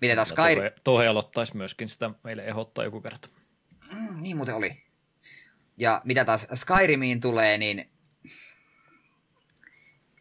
Miten 0.00 0.16
taas 0.16 0.28
Sky... 0.28 0.54
Tohe, 0.54 0.72
Tohe 0.84 1.06
aloittaisi 1.06 1.56
myöskin 1.56 1.88
sitä 1.88 2.10
meille 2.22 2.44
ehdottaa 2.44 2.84
joku 2.84 3.00
kerta. 3.00 3.28
Mm, 3.92 4.22
niin 4.22 4.36
muuten 4.36 4.54
oli. 4.54 4.82
Ja 5.76 6.02
mitä 6.04 6.24
taas 6.24 6.46
Skyrimiin 6.54 7.20
tulee, 7.20 7.58
niin 7.58 7.90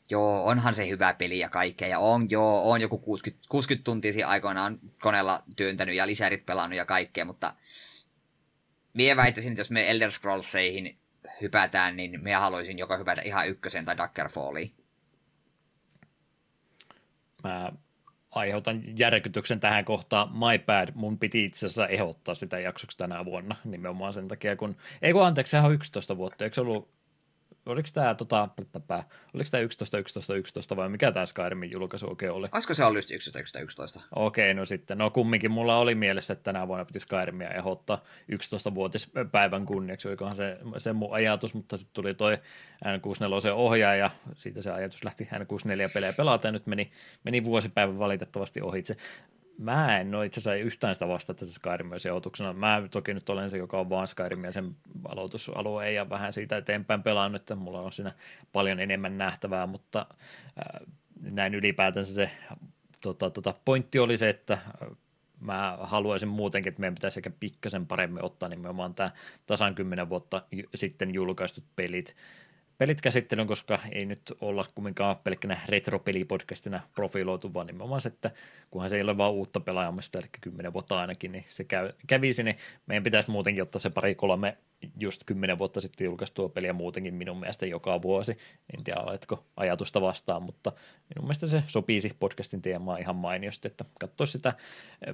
Joo, 0.09 0.45
onhan 0.45 0.73
se 0.73 0.88
hyvä 0.88 1.13
peli 1.13 1.39
ja 1.39 1.49
kaikkea. 1.49 1.88
Ja 1.88 1.99
on, 1.99 2.29
joo, 2.29 2.71
on 2.71 2.81
joku 2.81 2.97
60, 2.97 3.47
60 3.49 3.84
tuntia 3.84 4.13
siinä 4.13 4.27
aikoinaan 4.27 4.79
koneella 5.01 5.43
työntänyt 5.55 5.95
ja 5.95 6.07
lisärit 6.07 6.45
pelannut 6.45 6.77
ja 6.77 6.85
kaikkea, 6.85 7.25
mutta 7.25 7.53
mie 8.93 9.15
väittäisin, 9.15 9.51
että 9.51 9.59
jos 9.59 9.71
me 9.71 9.91
Elder 9.91 10.11
Scrollseihin 10.11 10.97
hypätään, 11.41 11.95
niin 11.95 12.23
me 12.23 12.34
haluaisin 12.34 12.77
joko 12.77 12.97
hypätä 12.97 13.22
ihan 13.22 13.49
ykkösen 13.49 13.85
tai 13.85 13.97
Daggerfalliin. 13.97 14.72
Mä 17.43 17.72
aiheutan 18.31 18.84
järkytyksen 18.99 19.59
tähän 19.59 19.85
kohtaan. 19.85 20.34
My 20.34 20.59
bad, 20.65 20.91
mun 20.95 21.19
piti 21.19 21.45
itse 21.45 21.65
asiassa 21.65 21.88
ehdottaa 21.88 22.35
sitä 22.35 22.59
jaksoksi 22.59 22.97
tänä 22.97 23.26
vuonna, 23.26 23.55
nimenomaan 23.65 24.14
sen 24.14 24.27
takia, 24.27 24.55
kun, 24.55 24.76
ei 25.01 25.14
kun 25.14 25.26
anteeksi, 25.26 25.51
sehän 25.51 25.65
on 25.65 25.73
11 25.73 26.18
vuotta, 26.18 26.43
eikö 26.43 26.55
se 26.55 26.61
ollut 26.61 26.97
oliko 27.68 27.89
tämä, 27.94 28.15
tota, 28.15 28.49
oliko 29.34 29.49
tämä 29.52 29.64
11, 29.64 29.98
11, 29.98 30.35
11 30.35 30.76
vai 30.76 30.89
mikä 30.89 31.11
tämä 31.11 31.26
Skyrimin 31.26 31.72
julkaisu 31.72 32.10
oikein 32.10 32.31
oli? 32.31 32.48
Olisiko 32.52 32.73
se 32.73 32.85
ollut 32.85 32.98
11, 32.98 33.39
11, 33.39 33.60
11? 33.60 34.02
Okei, 34.15 34.53
no 34.53 34.65
sitten, 34.65 34.98
no 34.98 35.10
kumminkin 35.10 35.52
mulla 35.52 35.77
oli 35.77 35.95
mielessä, 35.95 36.34
että 36.34 36.44
tänä 36.44 36.68
vuonna 36.68 36.85
piti 36.85 36.99
Skyrimia 36.99 37.49
ehdottaa 37.49 38.03
11-vuotispäivän 38.31 39.65
kunniaksi, 39.65 40.07
olikohan 40.07 40.35
se, 40.35 40.57
se 40.77 40.94
mun 40.94 41.14
ajatus, 41.14 41.53
mutta 41.53 41.77
sitten 41.77 41.94
tuli 41.94 42.14
toi 42.14 42.38
N64 42.85 43.52
ohjaaja, 43.56 43.98
ja 43.98 44.10
siitä 44.35 44.61
se 44.61 44.72
ajatus 44.72 45.03
lähti 45.03 45.23
N64 45.23 45.89
pelejä 45.94 46.14
pelata, 46.14 46.48
ja 46.48 46.52
nyt 46.52 46.68
meni, 46.68 46.91
meni 47.23 47.44
vuosipäivän 47.44 47.99
valitettavasti 47.99 48.61
ohitse. 48.61 48.98
Mä 49.57 49.99
en 49.99 50.15
ole 50.15 50.25
itse 50.25 50.39
asiassa 50.39 50.65
yhtään 50.65 50.95
sitä 50.95 51.07
vasta, 51.07 51.31
että 51.31 51.45
se 51.45 51.53
Skyrim 51.53 51.91
olisi 51.91 52.07
joutuksena. 52.07 52.53
Mä 52.53 52.84
toki 52.91 53.13
nyt 53.13 53.29
olen 53.29 53.49
se, 53.49 53.57
joka 53.57 53.79
on 53.79 53.89
vaan 53.89 54.07
Skyrim 54.07 54.43
ja 54.43 54.51
sen 54.51 54.75
aloitusalueen 55.07 55.95
ja 55.95 56.09
vähän 56.09 56.34
siitä 56.34 56.57
eteenpäin 56.57 57.03
pelannut, 57.03 57.41
että 57.41 57.55
mulla 57.55 57.81
on 57.81 57.91
siinä 57.91 58.11
paljon 58.53 58.79
enemmän 58.79 59.17
nähtävää, 59.17 59.67
mutta 59.67 60.05
äh, 60.45 60.88
näin 61.21 61.55
ylipäätänsä 61.55 62.13
se 62.13 62.31
tota, 63.01 63.29
tota, 63.29 63.53
pointti 63.65 63.99
oli 63.99 64.17
se, 64.17 64.29
että 64.29 64.57
mä 65.39 65.77
haluaisin 65.81 66.29
muutenkin, 66.29 66.69
että 66.69 66.79
meidän 66.79 66.95
pitäisi 66.95 67.19
ehkä 67.19 67.31
pikkasen 67.39 67.88
paremmin 67.88 68.23
ottaa 68.23 68.49
nimenomaan 68.49 68.95
tämä 68.95 69.11
tasan 69.45 69.75
kymmenen 69.75 70.09
vuotta 70.09 70.43
sitten 70.75 71.13
julkaistut 71.13 71.63
pelit 71.75 72.15
pelit 72.77 73.01
käsittelyn, 73.01 73.47
koska 73.47 73.79
ei 73.91 74.05
nyt 74.05 74.33
olla 74.41 74.65
kumminkaan 74.75 75.15
pelkkänä 75.23 75.61
retropelipodcastina 75.69 76.81
profiloitu, 76.95 77.53
vaan 77.53 77.67
nimenomaan 77.67 78.01
se, 78.01 78.09
että 78.09 78.31
kunhan 78.71 78.89
se 78.89 78.95
ei 78.95 79.01
ole 79.01 79.17
vaan 79.17 79.31
uutta 79.31 79.59
pelaamista, 79.59 80.19
eli 80.19 80.27
kymmenen 80.41 80.73
vuotta 80.73 80.99
ainakin, 80.99 81.31
niin 81.31 81.45
se 81.47 81.63
käy, 81.63 81.87
kävisi, 82.07 82.43
niin 82.43 82.57
meidän 82.85 83.03
pitäisi 83.03 83.31
muutenkin 83.31 83.63
ottaa 83.63 83.79
se 83.79 83.89
pari 83.89 84.15
kolme 84.15 84.57
just 84.99 85.23
kymmenen 85.23 85.57
vuotta 85.57 85.81
sitten 85.81 86.05
julkaistua 86.05 86.49
peliä 86.49 86.73
muutenkin 86.73 87.13
minun 87.13 87.39
mielestä 87.39 87.65
joka 87.65 88.01
vuosi. 88.01 88.31
En 88.77 88.83
tiedä, 88.83 88.99
oletko 88.99 89.43
ajatusta 89.55 90.01
vastaan, 90.01 90.43
mutta 90.43 90.71
minun 91.09 91.25
mielestä 91.25 91.47
se 91.47 91.63
sopisi 91.67 92.15
podcastin 92.19 92.61
teemaan 92.61 92.99
ihan 92.99 93.15
mainiosti, 93.15 93.67
että 93.67 93.85
katsoisi 93.99 94.31
sitä 94.31 94.53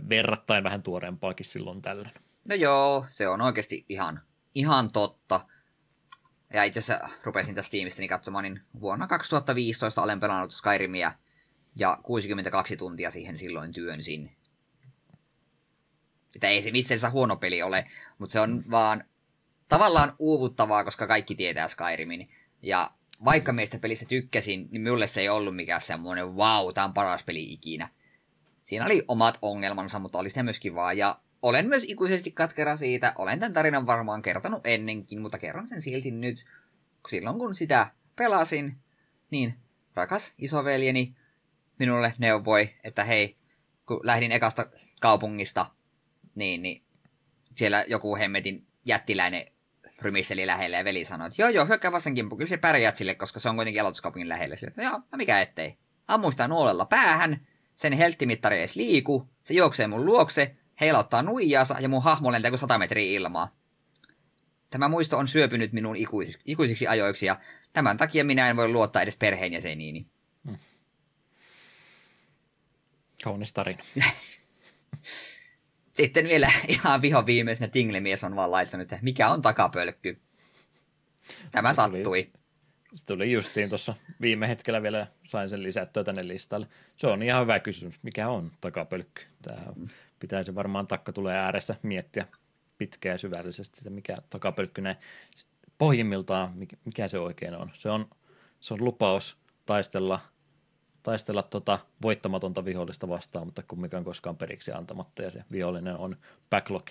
verrattain 0.09 0.63
vähän 0.63 0.83
tuoreempaakin 0.83 1.45
silloin 1.45 1.81
tällöin. 1.81 2.11
No 2.49 2.55
joo, 2.55 3.05
se 3.07 3.27
on 3.27 3.41
oikeasti 3.41 3.85
ihan, 3.89 4.21
ihan 4.55 4.91
totta. 4.91 5.41
Ja 6.53 6.63
itse 6.63 6.79
asiassa 6.79 7.09
rupesin 7.23 7.55
tästä 7.55 7.71
tiimistä 7.71 7.99
niin 8.01 8.09
katsomaan, 8.09 8.43
niin 8.43 8.61
vuonna 8.81 9.07
2015 9.07 10.01
olen 10.01 10.19
pelannut 10.19 10.51
Skyrimia 10.51 11.11
ja 11.75 11.97
62 12.03 12.77
tuntia 12.77 13.11
siihen 13.11 13.35
silloin 13.35 13.71
työnsin. 13.71 14.35
Että 16.35 16.47
ei 16.47 16.61
se 16.61 16.71
missään 16.71 17.11
huono 17.11 17.35
peli 17.35 17.61
ole, 17.61 17.85
mutta 18.17 18.33
se 18.33 18.39
on 18.39 18.63
vaan 18.71 19.03
tavallaan 19.69 20.13
uuvuttavaa, 20.19 20.83
koska 20.83 21.07
kaikki 21.07 21.35
tietää 21.35 21.67
Skyrimin. 21.67 22.29
Ja 22.61 22.91
vaikka 23.25 23.53
meistä 23.53 23.79
pelistä 23.79 24.05
tykkäsin, 24.05 24.67
niin 24.71 24.81
minulle 24.81 25.07
se 25.07 25.21
ei 25.21 25.29
ollut 25.29 25.55
mikään 25.55 25.81
semmoinen 25.81 26.35
wow, 26.35 26.67
tämä 26.73 26.85
on 26.85 26.93
paras 26.93 27.23
peli 27.23 27.53
ikinä. 27.53 27.89
Siinä 28.63 28.85
oli 28.85 29.03
omat 29.07 29.37
ongelmansa, 29.41 29.99
mutta 29.99 30.17
oli 30.17 30.29
sitä 30.29 30.43
myöskin 30.43 30.75
vaan. 30.75 30.97
Ja 30.97 31.19
olen 31.43 31.67
myös 31.67 31.85
ikuisesti 31.87 32.31
katkera 32.31 32.77
siitä. 32.77 33.13
Olen 33.17 33.39
tämän 33.39 33.53
tarinan 33.53 33.85
varmaan 33.85 34.21
kertonut 34.21 34.67
ennenkin, 34.67 35.21
mutta 35.21 35.39
kerron 35.39 35.67
sen 35.67 35.81
silti 35.81 36.11
nyt. 36.11 36.45
Silloin 37.07 37.39
kun 37.39 37.55
sitä 37.55 37.91
pelasin, 38.15 38.77
niin 39.31 39.55
rakas 39.95 40.33
isoveljeni 40.37 41.15
minulle 41.79 42.13
neuvoi, 42.17 42.69
että 42.83 43.03
hei, 43.03 43.37
kun 43.87 43.99
lähdin 44.03 44.31
ekasta 44.31 44.65
kaupungista, 45.01 45.65
niin, 46.35 46.61
niin 46.61 46.83
siellä 47.55 47.85
joku 47.87 48.15
hemmetin 48.15 48.67
jättiläinen 48.85 49.45
rymisteli 50.01 50.47
lähelle 50.47 50.77
ja 50.77 50.85
veli 50.85 51.05
sanoi, 51.05 51.27
että 51.27 51.41
joo 51.41 51.49
joo, 51.49 51.65
hyökkää 51.65 51.91
vasenkin, 51.91 52.29
kyllä 52.29 52.45
se 52.45 52.57
pärjäät 52.57 52.95
sille, 52.95 53.15
koska 53.15 53.39
se 53.39 53.49
on 53.49 53.55
kuitenkin 53.55 53.81
aloituskaupungin 53.81 54.29
lähellä. 54.29 54.55
Sille, 54.55 54.73
joo, 54.77 55.01
no 55.11 55.17
mikä 55.17 55.41
ettei. 55.41 55.77
Ammuistaan 56.07 56.49
nuolella 56.49 56.85
päähän, 56.85 57.47
sen 57.75 57.93
helttimittari 57.93 58.57
edes 58.57 58.75
liiku, 58.75 59.29
se 59.43 59.53
juoksee 59.53 59.87
mun 59.87 60.05
luokse, 60.05 60.55
heilauttaa 60.81 61.21
nuijaansa 61.21 61.75
ja 61.79 61.89
mun 61.89 62.03
hahmo 62.03 62.31
lentää 62.31 62.51
kuin 62.51 62.59
100 62.59 62.77
metriä 62.77 63.19
ilmaa. 63.19 63.55
Tämä 64.69 64.87
muisto 64.87 65.17
on 65.17 65.27
syöpynyt 65.27 65.73
minun 65.73 65.95
ikuisiksi, 65.95 66.41
ikuisiksi 66.45 66.87
ajoiksi 66.87 67.25
ja 67.25 67.39
tämän 67.73 67.97
takia 67.97 68.23
minä 68.23 68.49
en 68.49 68.55
voi 68.55 68.67
luottaa 68.67 69.01
edes 69.01 69.17
perheenjäseniini. 69.17 70.05
Hmm. 70.47 70.57
Kaunis 73.23 73.53
tarina. 73.53 73.83
Sitten 75.93 76.27
vielä 76.27 76.47
ihan 76.67 77.01
viho 77.01 77.25
viimeisenä 77.25 77.67
Tinglemies 77.67 78.23
on 78.23 78.35
vaan 78.35 78.51
laittanut, 78.51 78.81
että 78.81 78.99
mikä 79.01 79.29
on 79.29 79.41
takapölkky. 79.41 80.21
Tämä 81.51 81.73
se 81.73 81.75
sattui. 81.75 82.03
Tuli, 82.03 82.31
se 82.93 83.05
tuli 83.05 83.31
justiin 83.31 83.69
tuossa 83.69 83.95
viime 84.21 84.47
hetkellä 84.47 84.81
vielä, 84.81 85.07
sain 85.23 85.49
sen 85.49 85.63
lisättyä 85.63 86.03
tänne 86.03 86.27
listalle. 86.27 86.67
Se 86.95 87.07
on 87.07 87.23
ihan 87.23 87.41
hyvä 87.41 87.59
kysymys, 87.59 87.99
mikä 88.03 88.29
on 88.29 88.51
takapölkky. 88.61 89.21
Tämä 89.41 89.61
on 89.67 89.89
pitäisi 90.23 90.55
varmaan 90.55 90.87
takka 90.87 91.13
tulee 91.13 91.37
ääressä 91.37 91.75
miettiä 91.81 92.27
pitkään 92.77 93.13
ja 93.13 93.17
syvällisesti, 93.17 93.79
että 93.79 93.89
mikä 93.89 94.15
takapölkkynen 94.29 94.95
pohjimmiltaan, 95.77 96.53
mikä 96.85 97.07
se 97.07 97.19
oikein 97.19 97.55
on. 97.55 97.71
Se 97.73 97.89
on, 97.89 98.09
se 98.59 98.73
on 98.73 98.83
lupaus 98.83 99.37
taistella, 99.65 100.19
taistella 101.03 101.43
tota 101.43 101.79
voittamatonta 102.01 102.65
vihollista 102.65 103.09
vastaan, 103.09 103.47
mutta 103.47 103.63
kumminkaan 103.67 104.03
koskaan 104.03 104.37
periksi 104.37 104.71
antamatta, 104.71 105.21
ja 105.21 105.31
se 105.31 105.43
vihollinen 105.51 105.97
on 105.97 106.17
backlog. 106.49 106.89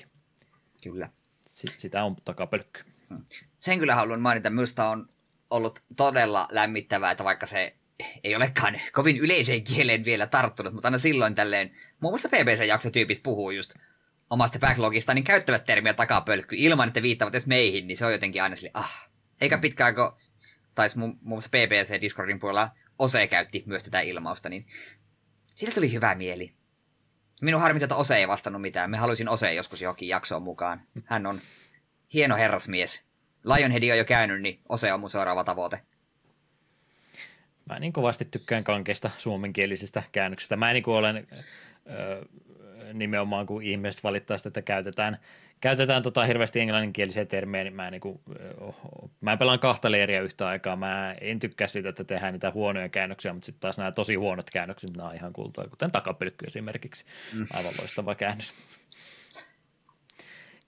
Kyllä. 0.83 1.09
S- 1.49 1.75
sitä 1.79 2.05
on 2.05 2.17
takapölkky. 2.25 2.83
Hmm. 3.09 3.25
Sen 3.61 3.79
kyllä 3.79 3.95
haluan 3.95 4.21
mainita, 4.21 4.51
minusta 4.51 4.89
on 4.89 5.09
ollut 5.51 5.81
todella 5.97 6.49
lämmittävää, 6.51 7.11
että 7.11 7.25
vaikka 7.25 7.47
se 7.47 7.77
ei 8.25 8.37
olekaan 8.37 8.81
kovin 8.93 9.17
yleiseen 9.17 9.65
kieleen 9.65 10.05
vielä 10.05 10.27
tarttunut, 10.27 10.73
mutta 10.73 10.89
aina 10.89 10.99
silloin 10.99 11.35
tälleen, 11.35 11.71
muun 12.01 12.13
muassa 12.13 12.29
BBC-jaksotyypit 12.29 13.23
puhuu 13.23 13.51
just 13.51 13.75
omasta 14.31 14.59
backlogista, 14.59 15.15
niin 15.15 15.25
käyttävät 15.25 15.65
termiä 15.65 15.95
takapölkky 15.95 16.57
ilman, 16.59 16.89
että 16.89 17.03
viittavat 17.03 17.35
edes 17.35 17.47
meihin, 17.47 17.87
niin 17.87 17.97
se 17.97 18.07
on 18.07 18.13
jotenkin 18.13 18.43
aina 18.43 18.57
sille, 18.57 18.71
ah. 18.75 19.09
Eikä 19.41 19.59
pitkään, 19.59 19.95
kun 19.95 20.13
taisi 20.75 20.99
muun 20.99 21.19
muassa 21.21 21.51
BBC 21.51 22.01
Discordin 22.01 22.41
puolella 22.41 22.71
Ose 22.99 23.27
käytti 23.27 23.63
myös 23.67 23.83
tätä 23.83 24.01
ilmausta, 24.01 24.49
niin 24.49 24.67
siitä 25.55 25.75
tuli 25.75 25.93
hyvä 25.93 26.15
mieli. 26.15 26.53
Minun 27.41 27.61
harmi, 27.61 27.83
että 27.83 27.97
Ose 27.97 28.17
ei 28.17 28.29
vastannut 28.29 28.63
mitään. 28.63 28.91
Me 28.91 28.97
haluaisin 28.97 29.29
Ose 29.29 29.55
joskus 29.55 29.83
johonkin 29.83 30.09
jaksoon 30.09 30.43
mukaan. 30.43 30.83
Hän 31.05 31.27
on 31.27 31.41
hieno 32.15 32.37
herrasmies. 32.37 33.05
Lionhead 33.45 33.91
on 33.91 33.99
jo 33.99 34.05
käynyt, 34.05 34.43
niin 34.43 34.61
Ose 34.69 34.93
on 34.93 35.01
mun 35.01 35.11
seuraava 35.11 35.45
tavoite. 35.45 35.81
Mä 37.69 37.79
niin 37.79 37.93
kovasti 37.93 38.25
tykkään 38.25 38.65
kankeista 38.65 39.11
suomenkielisistä 39.19 40.03
käännöksistä. 40.13 40.57
Mä 40.57 40.73
niin 40.73 40.83
kuin 40.83 40.97
olen 40.97 41.27
ö, 41.91 42.25
nimenomaan, 42.95 43.47
kun 43.47 43.63
ihmiset 43.63 44.05
valittaa 44.05 44.37
sitä, 44.37 44.49
että 44.49 44.63
käytetään, 44.63 45.19
käytetään 45.61 46.03
tota 46.03 46.25
hirveästi 46.25 46.61
englanninkielisiä 46.61 47.25
termejä, 47.25 47.65
niin 47.65 47.75
mä, 47.75 47.91
niin 47.91 48.01
kuin, 48.01 48.21
mä 49.21 49.37
pelaan 49.37 49.59
kahta 49.59 49.91
leiriä 49.91 50.21
yhtä 50.21 50.49
aikaa. 50.49 50.77
Mä 50.77 51.17
en 51.21 51.39
tykkää 51.39 51.69
siitä, 51.69 51.89
että 51.89 52.05
tehdään 52.05 52.33
niitä 52.33 52.51
huonoja 52.51 52.89
käännöksiä, 52.89 53.33
mutta 53.33 53.47
sitten 53.47 53.61
taas 53.61 53.79
nämä 53.79 53.93
tosi 53.93 54.15
huonot 54.15 54.51
käännökset, 54.51 54.97
nämä 54.97 55.09
on 55.09 55.15
ihan 55.15 55.33
kultaa, 55.33 55.65
kuten 55.65 55.91
takapelkky 55.91 56.47
esimerkiksi. 56.47 57.05
Mm. 57.35 57.47
Aivan 57.53 57.73
loistava 57.79 58.15
käännös. 58.15 58.55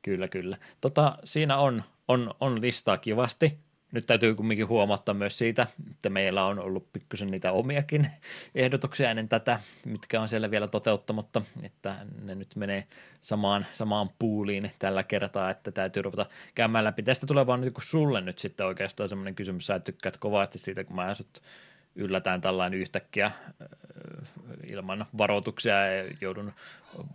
Kyllä, 0.02 0.28
kyllä. 0.28 0.58
Tota, 0.81 1.18
siinä 1.24 1.56
on, 1.56 1.81
on, 2.08 2.34
on 2.40 2.60
listaa 2.60 2.98
kivasti 2.98 3.58
nyt 3.94 4.06
täytyy 4.06 4.34
kumminkin 4.34 4.68
huomauttaa 4.68 5.14
myös 5.14 5.39
siitä, 5.39 5.66
että 5.90 6.10
meillä 6.10 6.44
on 6.44 6.58
ollut 6.58 6.92
pikkusen 6.92 7.28
niitä 7.28 7.52
omiakin 7.52 8.06
ehdotuksia 8.55 9.10
ennen 9.10 9.28
tätä, 9.28 9.60
mitkä 9.86 10.20
on 10.20 10.28
siellä 10.28 10.50
vielä 10.50 10.68
toteuttamatta, 10.68 11.42
että 11.62 11.97
ne 12.23 12.34
nyt 12.34 12.56
menee 12.56 12.86
samaan, 13.23 13.66
samaan 13.73 14.10
puuliin 14.18 14.70
tällä 14.78 15.02
kertaa, 15.02 15.50
että 15.50 15.70
täytyy 15.73 16.02
ruveta 16.02 16.26
käymään 16.55 16.84
läpi. 16.84 17.02
Tästä 17.02 17.26
tulee 17.26 17.47
vaan 17.47 17.73
kun 17.73 17.82
sulle 17.82 18.20
nyt 18.20 18.39
sitten 18.39 18.66
oikeastaan 18.66 19.08
semmoinen 19.08 19.34
kysymys, 19.34 19.66
sä 19.66 19.81
tykkäät 19.81 20.16
kovasti 20.16 20.58
siitä, 20.58 20.84
kun 20.84 20.97
mä 20.97 21.02
asut 21.02 21.42
yllätään 21.97 22.40
tällainen 22.40 22.81
yhtäkkiä 22.81 23.31
ilman 24.73 25.06
varoituksia 25.18 25.86
ja 25.86 26.05
joudun 26.20 26.52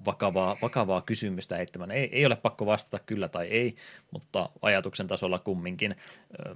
vakavaa, 0.05 0.57
vakavaa 0.61 1.01
kysymystä 1.01 1.55
heittämään. 1.55 1.91
Ei, 1.91 2.09
ei 2.11 2.25
ole 2.25 2.35
pakko 2.35 2.65
vastata 2.65 3.03
kyllä 3.05 3.27
tai 3.27 3.47
ei, 3.47 3.75
mutta 4.11 4.49
ajatuksen 4.61 5.07
tasolla 5.07 5.39
kumminkin. 5.39 5.95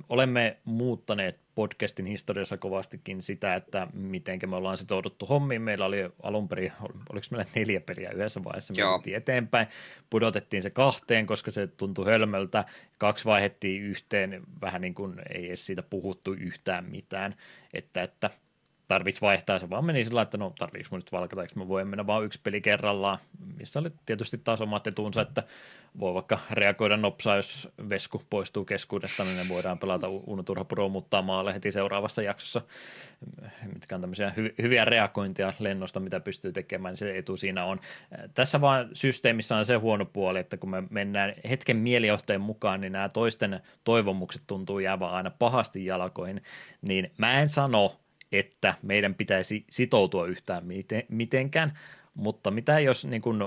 Olemme 0.10 0.58
muuttaneet 0.66 1.40
podcastin 1.56 2.06
historiassa 2.06 2.58
kovastikin 2.58 3.22
sitä, 3.22 3.56
että 3.56 3.88
miten 3.94 4.40
me 4.46 4.56
ollaan 4.56 4.78
sitouduttu 4.78 5.26
hommiin. 5.26 5.62
Meillä 5.62 5.86
oli 5.86 5.98
alun 6.24 6.48
perin, 6.48 6.72
oliko 6.82 7.28
meillä 7.32 7.46
neljä 7.56 7.82
peliä 7.82 8.12
yhdessä 8.12 8.44
vaiheessa, 8.44 8.74
me 8.74 9.16
eteenpäin. 9.16 9.68
Pudotettiin 10.10 10.64
se 10.64 10.70
kahteen, 10.70 11.26
koska 11.26 11.52
se 11.52 11.68
tuntui 11.68 12.06
hölmöltä. 12.06 12.66
Kaksi 12.98 13.26
vaihettiin 13.26 13.84
yhteen, 13.84 14.44
vähän 14.62 14.82
niin 14.82 14.94
kuin 14.94 15.22
ei 15.36 15.48
edes 15.48 15.66
siitä 15.66 15.84
puhuttu 15.84 16.34
yhtään 16.34 16.86
mitään. 16.86 17.36
Että, 17.74 18.02
että 18.02 18.30
tarvitsisi 18.94 19.22
vaihtaa. 19.22 19.60
Se 19.60 19.70
vaan 19.70 19.86
meni 19.86 20.04
sillä 20.04 20.22
että 20.22 20.38
no 20.38 20.54
tarviiko 20.60 20.88
mun 20.92 21.00
nyt 21.00 21.12
valkata, 21.12 21.42
eikö 21.42 21.54
mä 21.56 21.68
voin 21.68 21.88
mennä 21.88 22.08
vaan 22.08 22.26
yksi 22.26 22.40
peli 22.44 22.62
kerrallaan, 22.62 23.18
missä 23.58 23.80
oli 23.80 23.90
tietysti 24.06 24.38
taas 24.38 24.62
omat 24.62 24.88
etuunsa, 24.88 25.22
että 25.22 25.44
voi 26.00 26.14
vaikka 26.14 26.40
reagoida 26.52 26.98
nopsaa, 26.98 27.36
jos 27.36 27.70
Vesku 27.90 28.22
poistuu 28.30 28.66
keskuudesta, 28.66 29.24
niin 29.24 29.38
ne 29.38 29.44
voidaan 29.50 29.80
pelata 29.80 30.08
Uno 30.08 30.44
Turha 30.44 30.64
Pro 30.64 30.90
muuttaa 30.90 31.22
maalle 31.22 31.54
heti 31.54 31.72
seuraavassa 31.72 32.22
jaksossa, 32.22 32.62
mitkä 33.74 33.96
on 33.96 34.02
tämmöisiä 34.02 34.34
hy- 34.38 34.54
hyviä 34.62 34.86
reagointia 34.86 35.54
lennosta, 35.60 36.00
mitä 36.00 36.20
pystyy 36.20 36.52
tekemään, 36.52 36.92
niin 36.92 36.98
se 36.98 37.18
etu 37.18 37.38
siinä 37.38 37.66
on. 37.66 37.80
Tässä 38.34 38.62
vaan 38.62 38.90
systeemissä 38.94 39.58
on 39.58 39.66
se 39.66 39.76
huono 39.76 40.06
puoli, 40.06 40.40
että 40.40 40.58
kun 40.58 40.70
me 40.70 40.84
mennään 40.90 41.34
hetken 41.50 41.78
mielijohteen 41.78 42.42
mukaan, 42.42 42.82
niin 42.82 42.94
nämä 42.94 43.10
toisten 43.10 43.62
toivomukset 43.84 44.42
tuntuu 44.48 44.80
jäävän 44.80 45.10
aina 45.10 45.32
pahasti 45.40 45.86
jalkoihin, 45.86 46.42
niin 46.82 47.12
mä 47.18 47.42
en 47.42 47.50
sano, 47.50 48.03
että 48.34 48.76
meidän 48.82 49.16
pitäisi 49.16 49.66
sitoutua 49.70 50.26
yhtään 50.26 50.66
miten, 50.66 51.04
mitenkään, 51.10 51.80
mutta 52.14 52.52
mitä 52.52 52.80
jos 52.80 53.06
niin 53.06 53.22
kuin 53.22 53.44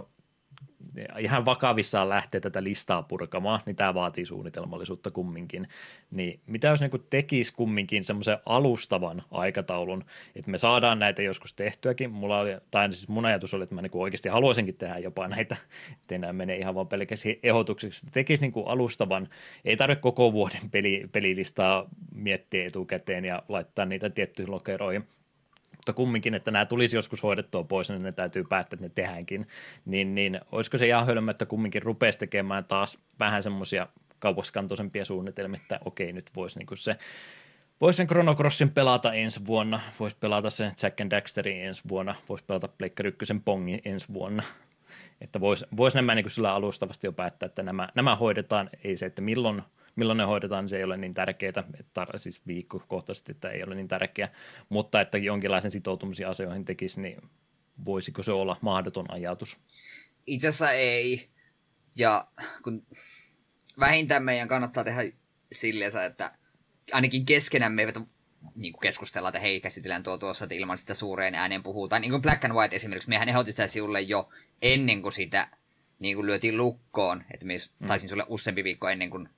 ihan 1.18 1.44
vakavissaan 1.44 2.08
lähtee 2.08 2.40
tätä 2.40 2.62
listaa 2.62 3.02
purkamaan, 3.02 3.60
niin 3.66 3.76
tämä 3.76 3.94
vaatii 3.94 4.26
suunnitelmallisuutta 4.26 5.10
kumminkin. 5.10 5.68
Niin 6.10 6.40
mitä 6.46 6.68
jos 6.68 6.80
niin 6.80 6.90
tekisi 7.10 7.54
kumminkin 7.54 8.04
semmoisen 8.04 8.38
alustavan 8.46 9.22
aikataulun, 9.30 10.04
että 10.36 10.50
me 10.50 10.58
saadaan 10.58 10.98
näitä 10.98 11.22
joskus 11.22 11.54
tehtyäkin. 11.54 12.10
Mulla 12.10 12.40
oli, 12.40 12.50
tai 12.70 12.92
siis 12.92 13.08
mun 13.08 13.24
ajatus 13.24 13.54
oli, 13.54 13.62
että 13.62 13.74
mä 13.74 13.82
niin 13.82 13.90
oikeasti 13.94 14.28
haluaisinkin 14.28 14.76
tehdä 14.76 14.98
jopa 14.98 15.28
näitä, 15.28 15.56
ettei 15.92 16.18
nämä 16.18 16.32
mene 16.32 16.56
ihan 16.56 16.74
vaan 16.74 16.88
pelkästään 16.88 17.34
ehdotukseksi. 17.42 18.06
Tekisi 18.12 18.42
niin 18.42 18.66
alustavan, 18.66 19.28
ei 19.64 19.76
tarvitse 19.76 20.02
koko 20.02 20.32
vuoden 20.32 20.70
peli, 20.70 21.08
pelilistaa 21.12 21.86
miettiä 22.14 22.66
etukäteen 22.66 23.24
ja 23.24 23.42
laittaa 23.48 23.84
niitä 23.84 24.10
tiettyihin 24.10 24.50
lokeroihin 24.50 25.08
mutta 25.86 25.96
kumminkin, 25.96 26.34
että 26.34 26.50
nämä 26.50 26.66
tulisi 26.66 26.96
joskus 26.96 27.22
hoidettua 27.22 27.64
pois, 27.64 27.90
niin 27.90 28.02
ne 28.02 28.12
täytyy 28.12 28.44
päättää, 28.48 28.76
että 28.76 28.86
ne 28.86 28.92
tehdäänkin, 28.94 29.46
niin, 29.84 30.14
niin 30.14 30.34
olisiko 30.52 30.78
se 30.78 30.86
ihan 30.86 31.06
hölmö, 31.06 31.30
että 31.30 31.46
kumminkin 31.46 31.82
rupeaisi 31.82 32.18
tekemään 32.18 32.64
taas 32.64 32.98
vähän 33.20 33.42
semmoisia 33.42 33.86
kauaskantoisempia 34.18 35.04
suunnitelmia, 35.04 35.60
että 35.62 35.80
okei, 35.84 36.12
nyt 36.12 36.30
voisi 36.36 36.58
niin 36.58 36.66
se 36.74 36.96
Voisi 37.80 37.96
sen 37.96 38.06
Chrono 38.06 38.34
Crossin 38.34 38.70
pelata 38.70 39.12
ensi 39.12 39.46
vuonna, 39.46 39.80
voisi 40.00 40.16
pelata 40.20 40.50
sen 40.50 40.72
Jack 40.82 41.00
and 41.00 41.10
Daxterin 41.10 41.64
ensi 41.64 41.82
vuonna, 41.88 42.14
voisi 42.28 42.44
pelata 42.44 42.68
Pleikkari 42.68 43.08
1 43.08 43.34
Pongin 43.44 43.80
ensi 43.84 44.06
vuonna. 44.12 44.42
Että 45.20 45.40
voisi 45.40 45.66
vois 45.76 45.94
nämä 45.94 46.14
niin 46.14 46.30
sillä 46.30 46.54
alustavasti 46.54 47.06
jo 47.06 47.12
päättää, 47.12 47.46
että 47.46 47.62
nämä, 47.62 47.88
nämä 47.94 48.16
hoidetaan, 48.16 48.70
ei 48.84 48.96
se, 48.96 49.06
että 49.06 49.22
milloin– 49.22 49.62
milloin 49.96 50.16
ne 50.16 50.24
hoidetaan, 50.24 50.64
niin 50.64 50.68
se 50.68 50.76
ei 50.76 50.84
ole 50.84 50.96
niin 50.96 51.14
tärkeää, 51.14 51.64
että 51.80 52.06
siis 52.16 52.46
viikkokohtaisesti, 52.46 53.32
että 53.32 53.50
ei 53.50 53.64
ole 53.64 53.74
niin 53.74 53.88
tärkeää, 53.88 54.32
mutta 54.68 55.00
että 55.00 55.18
jonkinlaisen 55.18 55.70
sitoutumisen 55.70 56.28
asioihin 56.28 56.64
tekisi, 56.64 57.00
niin 57.00 57.22
voisiko 57.84 58.22
se 58.22 58.32
olla 58.32 58.56
mahdoton 58.60 59.10
ajatus? 59.10 59.58
Itse 60.26 60.48
asiassa 60.48 60.72
ei. 60.72 61.28
Ja 61.96 62.28
kun 62.62 62.86
vähintään 63.80 64.24
meidän 64.24 64.48
kannattaa 64.48 64.84
tehdä 64.84 65.02
silleen, 65.52 65.92
että 66.06 66.32
ainakin 66.92 67.26
keskenämme 67.26 67.82
eivät 67.82 67.96
niin 68.54 68.72
kuin 68.72 68.80
keskustellaan, 68.80 69.30
että 69.30 69.40
hei, 69.40 69.60
käsitellään 69.60 70.02
tuo 70.02 70.18
tuossa, 70.18 70.44
että 70.44 70.54
ilman 70.54 70.78
sitä 70.78 70.94
suureen 70.94 71.34
ääneen 71.34 71.62
puhutaan. 71.62 72.02
Niin 72.02 72.10
kuin 72.10 72.22
Black 72.22 72.44
and 72.44 72.54
White 72.54 72.76
esimerkiksi, 72.76 73.08
mehän 73.08 73.28
ehdotin 73.28 73.52
sitä 73.52 73.66
sinulle 73.66 74.00
jo 74.00 74.28
ennen 74.62 75.02
kuin 75.02 75.12
sitä 75.12 75.48
niin 75.98 76.16
kuin 76.16 76.26
lyötiin 76.26 76.56
lukkoon, 76.56 77.24
että 77.34 77.46
me 77.46 77.56
mm. 77.78 77.86
taisin 77.86 78.08
sulle 78.08 78.24
useampi 78.28 78.64
viikko 78.64 78.88
ennen 78.88 79.10
kuin 79.10 79.28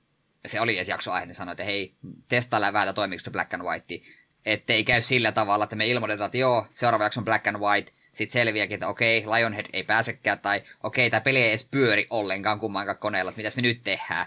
se 0.45 0.61
oli 0.61 0.75
edes 0.75 0.89
jakso 0.89 1.11
aihe, 1.11 1.25
niin 1.25 1.35
sanoi, 1.35 1.51
että 1.51 1.63
hei, 1.63 1.93
testaa 2.27 2.61
läväältä 2.61 2.93
toimiko 2.93 3.31
Black 3.31 3.53
and 3.53 3.63
White, 3.63 4.01
ettei 4.45 4.83
käy 4.83 5.01
sillä 5.01 5.31
tavalla, 5.31 5.63
että 5.63 5.75
me 5.75 5.87
ilmoitetaan, 5.87 6.25
että 6.25 6.37
joo, 6.37 6.67
seuraava 6.73 7.03
jakso 7.03 7.21
on 7.21 7.25
Black 7.25 7.47
and 7.47 7.57
White, 7.57 7.91
sitten 8.13 8.33
selviääkin, 8.33 8.75
että 8.75 8.87
okei, 8.87 9.25
Lionhead 9.25 9.65
ei 9.73 9.83
pääsekään, 9.83 10.39
tai 10.39 10.63
okei, 10.83 11.09
tämä 11.09 11.21
peli 11.21 11.41
ei 11.41 11.49
edes 11.49 11.67
pyöri 11.71 12.07
ollenkaan 12.09 12.59
kummankaan 12.59 12.97
koneella, 12.97 13.29
että 13.29 13.39
mitäs 13.39 13.55
me 13.55 13.61
nyt 13.61 13.83
tehdään. 13.83 14.25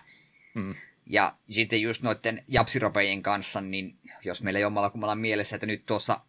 Hmm. 0.54 0.74
Ja 1.06 1.34
sitten 1.50 1.82
just 1.82 2.02
noiden 2.02 2.44
japsiropejen 2.48 3.22
kanssa, 3.22 3.60
niin 3.60 3.98
jos 4.24 4.42
meillä 4.42 4.60
jommalla 4.60 4.90
kummalla 4.90 5.14
mielessä, 5.14 5.56
että 5.56 5.66
nyt 5.66 5.86
tuossa 5.86 6.20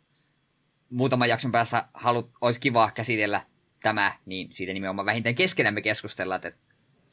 muutaman 0.90 1.30
jakson 1.30 1.52
päässä 1.52 1.86
halut, 1.94 2.32
olisi 2.42 2.60
kiva 2.60 2.92
käsitellä 2.92 3.42
tämä, 3.84 4.14
niin 4.26 4.52
siitä 4.52 4.74
nimenomaan 4.74 5.06
vähintään 5.06 5.36
keskenämme 5.36 5.82
keskustellaan, 5.82 6.42
että 6.46 6.60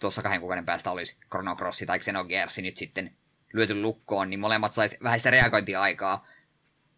tuossa 0.01 0.23
kahden 0.23 0.41
kuukauden 0.41 0.67
päästä 0.67 0.91
olisi 0.91 1.17
Chrono 1.31 1.57
Cross 1.57 1.85
tai 1.87 1.99
Xenogears 1.99 2.59
nyt 2.59 2.77
sitten 2.77 3.17
lyöty 3.53 3.81
lukkoon, 3.83 4.31
niin 4.31 4.41
molemmat 4.41 4.73
saisi 4.73 4.99
vähän 5.03 5.21
sitä 5.21 5.31
reagointiaikaa, 5.31 6.27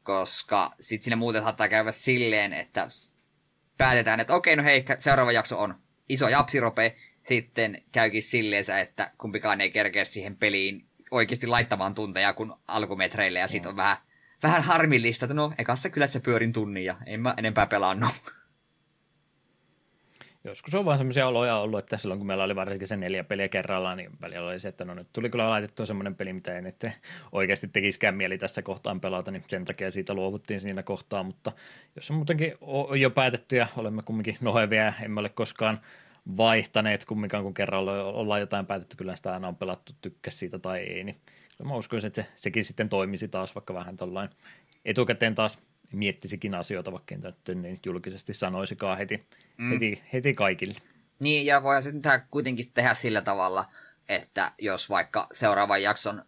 koska 0.03 0.75
sitten 0.81 1.05
sinne 1.05 1.17
muuten 1.17 1.43
saattaa 1.43 1.69
käydä 1.69 1.93
silleen, 1.93 2.53
että 2.53 2.87
päätetään, 3.79 4.21
että 4.21 4.35
okei, 4.35 4.57
no 4.57 4.63
hei, 4.63 4.85
seuraava 4.99 5.33
jakso 5.33 5.61
on 5.61 5.75
iso 6.09 6.29
japsirope, 6.29 6.97
sitten 7.23 7.83
käykin 7.93 8.23
silleen, 8.23 8.65
että 8.83 9.11
kumpikaan 9.19 9.61
ei 9.61 9.71
kerkeä 9.71 10.05
siihen 10.05 10.37
peliin 10.37 10.87
oikeasti 11.11 11.47
laittamaan 11.47 11.95
tunteja 11.95 12.33
kuin 12.33 12.53
alkumetreille, 12.69 13.39
ja 13.39 13.49
sitten 13.49 13.71
on 13.71 13.77
vähän, 13.77 13.97
vähän 14.43 14.63
harmillista, 14.63 15.25
että 15.25 15.35
no, 15.35 15.53
ekassa 15.59 15.91
kyllä 15.91 16.07
se 16.07 16.21
pyörin 16.21 16.53
tunnin, 16.53 16.85
ja 16.85 16.97
en 17.07 17.21
mä 17.21 17.35
enempää 17.37 17.67
pelannut. 17.67 18.13
Joskus 20.45 20.75
on 20.75 20.85
vaan 20.85 20.99
semmoisia 20.99 21.29
oloja 21.29 21.57
ollut, 21.57 21.79
että 21.79 21.97
silloin 21.97 22.21
kun 22.21 22.27
meillä 22.27 22.45
oli 22.45 22.57
varsinkin 22.57 22.89
se 22.89 22.97
neljä 22.97 23.25
peliä 23.25 23.49
kerrallaan, 23.49 23.97
niin 23.97 24.11
välillä 24.21 24.49
oli 24.49 24.61
se, 24.61 24.69
että 24.69 24.85
no 24.85 24.95
nyt 24.95 25.09
tuli 25.12 25.31
kyllä 25.31 25.51
laitettua 25.51 25.87
semmoinen 25.87 26.15
peli, 26.15 26.33
mitä 26.33 26.57
ei 26.57 26.62
nyt 26.62 26.87
oikeasti 27.33 27.69
tekisikään 27.69 28.15
mieli 28.15 28.39
tässä 28.39 28.62
kohtaan 28.62 29.01
pelata, 29.01 29.31
niin 29.31 29.45
sen 29.47 29.65
takia 29.65 29.91
siitä 29.91 30.15
luovuttiin 30.15 30.61
siinä 30.61 30.83
kohtaa, 30.83 31.23
mutta 31.23 31.53
jos 31.97 32.11
on 32.11 32.17
muutenkin 32.17 32.55
jo 32.99 33.11
päätetty 33.11 33.57
ja 33.57 33.67
olemme 33.77 34.03
kumminkin 34.03 34.37
nohevia, 34.41 34.93
emme 35.03 35.21
ole 35.21 35.29
koskaan 35.29 35.81
vaihtaneet 36.37 37.05
kumminkaan, 37.05 37.45
kun 37.45 37.55
kerran 37.55 37.89
ollaan 37.89 38.41
jotain 38.41 38.67
päätetty, 38.67 38.97
kyllä 38.97 39.17
sitä 39.17 39.33
aina 39.33 39.49
on 39.49 39.57
pelattu, 39.57 39.93
tykkäs 40.01 40.39
siitä 40.39 40.59
tai 40.59 40.81
ei, 40.81 41.05
niin 41.05 41.21
mä 41.65 41.77
uskoisin, 41.77 42.07
että 42.07 42.23
se, 42.23 42.29
sekin 42.35 42.65
sitten 42.65 42.89
toimisi 42.89 43.29
taas 43.29 43.55
vaikka 43.55 43.75
vähän 43.75 43.97
tällainen 43.97 44.37
etukäteen 44.85 45.35
taas 45.35 45.59
miettisikin 45.93 46.55
asioita, 46.55 46.93
vaikka 46.93 47.15
ei 47.15 47.55
niin 47.55 47.81
julkisesti 47.87 48.35
sanoisikaan 48.35 48.99
heti, 48.99 49.27
mm. 49.57 49.71
heti, 49.71 50.03
heti 50.12 50.35
kaikille. 50.35 50.75
Niin, 51.19 51.47
ja 51.47 51.62
voihan 51.62 51.83
sitten 51.83 52.23
kuitenkin 52.31 52.73
tehdä 52.75 52.95
sillä 52.95 53.23
tavalla, 53.23 53.65
että 54.09 54.53
jos 54.59 54.91
vaikka 54.91 55.27
seuraavan 55.33 55.83
jakson 55.83 56.25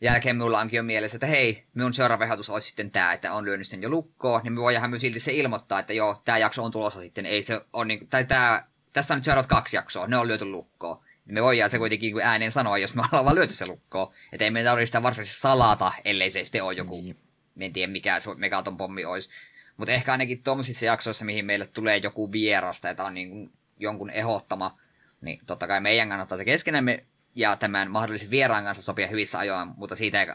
jälkeen 0.00 0.36
minulla 0.36 0.60
onkin 0.60 0.76
jo 0.76 0.82
mielessä, 0.82 1.16
että 1.16 1.26
hei, 1.26 1.64
minun 1.74 1.92
seuraava 1.92 2.24
ehdotus 2.24 2.50
olisi 2.50 2.68
sitten 2.68 2.90
tämä, 2.90 3.12
että 3.12 3.32
on 3.32 3.44
lyönyt 3.44 3.66
sen 3.66 3.82
jo 3.82 3.88
lukkoon, 3.88 4.40
niin 4.42 4.52
me 4.52 4.60
voidaan 4.60 4.90
myös 4.90 5.02
silti 5.02 5.20
se 5.20 5.32
ilmoittaa, 5.32 5.78
että 5.78 5.92
joo, 5.92 6.22
tämä 6.24 6.38
jakso 6.38 6.64
on 6.64 6.70
tulossa 6.70 7.00
sitten, 7.00 7.26
ei 7.26 7.42
se 7.42 7.60
on 7.72 7.88
niin, 7.88 8.08
tai 8.08 8.24
tämä, 8.24 8.64
tässä 8.92 9.14
on 9.14 9.18
nyt 9.18 9.24
seuraavat 9.24 9.46
kaksi 9.46 9.76
jaksoa, 9.76 10.06
ne 10.06 10.16
on 10.16 10.28
lyöty 10.28 10.44
lukkoon. 10.44 11.04
Me 11.24 11.42
voidaan 11.42 11.70
se 11.70 11.78
kuitenkin 11.78 12.14
niin 12.14 12.26
ääneen 12.26 12.52
sanoa, 12.52 12.78
jos 12.78 12.94
me 12.94 13.02
ollaan 13.02 13.24
vaan 13.24 13.36
lyöty 13.36 13.54
se 13.54 13.66
lukkoon. 13.66 14.12
Että 14.32 14.44
ei 14.44 14.50
meidän 14.50 14.70
tarvitse 14.70 14.86
sitä 14.86 15.02
varsinaisesti 15.02 15.40
salata, 15.40 15.92
ellei 16.04 16.30
se 16.30 16.44
sitten 16.44 16.64
ole 16.64 16.74
joku 16.74 17.00
niin 17.00 17.16
en 17.60 17.72
tiedä 17.72 17.92
mikä 17.92 18.20
se 18.20 18.34
Megaton 18.34 18.76
pommi 18.76 19.04
olisi. 19.04 19.30
Mutta 19.76 19.92
ehkä 19.92 20.12
ainakin 20.12 20.42
tuommoisissa 20.42 20.86
jaksoissa, 20.86 21.24
mihin 21.24 21.44
meille 21.44 21.66
tulee 21.66 21.96
joku 21.96 22.32
vierasta, 22.32 22.90
että 22.90 23.04
on 23.04 23.12
niin 23.12 23.52
jonkun 23.78 24.10
ehottama, 24.10 24.78
niin 25.20 25.40
totta 25.46 25.66
kai 25.66 25.80
meidän 25.80 26.08
kannattaa 26.08 26.38
se 26.38 26.44
keskenämme 26.44 27.06
ja 27.34 27.56
tämän 27.56 27.90
mahdollisen 27.90 28.30
vieraan 28.30 28.64
kanssa 28.64 28.82
sopia 28.82 29.06
hyvissä 29.06 29.38
ajoin, 29.38 29.68
mutta 29.76 29.96
siitä 29.96 30.22
ei, 30.22 30.26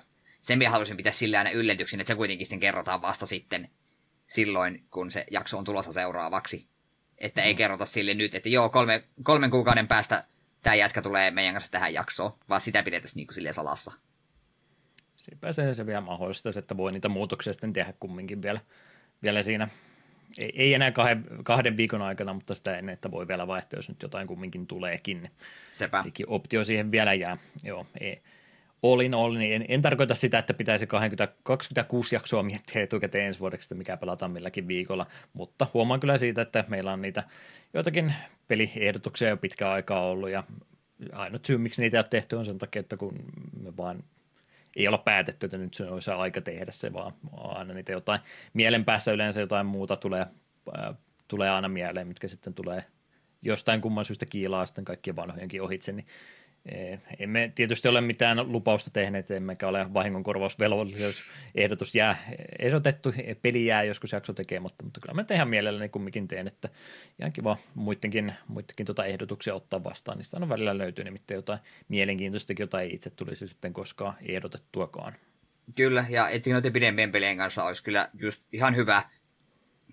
sen 0.41 0.57
minä 0.57 0.69
haluaisin 0.69 0.97
pitää 0.97 1.11
sillä 1.11 1.37
aina 1.37 1.49
yllätyksen, 1.49 1.99
että 1.99 2.07
se 2.07 2.15
kuitenkin 2.15 2.45
sitten 2.45 2.59
kerrotaan 2.59 3.01
vasta 3.01 3.25
sitten 3.25 3.69
silloin, 4.27 4.85
kun 4.91 5.11
se 5.11 5.25
jakso 5.31 5.57
on 5.57 5.63
tulossa 5.63 5.91
seuraavaksi. 5.91 6.67
Että 7.17 7.41
ei 7.41 7.53
mm. 7.53 7.57
kerrota 7.57 7.85
sille 7.85 8.13
nyt, 8.13 8.35
että 8.35 8.49
joo, 8.49 8.69
kolme, 8.69 9.03
kolmen 9.23 9.51
kuukauden 9.51 9.87
päästä 9.87 10.23
tämä 10.63 10.75
jätkä 10.75 11.01
tulee 11.01 11.31
meidän 11.31 11.53
kanssa 11.53 11.71
tähän 11.71 11.93
jaksoon, 11.93 12.37
vaan 12.49 12.61
sitä 12.61 12.83
pidettäisiin 12.83 13.15
niin 13.15 13.27
kuin 13.27 13.53
salassa. 13.53 13.91
Siinäpä 15.25 15.51
se, 15.51 15.73
se 15.73 15.85
vielä 15.85 16.01
mahdollista, 16.01 16.49
että 16.57 16.77
voi 16.77 16.91
niitä 16.91 17.09
muutoksia 17.09 17.53
sitten 17.53 17.73
tehdä 17.73 17.93
kumminkin 17.99 18.41
vielä, 18.41 18.59
vielä 19.23 19.43
siinä. 19.43 19.67
Ei, 20.37 20.53
ei 20.55 20.73
enää 20.73 20.91
kahden, 20.91 21.25
kahden 21.45 21.77
viikon 21.77 22.01
aikana, 22.01 22.33
mutta 22.33 22.53
sitä 22.53 22.77
ennen, 22.77 22.93
että 22.93 23.11
voi 23.11 23.27
vielä 23.27 23.47
vaihtaa, 23.47 23.77
jos 23.77 23.89
nyt 23.89 24.01
jotain 24.01 24.27
kumminkin 24.27 24.67
tuleekin. 24.67 25.31
Sepä. 25.71 26.03
Sekin 26.03 26.29
optio 26.29 26.63
siihen 26.63 26.91
vielä 26.91 27.13
jää. 27.13 27.37
Joo, 27.63 27.87
ei. 27.99 28.21
all 28.83 28.99
in 28.99 29.13
all, 29.13 29.33
niin 29.33 29.53
en, 29.53 29.65
en 29.67 29.81
tarkoita 29.81 30.15
sitä, 30.15 30.39
että 30.39 30.53
pitäisi 30.53 30.87
20, 30.87 31.35
26 31.43 32.15
jaksoa 32.15 32.43
miettiä 32.43 32.83
etukäteen 32.83 33.25
ensi 33.25 33.39
vuodeksi, 33.39 33.65
että 33.65 33.75
mikä 33.75 33.97
pelataan 33.97 34.31
milläkin 34.31 34.67
viikolla, 34.67 35.05
mutta 35.33 35.67
huomaan 35.73 35.99
kyllä 35.99 36.17
siitä, 36.17 36.41
että 36.41 36.65
meillä 36.67 36.93
on 36.93 37.01
niitä 37.01 37.23
joitakin 37.73 38.13
peliehdotuksia 38.47 39.29
jo 39.29 39.37
pitkään 39.37 39.71
aikaa 39.71 40.01
ollut, 40.01 40.29
ja 40.29 40.43
ainut 41.13 41.45
syy, 41.45 41.57
miksi 41.57 41.81
niitä 41.81 41.97
ei 41.97 41.99
ole 41.99 42.07
tehty, 42.09 42.35
on 42.35 42.45
sen 42.45 42.57
takia, 42.57 42.79
että 42.79 42.97
kun 42.97 43.13
me 43.63 43.77
vaan 43.77 44.03
ei 44.75 44.87
olla 44.87 44.97
päätetty, 44.97 45.45
että 45.45 45.57
nyt 45.57 45.73
se 45.73 45.85
olisi 45.85 46.11
aika 46.11 46.41
tehdä 46.41 46.71
se, 46.71 46.93
vaan 46.93 47.13
aina 47.37 47.73
niitä 47.73 47.91
jotain. 47.91 48.19
Mielen 48.53 48.85
päässä 48.85 49.11
yleensä 49.11 49.41
jotain 49.41 49.65
muuta 49.65 49.95
tulee, 49.95 50.25
tulee 51.27 51.49
aina 51.49 51.69
mieleen, 51.69 52.07
mitkä 52.07 52.27
sitten 52.27 52.53
tulee 52.53 52.83
jostain 53.41 53.81
kumman 53.81 54.05
syystä 54.05 54.25
kiilaa 54.25 54.65
sitten 54.65 54.85
kaikkien 54.85 55.15
vanhojenkin 55.15 55.61
ohitse, 55.61 55.91
niin 55.91 56.07
emme 57.19 57.51
tietysti 57.55 57.87
ole 57.87 58.01
mitään 58.01 58.51
lupausta 58.51 58.89
tehneet, 58.89 59.31
emmekä 59.31 59.67
ole 59.67 59.93
vahingonkorvausvelvollisuus 59.93 61.23
ehdotus 61.55 61.95
jää 61.95 62.17
esotettu, 62.59 63.13
peli 63.41 63.65
jää 63.65 63.83
joskus 63.83 64.11
jakso 64.11 64.33
tekee, 64.33 64.59
mutta, 64.59 64.83
kyllä 65.01 65.13
mä 65.13 65.23
tehdään 65.23 65.49
mielelläni 65.49 65.89
kumminkin 65.89 66.27
teen, 66.27 66.47
että 66.47 66.69
ihan 67.19 67.33
kiva 67.33 67.57
muidenkin, 67.75 68.33
muidenkin 68.47 68.85
tuota 68.85 69.05
ehdotuksia 69.05 69.55
ottaa 69.55 69.83
vastaan, 69.83 70.17
niistä 70.17 70.37
on 70.37 70.49
välillä 70.49 70.77
löytyy 70.77 71.05
nimittäin 71.05 71.35
jotain 71.35 71.59
mielenkiintoistakin, 71.87 72.63
jota 72.63 72.81
ei 72.81 72.93
itse 72.93 73.09
tulisi 73.09 73.47
sitten 73.47 73.73
koskaan 73.73 74.13
ehdotettuakaan. 74.21 75.15
Kyllä, 75.75 76.05
ja 76.09 76.29
etsikin 76.29 76.53
noiden 76.53 76.73
pidempien 76.73 77.11
pelien 77.11 77.37
kanssa 77.37 77.63
olisi 77.63 77.83
kyllä 77.83 78.09
just 78.21 78.43
ihan 78.51 78.75
hyvä, 78.75 79.03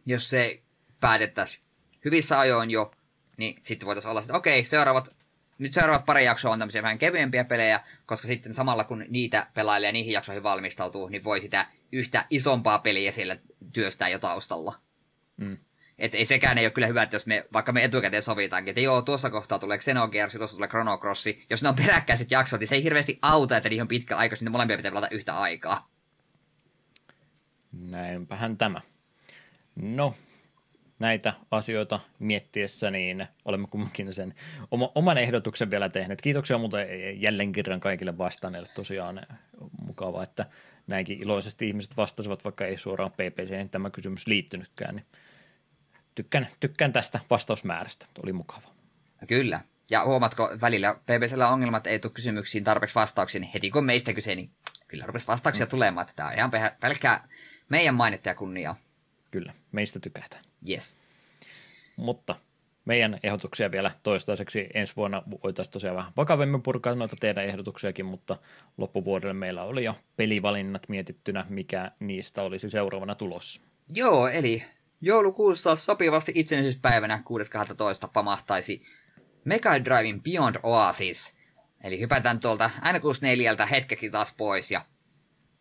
jos 0.07 0.31
se 0.31 0.63
päätettäisiin 1.01 1.65
hyvissä 2.05 2.41
ajoin 2.41 2.71
jo, 2.71 2.91
niin 3.37 3.57
sitten 3.63 3.87
voitaisiin 3.87 4.11
olla, 4.11 4.21
että 4.21 4.37
okei, 4.37 4.65
seuraavat 4.65 5.22
nyt 5.59 5.75
seuraavat 5.75 6.07
pari 6.07 6.25
jaksoa 6.25 6.53
on 6.53 6.59
tämmöisiä 6.59 6.83
vähän 6.83 6.99
kevyempiä 6.99 7.45
pelejä, 7.45 7.81
koska 8.07 8.27
sitten 8.27 8.55
samalla 8.55 8.85
kun 8.85 9.05
niitä 9.09 9.47
pelailee 9.55 9.89
ja 9.89 9.93
niihin 9.93 10.13
jaksoihin 10.13 10.43
valmistautuu, 10.43 11.09
niin 11.09 11.25
voi 11.25 11.41
sitä 11.41 11.67
yhtä 11.93 12.25
isompaa 12.31 12.79
peliä 12.79 13.13
siellä 13.13 13.37
työstää 13.73 14.09
jo 14.09 14.19
taustalla. 14.19 14.75
Mm. 15.37 15.57
Et 15.99 16.15
ei 16.15 16.25
sekään 16.25 16.59
ei 16.59 16.67
ole 16.67 16.71
kyllä 16.71 16.87
hyvä, 16.87 17.03
että 17.03 17.15
jos 17.17 17.27
me, 17.27 17.47
vaikka 17.53 17.73
me 17.73 17.85
etukäteen 17.85 18.23
sovitaankin, 18.23 18.71
että 18.71 18.81
joo, 18.81 19.03
tuossa 19.03 19.31
kohtaa 19.31 19.59
tulee 19.59 19.79
Xenogears, 19.79 20.33
tuossa 20.33 20.57
tulee 20.57 20.69
Chrono 20.69 20.99
Crossi. 20.99 21.45
Jos 21.51 21.63
ne 21.63 21.69
on 21.69 21.75
peräkkäiset 21.75 22.31
jaksot, 22.31 22.61
niin 22.61 22.69
se 22.69 22.75
ei 22.75 22.83
hirveästi 22.83 23.19
auta, 23.23 23.57
että 23.57 23.69
niihin 23.69 23.83
on 23.83 23.89
pitkä 23.89 24.17
aika, 24.17 24.37
niin 24.41 24.53
molempia 24.53 24.77
pitää 24.77 24.93
pelata 24.93 25.09
yhtä 25.11 25.39
aikaa. 25.39 25.91
Näinpähän 27.73 28.57
tämä. 28.57 28.81
No, 29.77 30.15
näitä 31.03 31.33
asioita 31.51 32.01
miettiessä, 32.19 32.91
niin 32.91 33.27
olemme 33.45 33.67
kumminkin 33.67 34.15
sen 34.15 34.35
oma, 34.71 34.93
oman 34.95 35.19
ehdotuksen 35.19 35.71
vielä 35.71 35.89
tehneet. 35.89 36.23
Kiitoksia 36.23 36.59
muuten 36.59 36.87
jälleen 37.23 37.53
kerran 37.53 37.81
kaikille 37.81 38.19
vastanneille. 38.19 38.69
Tosiaan 38.75 39.27
mukavaa, 39.87 40.23
että 40.23 40.47
näinkin 40.87 41.23
iloisesti 41.23 41.69
ihmiset 41.69 41.97
vastasivat, 41.97 42.45
vaikka 42.45 42.67
ei 42.67 42.77
suoraan 42.77 43.13
PPC 43.13 43.71
tämä 43.71 43.91
kysymys 43.91 44.27
liittynytkään. 44.27 44.97
Niin 44.97 45.07
tykkään, 46.15 46.47
tykkään 46.61 46.93
tästä 46.93 47.21
vastausmäärästä. 47.31 48.07
Oli 48.23 48.33
mukava. 48.33 48.69
Kyllä. 49.29 49.61
Ja 49.91 50.05
huomatko, 50.05 50.51
välillä 50.61 50.95
PPCllä 50.95 51.49
ongelmat 51.49 51.87
ei 51.87 51.99
tule 51.99 52.13
kysymyksiin 52.13 52.65
tarpeeksi 52.65 52.95
vastauksia, 52.95 53.41
niin 53.41 53.51
heti 53.55 53.71
kun 53.71 53.85
meistä 53.85 54.13
kyse, 54.13 54.35
niin 54.35 54.51
kyllä 54.89 55.07
rupesi 55.07 55.27
vastauksia 55.27 55.67
mm. 55.67 55.71
tulemaan. 55.71 56.07
Tämä 56.17 56.29
on 56.29 56.35
ihan 56.35 56.51
pelkkää 56.81 57.29
meidän 57.69 57.95
mainetta 57.95 58.29
ja 58.29 58.35
kunniaa. 58.35 58.77
Kyllä, 59.31 59.55
meistä 59.73 60.01
tykätään. 60.01 60.52
Yes. 60.69 60.97
Mutta 61.97 62.37
meidän 62.85 63.21
ehdotuksia 63.23 63.71
vielä 63.71 63.91
toistaiseksi 64.03 64.69
ensi 64.75 64.97
vuonna 64.97 65.23
voitaisiin 65.43 65.73
tosiaan 65.73 65.97
vähän 65.97 66.13
vakavemmin 66.17 66.63
purkaa 66.63 66.95
noita 66.95 67.17
teidän 67.21 67.45
ehdotuksiakin, 67.45 68.07
mutta 68.07 68.37
loppuvuodelle 68.77 69.35
meillä 69.35 69.63
oli 69.63 69.85
jo 69.85 69.95
pelivalinnat 70.17 70.89
mietittynä, 70.89 71.47
mikä 71.49 71.91
niistä 72.01 72.43
olisi 72.43 72.69
seuraavana 72.69 73.15
tulossa. 73.15 73.61
Joo, 73.95 74.29
eli 74.29 74.65
joulukuussa 75.01 75.77
sopivasti 75.77 76.33
itsenäisyyspäivänä 76.35 77.23
6.12. 78.05 78.11
pamahtaisi 78.13 78.83
Mega 79.45 79.85
Drivein 79.85 80.23
Beyond 80.23 80.57
Oasis. 80.63 81.37
Eli 81.85 82.01
hypätään 82.01 82.41
tuolta 82.41 82.71
N64 82.81 83.67
hetkeksi 83.67 84.11
taas 84.11 84.35
pois 84.37 84.71
ja 84.71 84.85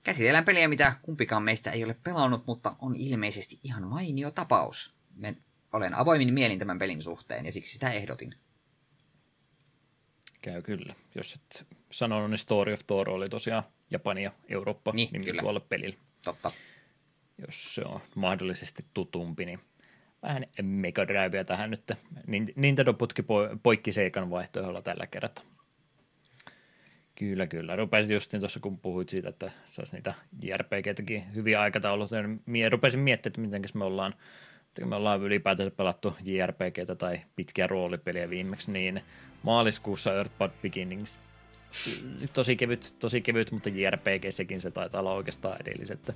käsitellään 0.04 0.46
peliä, 0.46 0.68
mitä 0.68 0.96
kumpikaan 1.02 1.44
meistä 1.44 1.72
ei 1.72 1.84
ole 1.84 1.96
pelannut, 2.04 2.48
mutta 2.48 2.76
on 2.80 2.96
ilmeisesti 2.96 3.60
ihan 3.64 3.88
mainio 3.88 4.32
tapaus. 4.32 4.94
Me 5.16 5.38
olen 5.74 5.94
avoimin 5.94 6.34
mielin 6.34 6.60
tämän 6.60 6.80
pelin 6.80 7.02
suhteen 7.02 7.46
ja 7.46 7.52
siksi 7.52 7.74
sitä 7.74 7.92
ehdotin. 7.92 8.36
Käy 10.42 10.62
kyllä. 10.62 10.96
Jos 11.16 11.34
et 11.34 11.68
sanonut, 11.92 12.30
niin 12.30 12.38
Story 12.38 12.74
of 12.74 12.82
Thor 12.88 13.10
oli 13.10 13.30
tosiaan 13.30 13.64
Japani 13.90 14.24
ja 14.24 14.32
Eurooppa 14.50 14.92
niin, 14.92 15.10
nimi 15.12 15.26
kyllä. 15.26 15.42
tuolle 15.42 15.60
pelille. 15.60 15.98
Totta. 16.26 16.52
Jos 17.38 17.76
se 17.76 17.82
on 17.86 18.02
mahdollisesti 18.16 18.82
tutumpi, 18.94 19.46
niin 19.46 19.60
vähän 20.24 20.46
Mega 20.62 21.08
Drivea 21.08 21.46
tähän 21.46 21.72
nyt. 21.72 21.92
Nintendo 22.56 22.94
putki 22.94 23.24
poikki 23.64 23.92
seikan 23.94 24.30
vaihtoehdolla 24.30 24.82
tällä 24.82 25.08
kertaa. 25.08 25.46
Kyllä, 27.16 27.48
kyllä. 27.48 27.76
Rupesin 27.76 28.14
just 28.14 28.32
niin 28.32 28.40
tuossa, 28.40 28.60
kun 28.60 28.80
puhuit 28.80 29.10
siitä, 29.10 29.30
että 29.30 29.52
saisi 29.66 29.96
niitä 29.96 30.14
JRPG-täkin 30.42 31.36
hyviä 31.36 31.62
aikatauluja, 31.62 32.38
niin 32.46 32.72
rupesin 32.72 33.00
miettimään, 33.00 33.32
että 33.32 33.58
miten 33.58 33.80
me 33.80 33.86
ollaan 33.86 34.14
me 34.86 34.96
ollaan 34.96 35.22
ylipäätänsä 35.22 35.72
pelattu 35.72 36.18
JRPGtä 36.24 36.96
tai 36.96 37.22
pitkiä 37.36 37.68
roolipeliä 37.68 38.30
viimeksi, 38.30 38.72
niin 38.72 39.02
maaliskuussa 39.44 40.14
Earthbound 40.14 40.54
Beginnings 40.62 41.20
tosi 42.34 42.56
kevyt, 42.56 42.96
tosi 43.00 43.22
kevyt, 43.22 43.52
mutta 43.52 43.70
JRPG 43.70 44.26
sekin 44.30 44.62
se 44.62 44.72
taitaa 44.72 45.00
olla 45.00 45.14
oikeastaan 45.14 45.58
edelliset 45.62 46.16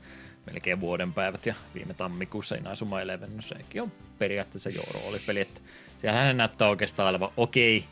melkein 0.52 0.80
vuoden 0.80 1.14
päivät 1.14 1.46
ja 1.46 1.56
viime 1.74 1.94
tammikuussa 1.94 2.56
Inazuma 2.56 3.02
Eleven, 3.02 3.36
no 3.36 3.42
sekin 3.42 3.82
on 3.82 3.92
periaatteessa 4.20 4.70
jo 4.70 4.82
roolipeli, 4.94 5.40
että 5.40 5.62
siellähän 6.00 6.38
näyttää 6.38 6.70
oikeastaan 6.70 7.10
olevan 7.10 7.32
okei, 7.38 7.78
okay, 7.78 7.90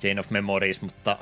Chain 0.00 0.18
of 0.18 0.30
Memories, 0.30 0.82
mutta 0.82 1.18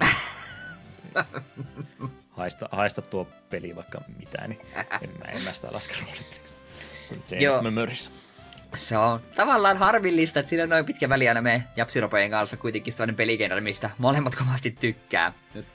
haista, 2.30 2.68
haista 2.72 3.02
tuo 3.02 3.28
peli 3.50 3.76
vaikka 3.76 4.00
mitään, 4.18 4.50
niin 4.50 4.60
en 5.02 5.10
mä, 5.18 5.24
en 5.24 5.42
mä 5.42 5.52
sitä 5.52 5.68
laske 5.70 5.94
roolipeliksi. 6.00 6.54
Se 8.76 8.98
on 8.98 9.20
tavallaan 9.36 9.76
harvillista, 9.76 10.40
että 10.40 10.50
siinä 10.50 10.62
on 10.62 10.68
noin 10.68 10.84
pitkä 10.84 11.08
väli 11.08 11.28
aina 11.28 11.42
me 11.42 11.64
Japsiropojen 11.76 12.30
kanssa 12.30 12.56
kuitenkin 12.56 12.92
sellainen 12.92 13.16
peligenre, 13.16 13.60
mistä 13.60 13.90
molemmat 13.98 14.34
kovasti 14.34 14.70
tykkää. 14.70 15.32
Nyt 15.54 15.66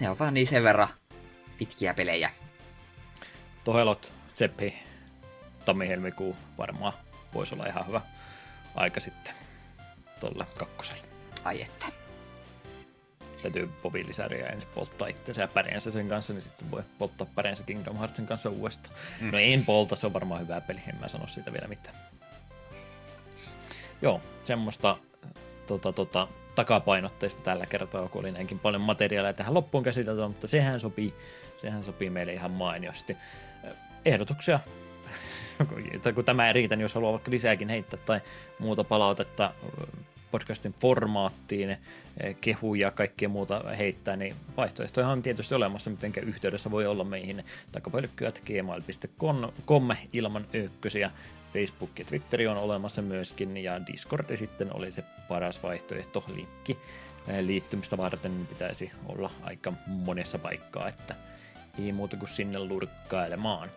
ne 0.00 0.10
on 0.10 0.18
vaan 0.18 0.34
niin 0.34 0.46
sen 0.46 0.64
verran 0.64 0.88
pitkiä 1.58 1.94
pelejä. 1.94 2.30
Tohelot, 3.64 4.12
Tseppi, 4.34 4.74
tammi-helmikuu 5.64 6.36
varmaan 6.58 6.92
voisi 7.34 7.54
olla 7.54 7.66
ihan 7.66 7.86
hyvä 7.86 8.00
aika 8.74 9.00
sitten 9.00 9.34
tuolle 10.20 10.46
kakkoselle. 10.58 11.02
Ai 11.44 11.62
että. 11.62 12.01
Täytyy 13.42 13.70
mobiilisäriä 13.84 14.46
ensin 14.46 14.68
polttaa 14.74 15.08
itsensä 15.08 15.42
ja 15.42 15.48
pärjensä 15.48 15.90
sen 15.90 16.08
kanssa, 16.08 16.32
niin 16.32 16.42
sitten 16.42 16.70
voi 16.70 16.82
polttaa 16.98 17.26
pärjensä 17.34 17.62
Kingdom 17.62 17.96
Heartsin 17.96 18.26
kanssa 18.26 18.50
uudestaan. 18.50 18.94
Mm. 19.20 19.30
No 19.30 19.38
en 19.38 19.64
polta, 19.64 19.96
se 19.96 20.06
on 20.06 20.12
varmaan 20.12 20.40
hyvä 20.40 20.60
peli, 20.60 20.80
en 20.88 21.00
mä 21.00 21.08
sano 21.08 21.26
siitä 21.26 21.52
vielä 21.52 21.68
mitään. 21.68 21.96
Joo, 24.02 24.20
semmoista 24.44 24.96
tota, 25.66 25.92
tota, 25.92 26.28
takapainotteista 26.54 27.42
tällä 27.42 27.66
kertaa, 27.66 28.08
kun 28.08 28.20
oli 28.20 28.32
näinkin 28.32 28.58
paljon 28.58 28.82
materiaalia 28.82 29.32
tähän 29.32 29.54
loppuun 29.54 29.84
käsiteltyä, 29.84 30.28
mutta 30.28 30.48
sehän 30.48 30.80
sopii, 30.80 31.14
sehän 31.58 31.84
sopii 31.84 32.10
meille 32.10 32.32
ihan 32.32 32.50
mainiosti. 32.50 33.16
Ehdotuksia 34.04 34.60
kun 36.14 36.24
tämä 36.24 36.46
ei 36.46 36.52
riitä, 36.52 36.76
niin 36.76 36.82
jos 36.82 36.94
haluaa 36.94 37.12
vaikka 37.12 37.30
lisääkin 37.30 37.68
heittää 37.68 38.00
tai 38.04 38.20
muuta 38.58 38.84
palautetta 38.84 39.48
podcastin 40.30 40.74
formaattiin, 40.80 41.76
kehuja 42.40 42.86
ja 42.86 42.90
kaikkea 42.90 43.28
muuta 43.28 43.64
heittää, 43.78 44.16
niin 44.16 44.36
vaihtoehtoja 44.56 45.08
on 45.08 45.22
tietysti 45.22 45.54
olemassa, 45.54 45.90
miten 45.90 46.12
yhteydessä 46.22 46.70
voi 46.70 46.86
olla 46.86 47.04
meihin 47.04 47.44
takapölkkyät.gmail.com 47.72 49.88
ilman 50.12 50.46
ökkösiä. 50.54 51.10
Facebook 51.52 51.98
ja 51.98 52.04
Twitteri 52.04 52.46
on 52.46 52.56
olemassa 52.56 53.02
myöskin, 53.02 53.56
ja 53.56 53.86
Discord 53.86 54.36
sitten 54.36 54.76
oli 54.76 54.90
se 54.90 55.04
paras 55.28 55.62
vaihtoehto. 55.62 56.24
Linkki 56.34 56.78
eh, 57.28 57.44
liittymistä 57.44 57.96
varten 57.96 58.46
pitäisi 58.48 58.90
olla 59.06 59.30
aika 59.42 59.72
monessa 59.86 60.38
paikkaa, 60.38 60.88
että 60.88 61.14
ei 61.78 61.92
muuta 61.92 62.16
kuin 62.16 62.28
sinne 62.28 62.58
lurkkailemaan. 62.58 63.70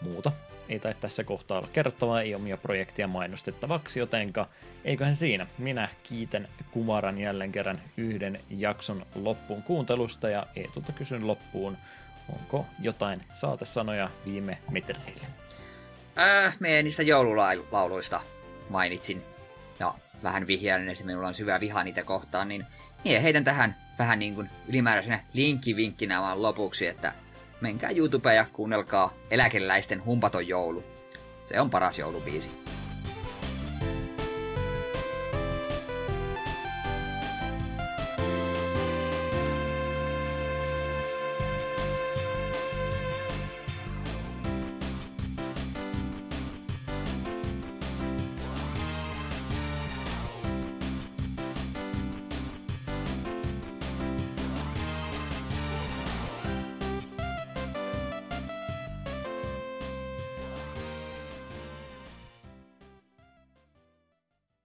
Muuta 0.00 0.32
ei 0.68 0.78
tai 0.78 0.94
tässä 0.94 1.24
kohtaa 1.24 1.58
olla 1.58 1.68
kerrottavaa, 1.72 2.22
ei 2.22 2.34
omia 2.34 2.56
projekteja 2.56 3.08
mainostettavaksi, 3.08 4.00
jotenka 4.00 4.46
eiköhän 4.84 5.14
siinä. 5.14 5.46
Minä 5.58 5.88
kiitän 6.02 6.48
Kumaran 6.70 7.18
jälleen 7.18 7.52
kerran 7.52 7.80
yhden 7.96 8.40
jakson 8.50 9.06
loppuun 9.14 9.62
kuuntelusta 9.62 10.28
ja 10.28 10.46
Eetulta 10.56 10.92
kysyn 10.92 11.26
loppuun, 11.26 11.76
onko 12.32 12.66
jotain 12.80 13.20
saatesanoja 13.34 14.10
viime 14.24 14.58
metreille? 14.70 15.26
Äh, 16.18 16.56
meidän 16.60 16.84
niistä 16.84 17.02
joululauluista 17.02 18.20
mainitsin. 18.68 19.22
Ja 19.78 19.94
vähän 20.22 20.46
vihjailen, 20.46 20.88
että 20.88 21.04
minulla 21.04 21.28
on 21.28 21.34
syvä 21.34 21.60
viha 21.60 21.84
niitä 21.84 22.04
kohtaan, 22.04 22.48
niin 22.48 22.66
Niin 23.04 23.22
heitän 23.22 23.44
tähän 23.44 23.76
vähän 23.98 24.18
niin 24.18 24.34
kuin 24.34 24.50
ylimääräisenä 24.68 25.20
linkkivinkkinä 25.32 26.20
vaan 26.20 26.42
lopuksi, 26.42 26.86
että 26.86 27.12
menkää 27.60 27.90
YouTubeen 27.90 28.36
ja 28.36 28.46
kuunnelkaa 28.52 29.14
eläkeläisten 29.30 30.04
humpaton 30.04 30.48
joulu. 30.48 30.84
Se 31.46 31.60
on 31.60 31.70
paras 31.70 31.98
joulubiisi. 31.98 32.67